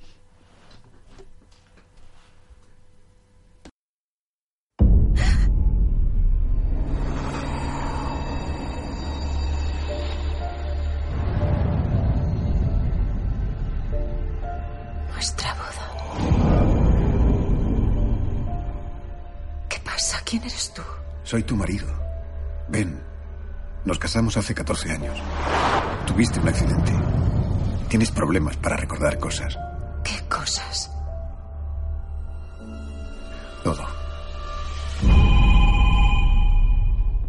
Nuestra 15.23 15.55
boda. 15.55 15.87
¿Qué 19.69 19.79
pasa? 19.85 20.19
¿Quién 20.25 20.43
eres 20.43 20.75
tú? 20.75 20.83
Soy 21.23 21.45
tu 21.45 21.55
marido. 21.55 21.87
Ben. 22.67 23.01
Nos 23.85 24.01
casamos 24.01 24.37
hace 24.37 24.53
14 24.53 24.91
años. 24.91 25.17
Tuviste 26.07 26.41
un 26.41 26.49
accidente. 26.49 26.93
Tienes 27.89 28.11
problemas 28.11 28.57
para 28.57 28.77
recordar 28.77 29.17
cosas. 29.21 29.57
¿Qué 30.03 30.27
cosas? 30.29 30.91
Todo. 33.63 33.87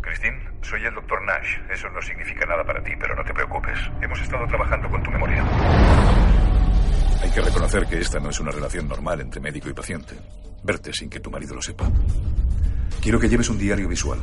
Christine, 0.01 0.39
soy 0.63 0.83
el 0.83 0.95
doctor 0.95 1.21
Nash. 1.25 1.59
Eso 1.71 1.87
no 1.89 2.01
significa 2.01 2.43
nada 2.47 2.63
para 2.63 2.81
ti, 2.81 2.93
pero 2.99 3.15
no 3.15 3.23
te 3.23 3.35
preocupes. 3.35 3.77
Hemos 4.01 4.19
estado 4.19 4.47
trabajando 4.47 4.89
con 4.89 5.03
tu 5.03 5.11
memoria. 5.11 6.42
Hay 7.23 7.31
que 7.31 7.39
reconocer 7.39 7.85
que 7.87 7.99
esta 7.99 8.19
no 8.19 8.29
es 8.31 8.39
una 8.41 8.51
relación 8.51 8.85
normal 8.85 9.21
entre 9.21 9.39
médico 9.39 9.69
y 9.69 9.73
paciente. 9.73 10.13
Verte 10.61 10.91
sin 10.91 11.09
que 11.09 11.21
tu 11.21 11.31
marido 11.31 11.55
lo 11.55 11.61
sepa. 11.61 11.89
Quiero 13.01 13.17
que 13.17 13.29
lleves 13.29 13.49
un 13.49 13.57
diario 13.57 13.87
visual 13.87 14.19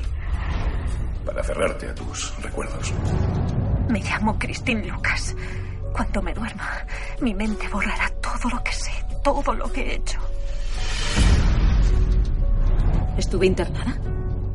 para 1.25 1.43
cerrarte 1.43 1.89
a 1.89 1.95
tus 1.95 2.37
recuerdos. 2.43 2.93
Me 3.89 4.01
llamo 4.01 4.39
Christine 4.39 4.85
Lucas. 4.85 5.35
Cuando 5.95 6.21
me 6.21 6.35
duerma, 6.35 6.85
mi 7.23 7.35
mente 7.35 7.69
borrará 7.69 8.11
todo 8.21 8.51
lo 8.51 8.63
que 8.63 8.73
sé, 8.73 8.93
todo 9.25 9.55
lo 9.55 9.73
que 9.73 9.81
he 9.81 9.95
hecho. 9.95 10.21
¿Estuve 13.17 13.47
internada? 13.47 13.99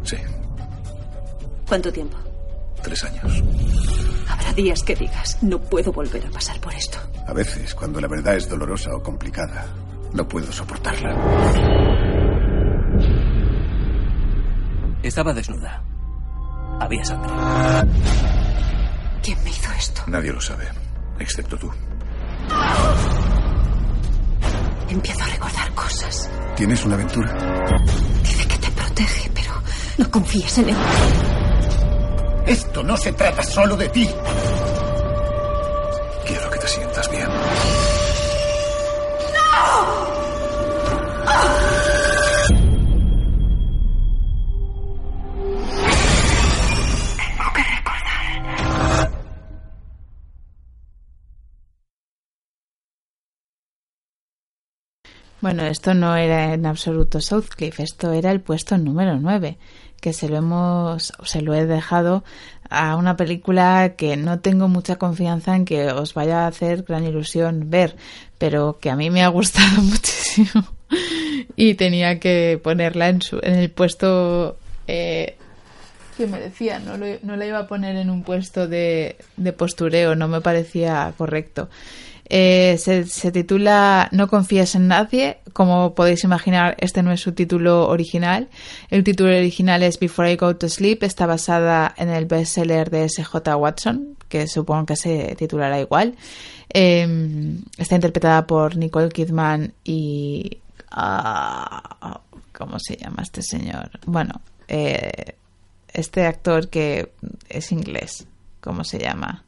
Sí. 0.04 0.18
¿Cuánto 1.68 1.92
tiempo? 1.92 2.16
Tres 2.86 3.04
años. 3.04 3.44
Habrá 4.30 4.54
días 4.54 4.84
que 4.84 4.94
digas, 4.96 5.40
no 5.42 5.60
puedo 5.60 5.92
volver 5.92 6.24
a 6.24 6.30
pasar 6.30 6.60
por 6.60 6.72
esto. 6.72 7.00
A 7.26 7.34
veces, 7.34 7.74
cuando 7.74 8.00
la 8.00 8.08
verdad 8.08 8.36
es 8.36 8.48
dolorosa 8.48 8.96
o 8.96 9.02
complicada, 9.02 9.66
no 10.14 10.28
puedo 10.28 10.52
soportarla. 10.52 11.10
Estaba 15.02 15.34
desnuda. 15.34 15.82
Había 16.80 17.04
sangre. 17.04 17.32
¿Quién 19.24 19.44
me 19.44 19.50
hizo 19.50 19.72
esto? 19.72 20.04
Nadie 20.06 20.32
lo 20.32 20.40
sabe, 20.40 20.68
excepto 21.18 21.58
tú. 21.58 21.72
Empiezo 24.90 25.24
a 25.24 25.28
recordar 25.28 25.74
cosas. 25.74 26.30
¿Tienes 26.56 26.86
una 26.86 26.94
aventura? 26.94 27.34
Dice 28.22 28.48
que 28.48 28.58
te 28.60 28.70
protege, 28.70 29.32
pero 29.34 29.54
no 29.98 30.12
confíes 30.12 30.60
en 30.60 30.70
él. 30.70 30.76
Esto 32.48 32.84
no 32.84 32.96
se 32.96 33.12
trata 33.14 33.42
solo 33.42 33.76
de 33.76 33.90
ti. 33.90 34.08
Quiero 36.28 36.50
que 36.52 36.60
te 36.60 36.68
sientas 36.68 37.10
bien. 37.10 37.28
Tengo 47.18 47.54
que 47.54 47.64
recordar. 47.64 49.12
Bueno, 55.42 55.64
esto 55.64 55.94
no 55.94 56.16
era 56.16 56.54
en 56.54 56.66
absoluto 56.68 57.22
Southcliffe, 57.22 57.84
esto 57.84 58.12
era 58.12 58.32
el 58.32 58.42
puesto 58.42 58.78
número 58.78 59.18
9, 59.20 59.58
que 60.06 60.14
se 60.14 60.30
lo 60.30 60.38
hemos, 60.38 61.14
se 61.24 61.42
lo 61.42 61.56
he 61.56 61.66
dejado 61.66 62.24
a 62.70 62.96
una 62.96 63.18
película 63.18 63.96
que 63.98 64.18
no 64.18 64.40
tengo 64.40 64.68
mucha 64.68 64.98
confianza 64.98 65.56
en 65.56 65.66
que 65.66 65.88
os 65.88 66.14
vaya 66.14 66.42
a 66.42 66.48
hacer 66.48 66.84
gran 66.84 67.04
ilusión 67.06 67.72
ver, 67.72 67.96
pero 68.38 68.78
que 68.80 68.92
a 68.92 68.96
mí 68.96 69.10
me 69.10 69.24
ha 69.24 69.30
gustado 69.30 69.82
muchísimo 69.82 70.64
y 71.56 71.74
tenía 71.74 72.20
que 72.20 72.60
ponerla 72.64 73.10
en, 73.10 73.24
su, 73.24 73.40
en 73.42 73.56
el 73.56 73.72
puesto 73.72 74.58
eh, 74.88 75.38
que 76.16 76.28
me 76.28 76.40
decía, 76.40 76.78
no, 76.78 76.98
lo, 76.98 77.08
no 77.24 77.36
la 77.36 77.48
iba 77.48 77.58
a 77.58 77.68
poner 77.68 77.96
en 77.96 78.12
un 78.12 78.22
puesto 78.22 78.68
de 78.68 79.16
postureo, 79.58 80.14
no 80.16 80.28
me 80.28 80.40
parecía 80.40 81.16
correcto. 81.18 81.68
Eh, 82.28 82.78
se, 82.78 83.32
titula 83.32 84.10
No 84.12 84.28
confíes 84.28 84.76
en 84.76 84.88
nadie. 84.88 85.40
Como 85.54 85.94
podéis 85.96 86.24
imaginar, 86.24 86.76
este 86.80 87.04
no 87.04 87.12
es 87.12 87.22
su 87.22 87.34
título 87.34 87.88
original. 87.88 88.50
El 88.90 89.04
título 89.04 89.30
original 89.30 89.84
es 89.84 90.00
Before 90.00 90.32
I 90.32 90.36
Go 90.36 90.56
to 90.56 90.68
Sleep. 90.70 91.04
Está 91.04 91.26
basada 91.26 91.94
en 91.98 92.10
el 92.10 92.26
bestseller 92.26 92.90
de 92.90 93.06
S.J. 93.06 93.56
Watson, 93.56 94.18
que 94.28 94.48
supongo 94.48 94.88
que 94.88 94.96
se 94.96 95.36
titulará 95.36 95.80
igual. 95.80 96.16
Eh, 96.74 97.58
está 97.78 97.96
interpretada 97.96 98.46
por 98.48 98.76
Nicole 98.76 99.10
Kidman 99.10 99.74
y... 99.84 100.60
Uh, 100.96 102.16
¿Cómo 102.54 102.80
se 102.80 102.96
llama 102.96 103.22
este 103.22 103.42
señor? 103.42 103.92
Bueno, 104.06 104.40
eh, 104.70 105.36
este 105.92 106.26
actor 106.26 106.70
que 106.70 107.12
es 107.50 107.72
inglés. 107.74 108.26
¿Cómo 108.62 108.86
se 108.86 109.00
llama? 109.00 109.44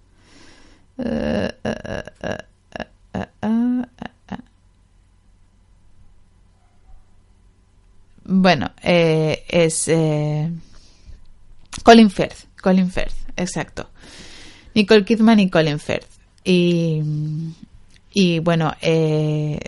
Uh, 0.98 1.48
bueno, 8.24 8.72
eh, 8.84 9.46
es 9.48 9.88
eh, 9.88 10.52
Colin 11.84 12.10
Firth, 12.10 12.46
Colin 12.62 12.92
Firth, 12.92 13.16
exacto. 13.36 13.90
Nicole 14.74 15.06
Kidman 15.06 15.40
y 15.40 15.50
Colin 15.50 15.80
Firth. 15.80 16.08
Y, 16.44 17.02
y 18.14 18.40
bueno, 18.40 18.74
eh, 18.82 19.60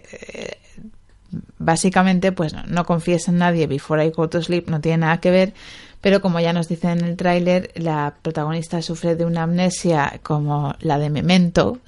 básicamente, 1.58 2.32
pues 2.32 2.54
no, 2.54 2.64
no 2.68 2.86
confíes 2.86 3.28
en 3.28 3.38
nadie 3.38 3.68
before 3.68 4.06
I 4.06 4.12
go 4.12 4.30
to 4.30 4.42
sleep, 4.42 4.70
no 4.70 4.82
tiene 4.82 5.00
nada 5.00 5.20
que 5.20 5.32
ver, 5.32 5.54
pero 6.02 6.22
como 6.22 6.40
ya 6.40 6.54
nos 6.54 6.70
dice 6.70 6.90
en 6.92 7.04
el 7.04 7.18
tráiler, 7.18 7.72
la 7.76 8.16
protagonista 8.22 8.82
sufre 8.82 9.16
de 9.16 9.26
una 9.26 9.44
amnesia 9.44 10.20
como 10.24 10.74
la 10.80 10.98
de 10.98 11.10
Memento. 11.10 11.80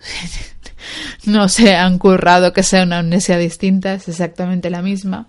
no 1.26 1.48
se 1.48 1.76
han 1.76 1.98
currado 1.98 2.52
que 2.52 2.64
sea 2.64 2.84
una 2.84 3.00
amnesia 3.00 3.38
distinta, 3.38 3.94
es 3.94 4.10
exactamente 4.10 4.70
la 4.70 4.82
misma. 4.82 5.28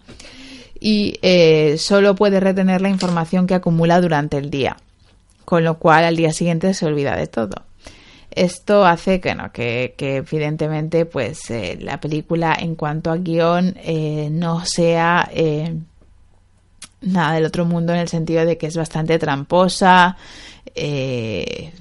Y 0.80 1.18
eh, 1.22 1.76
solo 1.78 2.16
puede 2.16 2.40
retener 2.40 2.80
la 2.80 2.88
información 2.88 3.46
que 3.46 3.54
acumula 3.54 4.00
durante 4.00 4.36
el 4.38 4.50
día, 4.50 4.76
con 5.44 5.62
lo 5.62 5.78
cual 5.78 6.04
al 6.04 6.16
día 6.16 6.32
siguiente 6.32 6.74
se 6.74 6.86
olvida 6.86 7.14
de 7.14 7.28
todo. 7.28 7.62
Esto 8.32 8.84
hace 8.84 9.20
que, 9.20 9.34
no, 9.36 9.52
que, 9.52 9.94
evidentemente 9.96 11.04
pues 11.04 11.50
eh, 11.50 11.78
la 11.80 12.00
película 12.00 12.56
en 12.58 12.74
cuanto 12.74 13.12
a 13.12 13.18
guion 13.18 13.76
eh, 13.76 14.28
no 14.32 14.64
sea 14.64 15.30
nada 17.02 17.34
del 17.34 17.44
otro 17.44 17.64
mundo 17.64 17.92
en 17.92 18.00
el 18.00 18.08
sentido 18.08 18.44
de 18.46 18.56
que 18.56 18.66
es 18.66 18.76
bastante 18.76 19.18
tramposa, 19.18 20.16
eh, 20.74 21.72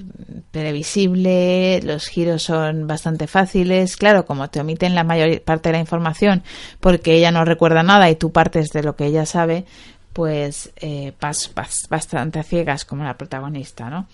previsible, 0.51 1.81
los 1.83 2.07
giros 2.07 2.43
son 2.43 2.87
bastante 2.87 3.27
fáciles. 3.27 3.95
Claro, 3.95 4.25
como 4.25 4.49
te 4.49 4.59
omiten 4.59 4.95
la 4.95 5.03
mayor 5.03 5.41
parte 5.41 5.69
de 5.69 5.73
la 5.73 5.79
información 5.79 6.43
porque 6.79 7.15
ella 7.15 7.31
no 7.31 7.45
recuerda 7.45 7.83
nada 7.83 8.09
y 8.09 8.15
tú 8.15 8.31
partes 8.31 8.69
de 8.71 8.83
lo 8.83 8.95
que 8.95 9.05
ella 9.05 9.25
sabe, 9.25 9.65
pues 10.13 10.71
eh, 10.77 11.13
vas, 11.21 11.51
vas 11.55 11.87
bastante 11.89 12.39
a 12.39 12.43
ciegas 12.43 12.85
como 12.85 13.03
la 13.03 13.17
protagonista, 13.17 13.89
¿no? 13.89 14.07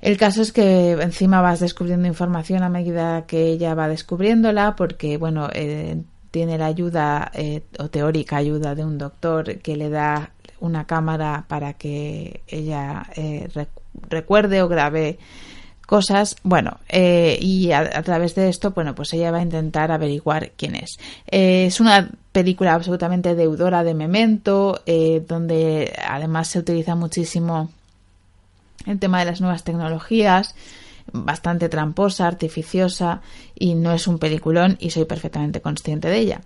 El 0.00 0.18
caso 0.18 0.42
es 0.42 0.52
que 0.52 0.92
encima 0.92 1.40
vas 1.40 1.60
descubriendo 1.60 2.06
información 2.06 2.62
a 2.62 2.68
medida 2.68 3.24
que 3.26 3.46
ella 3.46 3.74
va 3.74 3.88
descubriéndola, 3.88 4.76
porque, 4.76 5.16
bueno, 5.16 5.48
eh, 5.54 6.02
tiene 6.34 6.58
la 6.58 6.66
ayuda 6.66 7.30
eh, 7.32 7.62
o 7.78 7.88
teórica 7.90 8.38
ayuda 8.38 8.74
de 8.74 8.84
un 8.84 8.98
doctor 8.98 9.58
que 9.58 9.76
le 9.76 9.88
da 9.88 10.30
una 10.58 10.84
cámara 10.84 11.44
para 11.46 11.74
que 11.74 12.40
ella 12.48 13.06
eh, 13.14 13.48
recuerde 14.08 14.60
o 14.60 14.66
grabe 14.66 15.20
cosas. 15.86 16.34
Bueno 16.42 16.80
eh, 16.88 17.38
y 17.40 17.70
a, 17.70 18.02
través 18.02 18.34
de 18.34 18.48
esto 18.48 18.72
bueno 18.72 18.96
pues 18.96 19.12
ella 19.12 19.30
va 19.30 19.38
a 19.38 19.42
intentar 19.42 19.92
averiguar 19.92 20.50
quién 20.56 20.74
es. 20.74 20.98
Es 21.28 21.78
una 21.78 22.10
película 22.32 22.74
absolutamente 22.74 23.36
deudora 23.36 23.84
de 23.84 23.94
memento 23.94 24.82
donde 25.28 25.94
además 26.04 26.48
se 26.48 26.58
utiliza 26.58 26.96
muchísimo 26.96 27.70
el 28.86 28.98
tema 28.98 29.20
de 29.20 29.26
las 29.26 29.40
nuevas 29.40 29.62
tecnologías 29.62 30.56
bastante 31.14 31.68
tramposa, 31.68 32.26
artificiosa 32.26 33.22
y 33.54 33.74
no 33.74 33.92
es 33.92 34.06
un 34.08 34.18
peliculón 34.18 34.76
y 34.80 34.90
soy 34.90 35.04
perfectamente 35.04 35.60
consciente 35.60 36.08
de 36.08 36.18
ella, 36.18 36.40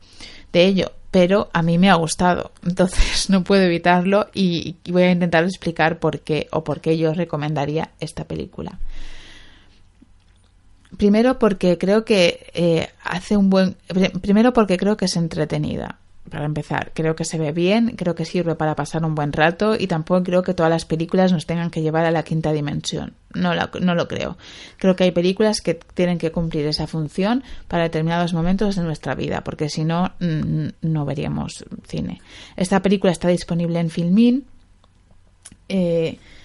de 0.53 0.67
ello, 0.67 0.93
pero 1.11 1.49
a 1.55 1.63
mí 1.63 1.79
me 1.79 1.91
ha 1.91 1.95
gustado, 1.95 2.53
entonces 2.67 3.31
no 3.31 3.43
puedo 3.43 3.63
evitarlo 3.63 4.29
y, 4.35 4.77
voy 4.91 5.03
a 5.05 5.11
intentar 5.11 5.45
explicar 5.45 5.99
por 5.99 6.21
qué 6.21 6.49
o 6.53 6.63
por 6.63 6.81
qué 6.81 6.99
yo 6.99 7.15
recomendaría 7.15 7.91
esta 7.99 8.25
película. 8.25 8.79
Primero 10.97 11.39
porque 11.39 11.77
creo 11.77 12.05
que 12.05 12.51
eh, 12.55 12.89
hace 13.05 13.37
un 13.37 13.51
buen. 13.51 13.77
Primero 14.23 14.55
porque 14.55 14.79
creo 14.79 14.97
que 14.97 15.05
es 15.05 15.17
entretenida 15.17 15.99
para 16.29 16.45
empezar, 16.45 16.93
creo 16.95 17.17
que 17.17 17.25
se 17.25 17.39
ve 17.39 17.53
bien, 17.53 17.95
creo 17.97 18.15
que 18.15 18.25
sirve 18.25 18.55
para 18.55 18.75
pasar 18.75 19.05
un 19.05 19.15
buen 19.15 19.33
rato 19.33 19.77
y 19.79 19.87
tampoco 19.87 20.23
creo 20.23 20.43
que 20.43 20.55
todas 20.55 20.71
las 20.71 20.85
películas 20.85 21.33
nos 21.33 21.47
tengan 21.47 21.71
que 21.71 21.83
llevar 21.83 22.05
a 22.05 22.11
la 22.11 22.23
quinta 22.23 22.53
dimensión. 22.53 23.15
No, 23.35 23.55
la, 23.55 23.71
no 23.81 23.95
lo 23.95 24.09
creo. 24.09 24.39
Creo 24.79 24.97
que 24.97 25.05
hay 25.05 25.11
películas 25.11 25.61
que 25.61 25.75
tienen 25.75 26.19
que 26.19 26.33
cumplir 26.33 26.67
esa 26.67 26.87
función 26.87 27.45
para 27.69 27.85
determinados 27.85 28.33
momentos 28.33 28.77
de 28.77 28.83
nuestra 28.83 29.15
vida, 29.15 29.43
porque 29.45 29.69
si 29.69 29.85
no, 29.85 30.13
no 30.19 31.05
veríamos 31.05 31.65
cine. 31.87 32.21
Esta 32.57 32.81
película 32.81 33.13
está 33.13 33.29
disponible 33.29 33.81
en 33.81 33.91
Filmin. 33.91 34.45
Eh, 35.69 36.19
Mm, 36.19 36.38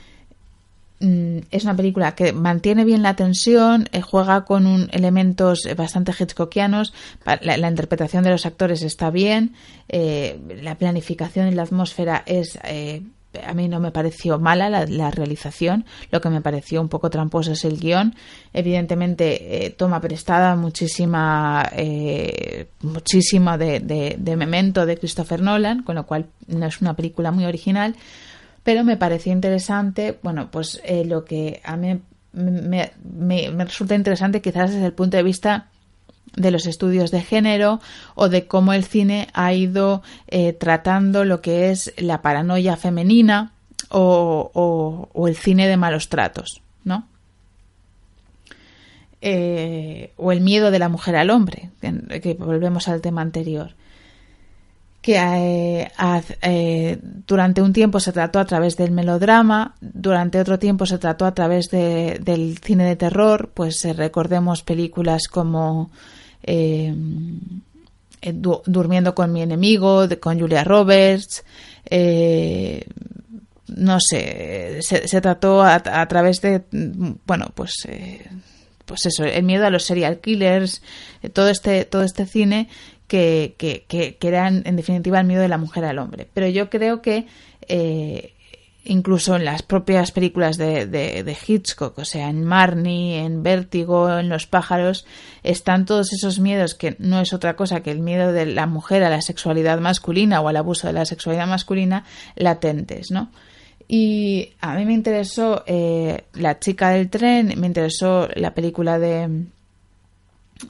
es 1.52 1.64
una 1.64 1.76
película 1.76 2.16
que 2.16 2.32
mantiene 2.32 2.86
bien 2.86 3.02
la 3.02 3.16
tensión, 3.16 3.90
eh, 3.92 4.02
juega 4.02 4.46
con 4.46 4.66
un, 4.66 4.90
elementos 4.92 5.68
bastante 5.76 6.14
hitchcockianos, 6.18 6.94
la, 7.26 7.58
la, 7.58 7.70
interpretación 7.70 8.24
de 8.24 8.30
los 8.30 8.46
actores 8.46 8.82
está 8.84 9.10
bien, 9.10 9.54
eh, 9.90 10.40
la 10.62 10.78
planificación 10.78 11.48
y 11.48 11.52
la 11.52 11.64
atmósfera 11.64 12.24
es... 12.26 12.58
Eh, 12.64 13.02
a 13.46 13.54
mí 13.54 13.68
no 13.68 13.80
me 13.80 13.92
pareció 13.92 14.38
mala 14.40 14.70
la, 14.70 14.86
la, 14.86 15.10
realización, 15.10 15.86
lo 16.12 16.22
que 16.22 16.30
me 16.30 16.42
pareció 16.42 16.82
un 16.82 16.90
poco 16.90 17.10
tramposo 17.10 17.54
es 17.54 17.66
el 17.66 17.80
guion. 17.80 18.16
Evidentemente 18.54 19.66
eh, 19.66 19.70
toma 19.72 20.00
prestada 20.02 20.56
muchísima, 20.56 21.68
eh, 21.76 22.68
muchísima 22.82 23.58
de, 23.58 23.80
de, 23.80 24.18
de 24.20 24.36
Memento 24.36 24.86
de 24.86 24.98
Christopher 24.98 25.42
Nolan, 25.42 25.82
con 25.82 25.96
lo 25.96 26.06
cual 26.06 26.28
no 26.48 26.66
es 26.68 26.80
una 26.82 26.96
película 26.96 27.32
muy 27.32 27.46
original, 27.46 27.96
pero 28.64 28.84
me 28.84 28.98
pareció 28.98 29.32
interesante, 29.34 30.18
bueno, 30.24 30.50
pues 30.50 30.82
eh, 30.86 31.06
lo 31.06 31.26
que 31.26 31.62
a 31.64 31.76
mí 31.76 32.00
me, 32.32 32.92
me, 33.04 33.52
me, 33.52 33.66
resulta 33.66 33.96
interesante 33.96 34.42
quizás 34.42 34.72
desde 34.72 34.86
el 34.86 34.94
punto 34.94 35.18
de 35.18 35.24
vista 35.24 35.68
de 36.36 36.50
los 36.50 36.66
estudios 36.66 37.12
de 37.12 37.22
género 37.22 37.80
o 38.16 38.30
de 38.30 38.48
cómo 38.48 38.74
el 38.74 38.86
cine 38.86 39.28
ha 39.34 39.54
ido 39.54 40.02
eh, 40.28 40.54
tratando 40.54 41.26
lo 41.26 41.42
que 41.42 41.70
es 41.70 41.94
la 41.98 42.22
paranoia 42.22 42.76
femenina 42.76 43.52
o, 43.90 45.10
o, 45.14 45.28
el 45.28 45.36
cine 45.36 45.68
de 45.68 45.78
malos 45.78 46.10
tratos, 46.10 46.62
¿no? 46.84 47.08
Eh, 49.22 50.12
o 50.18 50.32
el 50.32 50.42
miedo 50.42 50.72
de 50.72 50.80
la 50.80 50.90
mujer 50.90 51.16
al 51.16 51.30
hombre, 51.30 51.70
que 51.80 52.34
volvemos 52.34 52.88
al 52.88 53.02
tema 53.02 53.22
anterior 53.22 53.76
que 55.04 55.18
eh, 55.18 55.92
eh, 56.42 56.98
durante 57.28 57.62
un 57.62 57.74
tiempo 57.74 58.00
se 58.00 58.14
trató 58.14 58.40
a 58.40 58.46
través 58.46 58.78
del 58.78 58.92
melodrama, 58.92 59.76
durante 59.82 60.40
otro 60.40 60.58
tiempo 60.58 60.86
se 60.86 60.98
trató 60.98 61.26
a 61.26 61.34
través 61.34 61.70
de, 61.70 62.20
del 62.24 62.58
cine 62.60 62.86
de 62.86 62.96
terror, 62.96 63.52
pues 63.54 63.84
eh, 63.84 63.92
recordemos 63.92 64.64
películas 64.64 65.28
como 65.28 65.92
eh, 66.42 66.96
du 68.34 68.62
Durmiendo 68.66 69.14
con 69.14 69.34
mi 69.34 69.42
enemigo, 69.42 70.08
con 70.22 70.40
Julia 70.40 70.64
Roberts, 70.64 71.44
no 73.76 74.00
sé, 74.00 74.78
se, 74.82 75.06
se 75.10 75.22
trató 75.22 75.62
a, 75.62 75.84
a, 75.84 76.08
través 76.08 76.40
de, 76.40 76.64
bueno, 77.26 77.48
pues 77.54 77.86
pues 78.86 79.06
eso, 79.06 79.24
el 79.24 79.44
miedo 79.44 79.66
a 79.66 79.70
los 79.70 79.84
serial 79.84 80.20
killers, 80.20 80.82
todo 81.34 81.50
este, 81.50 81.86
todo 81.86 82.04
este 82.04 82.26
cine 82.26 82.70
que, 83.08 83.56
que, 83.58 83.86
que, 83.88 84.16
que 84.16 84.28
eran 84.28 84.64
en 84.66 84.76
definitiva 84.76 85.20
el 85.20 85.28
miedo 85.28 85.42
de 85.42 85.48
la 85.48 85.58
mujer 85.58 85.86
al 85.86 86.00
hombre. 86.00 86.28
Pero 86.34 86.48
yo 86.48 86.70
creo 86.70 87.02
que 87.02 87.28
eh, 87.68 88.34
incluso 88.86 89.36
en 89.36 89.46
las 89.46 89.64
propias 89.64 90.12
películas 90.12 90.58
de, 90.58 90.86
de, 90.86 91.24
de, 91.24 91.38
Hitchcock, 91.48 91.98
o 91.98 92.06
sea, 92.06 92.30
en 92.30 92.44
Marnie, 92.44 93.20
en 93.20 93.44
Vértigo, 93.44 94.18
en 94.18 94.30
Los 94.30 94.48
pájaros, 94.48 95.06
están 95.44 95.86
todos 95.86 96.12
esos 96.14 96.40
miedos 96.40 96.76
que 96.76 96.96
no 97.00 97.20
es 97.20 97.34
otra 97.34 97.56
cosa 97.56 97.82
que 97.82 97.92
el 97.92 98.00
miedo 98.00 98.32
de 98.32 98.46
la 98.46 98.68
mujer 98.68 99.04
a 99.04 99.10
la 99.10 99.22
sexualidad 99.22 99.80
masculina 99.80 100.42
o 100.42 100.50
al 100.50 100.58
abuso 100.58 100.88
de 100.88 100.94
la 100.94 101.06
sexualidad 101.06 101.48
masculina 101.48 102.06
latentes, 102.36 103.12
¿no? 103.12 103.32
Y 103.88 104.54
a 104.62 104.76
mí 104.76 104.86
me 104.86 104.94
interesó 104.94 105.64
eh, 105.68 106.24
La 106.34 106.60
chica 106.60 106.92
del 106.92 107.10
tren, 107.10 107.54
me 107.58 107.68
interesó 107.68 108.30
la 108.36 108.54
película 108.54 108.98
de 108.98 109.46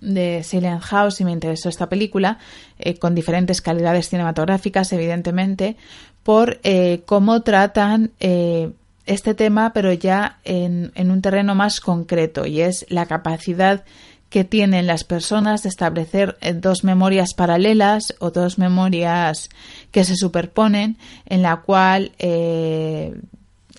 de 0.02 0.44
Silent 0.44 0.82
House 0.82 1.22
y 1.22 1.26
me 1.26 1.32
interesó 1.32 1.70
esta 1.70 1.90
película 1.90 2.40
eh, 2.80 2.98
con 2.98 3.16
diferentes 3.16 3.62
calidades 3.62 4.10
cinematográficas 4.10 4.92
evidentemente 4.94 5.78
por 6.24 6.60
eh, 6.64 7.04
cómo 7.06 7.42
tratan 7.42 8.12
eh, 8.20 8.72
este 9.06 9.34
tema 9.34 9.74
pero 9.74 9.92
ya 9.94 10.40
en, 10.44 10.92
en, 10.96 11.12
un 11.12 11.22
terreno 11.22 11.56
más 11.56 11.80
concreto 11.80 12.46
y 12.46 12.62
es 12.62 12.86
la 12.90 13.06
capacidad 13.06 13.84
que 14.30 14.44
tienen 14.44 14.88
las 14.88 15.04
personas 15.04 15.64
de 15.64 15.70
establecer 15.70 16.38
eh, 16.42 16.54
dos 16.54 16.84
memorias 16.84 17.34
paralelas 17.34 18.16
o 18.20 18.32
dos 18.32 18.58
memorias 18.58 19.50
que 19.92 20.04
se 20.04 20.16
superponen, 20.16 20.98
en 21.26 21.44
la 21.44 21.58
cual 21.58 22.12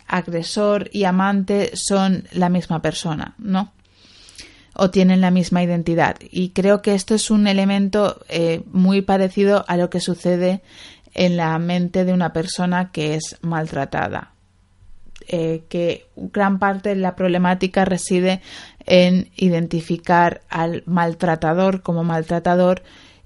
agresor 0.06 0.90
y 0.92 1.04
amante 1.04 1.72
son 1.74 2.28
la 2.30 2.48
misma 2.50 2.80
persona, 2.80 3.34
¿no? 3.38 3.73
O 4.74 4.90
tienen 4.90 5.20
la 5.20 5.30
misma 5.30 5.62
identidad. 5.62 6.16
Y 6.30 6.50
creo 6.50 6.82
que 6.82 6.94
esto 6.94 7.14
es 7.14 7.30
un 7.30 7.46
elemento 7.46 8.20
eh, 8.28 8.62
muy 8.72 9.02
parecido 9.02 9.64
a 9.68 9.76
lo 9.76 9.88
que 9.88 10.00
sucede 10.00 10.62
en 11.14 11.36
la 11.36 11.58
mente 11.58 12.04
de 12.04 12.12
una 12.12 12.32
persona 12.32 12.90
que 12.90 13.14
es 13.14 13.38
maltratada. 13.40 14.32
Eh, 15.26 15.64
que 15.70 16.06
gran 16.16 16.58
parte 16.58 16.90
de 16.90 16.96
la 16.96 17.16
problemática 17.16 17.86
reside 17.86 18.42
en 18.84 19.30
identificar 19.36 20.42
al 20.50 20.82
maltratador 20.84 21.80
como 21.80 22.04
maltratador 22.04 22.82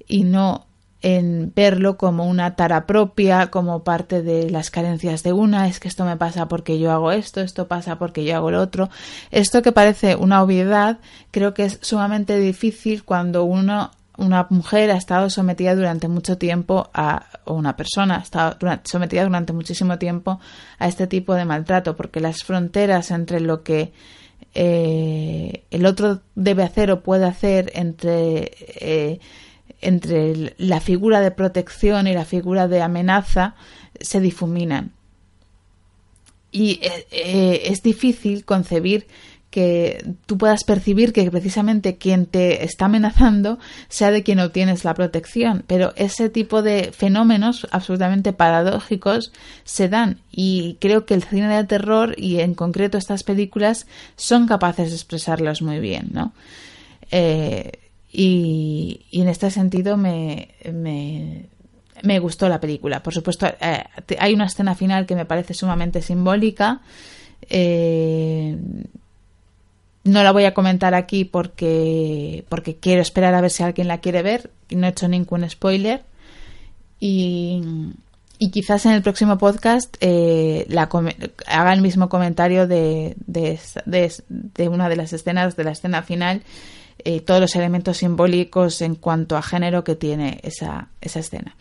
y 0.07 0.23
no 0.23 0.68
en 1.01 1.53
verlo 1.55 1.97
como 1.97 2.27
una 2.27 2.57
tara 2.57 2.87
propia, 2.87 3.51
como 3.51 3.85
parte 3.85 4.23
de 4.23 4.51
las 4.51 4.71
carencias 4.71 5.23
de 5.23 5.33
una, 5.33 5.69
es 5.69 5.79
que 5.79 5.89
esto 5.89 6.05
me 6.05 6.17
pasa 6.17 6.49
porque 6.49 6.79
yo 6.79 6.91
hago 6.91 7.13
esto, 7.13 7.41
esto 7.41 7.69
pasa 7.69 7.99
porque 7.99 8.25
yo 8.25 8.37
hago 8.37 8.51
lo 8.51 8.61
otro. 8.61 8.91
Esto 9.31 9.63
que 9.63 9.73
parece 9.73 10.17
una 10.17 10.43
obviedad, 10.43 10.99
creo 11.31 11.55
que 11.55 11.65
es 11.65 11.79
sumamente 11.83 12.39
difícil 12.39 13.05
cuando 13.05 13.45
uno, 13.45 13.93
una 14.17 14.49
mujer 14.51 14.91
ha 14.91 14.97
estado 14.97 15.31
sometida 15.31 15.77
durante 15.77 16.09
mucho 16.09 16.37
tiempo 16.37 16.91
a, 16.93 17.27
o 17.45 17.55
una 17.55 17.77
persona 17.77 18.17
ha 18.17 18.23
estado 18.23 18.57
sometida 18.85 19.23
durante 19.23 19.53
muchísimo 19.53 19.99
tiempo 19.99 20.41
a 20.81 20.89
este 20.89 21.07
tipo 21.07 21.35
de 21.35 21.45
maltrato, 21.45 21.97
porque 21.97 22.19
las 22.19 22.43
fronteras 22.43 23.13
entre 23.13 23.39
lo 23.39 23.63
que 23.63 23.93
eh, 24.55 25.65
el 25.71 25.87
otro 25.87 26.23
debe 26.35 26.65
hacer 26.65 26.91
o 26.91 27.03
puede 27.05 27.27
hacer 27.27 27.71
entre 27.75 28.51
eh, 28.81 29.21
entre 29.81 30.55
la 30.59 30.81
figura 30.81 31.21
de 31.21 31.31
protección 31.31 32.07
y 32.07 32.15
la 32.15 32.25
figura 32.25 32.69
de 32.69 32.83
amenaza 32.83 33.55
se 34.01 34.21
difuminan. 34.21 34.93
Y 36.51 36.81
eh, 36.83 37.07
eh, 37.11 37.63
es 37.67 37.83
difícil 37.83 38.45
concebir 38.45 39.07
que 39.51 40.05
tú 40.27 40.37
puedas 40.37 40.65
percibir 40.65 41.13
que 41.13 41.31
precisamente 41.31 41.97
quien 41.97 42.27
te 42.27 42.65
está 42.65 42.85
amenazando 42.85 43.59
sea 43.89 44.11
de 44.11 44.23
quien 44.23 44.41
obtienes 44.41 44.85
la 44.85 44.95
protección, 44.95 45.65
pero 45.67 45.95
ese 45.97 46.29
tipo 46.29 46.61
de 46.61 46.93
fenómenos 46.93 47.67
absolutamente 47.71 48.35
paradójicos 48.35 49.33
se 49.65 49.89
dan 49.89 50.21
y 50.31 50.77
creo 50.81 51.07
que 51.07 51.15
el 51.15 51.23
cine 51.23 51.49
de 51.49 51.65
terror 51.65 52.15
y 52.19 52.41
en 52.41 52.55
concreto 52.55 52.99
estas 52.99 53.23
películas 53.23 53.87
son 54.17 54.47
capaces 54.47 54.91
de 54.91 54.97
expresarlos 54.97 55.63
muy 55.63 55.81
bien, 55.81 56.09
¿no? 56.13 56.33
Eh, 57.11 57.73
y, 58.11 59.07
en 59.13 59.29
este 59.29 59.51
sentido 59.51 59.97
me, 59.97 60.55
me, 62.03 62.19
gustó 62.19 62.49
la 62.49 62.61
película. 62.61 63.03
Por 63.03 63.15
supuesto, 63.15 63.47
eh, 63.61 63.85
hay 64.19 64.35
una 64.35 64.47
escena 64.47 64.75
final 64.75 65.07
que 65.07 65.15
me 65.15 65.27
parece 65.27 65.55
sumamente 65.55 66.01
simbólica. 66.03 66.81
Eh, 67.49 68.57
no 70.05 70.23
la 70.23 70.33
voy 70.33 70.45
a 70.45 70.55
comentar 70.55 70.95
aquí 70.95 71.25
porque, 71.25 72.45
porque 72.49 72.77
quiero 72.77 73.03
esperar 73.03 73.35
a 73.35 73.41
ver 73.41 73.51
si 73.51 73.63
alguien 73.63 73.89
la 73.89 73.99
quiere 73.99 74.23
ver. 74.23 74.51
No 74.71 74.87
he 74.87 74.91
hecho 74.91 75.09
ningún 75.09 75.49
spoiler. 75.49 76.03
Y, 77.01 77.63
y 78.39 78.51
quizás 78.51 78.87
en 78.87 78.93
el 78.93 79.03
próximo 79.03 79.37
podcast 79.37 79.97
eh, 80.01 80.65
la 80.71 80.89
haga 81.47 81.73
el 81.75 81.83
mismo 81.83 82.09
comentario 82.09 82.67
de, 82.67 83.17
de, 83.27 83.61
de, 83.85 84.69
una 84.69 84.89
de 84.89 84.97
las 84.97 85.13
escenas, 85.13 85.57
de 85.57 85.65
la 85.65 85.73
escena 85.73 86.03
final 86.03 86.43
eh, 87.05 87.21
todos 87.21 87.41
los 87.41 87.57
elementos 87.57 87.99
simbólicos 87.99 88.81
en 88.83 88.95
cuanto 88.95 89.37
a 89.37 89.43
género 89.43 89.85
que 89.85 89.95
tiene 89.95 90.41
esa, 90.43 90.89
esa 91.01 91.21
escena. 91.21 91.57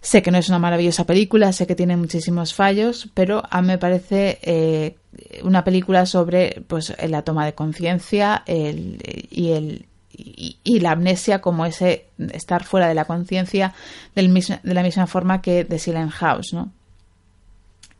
Sé 0.00 0.22
que 0.22 0.30
no 0.30 0.38
es 0.38 0.48
una 0.48 0.58
maravillosa 0.58 1.04
película, 1.04 1.52
sé 1.52 1.66
que 1.66 1.74
tiene 1.74 1.96
muchísimos 1.96 2.54
fallos, 2.54 3.08
pero 3.14 3.42
a 3.50 3.60
mí 3.60 3.68
me 3.68 3.78
parece 3.78 4.38
eh, 4.42 4.96
una 5.42 5.64
película 5.64 6.06
sobre 6.06 6.62
pues, 6.68 6.94
la 7.08 7.22
toma 7.22 7.44
de 7.44 7.54
conciencia 7.54 8.44
y, 8.46 9.50
el, 9.50 9.86
y, 10.12 10.80
la 10.80 10.92
amnesia 10.92 11.40
como 11.40 11.66
ese 11.66 12.06
estar 12.32 12.64
fuera 12.64 12.88
de 12.88 12.94
la 12.94 13.06
conciencia 13.06 13.74
de 14.14 14.22
la 14.62 14.82
misma 14.82 15.06
forma 15.06 15.42
que 15.42 15.64
The 15.64 15.78
Silent 15.78 16.12
House, 16.12 16.52
¿no? 16.52 16.72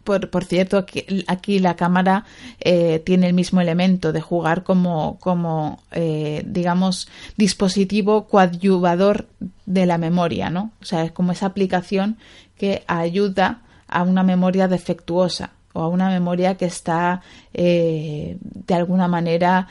Por, 0.08 0.44
cierto, 0.44 0.86
aquí, 1.26 1.58
la 1.58 1.76
cámara 1.76 2.24
eh, 2.60 3.02
tiene 3.04 3.26
el 3.26 3.34
mismo 3.34 3.60
elemento 3.60 4.10
de 4.10 4.22
jugar 4.22 4.62
como, 4.62 5.18
como 5.18 5.82
eh, 5.92 6.42
digamos, 6.46 7.10
dispositivo 7.36 8.26
coadyuvador 8.26 9.28
de 9.66 9.84
la 9.84 9.98
memoria, 9.98 10.48
¿no? 10.48 10.72
O 10.80 10.84
sea, 10.86 11.04
es 11.04 11.12
como 11.12 11.32
esa 11.32 11.44
aplicación 11.44 12.16
que 12.56 12.84
ayuda 12.86 13.60
a 13.86 14.02
una 14.02 14.22
memoria 14.22 14.66
defectuosa 14.66 15.50
o 15.74 15.82
a 15.82 15.88
una 15.88 16.08
memoria 16.08 16.54
que 16.54 16.64
está 16.64 17.20
eh, 17.52 18.38
de 18.40 18.74
alguna 18.74 19.08
manera 19.08 19.68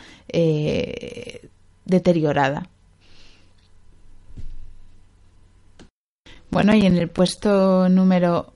deteriorada. 1.83 2.69
Bueno, 6.51 6.75
y 6.75 6.85
en 6.85 6.95
el 6.95 7.09
puesto 7.09 7.89
número 7.89 8.53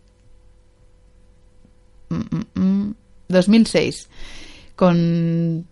2006, 3.29 4.09
con 4.75 5.65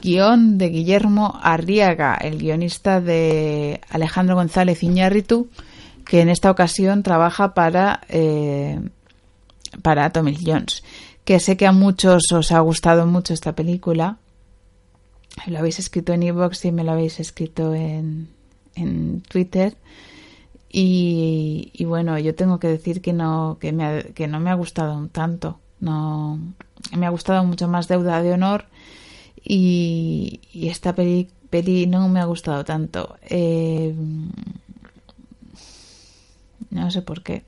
guion 0.00 0.58
de 0.58 0.68
Guillermo 0.70 1.38
Arriaga, 1.42 2.14
el 2.14 2.38
guionista 2.38 3.00
de 3.00 3.80
Alejandro 3.90 4.36
González 4.36 4.82
Iñárritu, 4.82 5.50
que 6.06 6.22
en 6.22 6.30
esta 6.30 6.50
ocasión 6.50 7.02
trabaja 7.02 7.52
para, 7.52 8.00
eh, 8.08 8.80
para 9.82 10.10
Tommy 10.10 10.32
Lee 10.32 10.44
Jones 10.46 10.82
que 11.28 11.40
sé 11.40 11.58
que 11.58 11.66
a 11.66 11.72
muchos 11.72 12.22
os 12.32 12.52
ha 12.52 12.60
gustado 12.60 13.06
mucho 13.06 13.34
esta 13.34 13.52
película. 13.52 14.16
Lo 15.46 15.58
habéis 15.58 15.78
escrito 15.78 16.14
en 16.14 16.22
iVoox 16.22 16.64
y 16.64 16.72
me 16.72 16.84
lo 16.84 16.92
habéis 16.92 17.20
escrito 17.20 17.74
en, 17.74 18.30
en 18.74 19.20
Twitter. 19.20 19.76
Y, 20.70 21.84
bueno, 21.84 22.18
yo 22.18 22.34
tengo 22.34 22.58
que 22.58 22.68
decir 22.68 23.02
que 23.02 23.12
no, 23.12 23.58
que, 23.60 23.72
me 23.72 24.04
que 24.14 24.26
no 24.26 24.40
me 24.40 24.48
ha 24.48 24.54
gustado 24.54 25.06
tanto. 25.08 25.60
No, 25.80 26.40
me 26.96 27.04
ha 27.04 27.10
gustado 27.10 27.44
mucho 27.44 27.68
más 27.68 27.88
Deuda 27.88 28.22
de 28.22 28.32
Honor 28.32 28.64
y, 29.44 30.40
esta 30.54 30.94
peli, 30.94 31.28
peli, 31.50 31.86
no 31.86 32.08
me 32.08 32.20
ha 32.20 32.24
gustado 32.24 32.64
tanto. 32.64 33.18
Eh, 33.28 33.94
no 36.70 36.90
sé 36.90 37.02
por 37.02 37.22
qué 37.22 37.47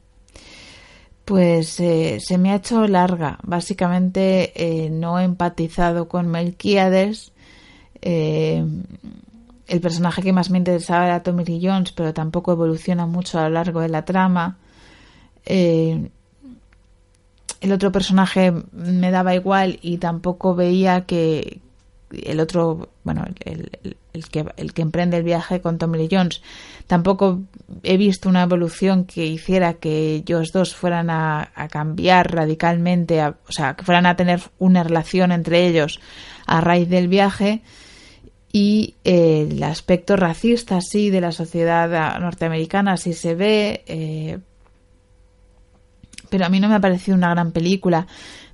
pues 1.24 1.78
eh, 1.80 2.18
se 2.20 2.38
me 2.38 2.52
ha 2.52 2.56
hecho 2.56 2.86
larga. 2.86 3.38
Básicamente 3.42 4.52
eh, 4.54 4.90
no 4.90 5.18
he 5.18 5.24
empatizado 5.24 6.08
con 6.08 6.28
Melquiades. 6.28 7.32
Eh, 8.02 8.64
el 9.68 9.80
personaje 9.80 10.22
que 10.22 10.32
más 10.32 10.50
me 10.50 10.58
interesaba 10.58 11.06
era 11.06 11.22
Tommy 11.22 11.44
Lee 11.44 11.60
Jones, 11.62 11.92
pero 11.92 12.12
tampoco 12.12 12.52
evoluciona 12.52 13.06
mucho 13.06 13.38
a 13.38 13.44
lo 13.44 13.50
largo 13.50 13.80
de 13.80 13.88
la 13.88 14.04
trama. 14.04 14.58
el 15.46 16.10
otro 17.72 17.92
personaje 17.92 18.52
me 18.72 19.10
daba 19.10 19.34
igual 19.34 19.78
y 19.82 19.98
tampoco 19.98 20.54
veía 20.54 21.06
que 21.06 21.60
el 22.10 22.40
otro, 22.40 22.90
bueno, 23.04 23.24
el, 23.44 23.70
el, 24.12 24.28
que, 24.28 24.44
el 24.56 24.72
que 24.72 24.82
emprende 24.82 25.16
el 25.16 25.22
viaje 25.22 25.60
con 25.60 25.78
Tommy 25.78 25.98
Lee 25.98 26.08
Jones 26.10 26.42
Tampoco 26.90 27.42
he 27.84 27.96
visto 27.96 28.28
una 28.28 28.42
evolución 28.42 29.04
que 29.04 29.24
hiciera 29.24 29.74
que 29.74 30.16
ellos 30.16 30.50
dos 30.52 30.74
fueran 30.74 31.08
a, 31.08 31.52
cambiar 31.70 32.34
radicalmente, 32.34 33.24
o 33.24 33.52
sea, 33.52 33.74
que 33.74 33.84
fueran 33.84 34.06
a 34.06 34.16
tener 34.16 34.40
una 34.58 34.82
relación 34.82 35.30
entre 35.30 35.68
ellos 35.68 36.00
a 36.46 36.60
raíz 36.60 36.88
del 36.88 37.06
viaje. 37.06 37.62
Y 38.52 38.96
eh, 39.04 39.46
el 39.48 39.62
aspecto 39.62 40.16
racista, 40.16 40.80
sí, 40.80 41.10
de 41.10 41.20
la 41.20 41.30
sociedad 41.30 42.18
norteamericana, 42.18 42.96
sí 42.96 43.12
se 43.12 43.36
ve. 43.36 43.84
Eh, 43.86 44.40
pero 46.28 46.44
a 46.44 46.48
mí 46.48 46.58
no 46.58 46.68
me 46.68 46.74
ha 46.74 46.80
parecido 46.80 47.16
una 47.16 47.30
gran 47.30 47.52
película. 47.52 48.08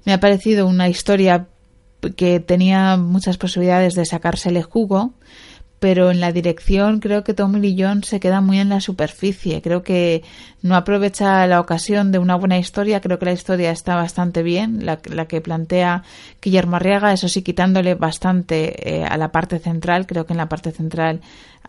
Me 0.05 0.13
ha 0.13 0.21
parecido 0.21 0.67
una 0.67 0.91
historia 0.91 1.47
que 2.15 2.41
tenía 2.41 2.97
muchas 2.97 3.39
posibilidades 3.39 3.95
de 3.95 4.05
sacársele 4.05 4.63
jugo 4.63 5.15
pero 5.79 6.11
en 6.11 6.21
la 6.21 6.33
dirección 6.33 7.01
creo 7.01 7.23
que 7.23 7.35
Tommy 7.35 7.61
Lee 7.61 7.77
Jones 7.79 8.07
se 8.07 8.19
queda 8.19 8.41
muy 8.41 8.59
en 8.59 8.71
la 8.71 8.81
superficie. 8.81 9.61
Creo 9.61 9.83
que 9.83 10.25
no 10.63 10.75
aprovecha 10.75 11.47
la 11.47 11.61
ocasión 11.61 12.13
de 12.13 12.19
una 12.19 12.35
buena 12.35 12.59
historia. 12.59 13.01
Creo 13.01 13.19
que 13.19 13.27
la 13.27 13.33
historia 13.33 13.71
está 13.71 13.95
bastante 13.95 14.43
bien, 14.43 14.87
la, 14.87 14.97
que 14.97 15.41
plantea 15.41 16.03
Guillermo 16.41 16.77
Arriaga, 16.77 17.13
eso 17.13 17.29
sí, 17.29 17.43
quitándole 17.43 17.95
bastante 17.95 18.97
eh, 18.97 19.05
a 19.05 19.17
la 19.19 19.31
parte 19.33 19.59
central. 19.59 20.07
Creo 20.07 20.25
que 20.25 20.33
en 20.33 20.39
la 20.39 20.49
parte 20.49 20.73
central 20.73 21.21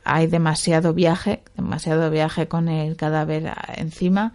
hay 0.05 0.27
demasiado 0.27 0.93
viaje, 0.93 1.41
demasiado 1.55 2.09
viaje 2.09 2.47
con 2.47 2.69
el 2.69 2.95
cadáver 2.95 3.51
encima, 3.75 4.33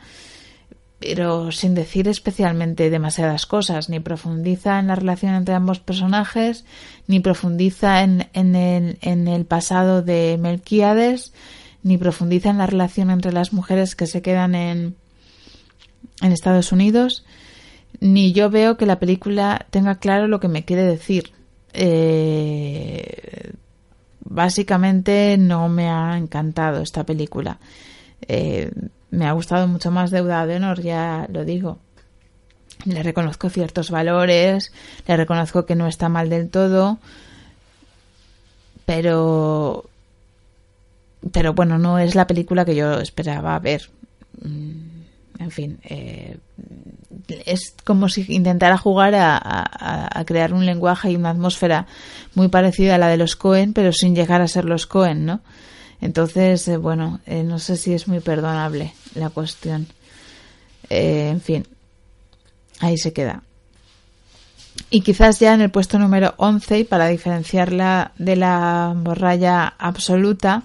pero 1.02 1.50
sin 1.50 1.74
decir 1.74 2.06
especialmente 2.06 2.88
demasiadas 2.88 3.46
cosas, 3.46 3.88
ni 3.88 4.00
profundiza 4.00 4.78
en 4.78 4.86
la 4.86 4.94
relación 4.94 5.34
entre 5.34 5.54
ambos 5.54 5.80
personajes, 5.80 6.64
ni 7.08 7.20
profundiza 7.20 8.02
en, 8.02 8.28
en, 8.32 8.54
el, 8.54 8.98
en 9.00 9.26
el 9.26 9.44
pasado 9.44 10.02
de 10.02 10.38
Melquíades, 10.40 11.32
ni 11.82 11.98
profundiza 11.98 12.50
en 12.50 12.58
la 12.58 12.66
relación 12.66 13.10
entre 13.10 13.32
las 13.32 13.52
mujeres 13.52 13.96
que 13.96 14.06
se 14.06 14.22
quedan 14.22 14.54
en, 14.54 14.94
en 16.20 16.32
Estados 16.32 16.70
Unidos, 16.70 17.24
ni 18.00 18.32
yo 18.32 18.48
veo 18.48 18.76
que 18.76 18.86
la 18.86 18.98
película 18.98 19.66
tenga 19.70 19.96
claro 19.96 20.28
lo 20.28 20.40
que 20.40 20.48
me 20.48 20.64
quiere 20.64 20.84
decir. 20.84 21.32
Eh, 21.72 23.52
básicamente 24.20 25.36
no 25.38 25.68
me 25.68 25.88
ha 25.88 26.16
encantado 26.16 26.80
esta 26.80 27.04
película. 27.04 27.58
Eh, 28.28 28.70
me 29.12 29.26
ha 29.26 29.32
gustado 29.32 29.68
mucho 29.68 29.92
más 29.92 30.10
Deuda 30.10 30.44
de 30.46 30.56
Honor, 30.56 30.82
ya 30.82 31.28
lo 31.30 31.44
digo. 31.44 31.78
Le 32.84 33.02
reconozco 33.04 33.48
ciertos 33.48 33.90
valores, 33.90 34.72
le 35.06 35.16
reconozco 35.16 35.66
que 35.66 35.76
no 35.76 35.86
está 35.86 36.08
mal 36.08 36.28
del 36.28 36.50
todo, 36.50 36.98
pero 38.84 39.84
pero 41.30 41.52
bueno, 41.54 41.78
no 41.78 42.00
es 42.00 42.16
la 42.16 42.26
película 42.26 42.64
que 42.64 42.74
yo 42.74 42.98
esperaba 42.98 43.56
ver. 43.60 43.88
Mm, 44.42 45.02
en 45.38 45.50
fin, 45.50 45.78
eh, 45.84 46.38
es 47.46 47.74
como 47.84 48.08
si 48.08 48.24
intentara 48.28 48.76
jugar 48.78 49.14
a, 49.14 50.22
crear 50.26 50.54
un 50.54 50.66
lenguaje 50.66 51.10
y 51.10 51.16
una 51.16 51.30
atmósfera 51.30 51.86
muy 52.34 52.48
parecida 52.48 52.94
a 52.94 52.98
la 52.98 53.08
de 53.08 53.16
los 53.18 53.36
Cohen, 53.36 53.72
pero 53.72 53.92
sin 53.92 54.14
llegar 54.14 54.40
a 54.40 54.48
ser 54.48 54.64
los 54.64 54.86
Cohen, 54.86 55.26
¿no? 55.26 55.40
Entonces, 56.02 56.66
eh, 56.68 56.76
bueno, 56.76 57.20
eh, 57.26 57.44
no 57.44 57.58
sé 57.58 57.76
si 57.76 57.94
es 57.94 58.08
muy 58.08 58.20
perdonable 58.20 58.92
la 59.14 59.30
cuestión. 59.30 59.86
en 60.90 61.40
fin, 61.40 61.66
ahí 62.80 62.98
se 62.98 63.14
queda. 63.14 63.42
Y 64.90 65.00
quizás 65.00 65.38
ya 65.38 65.54
en 65.54 65.62
el 65.62 65.70
puesto 65.70 65.98
número 65.98 66.34
11, 66.36 66.80
y 66.80 66.84
para 66.84 67.06
diferenciarla 67.06 68.12
de 68.18 68.36
la 68.36 68.92
borralla 68.94 69.74
absoluta, 69.78 70.64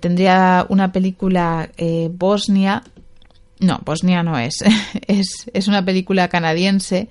tendría 0.00 0.64
una 0.70 0.92
película 0.92 1.70
Bosnia 2.12 2.82
no, 3.60 3.80
Bosnia 3.84 4.22
no 4.22 4.38
es. 4.38 4.62
es, 5.06 5.50
es 5.52 5.68
una 5.68 5.84
película 5.84 6.28
canadiense 6.28 7.08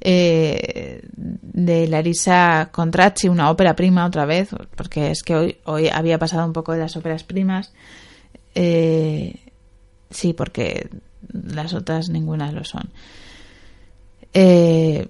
eh, 0.00 1.02
de 1.12 1.88
Larisa 1.88 2.70
Contracci, 2.70 3.28
una 3.28 3.50
ópera 3.50 3.74
prima 3.74 4.06
otra 4.06 4.24
vez, 4.26 4.50
porque 4.76 5.10
es 5.10 5.22
que 5.22 5.34
hoy, 5.34 5.56
hoy 5.64 5.88
había 5.88 6.18
pasado 6.18 6.46
un 6.46 6.52
poco 6.52 6.72
de 6.72 6.78
las 6.78 6.96
óperas 6.96 7.24
primas. 7.24 7.72
Eh, 8.54 9.34
sí, 10.10 10.32
porque 10.32 10.88
las 11.32 11.74
otras 11.74 12.08
ninguna 12.08 12.52
lo 12.52 12.64
son. 12.64 12.90
Eh, 14.32 15.08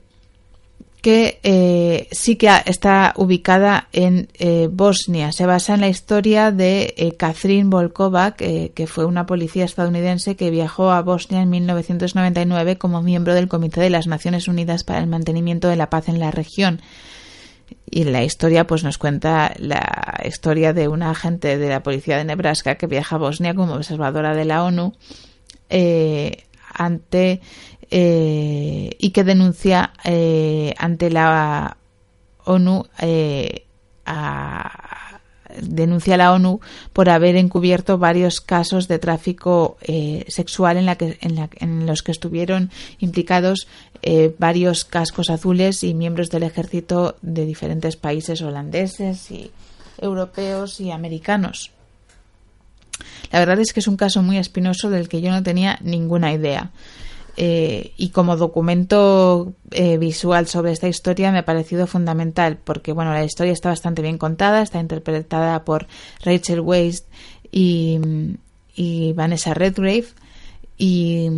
que 1.01 1.39
eh, 1.45 2.09
sí 2.11 2.37
que 2.37 2.51
está 2.67 3.13
ubicada 3.17 3.89
en 3.93 4.29
eh, 4.35 4.69
Bosnia. 4.71 5.33
Se 5.33 5.47
basa 5.47 5.75
en 5.75 5.81
la 5.81 5.89
historia 5.89 6.51
de 6.51 6.95
eh, 6.97 7.13
Catherine 7.17 7.71
Volkova, 7.71 8.33
que 8.33 8.87
fue 8.89 9.05
una 9.05 9.27
policía 9.27 9.65
estadounidense 9.65 10.37
que 10.37 10.51
viajó 10.51 10.91
a 10.91 11.03
Bosnia 11.03 11.43
en 11.43 11.51
1999 11.51 12.79
como 12.79 13.03
miembro 13.03 13.35
del 13.35 13.49
Comité 13.49 13.81
de 13.81 13.91
las 13.91 14.07
Naciones 14.07 14.49
Unidas 14.49 14.85
para 14.85 14.99
el 14.99 15.07
Mantenimiento 15.07 15.69
de 15.69 15.77
la 15.77 15.91
Paz 15.91 16.09
en 16.09 16.19
la 16.19 16.31
región. 16.31 16.83
Y 17.91 18.05
la 18.05 18.25
historia 18.25 18.67
pues 18.67 18.83
nos 18.83 18.99
cuenta 18.99 19.55
la 19.59 20.21
historia 20.25 20.73
de 20.73 20.89
una 20.89 21.11
agente 21.11 21.59
de 21.59 21.69
la 21.69 21.83
policía 21.83 22.17
de 22.17 22.25
Nebraska 22.25 22.77
que 22.77 22.87
viaja 22.87 23.17
a 23.17 23.19
Bosnia 23.19 23.55
como 23.55 23.75
observadora 23.75 24.35
de 24.35 24.45
la 24.45 24.65
ONU 24.65 24.95
ante 26.75 27.41
eh, 27.91 28.91
y 28.99 29.11
que 29.11 29.25
denuncia 29.25 29.93
eh, 30.05 30.75
ante 30.77 31.11
la 31.11 31.79
ONU 32.45 32.85
eh, 33.01 33.65
denuncia 35.63 36.15
a 36.15 36.19
la 36.19 36.33
ONU 36.35 36.61
por 36.93 37.09
haber 37.09 37.37
encubierto 37.37 37.97
varios 37.97 38.41
casos 38.43 38.89
de 38.89 38.99
tráfico 38.99 39.79
sexual 40.29 40.77
en, 40.77 40.87
la 40.87 40.97
que, 40.97 41.19
en, 41.21 41.87
los 41.87 42.03
que 42.03 42.13
estuvieron 42.13 42.71
implicados 42.99 43.67
varios 44.39 44.85
cascos 44.85 45.31
azules 45.31 45.83
y 45.85 45.95
miembros 45.95 46.29
del 46.31 46.45
ejército 46.45 47.17
de 47.23 47.45
diferentes 47.45 47.97
países 47.97 48.41
holandeses 48.43 49.31
y 49.31 49.51
europeos 49.99 50.81
y 50.81 50.91
americanos. 50.91 51.73
La 53.31 53.41
verdad 53.41 53.59
es 53.61 53.73
que 53.73 53.81
es 53.81 53.89
un 53.89 53.97
caso 53.97 54.23
muy 54.23 54.39
espinoso 54.39 54.91
del 54.91 55.09
que 55.09 55.21
yo 55.21 55.31
no 55.31 55.43
tenía 55.43 55.79
ninguna 55.83 56.33
idea. 56.33 56.71
Eh, 57.41 57.93
y 57.97 58.09
como 58.09 58.37
documento 58.37 59.53
eh, 59.71 59.97
visual 59.97 60.49
sobre 60.49 60.73
esta 60.73 60.89
historia 60.89 61.31
me 61.31 61.39
ha 61.39 61.45
parecido 61.45 61.87
fundamental 61.87 62.57
porque 62.57 62.91
bueno 62.91 63.13
la 63.13 63.23
historia 63.23 63.53
está 63.53 63.69
bastante 63.69 64.03
bien 64.03 64.19
contada 64.19 64.61
está 64.61 64.81
interpretada 64.81 65.65
por 65.65 65.87
Rachel 66.25 66.59
Weisz 66.59 67.05
y, 67.53 68.01
y 68.75 69.13
Vanessa 69.13 69.55
Redgrave 69.55 70.07
y 70.79 71.31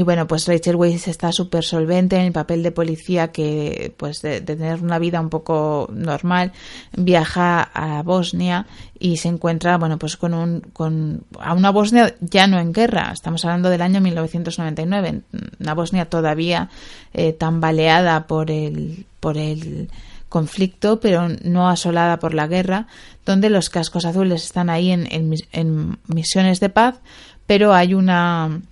y 0.00 0.02
bueno, 0.02 0.26
pues 0.26 0.48
Rachel 0.48 0.76
Weisz 0.76 1.08
está 1.08 1.30
súper 1.30 1.62
solvente 1.62 2.16
en 2.16 2.22
el 2.22 2.32
papel 2.32 2.62
de 2.62 2.72
policía 2.72 3.32
que, 3.32 3.92
pues 3.98 4.22
de, 4.22 4.40
tener 4.40 4.82
una 4.82 4.98
vida 4.98 5.20
un 5.20 5.28
poco 5.28 5.90
normal, 5.92 6.52
viaja 6.96 7.60
a 7.74 8.02
Bosnia 8.02 8.64
y 8.98 9.18
se 9.18 9.28
encuentra, 9.28 9.76
bueno, 9.76 9.98
pues 9.98 10.16
con 10.16 10.32
un, 10.32 10.60
con, 10.72 11.24
a 11.38 11.52
una 11.52 11.68
Bosnia 11.68 12.14
ya 12.22 12.46
no 12.46 12.58
en 12.58 12.72
guerra, 12.72 13.10
estamos 13.12 13.44
hablando 13.44 13.68
del 13.68 13.82
año 13.82 14.00
1999, 14.00 15.20
una 15.60 15.74
Bosnia 15.74 16.06
todavía 16.06 16.70
eh, 17.12 17.34
tambaleada 17.34 18.26
por 18.26 18.50
el, 18.50 19.04
por 19.20 19.36
el 19.36 19.90
conflicto, 20.30 20.98
pero 20.98 21.28
no 21.44 21.68
asolada 21.68 22.18
por 22.18 22.32
la 22.32 22.46
guerra, 22.46 22.86
donde 23.26 23.50
los 23.50 23.68
cascos 23.68 24.06
azules 24.06 24.44
están 24.44 24.70
ahí 24.70 24.92
en, 24.92 25.06
en 25.52 25.98
misiones 26.06 26.58
de 26.58 26.70
paz, 26.70 27.00
pero 27.46 27.74
hay 27.74 27.92
una 27.92 28.62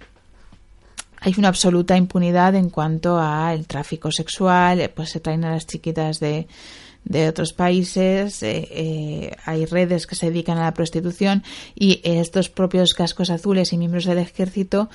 hay 1.21 1.35
una 1.39 1.49
absoluta 1.49 1.97
impunidad 1.97 2.55
en 2.55 2.71
cuanto 2.71 3.19
al 3.19 3.67
tráfico 3.67 4.11
sexual, 4.13 4.81
eh, 4.81 4.89
pues 4.89 5.11
se 5.11 5.21
traen 5.21 5.45
a 5.45 5.53
las 5.53 5.67
chiquitas 5.67 6.21
de, 6.21 6.47
de 7.05 7.29
otros 7.29 7.53
países, 7.53 8.43
eh, 8.43 8.69
eh, 8.71 9.37
hay 9.45 9.65
redes 9.67 10.07
que 10.07 10.15
se 10.15 10.27
dedican 10.27 10.59
a 10.59 10.65
la 10.65 10.75
prostitución 10.75 11.43
y 11.75 12.01
estos 12.05 12.49
propios 12.49 12.95
cascos 12.95 13.31
azules 13.31 13.73
y 13.73 13.79
miembros 13.79 14.05
del 14.05 14.19
ejército 14.19 14.89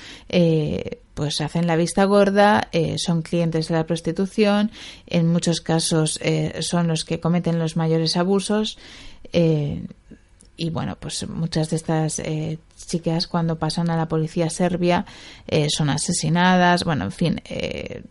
pues 1.13 1.41
hacen 1.41 1.67
la 1.67 1.75
vista 1.75 2.05
gorda, 2.05 2.69
son 2.97 3.21
clientes 3.21 3.67
de 3.67 3.75
la 3.75 3.85
prostitución, 3.85 4.71
en 5.05 5.31
muchos 5.31 5.61
casos 5.61 6.19
son 6.61 6.87
los 6.87 7.05
que 7.05 7.19
cometen 7.19 7.59
los 7.59 7.77
mayores 7.77 8.17
abusos 8.17 8.79
y 10.55 10.69
bueno, 10.69 10.95
pues 10.99 11.27
muchas 11.27 11.69
de 11.69 11.75
estas 11.77 12.19
eh, 12.19 12.59
chicas 12.85 13.27
cuando 13.27 13.57
pasan 13.57 13.89
a 13.89 13.97
la 13.97 14.07
policía 14.07 14.49
serbia 14.49 15.05
eh, 15.47 15.67
son 15.69 15.89
asesinadas, 15.89 16.83
bueno, 16.83 17.05
en 17.05 17.11
fin, 17.11 17.41
eh, 17.45 18.03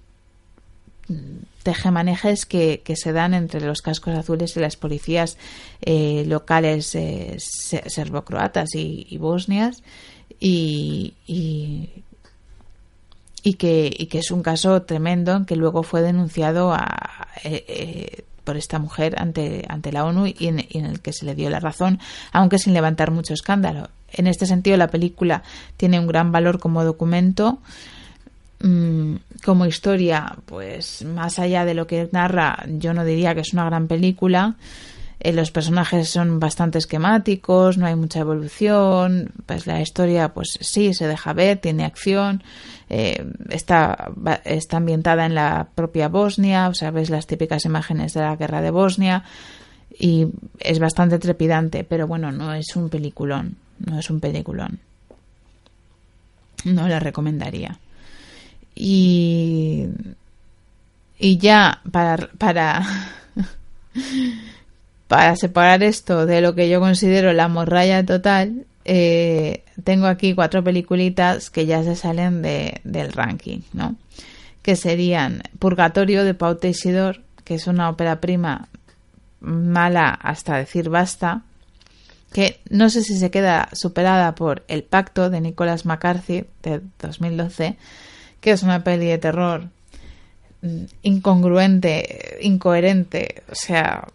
tejemanejes 1.63 2.47
que, 2.47 2.83
que 2.85 2.97
se 2.97 3.13
dan 3.13 3.35
entre 3.35 3.61
los 3.61 3.83
cascos 3.83 4.17
azules 4.17 4.57
y 4.57 4.61
las 4.61 4.77
policías 4.77 5.37
eh, 5.81 6.25
locales 6.27 6.95
eh, 6.95 7.37
serbocroatas 7.39 8.75
y, 8.75 9.17
bosnias 9.19 9.83
y, 10.41 11.15
y, 11.27 11.91
que, 13.55 14.09
que 14.11 14.19
es 14.19 14.31
un 14.31 14.43
caso 14.43 14.83
tremendo 14.83 15.45
que 15.47 15.57
luego 15.57 15.83
fue 15.83 16.03
denunciado 16.03 16.73
a 16.73 17.29
por 18.45 18.57
esta 18.57 18.79
mujer 18.79 19.15
ante, 19.19 19.65
ante 19.69 19.93
la 19.93 20.05
ONU 20.05 20.27
y 20.27 20.49
en, 20.49 20.59
el 20.59 21.01
que 21.01 21.13
se 21.13 21.25
le 21.25 21.35
dio 21.35 21.51
la 21.51 21.61
razón, 21.61 21.99
aunque 22.33 22.59
sin 22.59 22.75
levantar 22.75 23.11
mucho 23.11 23.35
escándalo. 23.35 23.89
En 24.13 24.27
este 24.27 24.47
sentido, 24.47 24.77
la 24.77 24.89
película 24.89 25.43
tiene 25.77 25.99
un 25.99 26.07
gran 26.07 26.33
valor 26.33 26.59
como 26.59 26.85
documento. 26.85 27.59
Mm, 28.61 29.17
como 29.45 29.67
historia, 29.67 30.37
pues 30.47 31.05
más 31.05 31.39
allá 31.39 31.65
de 31.65 31.75
lo 31.75 31.87
que 31.87 32.09
narra, 32.13 32.65
yo 32.69 32.95
no 32.95 33.05
diría 33.05 33.35
que 33.35 33.41
es 33.41 33.53
una 33.53 33.65
gran 33.65 33.89
película. 33.89 34.55
Eh, 35.25 35.33
los 35.33 35.53
personajes 35.53 36.09
son 36.09 36.41
bastante 36.41 36.79
esquemáticos, 36.79 37.79
no 37.79 37.87
hay 37.87 37.95
mucha 37.95 38.19
evolución, 38.19 39.31
pues 39.47 39.69
la 39.69 39.81
historia, 39.81 40.35
pues 40.35 40.59
sí, 40.61 40.93
se 40.95 41.07
deja 41.07 41.33
ver, 41.33 41.59
tiene 41.59 41.85
acción, 41.85 42.43
eh, 42.91 43.25
está, 43.49 44.11
está 44.45 44.79
ambientada 44.79 45.25
en 45.25 45.37
la 45.37 45.69
propia 45.77 46.09
Bosnia, 46.09 46.69
o 46.69 46.75
sea, 46.75 46.91
ves 46.91 47.09
las 47.09 47.29
típicas 47.29 47.65
imágenes 47.65 48.15
de 48.15 48.21
la 48.21 48.35
guerra 48.35 48.61
de 48.63 48.73
Bosnia 48.73 49.23
y 49.97 50.27
es 50.59 50.81
bastante 50.81 51.21
trepidante, 51.21 51.85
pero 51.85 52.09
bueno, 52.09 52.33
no 52.33 52.53
es 52.53 52.75
un 52.75 52.89
peliculón, 52.89 53.55
no 53.79 54.01
es 54.01 54.11
un 54.11 54.19
peliculón. 54.19 54.81
No 56.65 56.89
la 56.89 56.99
recomendaría. 56.99 57.79
Y, 58.75 59.87
y 61.17 61.39
ya 61.39 61.81
para, 61.93 62.29
para 62.39 62.83
para 65.13 65.37
separar 65.37 65.83
esto 65.83 66.25
de 66.25 66.41
lo 66.41 66.55
que 66.55 66.71
yo 66.71 66.81
considero 66.81 67.35
la 67.35 67.47
morralla 67.47 68.03
total, 68.03 68.65
eh, 68.87 69.63
tengo 69.85 70.07
aquí 70.07 70.35
cuatro 70.35 70.65
peliculitas 70.65 71.51
que 71.51 71.67
ya 71.67 71.85
se 71.85 71.97
salen 71.97 72.41
de, 72.41 72.81
del 72.85 73.13
ranking, 73.13 73.59
¿no? 73.75 73.97
Que 74.63 74.75
serían 74.75 75.43
Purgatorio 75.59 76.25
de 76.25 76.33
Pau 76.33 76.55
Teixidor, 76.55 77.21
que 77.45 77.57
es 77.57 77.67
una 77.67 77.91
ópera 77.91 78.23
prima 78.23 78.71
mala 79.41 80.09
hasta 80.09 80.57
decir 80.57 80.89
basta, 80.89 81.43
que 82.33 82.61
no 82.71 82.89
sé 82.89 83.03
si 83.03 83.19
se 83.19 83.31
queda 83.31 83.69
superada 83.75 84.35
por 84.35 84.65
El 84.67 84.83
Pacto 84.83 85.29
de 85.29 85.43
Nicolas 85.43 85.85
McCarthy 85.85 86.47
de 86.63 86.81
2012, 87.03 87.77
que 88.41 88.51
es 88.51 88.63
una 88.63 88.83
peli 88.83 89.09
de 89.09 89.19
terror 89.19 89.69
mm, 90.63 90.85
incongruente, 91.03 92.39
incoherente, 92.41 93.43
o 93.51 93.55
sea, 93.55 94.07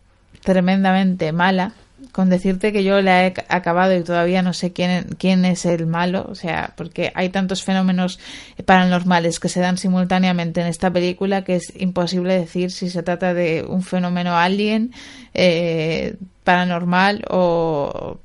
tremendamente 0.48 1.34
mala, 1.34 1.74
con 2.14 2.30
decirte 2.30 2.72
que 2.72 2.86
yo 2.86 3.02
la 3.02 3.28
he 3.28 3.34
acabado 3.50 3.94
y 3.94 4.02
todavía 4.02 4.42
no 4.42 4.54
sé 4.54 4.72
quién, 4.72 5.10
quién 5.18 5.44
es 5.44 5.66
el 5.66 5.88
malo, 5.88 6.26
o 6.30 6.36
sea, 6.36 6.74
porque 6.78 7.12
hay 7.16 7.28
tantos 7.28 7.66
fenómenos 7.66 8.18
paranormales 8.64 9.42
que 9.42 9.50
se 9.50 9.60
dan 9.60 9.78
simultáneamente 9.78 10.62
en 10.62 10.68
esta 10.68 10.90
película 10.90 11.44
que 11.44 11.58
es 11.58 11.74
imposible 11.76 12.40
decir 12.40 12.72
si 12.72 12.90
se 12.90 13.04
trata 13.04 13.34
de 13.34 13.66
un 13.68 13.84
fenómeno 13.84 14.38
alien, 14.38 14.94
eh, 15.34 16.16
paranormal 16.46 17.26
o 17.30 18.18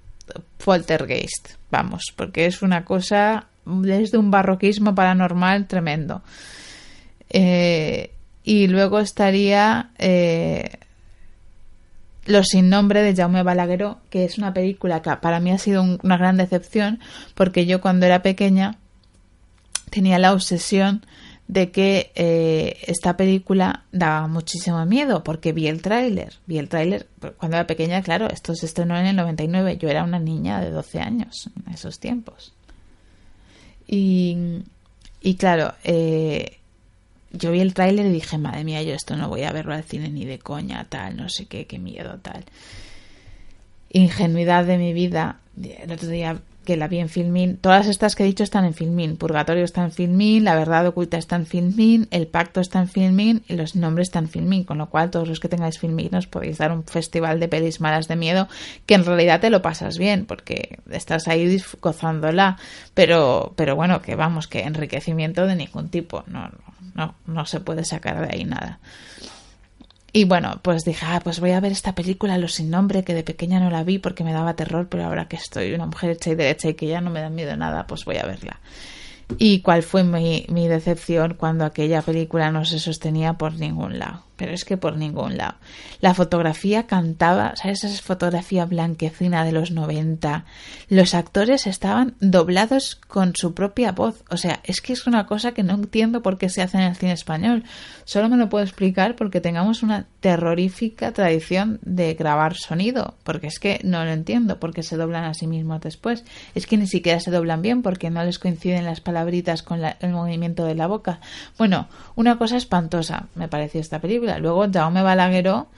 poltergeist, 0.65 1.55
vamos, 1.73 2.12
porque 2.15 2.47
es 2.47 2.62
una 2.62 2.85
cosa 2.85 3.47
desde 3.65 4.16
un 4.16 4.31
barroquismo 4.31 4.94
paranormal 4.94 5.66
tremendo. 5.66 6.23
Eh, 7.31 8.12
y 8.44 8.69
luego 8.69 9.01
estaría 9.01 9.90
eh, 9.99 10.78
Los 12.24 12.49
sin 12.49 12.69
nombre 12.69 13.03
de 13.03 13.15
Jaume 13.15 13.43
Balagueró, 13.43 13.99
que 14.09 14.24
es 14.24 14.39
una 14.39 14.55
película 14.55 15.03
que 15.03 15.11
para 15.16 15.40
mí 15.40 15.51
ha 15.51 15.59
sido 15.59 15.82
una 15.82 16.16
gran 16.16 16.36
decepción 16.36 17.01
porque 17.35 17.66
yo 17.66 17.81
cuando 17.81 18.07
era 18.07 18.23
pequeña 18.23 18.78
tenía 19.90 20.19
la 20.19 20.32
obsesión 20.32 21.05
de 21.49 21.70
que 21.70 22.12
eh, 22.15 22.78
esta 22.86 23.16
película 23.16 23.85
daba 23.93 24.27
muchísimo 24.28 24.85
miedo 24.86 25.23
porque 25.24 25.53
vi 25.53 25.66
el 25.66 25.82
tráiler, 25.82 26.32
vi 26.47 26.59
el 26.59 26.69
tráiler 26.69 27.09
cuando 27.36 27.57
era 27.57 27.66
pequeña, 27.66 28.01
claro, 28.03 28.28
esto 28.31 28.55
se 28.55 28.66
estrenó 28.66 28.97
en 28.97 29.07
el 29.07 29.16
99, 29.16 29.77
yo 29.77 29.89
era 29.89 30.05
una 30.05 30.19
niña 30.19 30.61
de 30.61 30.70
12 30.70 31.01
años 31.01 31.51
en 31.66 31.74
esos 31.74 31.99
tiempos. 31.99 32.55
Y, 33.86 34.62
y 35.20 35.35
claro, 35.35 35.74
eh, 35.85 36.61
yo 37.32 37.50
vi 37.50 37.60
el 37.60 37.74
tráiler 37.74 38.06
y 38.06 38.10
dije, 38.10 38.38
madre 38.38 38.64
mía, 38.64 38.82
yo 38.82 38.94
esto 38.94 39.16
no 39.16 39.28
voy 39.28 39.42
a 39.42 39.52
verlo 39.52 39.74
al 39.74 39.84
cine 39.84 40.09
ni 40.09 40.24
de 40.24 40.38
coña, 40.38 40.86
tal, 40.88 41.16
no 41.16 41.28
sé 41.28 41.46
qué, 41.46 41.66
qué 41.66 41.78
miedo, 41.78 42.18
tal. 42.20 42.44
Ingenuidad 43.90 44.64
de 44.64 44.78
mi 44.78 44.92
vida. 44.92 45.40
El 45.62 45.92
otro 45.92 46.09
día 46.09 46.40
que 46.64 46.76
la 46.76 46.89
vi 46.89 46.98
en 46.98 47.09
Filmin. 47.09 47.56
Todas 47.56 47.86
estas 47.86 48.14
que 48.14 48.22
he 48.22 48.26
dicho 48.26 48.44
están 48.44 48.64
en 48.64 48.74
Filmin. 48.74 49.16
Purgatorio 49.16 49.64
está 49.64 49.82
en 49.82 49.93
Filmin, 49.93 50.44
La 50.44 50.55
Verdad 50.55 50.86
Oculta 50.86 51.18
está 51.18 51.36
en 51.36 51.47
Filmin, 51.47 52.09
El 52.10 52.26
Pacto 52.26 52.60
está 52.60 52.80
en 52.80 52.89
Filmin 52.89 53.43
y 53.48 53.55
Los 53.55 53.76
Nombres 53.76 54.09
están 54.09 54.24
en 54.24 54.30
Filmin. 54.30 54.64
Con 54.64 54.78
lo 54.78 54.89
cual, 54.89 55.10
todos 55.10 55.28
los 55.28 55.40
que 55.40 55.48
tengáis 55.48 55.78
Filmin 55.78 56.14
os 56.14 56.26
podéis 56.26 56.59
dar 56.59 56.72
un 56.72 56.84
festival 56.84 57.40
de 57.40 57.48
pelis 57.48 57.80
malas 57.80 58.09
de 58.09 58.16
miedo 58.16 58.48
que 58.86 58.94
en 58.94 59.05
realidad 59.05 59.40
te 59.40 59.51
lo 59.51 59.62
pasas 59.62 59.98
bien 59.98 60.26
porque 60.26 60.78
estás 60.90 61.28
ahí 61.28 61.60
gozándola. 61.80 62.59
Pero, 62.94 63.52
pero 63.56 63.76
bueno, 63.76 64.02
que 64.02 64.14
vamos, 64.14 64.48
que 64.48 64.60
enriquecimiento 64.60 65.47
de 65.47 65.56
ningún 65.56 65.89
tipo. 65.89 66.24
No, 66.26 66.48
no, 66.48 66.93
no, 66.94 67.14
no 67.26 67.47
se 67.47 67.60
puede 67.60 67.84
sacar 67.84 68.26
de 68.26 68.34
ahí 68.34 68.44
nada. 68.44 68.80
Y 70.12 70.24
bueno, 70.24 70.60
pues 70.62 70.84
dije, 70.84 71.06
ah, 71.09 71.20
pues 71.24 71.40
voy 71.40 71.52
a 71.52 71.60
ver 71.60 71.72
esta 71.72 71.94
película 71.94 72.36
Los 72.36 72.55
sin 72.55 72.70
nombre, 72.70 73.02
que 73.02 73.14
de 73.14 73.22
pequeña 73.22 73.60
no 73.60 73.70
la 73.70 73.82
vi 73.82 73.98
porque 73.98 74.24
me 74.24 74.32
daba 74.32 74.55
terror, 74.55 74.89
pero 74.89 75.05
ahora 75.05 75.26
que 75.26 75.36
estoy 75.36 75.72
una 75.72 75.86
mujer 75.86 76.10
hecha 76.10 76.30
y 76.30 76.34
derecha 76.34 76.68
y 76.68 76.74
que 76.74 76.86
ya 76.86 77.01
no 77.01 77.10
me 77.10 77.20
da 77.20 77.30
miedo 77.30 77.56
nada, 77.56 77.86
pues 77.86 78.05
voy 78.05 78.18
a 78.18 78.26
verla. 78.26 78.60
Y 79.39 79.60
cuál 79.60 79.82
fue 79.82 80.05
mi, 80.05 80.44
mi 80.51 80.68
decepción 80.68 81.34
cuando 81.34 81.64
aquella 81.64 82.02
película 82.02 82.51
no 82.51 82.66
se 82.66 82.78
sostenía 82.78 83.34
por 83.34 83.55
ningún 83.55 83.98
lado 83.98 84.24
pero 84.36 84.52
es 84.52 84.64
que 84.64 84.76
por 84.76 84.96
ningún 84.96 85.36
lado. 85.36 85.54
La 86.00 86.14
fotografía 86.14 86.86
cantaba, 86.86 87.54
¿sabes? 87.56 87.84
Esa 87.84 88.02
fotografía 88.02 88.64
blanquecina 88.64 89.44
de 89.44 89.52
los 89.52 89.70
90. 89.70 90.44
Los 90.88 91.14
actores 91.14 91.66
estaban 91.66 92.14
doblados 92.20 92.96
con 92.96 93.36
su 93.36 93.54
propia 93.54 93.92
voz. 93.92 94.24
O 94.30 94.36
sea, 94.36 94.60
es 94.64 94.80
que 94.80 94.92
es 94.92 95.06
una 95.06 95.26
cosa 95.26 95.52
que 95.52 95.62
no 95.62 95.74
entiendo 95.74 96.22
por 96.22 96.38
qué 96.38 96.48
se 96.48 96.62
hace 96.62 96.78
en 96.78 96.84
el 96.84 96.96
cine 96.96 97.12
español. 97.12 97.64
Solo 98.04 98.28
me 98.28 98.36
lo 98.36 98.48
puedo 98.48 98.64
explicar 98.64 99.16
porque 99.16 99.40
tengamos 99.40 99.82
una 99.82 100.06
terrorífica 100.20 101.12
tradición 101.12 101.78
de 101.82 102.14
grabar 102.14 102.56
sonido. 102.56 103.14
Porque 103.24 103.46
es 103.46 103.59
que 103.59 103.80
no 103.84 104.04
lo 104.04 104.10
entiendo 104.10 104.59
porque 104.59 104.82
se 104.82 104.96
doblan 104.96 105.24
a 105.24 105.34
sí 105.34 105.46
mismos 105.46 105.80
después. 105.80 106.24
Es 106.54 106.66
que 106.66 106.76
ni 106.76 106.86
siquiera 106.86 107.20
se 107.20 107.30
doblan 107.30 107.62
bien 107.62 107.82
porque 107.82 108.10
no 108.10 108.24
les 108.24 108.38
coinciden 108.38 108.84
las 108.84 109.00
palabritas 109.00 109.62
con 109.62 109.80
el 109.84 110.12
movimiento 110.12 110.64
de 110.64 110.74
la 110.74 110.86
boca. 110.86 111.20
Bueno, 111.59 111.88
una 112.16 112.38
cosa 112.38 112.56
espantosa 112.56 113.26
me 113.34 113.48
pareció 113.48 113.80
esta 113.80 114.00
película 114.00 114.22
Luego 114.39 114.66
Jaume 114.73 115.03
Balagueró 115.03 115.69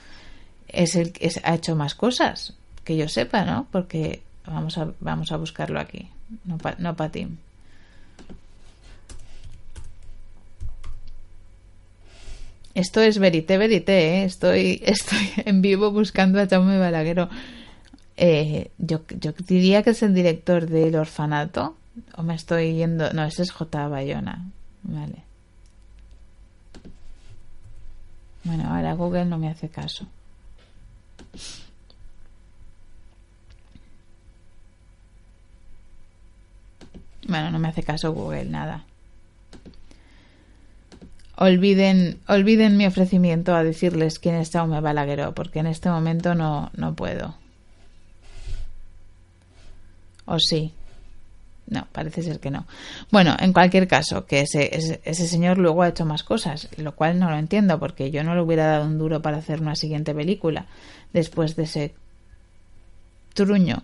es 0.68 0.96
el 0.96 1.12
que 1.12 1.30
ha 1.42 1.54
hecho 1.54 1.76
más 1.76 1.94
cosas, 1.94 2.54
que 2.84 2.96
yo 2.96 3.08
sepa, 3.08 3.44
¿no? 3.44 3.66
Porque 3.70 4.22
vamos 4.46 4.78
a, 4.78 4.88
vamos 5.00 5.32
a 5.32 5.36
buscarlo 5.36 5.80
aquí, 5.80 6.08
no 6.44 6.58
para 6.58 6.76
no. 6.78 6.94
Esto 12.74 13.00
es 13.00 13.18
verité, 13.18 13.56
verité, 13.56 14.16
¿eh? 14.16 14.24
estoy, 14.24 14.82
estoy 14.86 15.30
en 15.44 15.62
vivo 15.62 15.92
buscando 15.92 16.40
a 16.40 16.46
Jaume 16.48 16.78
Balagueró. 16.78 17.28
Eh, 18.16 18.70
yo, 18.78 19.02
yo 19.20 19.32
diría 19.46 19.82
que 19.82 19.90
es 19.90 20.02
el 20.02 20.14
director 20.14 20.66
del 20.66 20.96
orfanato, 20.96 21.76
o 22.16 22.22
me 22.22 22.34
estoy 22.34 22.74
yendo. 22.74 23.12
No, 23.12 23.24
ese 23.24 23.42
es 23.42 23.52
J. 23.52 23.88
Bayona. 23.88 24.50
Vale. 24.82 25.33
Bueno, 28.44 28.68
ahora 28.68 28.92
Google 28.94 29.24
no 29.24 29.38
me 29.38 29.48
hace 29.48 29.68
caso. 29.68 30.06
Bueno, 37.26 37.50
no 37.50 37.58
me 37.58 37.68
hace 37.68 37.82
caso 37.82 38.12
Google, 38.12 38.44
nada. 38.44 38.84
Olviden, 41.36 42.20
olviden 42.28 42.76
mi 42.76 42.86
ofrecimiento 42.86 43.54
a 43.56 43.64
decirles 43.64 44.18
quién 44.18 44.36
es 44.36 44.50
Jaume 44.50 44.80
Balagueró, 44.80 45.34
porque 45.34 45.58
en 45.58 45.66
este 45.66 45.88
momento 45.88 46.34
no, 46.34 46.70
no 46.76 46.94
puedo. 46.94 47.34
O 50.26 50.38
sí. 50.38 50.72
No, 51.66 51.86
parece 51.92 52.22
ser 52.22 52.40
que 52.40 52.50
no. 52.50 52.66
Bueno, 53.10 53.36
en 53.38 53.52
cualquier 53.52 53.88
caso, 53.88 54.26
que 54.26 54.40
ese, 54.40 54.70
ese, 55.04 55.26
señor 55.26 55.58
luego 55.58 55.82
ha 55.82 55.88
hecho 55.88 56.04
más 56.04 56.22
cosas, 56.22 56.68
lo 56.76 56.94
cual 56.94 57.18
no 57.18 57.30
lo 57.30 57.38
entiendo, 57.38 57.78
porque 57.78 58.10
yo 58.10 58.22
no 58.22 58.34
le 58.34 58.42
hubiera 58.42 58.66
dado 58.66 58.84
un 58.84 58.98
duro 58.98 59.22
para 59.22 59.38
hacer 59.38 59.62
una 59.62 59.74
siguiente 59.74 60.14
película 60.14 60.66
después 61.12 61.56
de 61.56 61.62
ese 61.62 61.94
truño. 63.32 63.82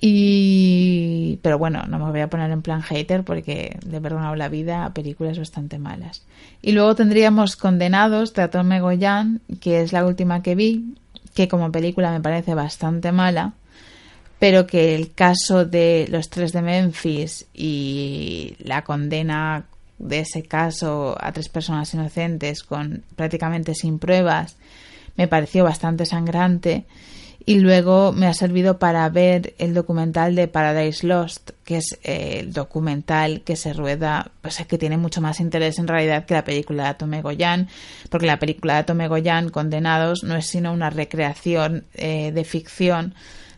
Y. 0.00 1.38
Pero 1.42 1.58
bueno, 1.58 1.84
no 1.88 1.98
me 1.98 2.10
voy 2.10 2.20
a 2.20 2.28
poner 2.28 2.50
en 2.50 2.62
plan 2.62 2.82
hater 2.82 3.22
porque 3.22 3.78
de 3.84 4.00
perdonado 4.00 4.34
la 4.34 4.48
vida 4.48 4.84
a 4.84 4.94
películas 4.94 5.38
bastante 5.38 5.78
malas. 5.78 6.22
Y 6.62 6.72
luego 6.72 6.94
tendríamos 6.94 7.56
Condenados 7.56 8.34
de 8.34 8.42
Atome 8.42 8.80
Goyan, 8.80 9.40
que 9.60 9.82
es 9.82 9.92
la 9.92 10.04
última 10.04 10.42
que 10.42 10.54
vi, 10.54 10.94
que 11.34 11.48
como 11.48 11.70
película 11.70 12.10
me 12.10 12.20
parece 12.20 12.54
bastante 12.54 13.12
mala 13.12 13.52
pero 14.38 14.66
que 14.66 14.94
el 14.94 15.12
caso 15.12 15.64
de 15.64 16.06
los 16.10 16.28
tres 16.28 16.52
de 16.52 16.62
Memphis 16.62 17.46
y 17.54 18.56
la 18.58 18.82
condena 18.82 19.64
de 19.98 20.20
ese 20.20 20.42
caso 20.42 21.16
a 21.20 21.32
tres 21.32 21.48
personas 21.48 21.92
inocentes 21.94 22.62
con 22.62 23.04
prácticamente 23.16 23.74
sin 23.74 23.98
pruebas 23.98 24.56
me 25.16 25.28
pareció 25.28 25.64
bastante 25.64 26.04
sangrante 26.04 26.84
y 27.46 27.58
luego 27.58 28.12
me 28.12 28.26
ha 28.26 28.34
servido 28.34 28.78
para 28.78 29.06
ver 29.10 29.54
el 29.58 29.74
documental 29.74 30.34
de 30.34 30.48
Paradise 30.48 31.06
Lost, 31.06 31.50
que 31.64 31.76
es 31.76 31.98
eh, 32.02 32.38
el 32.40 32.52
documental 32.54 33.42
que 33.42 33.56
se 33.56 33.74
rueda, 33.74 34.30
pues 34.40 34.60
es 34.60 34.66
que 34.66 34.78
tiene 34.78 34.96
mucho 34.96 35.20
más 35.20 35.40
interés 35.40 35.78
en 35.78 35.86
realidad 35.86 36.24
que 36.24 36.34
la 36.34 36.44
película 36.44 36.88
de 36.88 36.94
Tome 36.94 37.20
Goyan, 37.20 37.68
porque 38.08 38.26
la 38.26 38.38
película 38.38 38.76
de 38.76 38.84
Tome 38.84 39.08
Goyan, 39.08 39.50
Condenados, 39.50 40.24
no 40.24 40.36
es 40.36 40.46
sino 40.46 40.72
una 40.72 40.88
recreación 40.88 41.84
eh, 41.94 42.32
de 42.32 42.44
ficción 42.44 43.14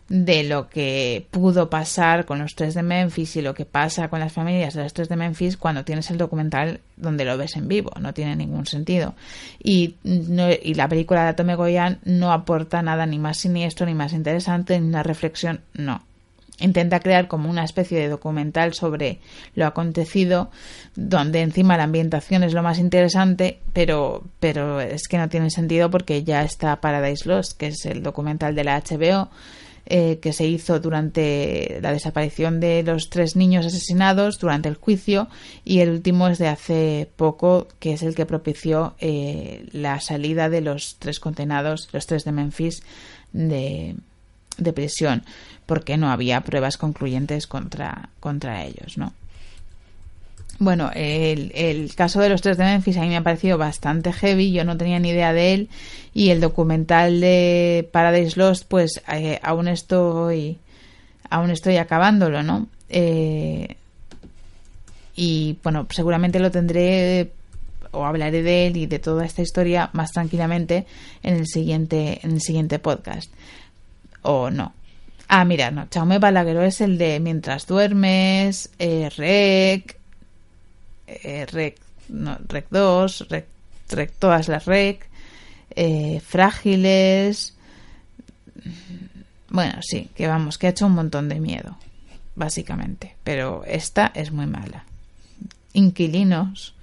de 0.09 0.43
lo 0.43 0.69
que 0.69 1.27
pudo 1.31 1.69
pasar 1.69 2.25
con 2.25 2.39
los 2.39 2.55
tres 2.55 2.73
de 2.73 2.83
Memphis 2.83 3.35
y 3.35 3.41
lo 3.41 3.53
que 3.53 3.65
pasa 3.65 4.09
con 4.09 4.21
las 4.21 4.31
familias 4.31 4.73
de 4.73 4.83
los 4.83 4.93
tres 4.93 5.09
de 5.09 5.17
Memphis 5.17 5.57
cuando 5.57 5.83
tienes 5.83 6.09
el 6.11 6.17
documental 6.17 6.79
donde 6.95 7.25
lo 7.25 7.37
ves 7.37 7.57
en 7.57 7.67
vivo. 7.67 7.91
No 7.99 8.13
tiene 8.13 8.35
ningún 8.35 8.65
sentido. 8.65 9.15
Y, 9.61 9.95
y 10.03 10.73
la 10.75 10.87
película 10.87 11.23
de 11.23 11.29
Atome 11.29 11.55
Goyan 11.55 11.99
no 12.05 12.31
aporta 12.31 12.81
nada 12.81 13.05
ni 13.05 13.19
más 13.19 13.37
siniestro, 13.37 13.85
ni 13.85 13.93
más 13.93 14.13
interesante, 14.13 14.79
ni 14.79 14.87
una 14.87 15.03
reflexión. 15.03 15.61
No. 15.73 16.01
intenta 16.59 17.01
crear 17.01 17.27
como 17.27 17.49
una 17.49 17.65
especie 17.65 17.99
de 17.99 18.07
documental 18.07 18.73
sobre 18.73 19.19
lo 19.55 19.65
acontecido, 19.65 20.49
donde 20.95 21.41
encima 21.41 21.75
la 21.75 21.83
ambientación 21.83 22.43
es 22.43 22.53
lo 22.53 22.63
más 22.63 22.79
interesante, 22.79 23.59
pero, 23.73 24.23
pero 24.39 24.79
es 24.79 25.09
que 25.09 25.17
no 25.17 25.27
tiene 25.27 25.49
sentido 25.49 25.91
porque 25.91 26.23
ya 26.23 26.43
está 26.43 26.79
Paradise 26.79 27.27
Lost, 27.27 27.57
que 27.57 27.67
es 27.67 27.85
el 27.85 28.01
documental 28.01 28.55
de 28.55 28.63
la 28.63 28.81
HBO, 28.81 29.29
eh, 29.89 30.19
que 30.21 30.33
se 30.33 30.45
hizo 30.45 30.79
durante 30.81 31.79
la 31.81 31.93
desaparición 31.93 32.59
de 32.59 32.83
los 32.83 33.09
tres 33.09 33.37
niños 33.37 33.65
asesinados, 33.65 34.37
durante 34.37 34.67
el 34.67 34.75
juicio, 34.75 35.29
y 35.63 35.79
el 35.79 35.89
último 35.89 36.27
es 36.27 36.37
de 36.39 36.49
hace 36.49 37.09
poco, 37.15 37.69
que 37.79 37.93
es 37.93 38.03
el 38.03 38.13
que 38.13 38.25
propició 38.25 38.95
eh, 38.99 39.65
la 39.71 40.01
salida 40.01 40.49
de 40.49 40.59
los 40.59 40.97
tres 40.99 41.21
condenados, 41.21 41.87
los 41.93 42.05
tres 42.05 42.25
de 42.25 42.33
Memphis, 42.33 42.83
de, 43.31 43.95
de 44.57 44.73
prisión, 44.73 45.23
porque 45.65 45.95
no 45.95 46.11
había 46.11 46.41
pruebas 46.41 46.77
concluyentes 46.77 47.47
contra, 47.47 48.09
contra 48.19 48.65
ellos, 48.65 48.97
¿no? 48.97 49.13
Bueno, 50.59 50.89
el, 50.95 51.51
el, 51.53 51.93
caso 51.93 52.19
de 52.19 52.29
los 52.29 52.41
tres 52.41 52.57
de 52.57 52.63
Memphis 52.63 52.97
a 52.97 53.01
mí 53.01 53.09
me 53.09 53.17
ha 53.17 53.23
parecido 53.23 53.59
bastante 53.59 54.11
heavy, 54.11 54.51
yo 54.51 54.63
no 54.63 54.75
tenía 54.75 54.97
ni 54.99 55.09
idea 55.09 55.31
de 55.31 55.53
él 55.53 55.69
y 56.15 56.31
el 56.31 56.41
documental 56.41 57.21
de 57.21 57.87
Paradise 57.91 58.39
Lost 58.39 58.65
pues 58.67 59.03
eh, 59.13 59.39
aún 59.43 59.67
estoy 59.67 60.57
aún 61.29 61.51
estoy 61.51 61.77
acabándolo, 61.77 62.41
¿no? 62.41 62.67
Eh, 62.89 63.75
y 65.15 65.57
bueno, 65.63 65.85
seguramente 65.91 66.39
lo 66.39 66.49
tendré 66.49 67.31
o 67.91 68.05
hablaré 68.05 68.41
de 68.41 68.67
él 68.67 68.77
y 68.77 68.87
de 68.87 68.97
toda 68.97 69.25
esta 69.25 69.43
historia 69.43 69.91
más 69.93 70.11
tranquilamente 70.11 70.87
en 71.21 71.35
el 71.35 71.45
siguiente 71.45 72.19
en 72.23 72.31
el 72.31 72.41
siguiente 72.41 72.79
podcast. 72.79 73.31
O 74.23 74.49
no. 74.49 74.73
Ah, 75.27 75.45
mira, 75.45 75.71
no, 75.71 75.87
Chaume 75.89 76.19
Balagueró 76.19 76.63
es 76.63 76.81
el 76.81 76.97
de 76.97 77.19
Mientras 77.19 77.67
duermes, 77.67 78.71
eh, 78.79 79.09
eh, 81.07 81.45
rec, 81.45 81.77
rec 82.47 82.67
2, 82.69 83.27
rec, 83.29 83.47
rec, 83.89 84.11
todas 84.19 84.47
las 84.47 84.65
rec, 84.65 85.07
eh, 85.75 86.21
frágiles. 86.25 87.55
Bueno, 89.49 89.79
sí, 89.81 90.09
que 90.15 90.27
vamos, 90.27 90.57
que 90.57 90.67
ha 90.67 90.71
hecho 90.71 90.85
un 90.85 90.93
montón 90.93 91.29
de 91.29 91.39
miedo, 91.39 91.77
básicamente. 92.35 93.15
Pero 93.23 93.63
esta 93.65 94.11
es 94.13 94.31
muy 94.31 94.45
mala. 94.45 94.83
Inquilinos. 95.73 96.73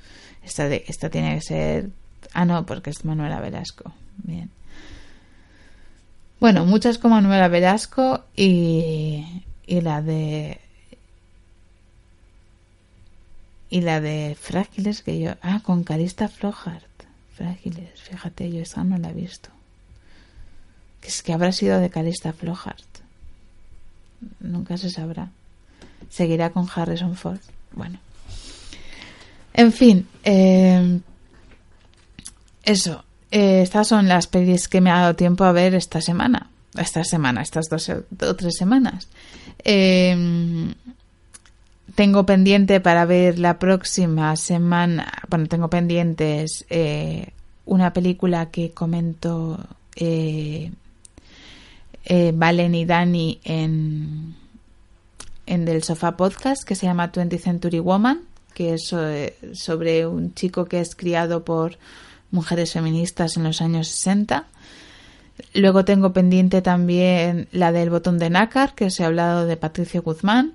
Esta, 0.43 0.69
de, 0.69 0.85
esta 0.89 1.11
tiene 1.11 1.35
que 1.37 1.43
ser. 1.43 1.91
Ah, 2.33 2.45
no, 2.45 2.65
porque 2.67 2.91
es 2.91 3.05
Manuela 3.05 3.41
Velasco. 3.41 3.93
Bien. 4.19 4.51
Bueno, 6.41 6.65
muchas 6.65 6.99
como 6.99 7.15
Manuela 7.15 7.49
Velasco 7.49 8.25
y, 8.37 9.43
y 9.67 9.81
la 9.81 10.03
de 10.03 10.61
y 13.75 13.81
la 13.81 14.01
de 14.01 14.37
Frágiles 14.41 15.03
que 15.03 15.19
yo... 15.19 15.33
Ah, 15.43 15.59
con 15.61 15.83
Carista 15.83 16.29
Flohart. 16.29 16.85
Frágiles, 17.35 18.01
fíjate, 18.03 18.49
yo 18.49 18.61
esa 18.61 18.85
no 18.85 18.99
la 18.99 19.11
he 19.11 19.13
visto. 19.13 19.49
Que 21.01 21.09
es 21.09 21.25
que 21.25 21.33
habrá 21.33 21.51
sido 21.51 21.81
de 21.81 21.91
Carista 21.91 22.33
Flohart. 22.33 22.87
Nunca 24.39 24.77
se 24.77 24.91
sabrá. 24.91 25.31
Seguirá 26.09 26.51
con 26.51 26.69
Harrison 26.73 27.17
Ford. 27.17 27.41
Bueno. 27.73 27.99
En 29.53 29.73
fin, 29.73 30.07
eh, 30.23 31.01
eso. 32.63 33.05
Eh, 33.33 33.63
estas 33.63 33.89
son 33.89 34.07
las 34.07 34.29
pelis 34.29 34.69
que 34.69 34.81
me 34.81 34.93
ha 34.93 35.01
dado 35.01 35.17
tiempo 35.17 35.43
a 35.43 35.51
ver 35.51 35.75
esta 35.75 36.01
semana. 36.01 36.49
Esta 36.79 37.03
semana, 37.03 37.43
estas 37.43 37.67
dos 37.69 37.89
o 37.89 38.37
tres 38.37 38.55
semanas. 38.57 39.09
Eh, 39.65 40.73
tengo 41.95 42.27
pendiente 42.27 42.81
para 42.81 43.05
ver 43.05 43.39
la 43.39 43.59
próxima 43.59 44.35
semana, 44.37 45.13
bueno, 45.29 45.47
tengo 45.47 45.69
pendientes 45.69 46.65
eh, 46.71 47.29
una 47.67 47.93
película 47.93 48.51
que 48.51 48.73
comento 48.73 49.59
eh, 49.97 50.73
eh, 52.05 52.33
Valen 52.35 52.75
y 52.75 52.85
Dani 52.85 53.41
en, 53.45 54.35
en 55.47 55.65
Del 55.65 55.83
Sofá 55.83 56.17
Podcast 56.17 56.65
que 56.65 56.75
se 56.75 56.87
llama 56.87 57.13
20 57.15 57.39
Century 57.39 57.79
Woman, 57.79 58.23
que 58.55 58.75
es 58.75 58.95
sobre 59.53 60.07
un 60.07 60.35
chico 60.35 60.65
que 60.65 60.81
es 60.81 60.95
criado 60.95 61.45
por 61.45 61.79
mujeres 62.31 62.73
feministas 62.73 63.37
en 63.37 63.45
los 63.45 63.61
años 63.61 63.89
60. 63.89 64.47
Luego 65.55 65.85
tengo 65.85 66.13
pendiente 66.13 66.63
también 66.63 67.49
la 67.53 67.73
del 67.73 67.91
botón 67.91 68.19
de 68.19 68.31
nácar, 68.31 68.75
que 68.75 68.91
se 68.91 69.03
ha 69.03 69.07
hablado 69.07 69.47
de 69.47 69.57
Patricio 69.57 70.03
Guzmán 70.03 70.55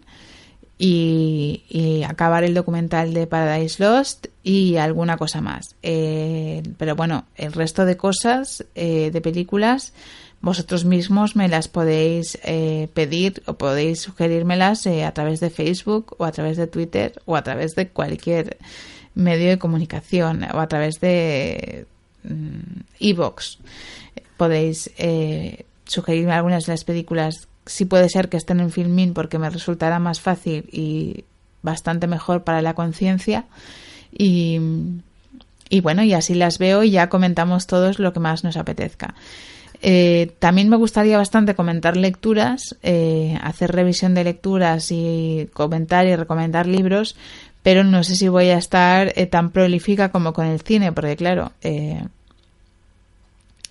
y, 0.81 2.05
acabar 2.07 2.45
el 2.45 2.53
documental 2.53 3.13
de 3.13 3.27
Paradise 3.27 3.83
Lost 3.83 4.27
y 4.43 4.77
alguna 4.77 5.17
cosa 5.17 5.41
más. 5.41 5.75
Eh, 5.83 6.63
pero 6.77 6.95
bueno, 6.95 7.25
el 7.35 7.51
resto 7.51 7.85
de 7.85 7.97
cosas, 7.97 8.65
eh, 8.75 9.11
de 9.11 9.21
películas, 9.21 9.93
vosotros 10.41 10.85
mismos 10.85 11.35
me 11.35 11.49
las 11.49 11.67
podéis 11.67 12.39
eh, 12.43 12.87
pedir 12.93 13.43
o 13.45 13.55
podéis 13.55 13.99
sugerírmelas 13.99 14.87
a 14.87 15.11
través 15.11 15.41
de 15.41 15.49
Facebook 15.49 16.15
o 16.17 16.23
a 16.23 16.31
través 16.31 16.55
de 16.55 16.67
Twitter 16.67 17.21
o 17.25 17.35
a 17.35 17.43
través 17.43 17.75
de 17.75 17.89
cualquier 17.89 18.57
medio 19.15 19.49
de 19.49 19.59
comunicación 19.59 20.45
o 20.53 20.59
a 20.59 20.67
través 20.67 21.01
de 21.01 21.87
Evox. 23.01 23.59
Mm, 23.59 24.21
podéis 24.37 24.89
sugerirme 25.83 26.31
algunas 26.31 26.65
de 26.65 26.71
las 26.71 26.85
películas 26.85 27.48
sí 27.69 27.85
puede 27.85 28.09
ser 28.09 28.29
que 28.29 28.37
estén 28.37 28.59
en 28.59 28.71
Filmin 28.71 29.13
porque 29.13 29.37
me 29.37 29.49
resultará 29.49 29.99
más 29.99 30.19
fácil 30.19 30.67
y 30.71 31.23
bastante 31.61 32.07
mejor 32.07 32.43
para 32.43 32.61
la 32.61 32.73
conciencia. 32.73 33.45
Y, 34.11 34.59
y, 35.69 35.81
bueno, 35.81 36.03
y 36.03 36.13
así 36.13 36.33
las 36.33 36.57
veo 36.57 36.83
y 36.83 36.91
ya 36.91 37.09
comentamos 37.09 37.67
todos 37.67 37.99
lo 37.99 38.11
que 38.11 38.19
más 38.19 38.43
nos 38.43 38.57
apetezca. 38.57 39.13
Eh, 39.81 40.31
también 40.39 40.67
me 40.67 40.75
gustaría 40.75 41.17
bastante 41.17 41.55
comentar 41.55 41.95
lecturas, 41.95 42.75
eh, 42.81 43.37
hacer 43.41 43.71
revisión 43.71 44.13
de 44.13 44.23
lecturas 44.23 44.91
y 44.91 45.47
comentar 45.53 46.05
y 46.07 46.15
recomendar 46.15 46.65
libros, 46.65 47.15
pero 47.61 47.83
no 47.83 48.03
sé 48.03 48.15
si 48.15 48.27
voy 48.27 48.49
a 48.49 48.57
estar 48.57 49.13
eh, 49.15 49.27
tan 49.27 49.51
prolífica 49.51 50.09
como 50.09 50.33
con 50.33 50.47
el 50.47 50.59
cine, 50.61 50.91
porque 50.91 51.15
claro, 51.15 51.51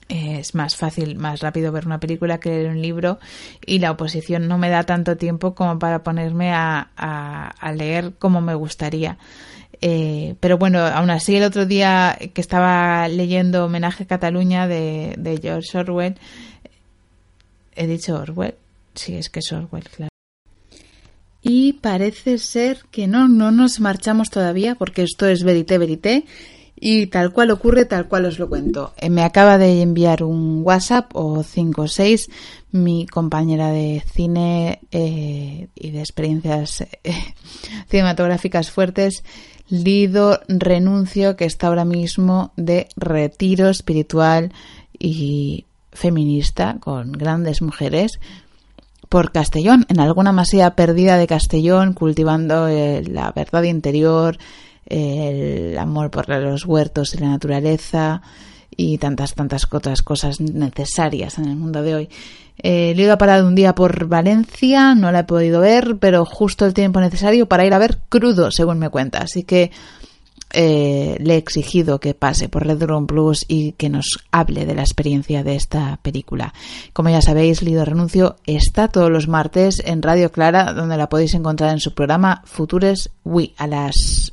es 0.08 0.54
más 0.54 0.76
fácil, 0.76 1.16
más 1.16 1.40
rápido 1.40 1.70
ver 1.70 1.86
una 1.86 2.00
película 2.00 2.40
que 2.40 2.48
leer 2.48 2.70
un 2.70 2.80
libro 2.80 3.18
y 3.64 3.78
la 3.78 3.90
oposición 3.90 4.48
no 4.48 4.56
me 4.56 4.70
da 4.70 4.84
tanto 4.84 5.16
tiempo 5.16 5.54
como 5.54 5.78
para 5.78 6.02
ponerme 6.02 6.52
a, 6.52 6.90
a, 6.96 7.72
leer 7.72 8.14
como 8.18 8.40
me 8.40 8.54
gustaría. 8.54 9.18
Eh, 9.80 10.34
pero 10.40 10.58
bueno, 10.58 10.80
aún 10.80 11.10
así 11.10 11.36
el 11.36 11.44
otro 11.44 11.66
día 11.66 12.18
que 12.34 12.40
estaba 12.40 13.06
leyendo 13.08 13.66
Homenaje 13.66 14.04
a 14.04 14.06
Cataluña 14.06 14.66
de, 14.66 15.14
de 15.18 15.38
George 15.40 15.76
Orwell, 15.78 16.16
he 17.76 17.86
dicho 17.86 18.16
Orwell, 18.16 18.54
sí, 18.94 19.14
es 19.14 19.28
que 19.28 19.40
es 19.40 19.52
Orwell, 19.52 19.84
claro. 19.84 20.08
Y 21.42 21.74
parece 21.74 22.38
ser 22.38 22.84
que 22.90 23.06
no, 23.06 23.28
no 23.28 23.50
nos 23.52 23.78
marchamos 23.78 24.30
todavía 24.30 24.74
porque 24.74 25.02
esto 25.02 25.28
es 25.28 25.44
verité, 25.44 25.78
verité 25.78 26.24
y 26.80 27.06
tal 27.06 27.32
cual 27.32 27.50
ocurre, 27.50 27.84
tal 27.84 28.08
cual 28.08 28.26
os 28.26 28.38
lo 28.38 28.48
cuento. 28.48 28.92
Eh, 28.96 29.10
me 29.10 29.22
acaba 29.22 29.58
de 29.58 29.82
enviar 29.82 30.22
un 30.22 30.62
WhatsApp 30.64 31.10
o 31.14 31.42
5 31.42 31.82
o 31.82 31.88
6 31.88 32.30
mi 32.70 33.06
compañera 33.06 33.70
de 33.70 34.02
cine 34.12 34.80
eh, 34.90 35.68
y 35.74 35.90
de 35.90 36.00
experiencias 36.00 36.82
eh, 36.82 36.88
cinematográficas 37.88 38.70
fuertes, 38.70 39.24
Lido 39.70 40.40
Renuncio, 40.48 41.36
que 41.36 41.44
está 41.44 41.68
ahora 41.68 41.84
mismo 41.84 42.52
de 42.56 42.88
retiro 42.96 43.68
espiritual 43.68 44.52
y 44.98 45.66
feminista 45.92 46.76
con 46.80 47.12
grandes 47.12 47.60
mujeres 47.60 48.20
por 49.08 49.32
Castellón, 49.32 49.86
en 49.88 50.00
alguna 50.00 50.32
masía 50.32 50.74
perdida 50.74 51.16
de 51.16 51.26
Castellón, 51.26 51.94
cultivando 51.94 52.68
la 52.68 53.32
verdad 53.32 53.62
interior, 53.62 54.38
el 54.88 55.78
amor 55.78 56.10
por 56.10 56.28
los 56.28 56.64
huertos 56.64 57.14
y 57.14 57.18
la 57.18 57.28
naturaleza 57.28 58.22
y 58.76 58.98
tantas, 58.98 59.34
tantas 59.34 59.66
otras 59.70 60.02
cosas 60.02 60.40
necesarias 60.40 61.38
en 61.38 61.46
el 61.46 61.56
mundo 61.56 61.82
de 61.82 61.94
hoy. 61.94 62.08
Eh, 62.60 62.92
le 62.96 63.02
he 63.02 63.04
ido 63.04 63.12
a 63.12 63.18
parar 63.18 63.44
un 63.44 63.54
día 63.54 63.74
por 63.74 64.06
Valencia, 64.06 64.94
no 64.94 65.12
la 65.12 65.20
he 65.20 65.24
podido 65.24 65.60
ver, 65.60 65.96
pero 65.98 66.24
justo 66.24 66.66
el 66.66 66.74
tiempo 66.74 67.00
necesario 67.00 67.46
para 67.46 67.64
ir 67.66 67.74
a 67.74 67.78
ver 67.78 67.98
crudo, 68.08 68.50
según 68.50 68.78
me 68.78 68.88
cuenta. 68.88 69.18
Así 69.18 69.44
que 69.44 69.70
eh, 70.52 71.16
le 71.20 71.34
he 71.34 71.36
exigido 71.36 72.00
que 72.00 72.14
pase 72.14 72.48
por 72.48 72.66
Red 72.66 72.82
Room 72.82 73.06
Plus 73.06 73.44
y 73.48 73.72
que 73.72 73.90
nos 73.90 74.18
hable 74.32 74.64
de 74.64 74.74
la 74.74 74.82
experiencia 74.82 75.44
de 75.44 75.56
esta 75.56 75.98
película. 76.02 76.54
Como 76.92 77.10
ya 77.10 77.20
sabéis, 77.20 77.62
Lido 77.62 77.84
Renuncio 77.84 78.36
está 78.46 78.88
todos 78.88 79.10
los 79.10 79.28
martes 79.28 79.82
en 79.84 80.02
Radio 80.02 80.32
Clara, 80.32 80.72
donde 80.72 80.96
la 80.96 81.08
podéis 81.08 81.34
encontrar 81.34 81.70
en 81.72 81.80
su 81.80 81.94
programa 81.94 82.42
Futures 82.44 83.10
We 83.24 83.52
a 83.56 83.66
las 83.66 84.32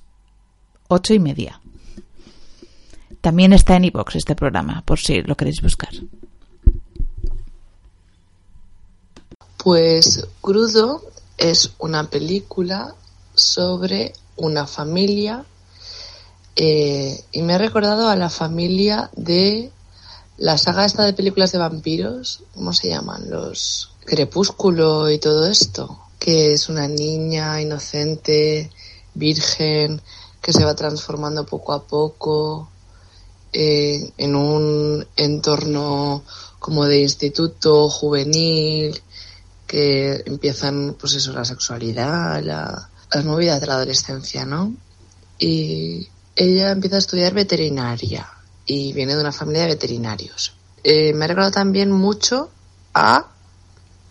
ocho 0.88 1.14
y 1.14 1.20
media. 1.20 1.62
También 3.22 3.53
está 3.53 3.76
en 3.76 3.86
iBox 3.86 4.16
este 4.16 4.36
programa, 4.36 4.84
por 4.86 4.99
si 4.99 5.22
lo 5.22 5.36
queréis 5.36 5.62
buscar. 5.62 5.90
Pues 9.57 10.28
Crudo 10.41 11.02
es 11.38 11.72
una 11.80 12.07
película 12.10 12.94
sobre 13.34 14.14
una 14.36 14.68
familia 14.68 15.44
eh, 16.56 17.20
y 17.32 17.41
me 17.41 17.56
ha 17.56 17.57
recordado 17.57 18.07
a 18.07 18.16
la 18.16 18.30
familia 18.30 19.10
de 19.16 19.72
la 20.38 20.57
saga 20.57 20.86
esta 20.86 21.03
de 21.03 21.14
películas 21.14 21.52
de 21.52 21.57
vampiros, 21.57 22.44
¿cómo 22.53 22.74
se 22.74 22.90
llaman? 22.90 23.30
Los 23.30 23.91
Crepúsculo 24.06 25.10
y 25.10 25.18
todo 25.18 25.48
esto, 25.48 25.99
que 26.20 26.53
es 26.53 26.70
una 26.70 26.88
niña 26.88 27.60
inocente, 27.60 28.70
virgen, 29.14 30.02
que 30.45 30.53
se 30.53 30.63
va 30.63 30.76
transformando 30.76 31.43
poco 31.43 31.73
a 31.73 31.88
poco 31.88 32.69
eh, 33.51 34.11
en 34.15 34.35
un 34.35 35.03
entorno 35.15 36.23
como 36.59 36.85
de 36.85 36.99
instituto 36.99 37.89
juvenil, 37.89 39.01
que 39.65 40.22
empiezan, 40.23 40.97
pues 40.99 41.15
eso, 41.15 41.34
la 41.34 41.45
sexualidad, 41.45 42.43
la, 42.43 42.91
las 43.11 43.26
movidas 43.26 43.59
de 43.59 43.65
la 43.65 43.73
adolescencia, 43.73 44.45
¿no? 44.45 44.76
Y 45.39 46.09
ella 46.35 46.69
empieza 46.69 46.97
a 46.97 46.99
estudiar 46.99 47.34
veterinaria 47.34 48.30
y 48.67 48.93
viene 48.93 49.15
de 49.15 49.22
una 49.22 49.31
familia 49.31 49.63
de 49.63 49.69
veterinarios. 49.69 50.53
Eh, 50.84 51.11
me 51.13 51.26
ha 51.26 51.27
recordado 51.27 51.53
también 51.53 51.89
mucho 51.89 52.51
a 52.93 53.31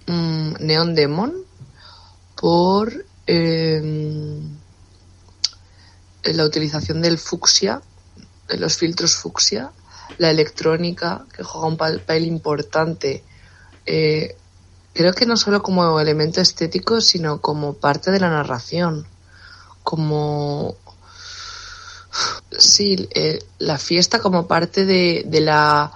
mm, 0.09 0.55
Neon 0.59 0.97
Demon 0.97 1.33
por 2.35 3.07
em, 3.25 4.54
la 6.33 6.45
utilización 6.45 7.03
del 7.03 7.19
fucsia, 7.19 7.83
de 8.49 8.59
los 8.59 8.77
filtros 8.77 9.17
fucsia, 9.17 9.71
la 10.19 10.31
electrónica, 10.31 11.25
que 11.35 11.43
juega 11.43 11.67
un 11.67 11.77
papel 11.77 12.25
importante. 12.25 13.23
Eh, 13.87 14.37
creo 14.93 15.13
que 15.13 15.27
no 15.27 15.37
solo 15.37 15.63
como 15.63 16.01
elemento 16.01 16.41
estético, 16.41 17.01
sino 17.01 17.41
como 17.41 17.75
parte 17.75 18.11
de 18.11 18.21
la 18.21 18.31
narración, 18.31 19.07
como 19.83 20.77
sí, 22.59 23.09
eh, 23.15 23.41
la 23.59 23.79
fiesta 23.79 24.21
como 24.21 24.47
parte 24.47 24.85
de, 24.85 25.25
de, 25.27 25.41
la 25.41 25.93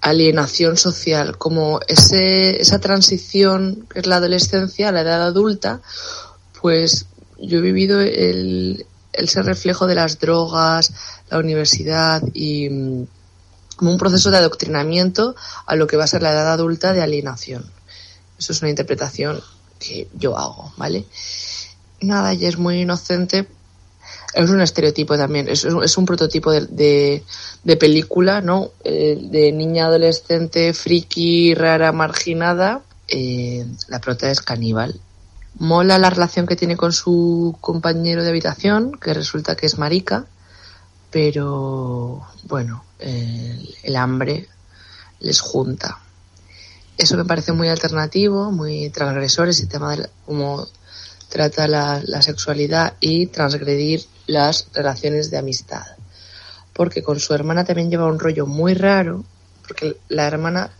alienación 0.00 0.76
social, 0.76 1.36
como 1.36 1.80
ese, 1.88 2.60
esa 2.60 2.78
transición 2.78 3.86
que 3.90 4.00
es 4.00 4.06
la 4.06 4.16
adolescencia 4.16 4.88
a 4.88 4.92
la 4.92 5.00
edad 5.00 5.22
adulta, 5.22 5.80
pues 6.60 7.06
yo 7.38 7.58
he 7.58 7.62
vivido 7.62 8.00
el, 8.00 8.86
ese 9.16 9.42
reflejo 9.42 9.86
de 9.86 9.94
las 9.94 10.18
drogas, 10.18 10.92
la 11.30 11.38
universidad 11.38 12.22
y 12.32 12.68
mm, 12.68 13.06
como 13.76 13.90
un 13.90 13.98
proceso 13.98 14.30
de 14.30 14.38
adoctrinamiento 14.38 15.34
a 15.66 15.76
lo 15.76 15.86
que 15.86 15.96
va 15.96 16.04
a 16.04 16.08
ser 16.08 16.22
la 16.22 16.32
edad 16.32 16.52
adulta 16.52 16.92
de 16.92 17.02
alienación. 17.02 17.70
Eso 18.38 18.52
es 18.52 18.60
una 18.60 18.70
interpretación 18.70 19.40
que 19.78 20.08
yo 20.14 20.36
hago, 20.38 20.72
¿vale? 20.76 21.06
Nada, 22.00 22.34
y 22.34 22.44
es 22.44 22.58
muy 22.58 22.82
inocente 22.82 23.46
es 24.36 24.50
un 24.50 24.60
estereotipo 24.60 25.16
también, 25.16 25.48
es, 25.48 25.64
es 25.64 25.96
un 25.96 26.04
prototipo 26.04 26.52
de, 26.52 27.22
película, 27.80 28.42
¿no? 28.42 28.70
Eh, 28.84 29.18
de 29.18 29.50
niña 29.50 29.86
adolescente, 29.86 30.74
friki, 30.74 31.54
rara, 31.54 31.90
marginada. 31.92 32.82
Eh, 33.08 33.64
la 33.88 34.00
prota 34.00 34.30
es 34.30 34.42
caníbal. 34.42 35.00
Mola 35.58 35.98
la 35.98 36.10
relación 36.10 36.46
que 36.46 36.54
tiene 36.54 36.76
con 36.76 36.92
su 36.92 37.56
compañero 37.62 38.22
de 38.22 38.28
habitación, 38.28 38.92
que 38.92 39.14
resulta 39.14 39.56
que 39.56 39.64
es 39.64 39.78
marica, 39.78 40.26
pero 41.10 42.26
bueno, 42.44 42.84
el, 42.98 43.96
hambre 43.96 44.48
les 45.20 45.40
junta. 45.40 45.98
Eso 46.98 47.16
me 47.16 47.24
parece 47.24 47.52
muy 47.52 47.68
alternativo, 47.68 48.52
muy 48.52 48.90
transgresor, 48.90 49.48
ese 49.48 49.66
tema 49.66 49.96
de 49.96 50.10
cómo 50.26 50.66
trata 51.30 51.66
la, 51.66 52.02
la, 52.04 52.20
sexualidad 52.20 52.94
y 53.00 53.28
transgredir 53.28 54.04
las 54.26 54.68
relaciones 54.74 55.30
de 55.30 55.38
amistad. 55.38 55.86
Porque 56.74 57.02
con 57.02 57.18
su 57.18 57.32
hermana 57.32 57.64
también 57.64 57.90
lleva 57.90 58.06
un 58.06 58.18
rollo 58.18 58.46
muy 58.46 58.74
raro, 58.74 59.24
porque 59.66 59.96
la 60.08 60.26
hermana 60.26 60.70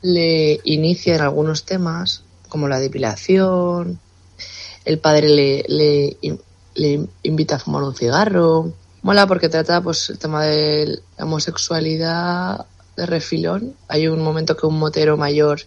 le 0.00 0.58
inicia 0.64 1.16
en 1.16 1.20
algunos 1.20 1.64
temas, 1.64 2.22
como 2.48 2.66
la 2.66 2.80
depilación, 2.80 4.00
el 4.84 4.98
padre 4.98 5.28
le, 5.28 6.16
le, 6.74 7.08
invita 7.22 7.56
a 7.56 7.58
fumar 7.58 7.82
un 7.82 7.94
cigarro. 7.94 8.72
Mola 9.02 9.26
porque 9.26 9.48
trata 9.48 9.80
pues 9.80 10.10
el 10.10 10.18
tema 10.18 10.44
de 10.44 11.00
la 11.18 11.24
homosexualidad 11.24 12.66
de 12.96 13.06
refilón. 13.06 13.74
Hay 13.88 14.08
un 14.08 14.22
momento 14.22 14.56
que 14.56 14.66
un 14.66 14.78
motero 14.78 15.16
mayor 15.16 15.60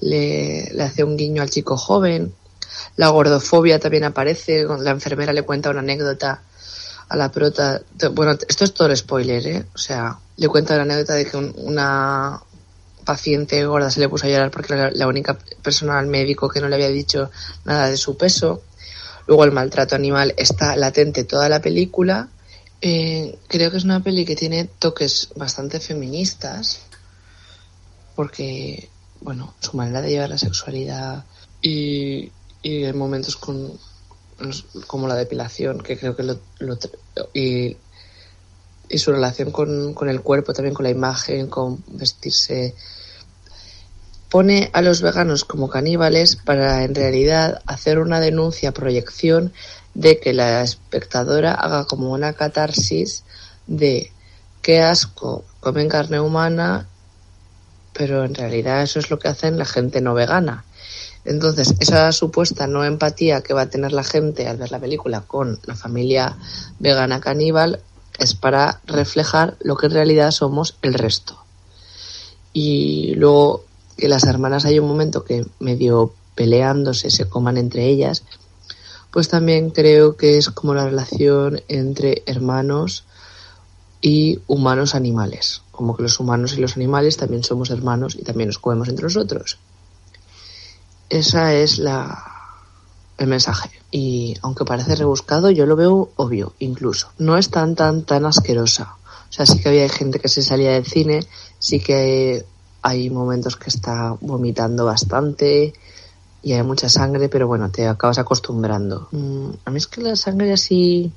le, 0.00 0.70
le 0.72 0.82
hace 0.82 1.04
un 1.04 1.16
guiño 1.16 1.42
al 1.42 1.50
chico 1.50 1.76
joven. 1.76 2.34
La 2.96 3.08
gordofobia 3.08 3.78
también 3.78 4.04
aparece. 4.04 4.64
La 4.80 4.90
enfermera 4.90 5.32
le 5.32 5.42
cuenta 5.42 5.70
una 5.70 5.80
anécdota 5.80 6.42
a 7.08 7.16
la 7.16 7.30
prota. 7.30 7.82
Bueno, 8.12 8.32
esto 8.48 8.64
es 8.64 8.74
todo 8.74 8.88
el 8.88 8.96
spoiler, 8.96 9.46
¿eh? 9.46 9.64
O 9.74 9.78
sea, 9.78 10.18
le 10.36 10.48
cuento 10.48 10.74
la 10.74 10.82
anécdota 10.82 11.14
de 11.14 11.26
que 11.26 11.36
una 11.36 12.40
paciente 13.04 13.64
gorda 13.64 13.90
se 13.90 14.00
le 14.00 14.08
puso 14.08 14.26
a 14.26 14.30
llorar 14.30 14.50
porque 14.50 14.74
era 14.74 14.90
la 14.90 15.06
única 15.06 15.38
persona 15.62 15.98
al 15.98 16.06
médico 16.06 16.48
que 16.48 16.60
no 16.60 16.68
le 16.68 16.76
había 16.76 16.88
dicho 16.88 17.30
nada 17.64 17.88
de 17.88 17.96
su 17.96 18.16
peso. 18.16 18.62
Luego 19.26 19.44
el 19.44 19.52
maltrato 19.52 19.94
animal 19.94 20.34
está 20.36 20.76
latente 20.76 21.24
toda 21.24 21.48
la 21.48 21.60
película. 21.60 22.28
Eh, 22.80 23.38
creo 23.46 23.70
que 23.70 23.76
es 23.76 23.84
una 23.84 24.02
peli 24.02 24.24
que 24.24 24.34
tiene 24.34 24.64
toques 24.64 25.28
bastante 25.36 25.78
feministas 25.78 26.80
porque, 28.16 28.88
bueno, 29.20 29.54
su 29.60 29.76
manera 29.76 30.02
de 30.02 30.10
llevar 30.10 30.30
la 30.30 30.38
sexualidad 30.38 31.24
y, 31.60 32.30
en 32.62 32.98
momentos 32.98 33.36
con, 33.36 33.78
como 34.86 35.08
la 35.08 35.14
depilación, 35.14 35.80
que 35.80 35.98
creo 35.98 36.16
que 36.16 36.24
lo, 36.24 36.38
y, 37.32 37.76
y, 38.92 38.98
su 38.98 39.12
relación 39.12 39.50
con, 39.50 39.94
con, 39.94 40.08
el 40.08 40.20
cuerpo, 40.20 40.52
también 40.52 40.74
con 40.74 40.84
la 40.84 40.90
imagen, 40.90 41.48
con 41.48 41.82
vestirse. 41.88 42.74
Pone 44.28 44.70
a 44.72 44.82
los 44.82 45.02
veganos 45.02 45.44
como 45.44 45.68
caníbales 45.68 46.36
para 46.36 46.84
en 46.84 46.94
realidad 46.94 47.60
hacer 47.66 47.98
una 47.98 48.20
denuncia, 48.20 48.72
proyección 48.72 49.52
de 49.94 50.18
que 50.18 50.32
la 50.32 50.62
espectadora 50.62 51.52
haga 51.52 51.84
como 51.84 52.12
una 52.12 52.32
catarsis 52.32 53.24
de 53.66 54.10
qué 54.62 54.80
asco, 54.80 55.44
comen 55.60 55.88
carne 55.88 56.20
humana, 56.20 56.88
pero 57.92 58.24
en 58.24 58.34
realidad 58.34 58.82
eso 58.82 58.98
es 58.98 59.10
lo 59.10 59.18
que 59.18 59.28
hacen 59.28 59.58
la 59.58 59.66
gente 59.66 60.00
no 60.00 60.14
vegana. 60.14 60.64
Entonces, 61.24 61.74
esa 61.78 62.10
supuesta 62.10 62.66
no 62.66 62.84
empatía 62.84 63.42
que 63.42 63.54
va 63.54 63.62
a 63.62 63.70
tener 63.70 63.92
la 63.92 64.02
gente 64.02 64.48
al 64.48 64.56
ver 64.56 64.72
la 64.72 64.80
película 64.80 65.20
con 65.20 65.60
la 65.66 65.76
familia 65.76 66.36
vegana 66.80 67.20
caníbal 67.20 67.80
es 68.22 68.34
para 68.34 68.80
reflejar 68.86 69.56
lo 69.60 69.76
que 69.76 69.86
en 69.86 69.92
realidad 69.92 70.30
somos 70.30 70.76
el 70.82 70.94
resto. 70.94 71.36
Y 72.52 73.14
luego 73.14 73.64
que 73.96 74.08
las 74.08 74.24
hermanas 74.24 74.64
hay 74.64 74.78
un 74.78 74.88
momento 74.88 75.24
que 75.24 75.46
medio 75.60 76.14
peleándose 76.34 77.10
se 77.10 77.28
coman 77.28 77.56
entre 77.56 77.86
ellas, 77.86 78.24
pues 79.10 79.28
también 79.28 79.70
creo 79.70 80.16
que 80.16 80.38
es 80.38 80.48
como 80.50 80.74
la 80.74 80.86
relación 80.86 81.60
entre 81.68 82.22
hermanos 82.26 83.04
y 84.00 84.40
humanos 84.46 84.94
animales, 84.94 85.62
como 85.70 85.96
que 85.96 86.02
los 86.02 86.18
humanos 86.18 86.54
y 86.54 86.60
los 86.60 86.76
animales 86.76 87.16
también 87.16 87.44
somos 87.44 87.70
hermanos 87.70 88.16
y 88.16 88.22
también 88.22 88.48
nos 88.48 88.58
comemos 88.58 88.88
entre 88.88 89.04
nosotros. 89.04 89.58
Esa 91.10 91.54
es 91.54 91.78
la 91.78 92.31
el 93.22 93.28
mensaje. 93.28 93.70
Y 93.90 94.36
aunque 94.42 94.64
parece 94.64 94.94
rebuscado, 94.94 95.50
yo 95.50 95.66
lo 95.66 95.76
veo 95.76 96.10
obvio, 96.16 96.54
incluso. 96.58 97.10
No 97.18 97.38
es 97.38 97.50
tan, 97.50 97.74
tan, 97.74 98.02
tan 98.04 98.26
asquerosa. 98.26 98.96
O 99.30 99.32
sea, 99.32 99.46
sí 99.46 99.60
que 99.60 99.68
había 99.68 99.88
gente 99.88 100.18
que 100.18 100.28
se 100.28 100.42
salía 100.42 100.72
del 100.72 100.84
cine, 100.84 101.24
sí 101.58 101.80
que 101.80 102.44
hay 102.82 103.08
momentos 103.10 103.56
que 103.56 103.70
está 103.70 104.16
vomitando 104.20 104.84
bastante 104.84 105.72
y 106.42 106.52
hay 106.52 106.62
mucha 106.62 106.88
sangre, 106.88 107.28
pero 107.28 107.46
bueno, 107.46 107.70
te 107.70 107.86
acabas 107.86 108.18
acostumbrando. 108.18 109.08
Mm, 109.12 109.50
a 109.64 109.70
mí 109.70 109.78
es 109.78 109.86
que 109.86 110.02
la 110.02 110.16
sangre 110.16 110.52
así 110.52 111.12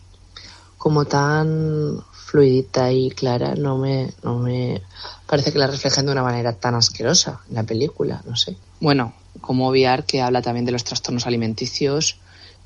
como 0.78 1.06
tan 1.06 2.04
fluidita 2.12 2.92
y 2.92 3.10
clara 3.10 3.56
no 3.56 3.78
me, 3.78 4.14
no 4.24 4.38
me 4.38 4.82
parece 5.26 5.52
que 5.52 5.60
la 5.60 5.68
reflejan 5.68 6.06
de 6.06 6.12
una 6.12 6.24
manera 6.24 6.54
tan 6.54 6.76
asquerosa 6.76 7.42
en 7.50 7.56
la 7.56 7.64
película, 7.64 8.22
no 8.26 8.36
sé. 8.36 8.56
Bueno, 8.80 9.14
como 9.42 9.68
obviar 9.68 10.06
que 10.06 10.22
habla 10.22 10.42
también 10.42 10.66
de 10.66 10.72
los 10.72 10.84
trastornos 10.84 11.28
alimenticios, 11.28 12.18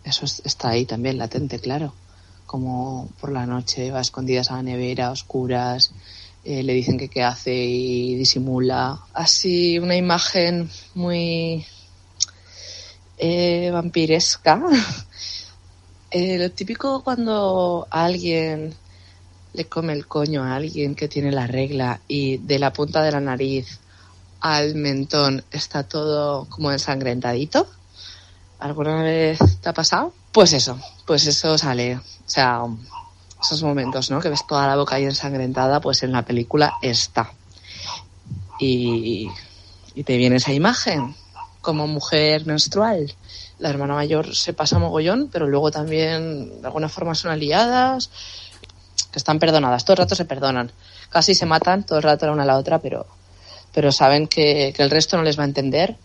eso 0.03 0.25
está 0.25 0.69
ahí 0.69 0.85
también 0.85 1.17
latente, 1.17 1.59
claro. 1.59 1.93
Como 2.45 3.09
por 3.19 3.31
la 3.31 3.45
noche 3.45 3.91
va 3.91 4.01
escondidas 4.01 4.49
a 4.49 4.55
la 4.55 4.63
nevera, 4.63 5.11
oscuras, 5.11 5.91
eh, 6.43 6.63
le 6.63 6.73
dicen 6.73 6.97
que 6.97 7.09
qué 7.09 7.23
hace 7.23 7.53
y 7.53 8.15
disimula. 8.15 8.99
Así 9.13 9.77
una 9.77 9.95
imagen 9.95 10.69
muy 10.95 11.65
eh, 13.17 13.69
vampiresca. 13.71 14.61
eh, 16.11 16.37
lo 16.39 16.51
típico 16.51 17.03
cuando 17.03 17.87
alguien 17.89 18.73
le 19.53 19.65
come 19.65 19.93
el 19.93 20.07
coño 20.07 20.43
a 20.43 20.55
alguien 20.55 20.95
que 20.95 21.07
tiene 21.07 21.31
la 21.31 21.45
regla 21.45 21.99
y 22.07 22.37
de 22.37 22.59
la 22.59 22.71
punta 22.71 23.03
de 23.03 23.11
la 23.11 23.19
nariz 23.19 23.79
al 24.41 24.76
mentón 24.76 25.44
está 25.52 25.84
todo 25.84 26.45
como 26.49 26.72
ensangrentadito. 26.72 27.68
¿Alguna 28.60 29.03
vez 29.03 29.40
te 29.61 29.70
ha 29.70 29.74
pasado? 29.74 30.14
Pues 30.32 30.53
eso, 30.53 30.80
pues 31.06 31.26
eso 31.28 31.57
sale. 31.57 31.98
O 31.98 32.02
sea, 32.26 32.61
esos 33.41 33.64
momentos, 33.64 34.11
¿no? 34.11 34.20
Que 34.20 34.30
ves 34.30 34.45
toda 34.45 34.68
la 34.68 34.76
boca 34.76 34.95
ahí 34.95 35.06
ensangrentada, 35.06 35.80
pues 35.80 36.03
en 36.03 36.11
la 36.11 36.24
película 36.24 36.74
está. 36.82 37.32
Y, 38.60 39.30
y 39.95 40.03
te 40.03 40.18
viene 40.18 40.38
esa 40.38 40.53
imagen 40.53 41.16
como 41.61 41.88
mujer 41.88 42.45
menstrual. 42.45 43.14
La 43.60 43.70
hermana 43.70 43.95
mayor 43.95 44.36
se 44.36 44.53
pasa 44.53 44.80
mogollón, 44.80 45.30
pero 45.32 45.48
luego 45.48 45.72
también 45.72 46.61
de 46.61 46.68
alguna 46.68 46.90
forma 46.90 47.16
son 47.16 47.32
aliadas, 47.32 48.10
que 49.11 49.20
están 49.20 49.40
perdonadas, 49.40 49.84
todo 49.86 49.95
el 49.95 49.99
rato 49.99 50.16
se 50.16 50.26
perdonan. 50.26 50.72
Casi 51.10 51.34
se 51.36 51.45
matan 51.45 51.86
todo 51.86 51.98
el 51.98 52.03
rato 52.03 52.26
la 52.26 52.32
una 52.32 52.44
a 52.44 52.45
la 52.45 52.57
otra, 52.57 52.80
pero, 52.80 53.07
pero 53.73 53.91
saben 53.91 54.27
que, 54.27 54.73
que 54.75 54.83
el 54.83 54.89
resto 54.89 55.17
no 55.17 55.23
les 55.23 55.37
va 55.37 55.43
a 55.43 55.47
entender 55.47 55.95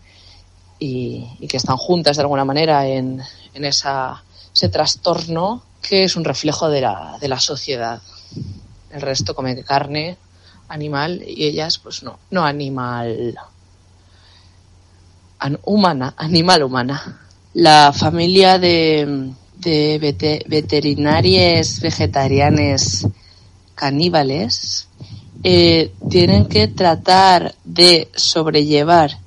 y, 0.79 1.25
que 1.49 1.57
están 1.57 1.77
juntas 1.77 2.17
de 2.17 2.21
alguna 2.23 2.45
manera 2.45 2.87
en, 2.87 3.21
en 3.53 3.65
esa, 3.65 4.23
ese 4.53 4.69
trastorno 4.69 5.63
que 5.81 6.03
es 6.03 6.15
un 6.15 6.25
reflejo 6.25 6.69
de 6.69 6.81
la, 6.81 7.17
de 7.19 7.27
la 7.27 7.39
sociedad. 7.39 8.01
El 8.91 9.01
resto 9.01 9.35
come 9.35 9.63
carne 9.63 10.17
animal 10.67 11.23
y 11.25 11.45
ellas 11.45 11.77
pues 11.77 12.01
no, 12.03 12.17
no 12.31 12.43
animal 12.45 13.37
an- 15.39 15.59
humana, 15.63 16.13
animal 16.17 16.63
humana. 16.63 17.21
La 17.53 17.93
familia 17.93 18.59
de, 18.59 19.31
de 19.57 19.99
vete- 20.01 20.43
veterinarias 20.47 21.79
vegetarianes 21.79 23.07
caníbales 23.75 24.87
eh, 25.43 25.91
tienen 26.09 26.45
que 26.45 26.67
tratar 26.67 27.55
de 27.63 28.09
sobrellevar 28.15 29.19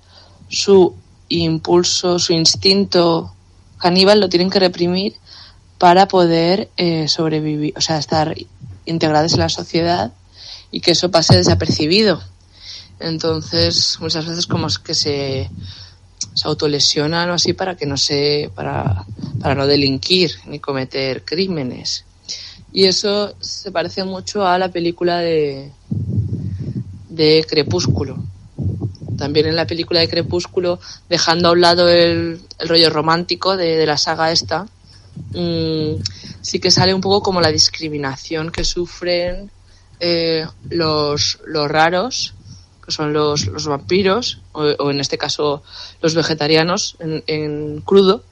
su 0.49 0.95
impulso, 1.29 2.19
su 2.19 2.33
instinto 2.33 3.33
caníbal, 3.79 4.21
lo 4.21 4.29
tienen 4.29 4.51
que 4.51 4.59
reprimir 4.59 5.15
para 5.79 6.09
poder 6.09 6.71
eh, 6.77 7.07
sobrevivir, 7.09 7.75
o 7.77 7.81
sea, 7.81 7.99
estar 7.99 8.35
integrados 8.85 9.35
en 9.35 9.41
la 9.41 9.49
sociedad 9.49 10.13
y 10.71 10.81
que 10.81 10.93
eso 10.93 11.11
pase 11.11 11.37
desapercibido. 11.37 12.21
Entonces, 13.01 13.99
muchas 14.01 14.27
veces 14.27 14.47
como 14.47 14.67
es 14.67 14.79
que 14.79 14.95
se, 14.95 15.49
se 16.35 16.49
autolesionan 16.49 17.31
o 17.31 17.35
así 17.35 17.53
para 17.53 17.77
que 17.77 17.87
no 17.87 17.97
se, 17.97 18.51
para, 18.55 19.05
para 19.41 19.55
no 19.55 19.67
delinquir 19.67 20.33
ni 20.47 20.59
cometer 20.59 21.25
crímenes. 21.25 22.05
Y 22.73 22.85
eso 22.85 23.35
se 23.40 23.73
parece 23.73 24.05
mucho 24.05 24.47
a 24.47 24.59
la 24.59 24.69
película 24.69 25.19
de, 25.19 25.73
de 27.09 27.45
Crepúsculo. 27.49 28.19
También 29.16 29.47
en 29.47 29.57
la 29.57 29.66
película 29.66 30.01
de 30.01 30.09
Crepúsculo, 30.09 30.78
dejando 31.09 31.49
a 31.49 31.53
un 31.53 31.61
lado 31.61 31.89
el, 31.89 32.40
el 32.59 32.69
rollo 32.69 32.90
romántico 32.90 33.57
de, 33.57 33.77
de 33.77 33.86
la 33.86 33.97
saga 33.97 34.31
esta, 34.31 34.66
mm, 35.32 35.95
sí 36.40 36.61
que 36.61 36.70
sale 36.70 36.95
un 36.95 37.01
poco 37.01 37.23
como 37.23 37.40
la 37.40 37.51
discriminación 37.51 38.51
que 38.51 38.65
sufren 38.65 39.51
eh, 40.01 40.47
los, 40.70 41.40
los 41.47 41.69
raros, 41.69 42.35
que 42.85 42.93
son 42.93 43.12
los, 43.12 43.47
los 43.47 43.66
vampiros, 43.66 44.40
o, 44.53 44.90
en 44.90 45.01
este 45.01 45.19
caso 45.19 45.62
los 46.01 46.15
vegetarianos 46.15 46.97
en, 47.01 47.24
en 47.27 47.81
crudo, 47.81 48.23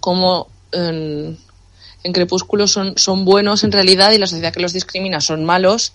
como 0.00 0.48
en 2.06 2.12
Crepúsculo 2.12 2.68
son, 2.68 2.96
son 2.96 3.24
buenos 3.24 3.64
en 3.64 3.72
realidad 3.72 4.12
y 4.12 4.18
la 4.18 4.28
sociedad 4.28 4.52
que 4.52 4.60
los 4.60 4.72
discrimina 4.72 5.20
son 5.20 5.44
malos, 5.44 5.92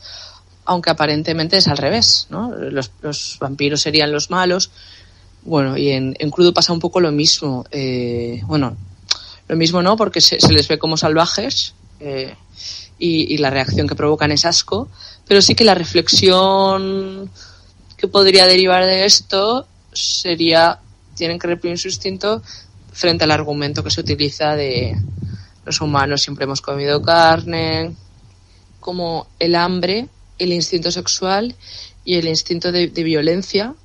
aunque 0.66 0.90
aparentemente 0.90 1.56
es 1.56 1.70
al 1.70 1.78
revés, 1.78 2.28
¿no? 2.30 2.52
Los, 2.54 2.92
vampiros 3.40 3.82
serían 3.82 4.12
los 4.12 4.30
malos. 4.30 4.72
Bueno, 5.44 5.78
y 5.78 5.90
en, 5.92 6.16
en 6.20 6.30
crudo 6.30 6.54
pasa 6.54 6.74
un 6.74 6.80
poco 6.80 7.00
lo 7.00 7.14
mismo. 7.14 7.66
Eh, 7.72 8.42
bueno, 8.44 8.76
lo 9.48 9.56
mismo 9.56 9.82
no, 9.82 9.96
porque 9.96 10.20
se, 10.20 10.40
se 10.40 10.52
les 10.52 10.68
ve 10.68 10.78
como 10.78 10.98
salvajes 10.98 11.74
eh, 12.02 12.36
y, 13.00 13.34
y 13.34 13.38
la 13.38 13.50
reacción 13.50 13.88
que 13.88 13.96
provocan 13.96 14.34
es 14.34 14.44
asco, 14.44 14.90
pero 15.26 15.42
sí 15.42 15.56
que 15.56 15.64
la 15.64 15.76
reflexión 15.76 17.32
que 17.96 18.08
podría 18.10 18.46
derivar 18.46 18.86
de 18.86 19.06
esto 19.06 19.66
sería, 19.94 20.80
tienen 21.16 21.40
que 21.40 21.48
reprimir 21.48 21.80
su 21.80 21.88
instinto 21.88 22.42
frente 22.92 23.24
al 23.24 23.32
argumento 23.32 23.82
que 23.82 23.92
se 23.92 24.02
utiliza 24.02 24.58
de 24.58 24.98
los 25.66 25.82
humanos 25.82 26.22
siempre 26.22 26.46
hemos 26.46 26.62
comido 26.62 27.02
carne, 27.02 27.96
como 28.80 29.28
el 29.40 29.56
hambre, 29.56 30.10
el 30.40 30.54
instinto 30.54 30.92
sexual 30.92 31.56
y 32.04 32.16
el 32.16 32.28
instinto 32.28 32.72
de, 32.72 32.88
violencia 32.88 33.76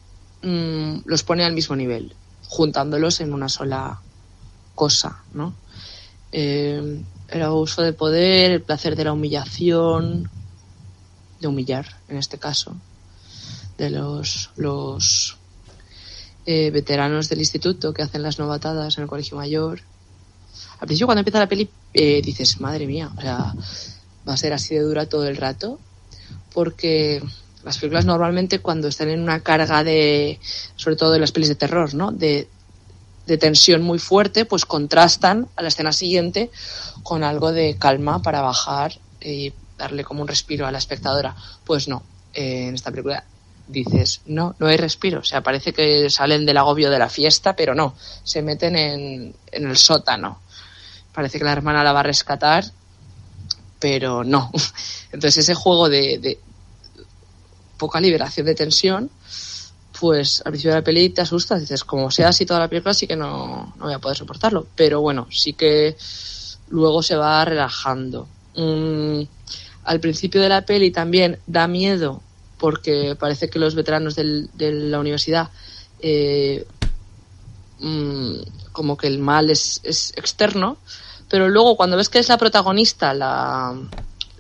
mm, 0.43 1.01
los 1.05 1.23
pone 1.23 1.45
al 1.45 1.53
mismo 1.53 1.77
nivel, 1.77 2.15
juntándolos 2.49 3.21
en 3.21 3.33
una 3.33 3.49
sola 3.49 4.01
cosa, 4.75 5.23
¿no? 5.35 5.55
Eh, 6.33 7.03
el 7.29 7.43
abuso 7.43 7.83
de 7.83 7.93
poder, 7.93 8.53
el 8.53 8.63
placer 8.63 8.97
de 8.97 9.05
la 9.05 9.13
humillación, 9.13 10.31
de 11.41 11.49
humillar 11.49 11.87
en 12.09 12.17
este 12.17 12.39
caso, 12.39 12.77
de 13.79 13.91
los, 13.91 14.51
los 14.57 15.37
eh, 16.47 16.71
veteranos 16.71 17.29
del 17.29 17.41
instituto 17.41 17.93
que 17.93 18.03
hacen 18.03 18.23
las 18.23 18.39
novatadas 18.39 18.97
en 18.97 19.03
el 19.03 19.09
colegio 19.09 19.37
mayor. 19.37 19.81
Al 20.81 20.87
principio 20.87 21.07
cuando 21.07 21.21
empieza 21.21 21.39
la 21.39 21.49
peli 21.49 21.69
eh, 21.95 22.21
dices, 22.23 22.61
madre 22.61 22.87
mía, 22.87 23.11
o 23.17 23.21
sea, 23.21 23.55
va 24.29 24.35
a 24.35 24.37
ser 24.37 24.53
así 24.53 24.75
de 24.75 24.83
dura 24.83 25.07
todo 25.07 25.27
el 25.27 25.37
rato, 25.37 25.79
porque 26.53 27.23
las 27.65 27.79
películas 27.79 28.05
normalmente 28.05 28.61
cuando 28.61 28.89
están 28.89 29.09
en 29.09 29.21
una 29.21 29.41
carga 29.41 29.83
de, 29.83 30.39
sobre 30.77 30.97
todo 30.97 31.13
de 31.13 31.19
las 31.19 31.33
pelis 31.33 31.49
de 31.49 31.55
terror, 31.55 31.95
¿no? 31.95 32.13
De, 32.13 32.49
de 33.27 33.39
tensión 33.39 33.83
muy 33.83 33.99
fuerte, 33.99 34.45
pues 34.45 34.65
contrastan 34.65 35.49
a 35.57 35.63
la 35.63 35.69
escena 35.69 35.93
siguiente 35.93 36.51
con 37.03 37.25
algo 37.25 37.53
de 37.53 37.77
calma 37.77 38.23
para 38.23 38.41
bajar 38.41 38.93
y 39.21 39.53
darle 39.77 40.05
como 40.05 40.23
un 40.23 40.29
respiro 40.29 40.67
a 40.67 40.71
la 40.71 40.79
espectadora. 40.79 41.35
Pues 41.65 41.89
no, 41.89 42.03
eh, 42.35 42.69
en 42.69 42.75
esta 42.75 42.91
película 42.91 43.25
dices, 43.69 44.21
no, 44.27 44.55
no 44.59 44.69
hay 44.69 44.77
respiro. 44.77 45.21
O 45.21 45.25
sea, 45.25 45.43
parece 45.43 45.73
que 45.73 46.09
salen 46.09 46.47
del 46.47 46.57
agobio 46.57 46.91
de 46.91 46.99
la 46.99 47.09
fiesta, 47.09 47.57
pero 47.57 47.75
no, 47.75 47.95
se 48.23 48.43
meten 48.43 48.77
en, 48.77 49.35
en 49.51 49.67
el 49.69 49.77
sótano. 49.77 50.41
Parece 51.17 51.39
que 51.39 51.45
la 51.47 51.53
hermana 51.53 51.83
la 51.83 51.95
va 51.95 52.01
a 52.01 52.03
rescatar, 52.03 52.63
pero 53.81 54.23
no. 54.23 54.53
Entonces 55.13 55.39
ese 55.39 55.55
juego 55.55 55.89
de, 55.89 56.39
poca 57.79 58.03
liberación 58.03 58.45
de 58.45 58.55
tensión, 58.55 59.11
pues 59.99 60.43
al 60.45 60.53
principio 60.53 60.73
de 60.73 60.81
la 60.81 60.85
peli 60.85 61.09
te 61.09 61.23
asusta, 61.23 61.59
dices, 61.59 61.85
como 61.85 62.11
sea 62.11 62.29
así 62.29 62.45
toda 62.45 62.61
la 62.61 62.69
película, 62.69 62.93
sí 62.93 63.07
que 63.07 63.17
no, 63.17 63.73
no 63.79 63.85
voy 63.87 63.95
a 63.95 63.99
poder 63.99 64.19
soportarlo. 64.19 64.67
Pero 64.77 65.01
bueno, 65.01 65.27
sí 65.31 65.55
que 65.55 65.97
luego 66.69 67.03
se 67.03 67.17
va 67.17 67.43
relajando. 67.47 68.29
Mm, 68.55 69.23
al 69.85 70.01
principio 70.01 70.43
de 70.43 70.51
la 70.51 70.67
peli 70.67 70.91
también 70.91 71.39
da 71.47 71.67
miedo 71.67 72.21
porque 72.59 73.17
parece 73.19 73.49
que 73.49 73.59
los 73.59 73.75
veteranos 73.75 74.17
del- 74.17 74.51
de 74.53 74.71
la 74.73 75.01
universidad 75.01 75.49
eh, 76.01 76.67
mm, 77.79 78.35
como 78.73 78.99
que 78.99 79.07
el 79.07 79.19
mal 79.19 79.49
es 79.49 79.81
externo, 80.17 80.77
pero 81.29 81.49
luego 81.49 81.77
cuando 81.77 81.97
ves 81.97 82.09
que 82.09 82.19
es 82.19 82.29
la 82.29 82.39
protagonista, 82.39 83.13
la, 83.15 83.75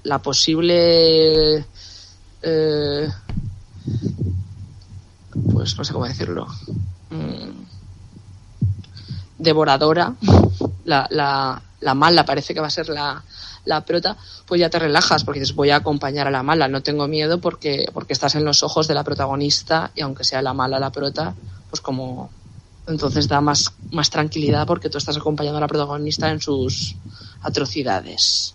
la 0.02 0.18
posible 0.20 1.66
eh, 2.42 3.08
pues 5.52 5.76
no 5.76 5.84
sé 5.84 5.92
cómo 5.92 6.06
decirlo 6.06 6.46
mm, 7.10 7.50
devoradora 9.38 10.14
la, 10.84 11.06
la, 11.10 11.60
la 11.80 11.94
mala 11.94 12.24
parece 12.24 12.54
que 12.54 12.60
va 12.60 12.68
a 12.68 12.70
ser 12.70 12.88
la, 12.88 13.22
la 13.66 13.84
prota, 13.84 14.16
pues 14.46 14.60
ya 14.60 14.70
te 14.70 14.78
relajas 14.78 15.24
porque 15.24 15.40
dices 15.40 15.54
voy 15.54 15.70
a 15.70 15.76
acompañar 15.76 16.26
a 16.26 16.30
la 16.30 16.42
mala, 16.42 16.68
no 16.68 16.82
tengo 16.82 17.06
miedo 17.08 17.40
porque, 17.40 17.86
porque 17.92 18.12
estás 18.12 18.34
en 18.34 18.44
los 18.44 18.62
ojos 18.62 18.88
de 18.88 18.94
la 18.94 19.04
protagonista 19.04 19.90
y 19.94 20.00
aunque 20.00 20.24
sea 20.24 20.40
la 20.40 20.54
mala 20.54 20.78
la 20.78 20.90
prota, 20.90 21.34
pues 21.68 21.80
como 21.80 22.30
entonces 22.86 23.28
da 23.28 23.40
más, 23.40 23.72
más 23.90 24.10
tranquilidad 24.10 24.66
porque 24.66 24.90
tú 24.90 24.98
estás 24.98 25.16
acompañando 25.16 25.58
a 25.58 25.60
la 25.60 25.68
protagonista 25.68 26.30
en 26.30 26.40
sus 26.40 26.96
atrocidades. 27.42 28.54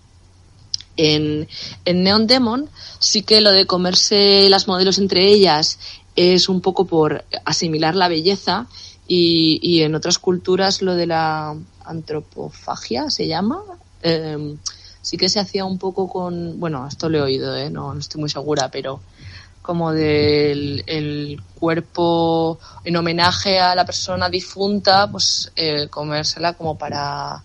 En, 0.98 1.48
en 1.86 2.04
Neon 2.04 2.28
Demon 2.28 2.70
sí 3.00 3.24
que 3.24 3.42
lo 3.42 3.52
de 3.52 3.66
comerse 3.66 4.50
las 4.50 4.68
modelos 4.68 4.98
entre 4.98 5.28
ellas 5.28 5.80
es 6.16 6.50
un 6.50 6.62
poco 6.62 6.86
por 6.86 7.24
asimilar 7.46 7.96
la 7.96 8.10
belleza 8.10 8.68
y, 9.08 9.60
y 9.62 9.84
en 9.84 9.96
otras 9.96 10.20
culturas 10.20 10.82
lo 10.82 10.96
de 10.96 11.08
la 11.08 11.56
antropofagia 11.86 13.10
se 13.10 13.28
llama. 13.28 13.62
Eh, 14.04 14.56
sí 15.02 15.18
que 15.18 15.30
se 15.30 15.40
hacía 15.40 15.66
un 15.66 15.78
poco 15.78 16.08
con, 16.08 16.60
bueno, 16.60 16.88
esto 16.88 17.10
lo 17.10 17.20
he 17.20 17.22
oído, 17.22 17.56
¿eh? 17.56 17.70
no, 17.70 17.94
no 17.94 18.00
estoy 18.00 18.22
muy 18.22 18.30
segura, 18.30 18.70
pero 18.70 19.02
como 19.62 19.92
del 19.92 20.84
el 20.88 21.42
cuerpo 21.60 22.60
en 22.84 22.96
homenaje 22.96 23.60
a 23.60 23.76
la 23.76 23.86
persona 23.86 24.30
difunta, 24.30 25.10
pues 25.10 25.52
eh, 25.56 25.88
comérsela 25.90 26.54
como 26.54 26.78
para 26.78 27.44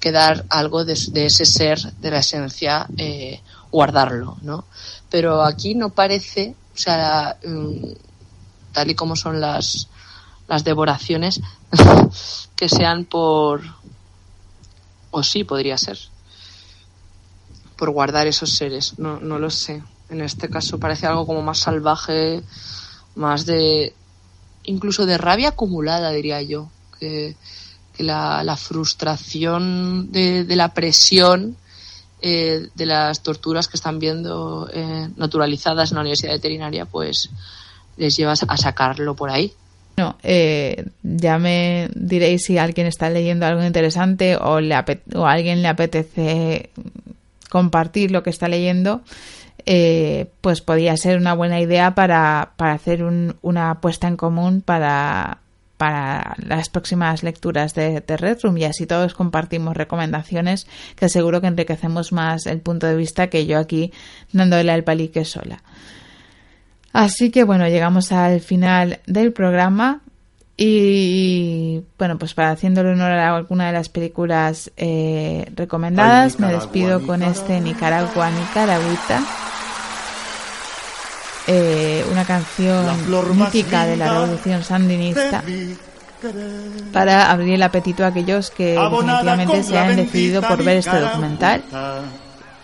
quedar 0.00 0.44
algo 0.50 0.84
de, 0.84 0.92
ese 0.92 1.46
ser, 1.46 1.80
de 1.80 2.10
la 2.10 2.18
esencia, 2.18 2.86
eh, 2.96 3.40
guardarlo, 3.70 4.36
¿no? 4.42 4.64
Pero 5.08 5.42
aquí 5.42 5.74
no 5.74 5.90
parece, 5.90 6.54
o 6.74 6.78
sea, 6.78 7.38
mm, 7.44 7.92
tal 8.72 8.90
y 8.90 8.94
como 8.94 9.16
son 9.16 9.40
las, 9.40 9.88
las 10.46 10.64
devoraciones, 10.64 11.40
que 12.56 12.68
sean 12.68 13.04
por... 13.04 13.62
O 15.10 15.22
sí, 15.22 15.44
podría 15.44 15.78
ser. 15.78 15.98
Por 17.76 17.90
guardar 17.90 18.26
esos 18.26 18.50
seres, 18.50 18.98
no, 18.98 19.20
no 19.20 19.38
lo 19.38 19.48
sé. 19.48 19.82
En 20.14 20.22
este 20.22 20.48
caso 20.48 20.78
parece 20.78 21.06
algo 21.06 21.26
como 21.26 21.42
más 21.42 21.58
salvaje, 21.58 22.42
más 23.14 23.46
de... 23.46 23.92
incluso 24.64 25.06
de 25.06 25.18
rabia 25.18 25.50
acumulada, 25.50 26.10
diría 26.10 26.40
yo. 26.42 26.70
Que, 26.98 27.36
la, 27.98 28.56
frustración 28.56 30.10
de, 30.10 30.44
de 30.44 30.56
la 30.56 30.74
presión 30.74 31.56
eh, 32.26 32.68
de 32.74 32.86
las 32.86 33.22
torturas 33.22 33.68
que 33.68 33.76
están 33.76 33.98
viendo 33.98 34.66
eh, 34.72 35.08
naturalizadas 35.16 35.90
en 35.90 35.96
la 35.96 36.00
Universidad 36.00 36.32
Veterinaria, 36.32 36.86
pues 36.86 37.28
les 37.98 38.16
llevas 38.16 38.42
a 38.48 38.56
sacarlo 38.56 39.14
por 39.14 39.28
ahí. 39.28 39.52
No, 39.98 40.16
eh, 40.22 40.86
ya 41.02 41.38
me 41.38 41.90
diréis 41.94 42.44
si 42.44 42.56
alguien 42.56 42.86
está 42.86 43.10
leyendo 43.10 43.44
algo 43.44 43.62
interesante 43.62 44.36
o, 44.36 44.58
le 44.60 44.74
o 45.14 45.26
a 45.26 45.32
alguien 45.32 45.60
le 45.60 45.68
apetece 45.68 46.70
compartir 47.50 48.10
lo 48.10 48.22
que 48.22 48.30
está 48.30 48.48
leyendo, 48.48 49.02
eh, 49.66 50.26
pues 50.40 50.60
podría 50.60 50.96
ser 50.96 51.18
una 51.18 51.34
buena 51.34 51.60
idea 51.60 51.94
para, 51.94 52.52
para 52.56 52.72
hacer 52.72 53.02
un, 53.02 53.36
una 53.42 53.70
apuesta 53.70 54.08
en 54.08 54.16
común 54.16 54.60
para, 54.60 55.38
para 55.76 56.36
las 56.38 56.68
próximas 56.68 57.22
lecturas 57.22 57.74
de, 57.74 58.00
de 58.00 58.16
Red 58.16 58.38
Room 58.42 58.58
y 58.58 58.64
así 58.64 58.86
todos 58.86 59.14
compartimos 59.14 59.76
recomendaciones 59.76 60.66
que 60.96 61.08
seguro 61.08 61.40
que 61.40 61.46
enriquecemos 61.46 62.12
más 62.12 62.46
el 62.46 62.60
punto 62.60 62.86
de 62.86 62.96
vista 62.96 63.28
que 63.28 63.46
yo 63.46 63.58
aquí 63.58 63.92
dándole 64.32 64.70
al 64.70 64.84
palique 64.84 65.24
sola. 65.24 65.62
Así 66.92 67.30
que 67.30 67.42
bueno, 67.42 67.66
llegamos 67.66 68.12
al 68.12 68.40
final 68.40 69.00
del 69.06 69.32
programa 69.32 70.00
y 70.56 71.82
bueno, 71.98 72.18
pues 72.18 72.34
para 72.34 72.50
haciéndole 72.50 72.90
honor 72.90 73.10
a 73.12 73.34
alguna 73.34 73.66
de 73.66 73.72
las 73.72 73.88
películas 73.88 74.70
eh, 74.76 75.50
recomendadas, 75.56 76.38
me 76.38 76.52
despido 76.52 77.04
con 77.04 77.22
este 77.22 77.60
Nicaragua, 77.60 78.30
Nicaragüita. 78.30 79.24
Eh, 81.46 82.04
una 82.10 82.24
canción 82.24 82.86
mítica 83.36 83.84
de 83.84 83.98
la 83.98 84.14
revolución 84.14 84.64
sandinista 84.64 85.44
para 86.90 87.30
abrir 87.30 87.54
el 87.54 87.62
apetito 87.62 88.02
a 88.02 88.08
aquellos 88.08 88.50
que 88.50 88.78
definitivamente 88.78 89.62
se 89.62 89.78
han 89.78 89.96
decidido 89.96 90.40
por 90.40 90.64
ver 90.64 90.78
este 90.78 90.98
documental. 90.98 91.62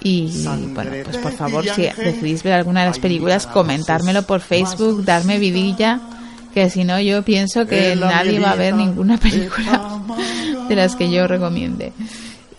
y 0.02 0.46
bueno, 0.72 0.92
pues 1.04 1.18
por 1.18 1.32
favor, 1.32 1.64
si 1.68 1.82
decidís 1.82 2.42
ver 2.42 2.54
alguna 2.54 2.80
de 2.80 2.86
las 2.86 2.98
películas, 2.98 3.46
comentármelo 3.46 4.22
por 4.22 4.40
Facebook, 4.40 5.04
darme 5.04 5.38
vidilla, 5.38 6.00
que 6.54 6.70
si 6.70 6.84
no 6.84 6.98
yo 7.00 7.22
pienso 7.22 7.66
que 7.66 7.96
nadie 7.96 8.40
va 8.40 8.52
a 8.52 8.56
ver 8.56 8.74
ninguna 8.74 9.18
película 9.18 10.00
de 10.68 10.76
las 10.76 10.96
que 10.96 11.10
yo 11.10 11.26
recomiende. 11.26 11.92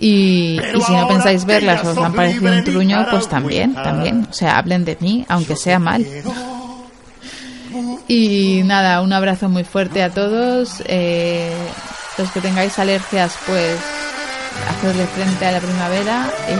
Y, 0.01 0.59
y, 0.59 0.81
si 0.81 0.93
no 0.93 1.07
pensáis 1.07 1.45
verlas 1.45 1.85
o 1.85 1.91
os 1.91 1.97
han 1.99 2.13
parecido 2.13 2.51
un 2.51 2.63
truño, 2.63 3.05
pues 3.11 3.29
también, 3.29 3.75
también. 3.75 4.27
O 4.29 4.33
sea, 4.33 4.57
hablen 4.57 4.83
de 4.83 4.97
mí, 4.99 5.25
aunque 5.29 5.55
sea 5.55 5.77
mal. 5.77 6.03
Y 8.07 8.63
nada, 8.65 9.01
un 9.01 9.13
abrazo 9.13 9.47
muy 9.47 9.63
fuerte 9.63 10.01
a 10.01 10.09
todos. 10.09 10.81
Eh, 10.87 11.53
los 12.17 12.31
que 12.31 12.41
tengáis 12.41 12.77
alergias, 12.79 13.37
pues 13.45 13.77
hacerle 14.69 15.05
frente 15.05 15.45
a 15.45 15.51
la 15.51 15.59
primavera. 15.59 16.29
Eh, 16.47 16.57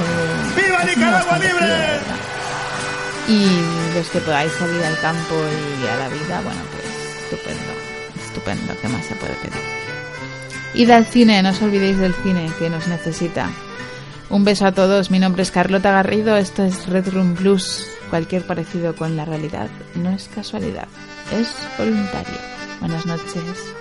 ¡Viva 0.56 0.84
Nicaragua 0.84 1.40
libre! 1.40 2.00
Y 3.28 3.96
los 3.96 4.08
que 4.10 4.20
podáis 4.20 4.52
salir 4.54 4.84
al 4.84 5.00
campo 5.00 5.36
y 5.36 5.88
a 5.88 5.96
la 5.98 6.10
vida, 6.10 6.42
bueno, 6.44 6.62
pues 6.72 6.86
estupendo, 7.24 7.72
estupendo, 8.24 8.74
¿qué 8.82 8.88
más 8.88 9.06
se 9.06 9.16
puede 9.16 9.34
pedir? 9.34 9.81
Id 10.74 10.90
al 10.90 11.06
cine, 11.06 11.44
no 11.44 11.50
os 11.50 11.62
olvidéis 11.62 11.98
del 11.98 12.14
cine 12.14 12.50
que 12.58 12.70
nos 12.70 12.88
necesita. 12.88 13.50
Un 14.30 14.46
beso 14.46 14.66
a 14.66 14.72
todos, 14.72 15.12
mi 15.12 15.20
nombre 15.20 15.44
es 15.44 15.52
Carlota 15.52 15.92
Garrido, 15.92 16.38
esto 16.38 16.64
es 16.64 16.88
Red 16.88 17.10
Room 17.10 17.36
Blues. 17.36 17.86
Cualquier 18.10 18.48
parecido 18.48 18.96
con 18.96 19.18
la 19.18 19.26
realidad 19.26 19.70
no 19.96 20.10
es 20.12 20.30
casualidad, 20.30 20.88
es 21.34 21.50
voluntario. 21.78 22.38
Buenas 22.80 23.06
noches. 23.06 23.74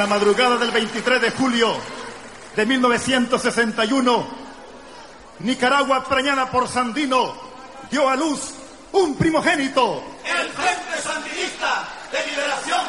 La 0.00 0.06
madrugada 0.06 0.56
del 0.56 0.70
23 0.70 1.20
de 1.20 1.30
julio 1.32 1.76
de 2.56 2.64
1961, 2.64 4.26
Nicaragua, 5.40 6.04
preñada 6.04 6.50
por 6.50 6.66
Sandino, 6.68 7.34
dio 7.90 8.08
a 8.08 8.16
luz 8.16 8.54
un 8.92 9.14
primogénito. 9.16 10.02
El 10.24 10.48
Frente 10.52 11.02
Sandinista 11.02 11.86
de 12.12 12.30
Liberación. 12.30 12.80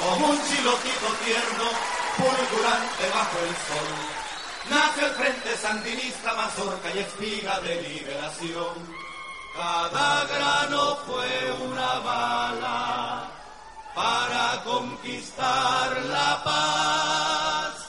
como 0.00 0.30
un 0.30 0.38
chilotito 0.48 1.06
tierno, 1.24 1.70
fulgurante 2.16 3.04
bajo 3.14 3.38
el 3.46 3.54
sol. 3.68 3.88
Nace 4.68 5.06
el 5.06 5.12
frente 5.12 5.56
sandinista, 5.56 6.34
mazorca 6.34 6.90
y 6.92 6.98
espiga 6.98 7.60
de 7.60 7.82
liberación. 7.82 8.74
Cada 9.56 10.24
grano 10.24 10.96
fue 11.06 11.52
una 11.68 11.98
bala 12.00 13.19
para 13.94 14.62
conquistar 14.64 16.02
la 16.04 16.42
paz 16.44 17.88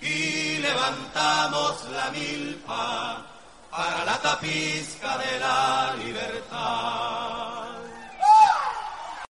y 0.00 0.58
levantamos 0.58 1.84
la 1.90 2.10
milpa 2.10 3.22
para 3.70 4.04
la 4.04 4.18
tapizca 4.20 5.18
de 5.18 5.38
la 5.40 5.94
libertad. 5.98 7.23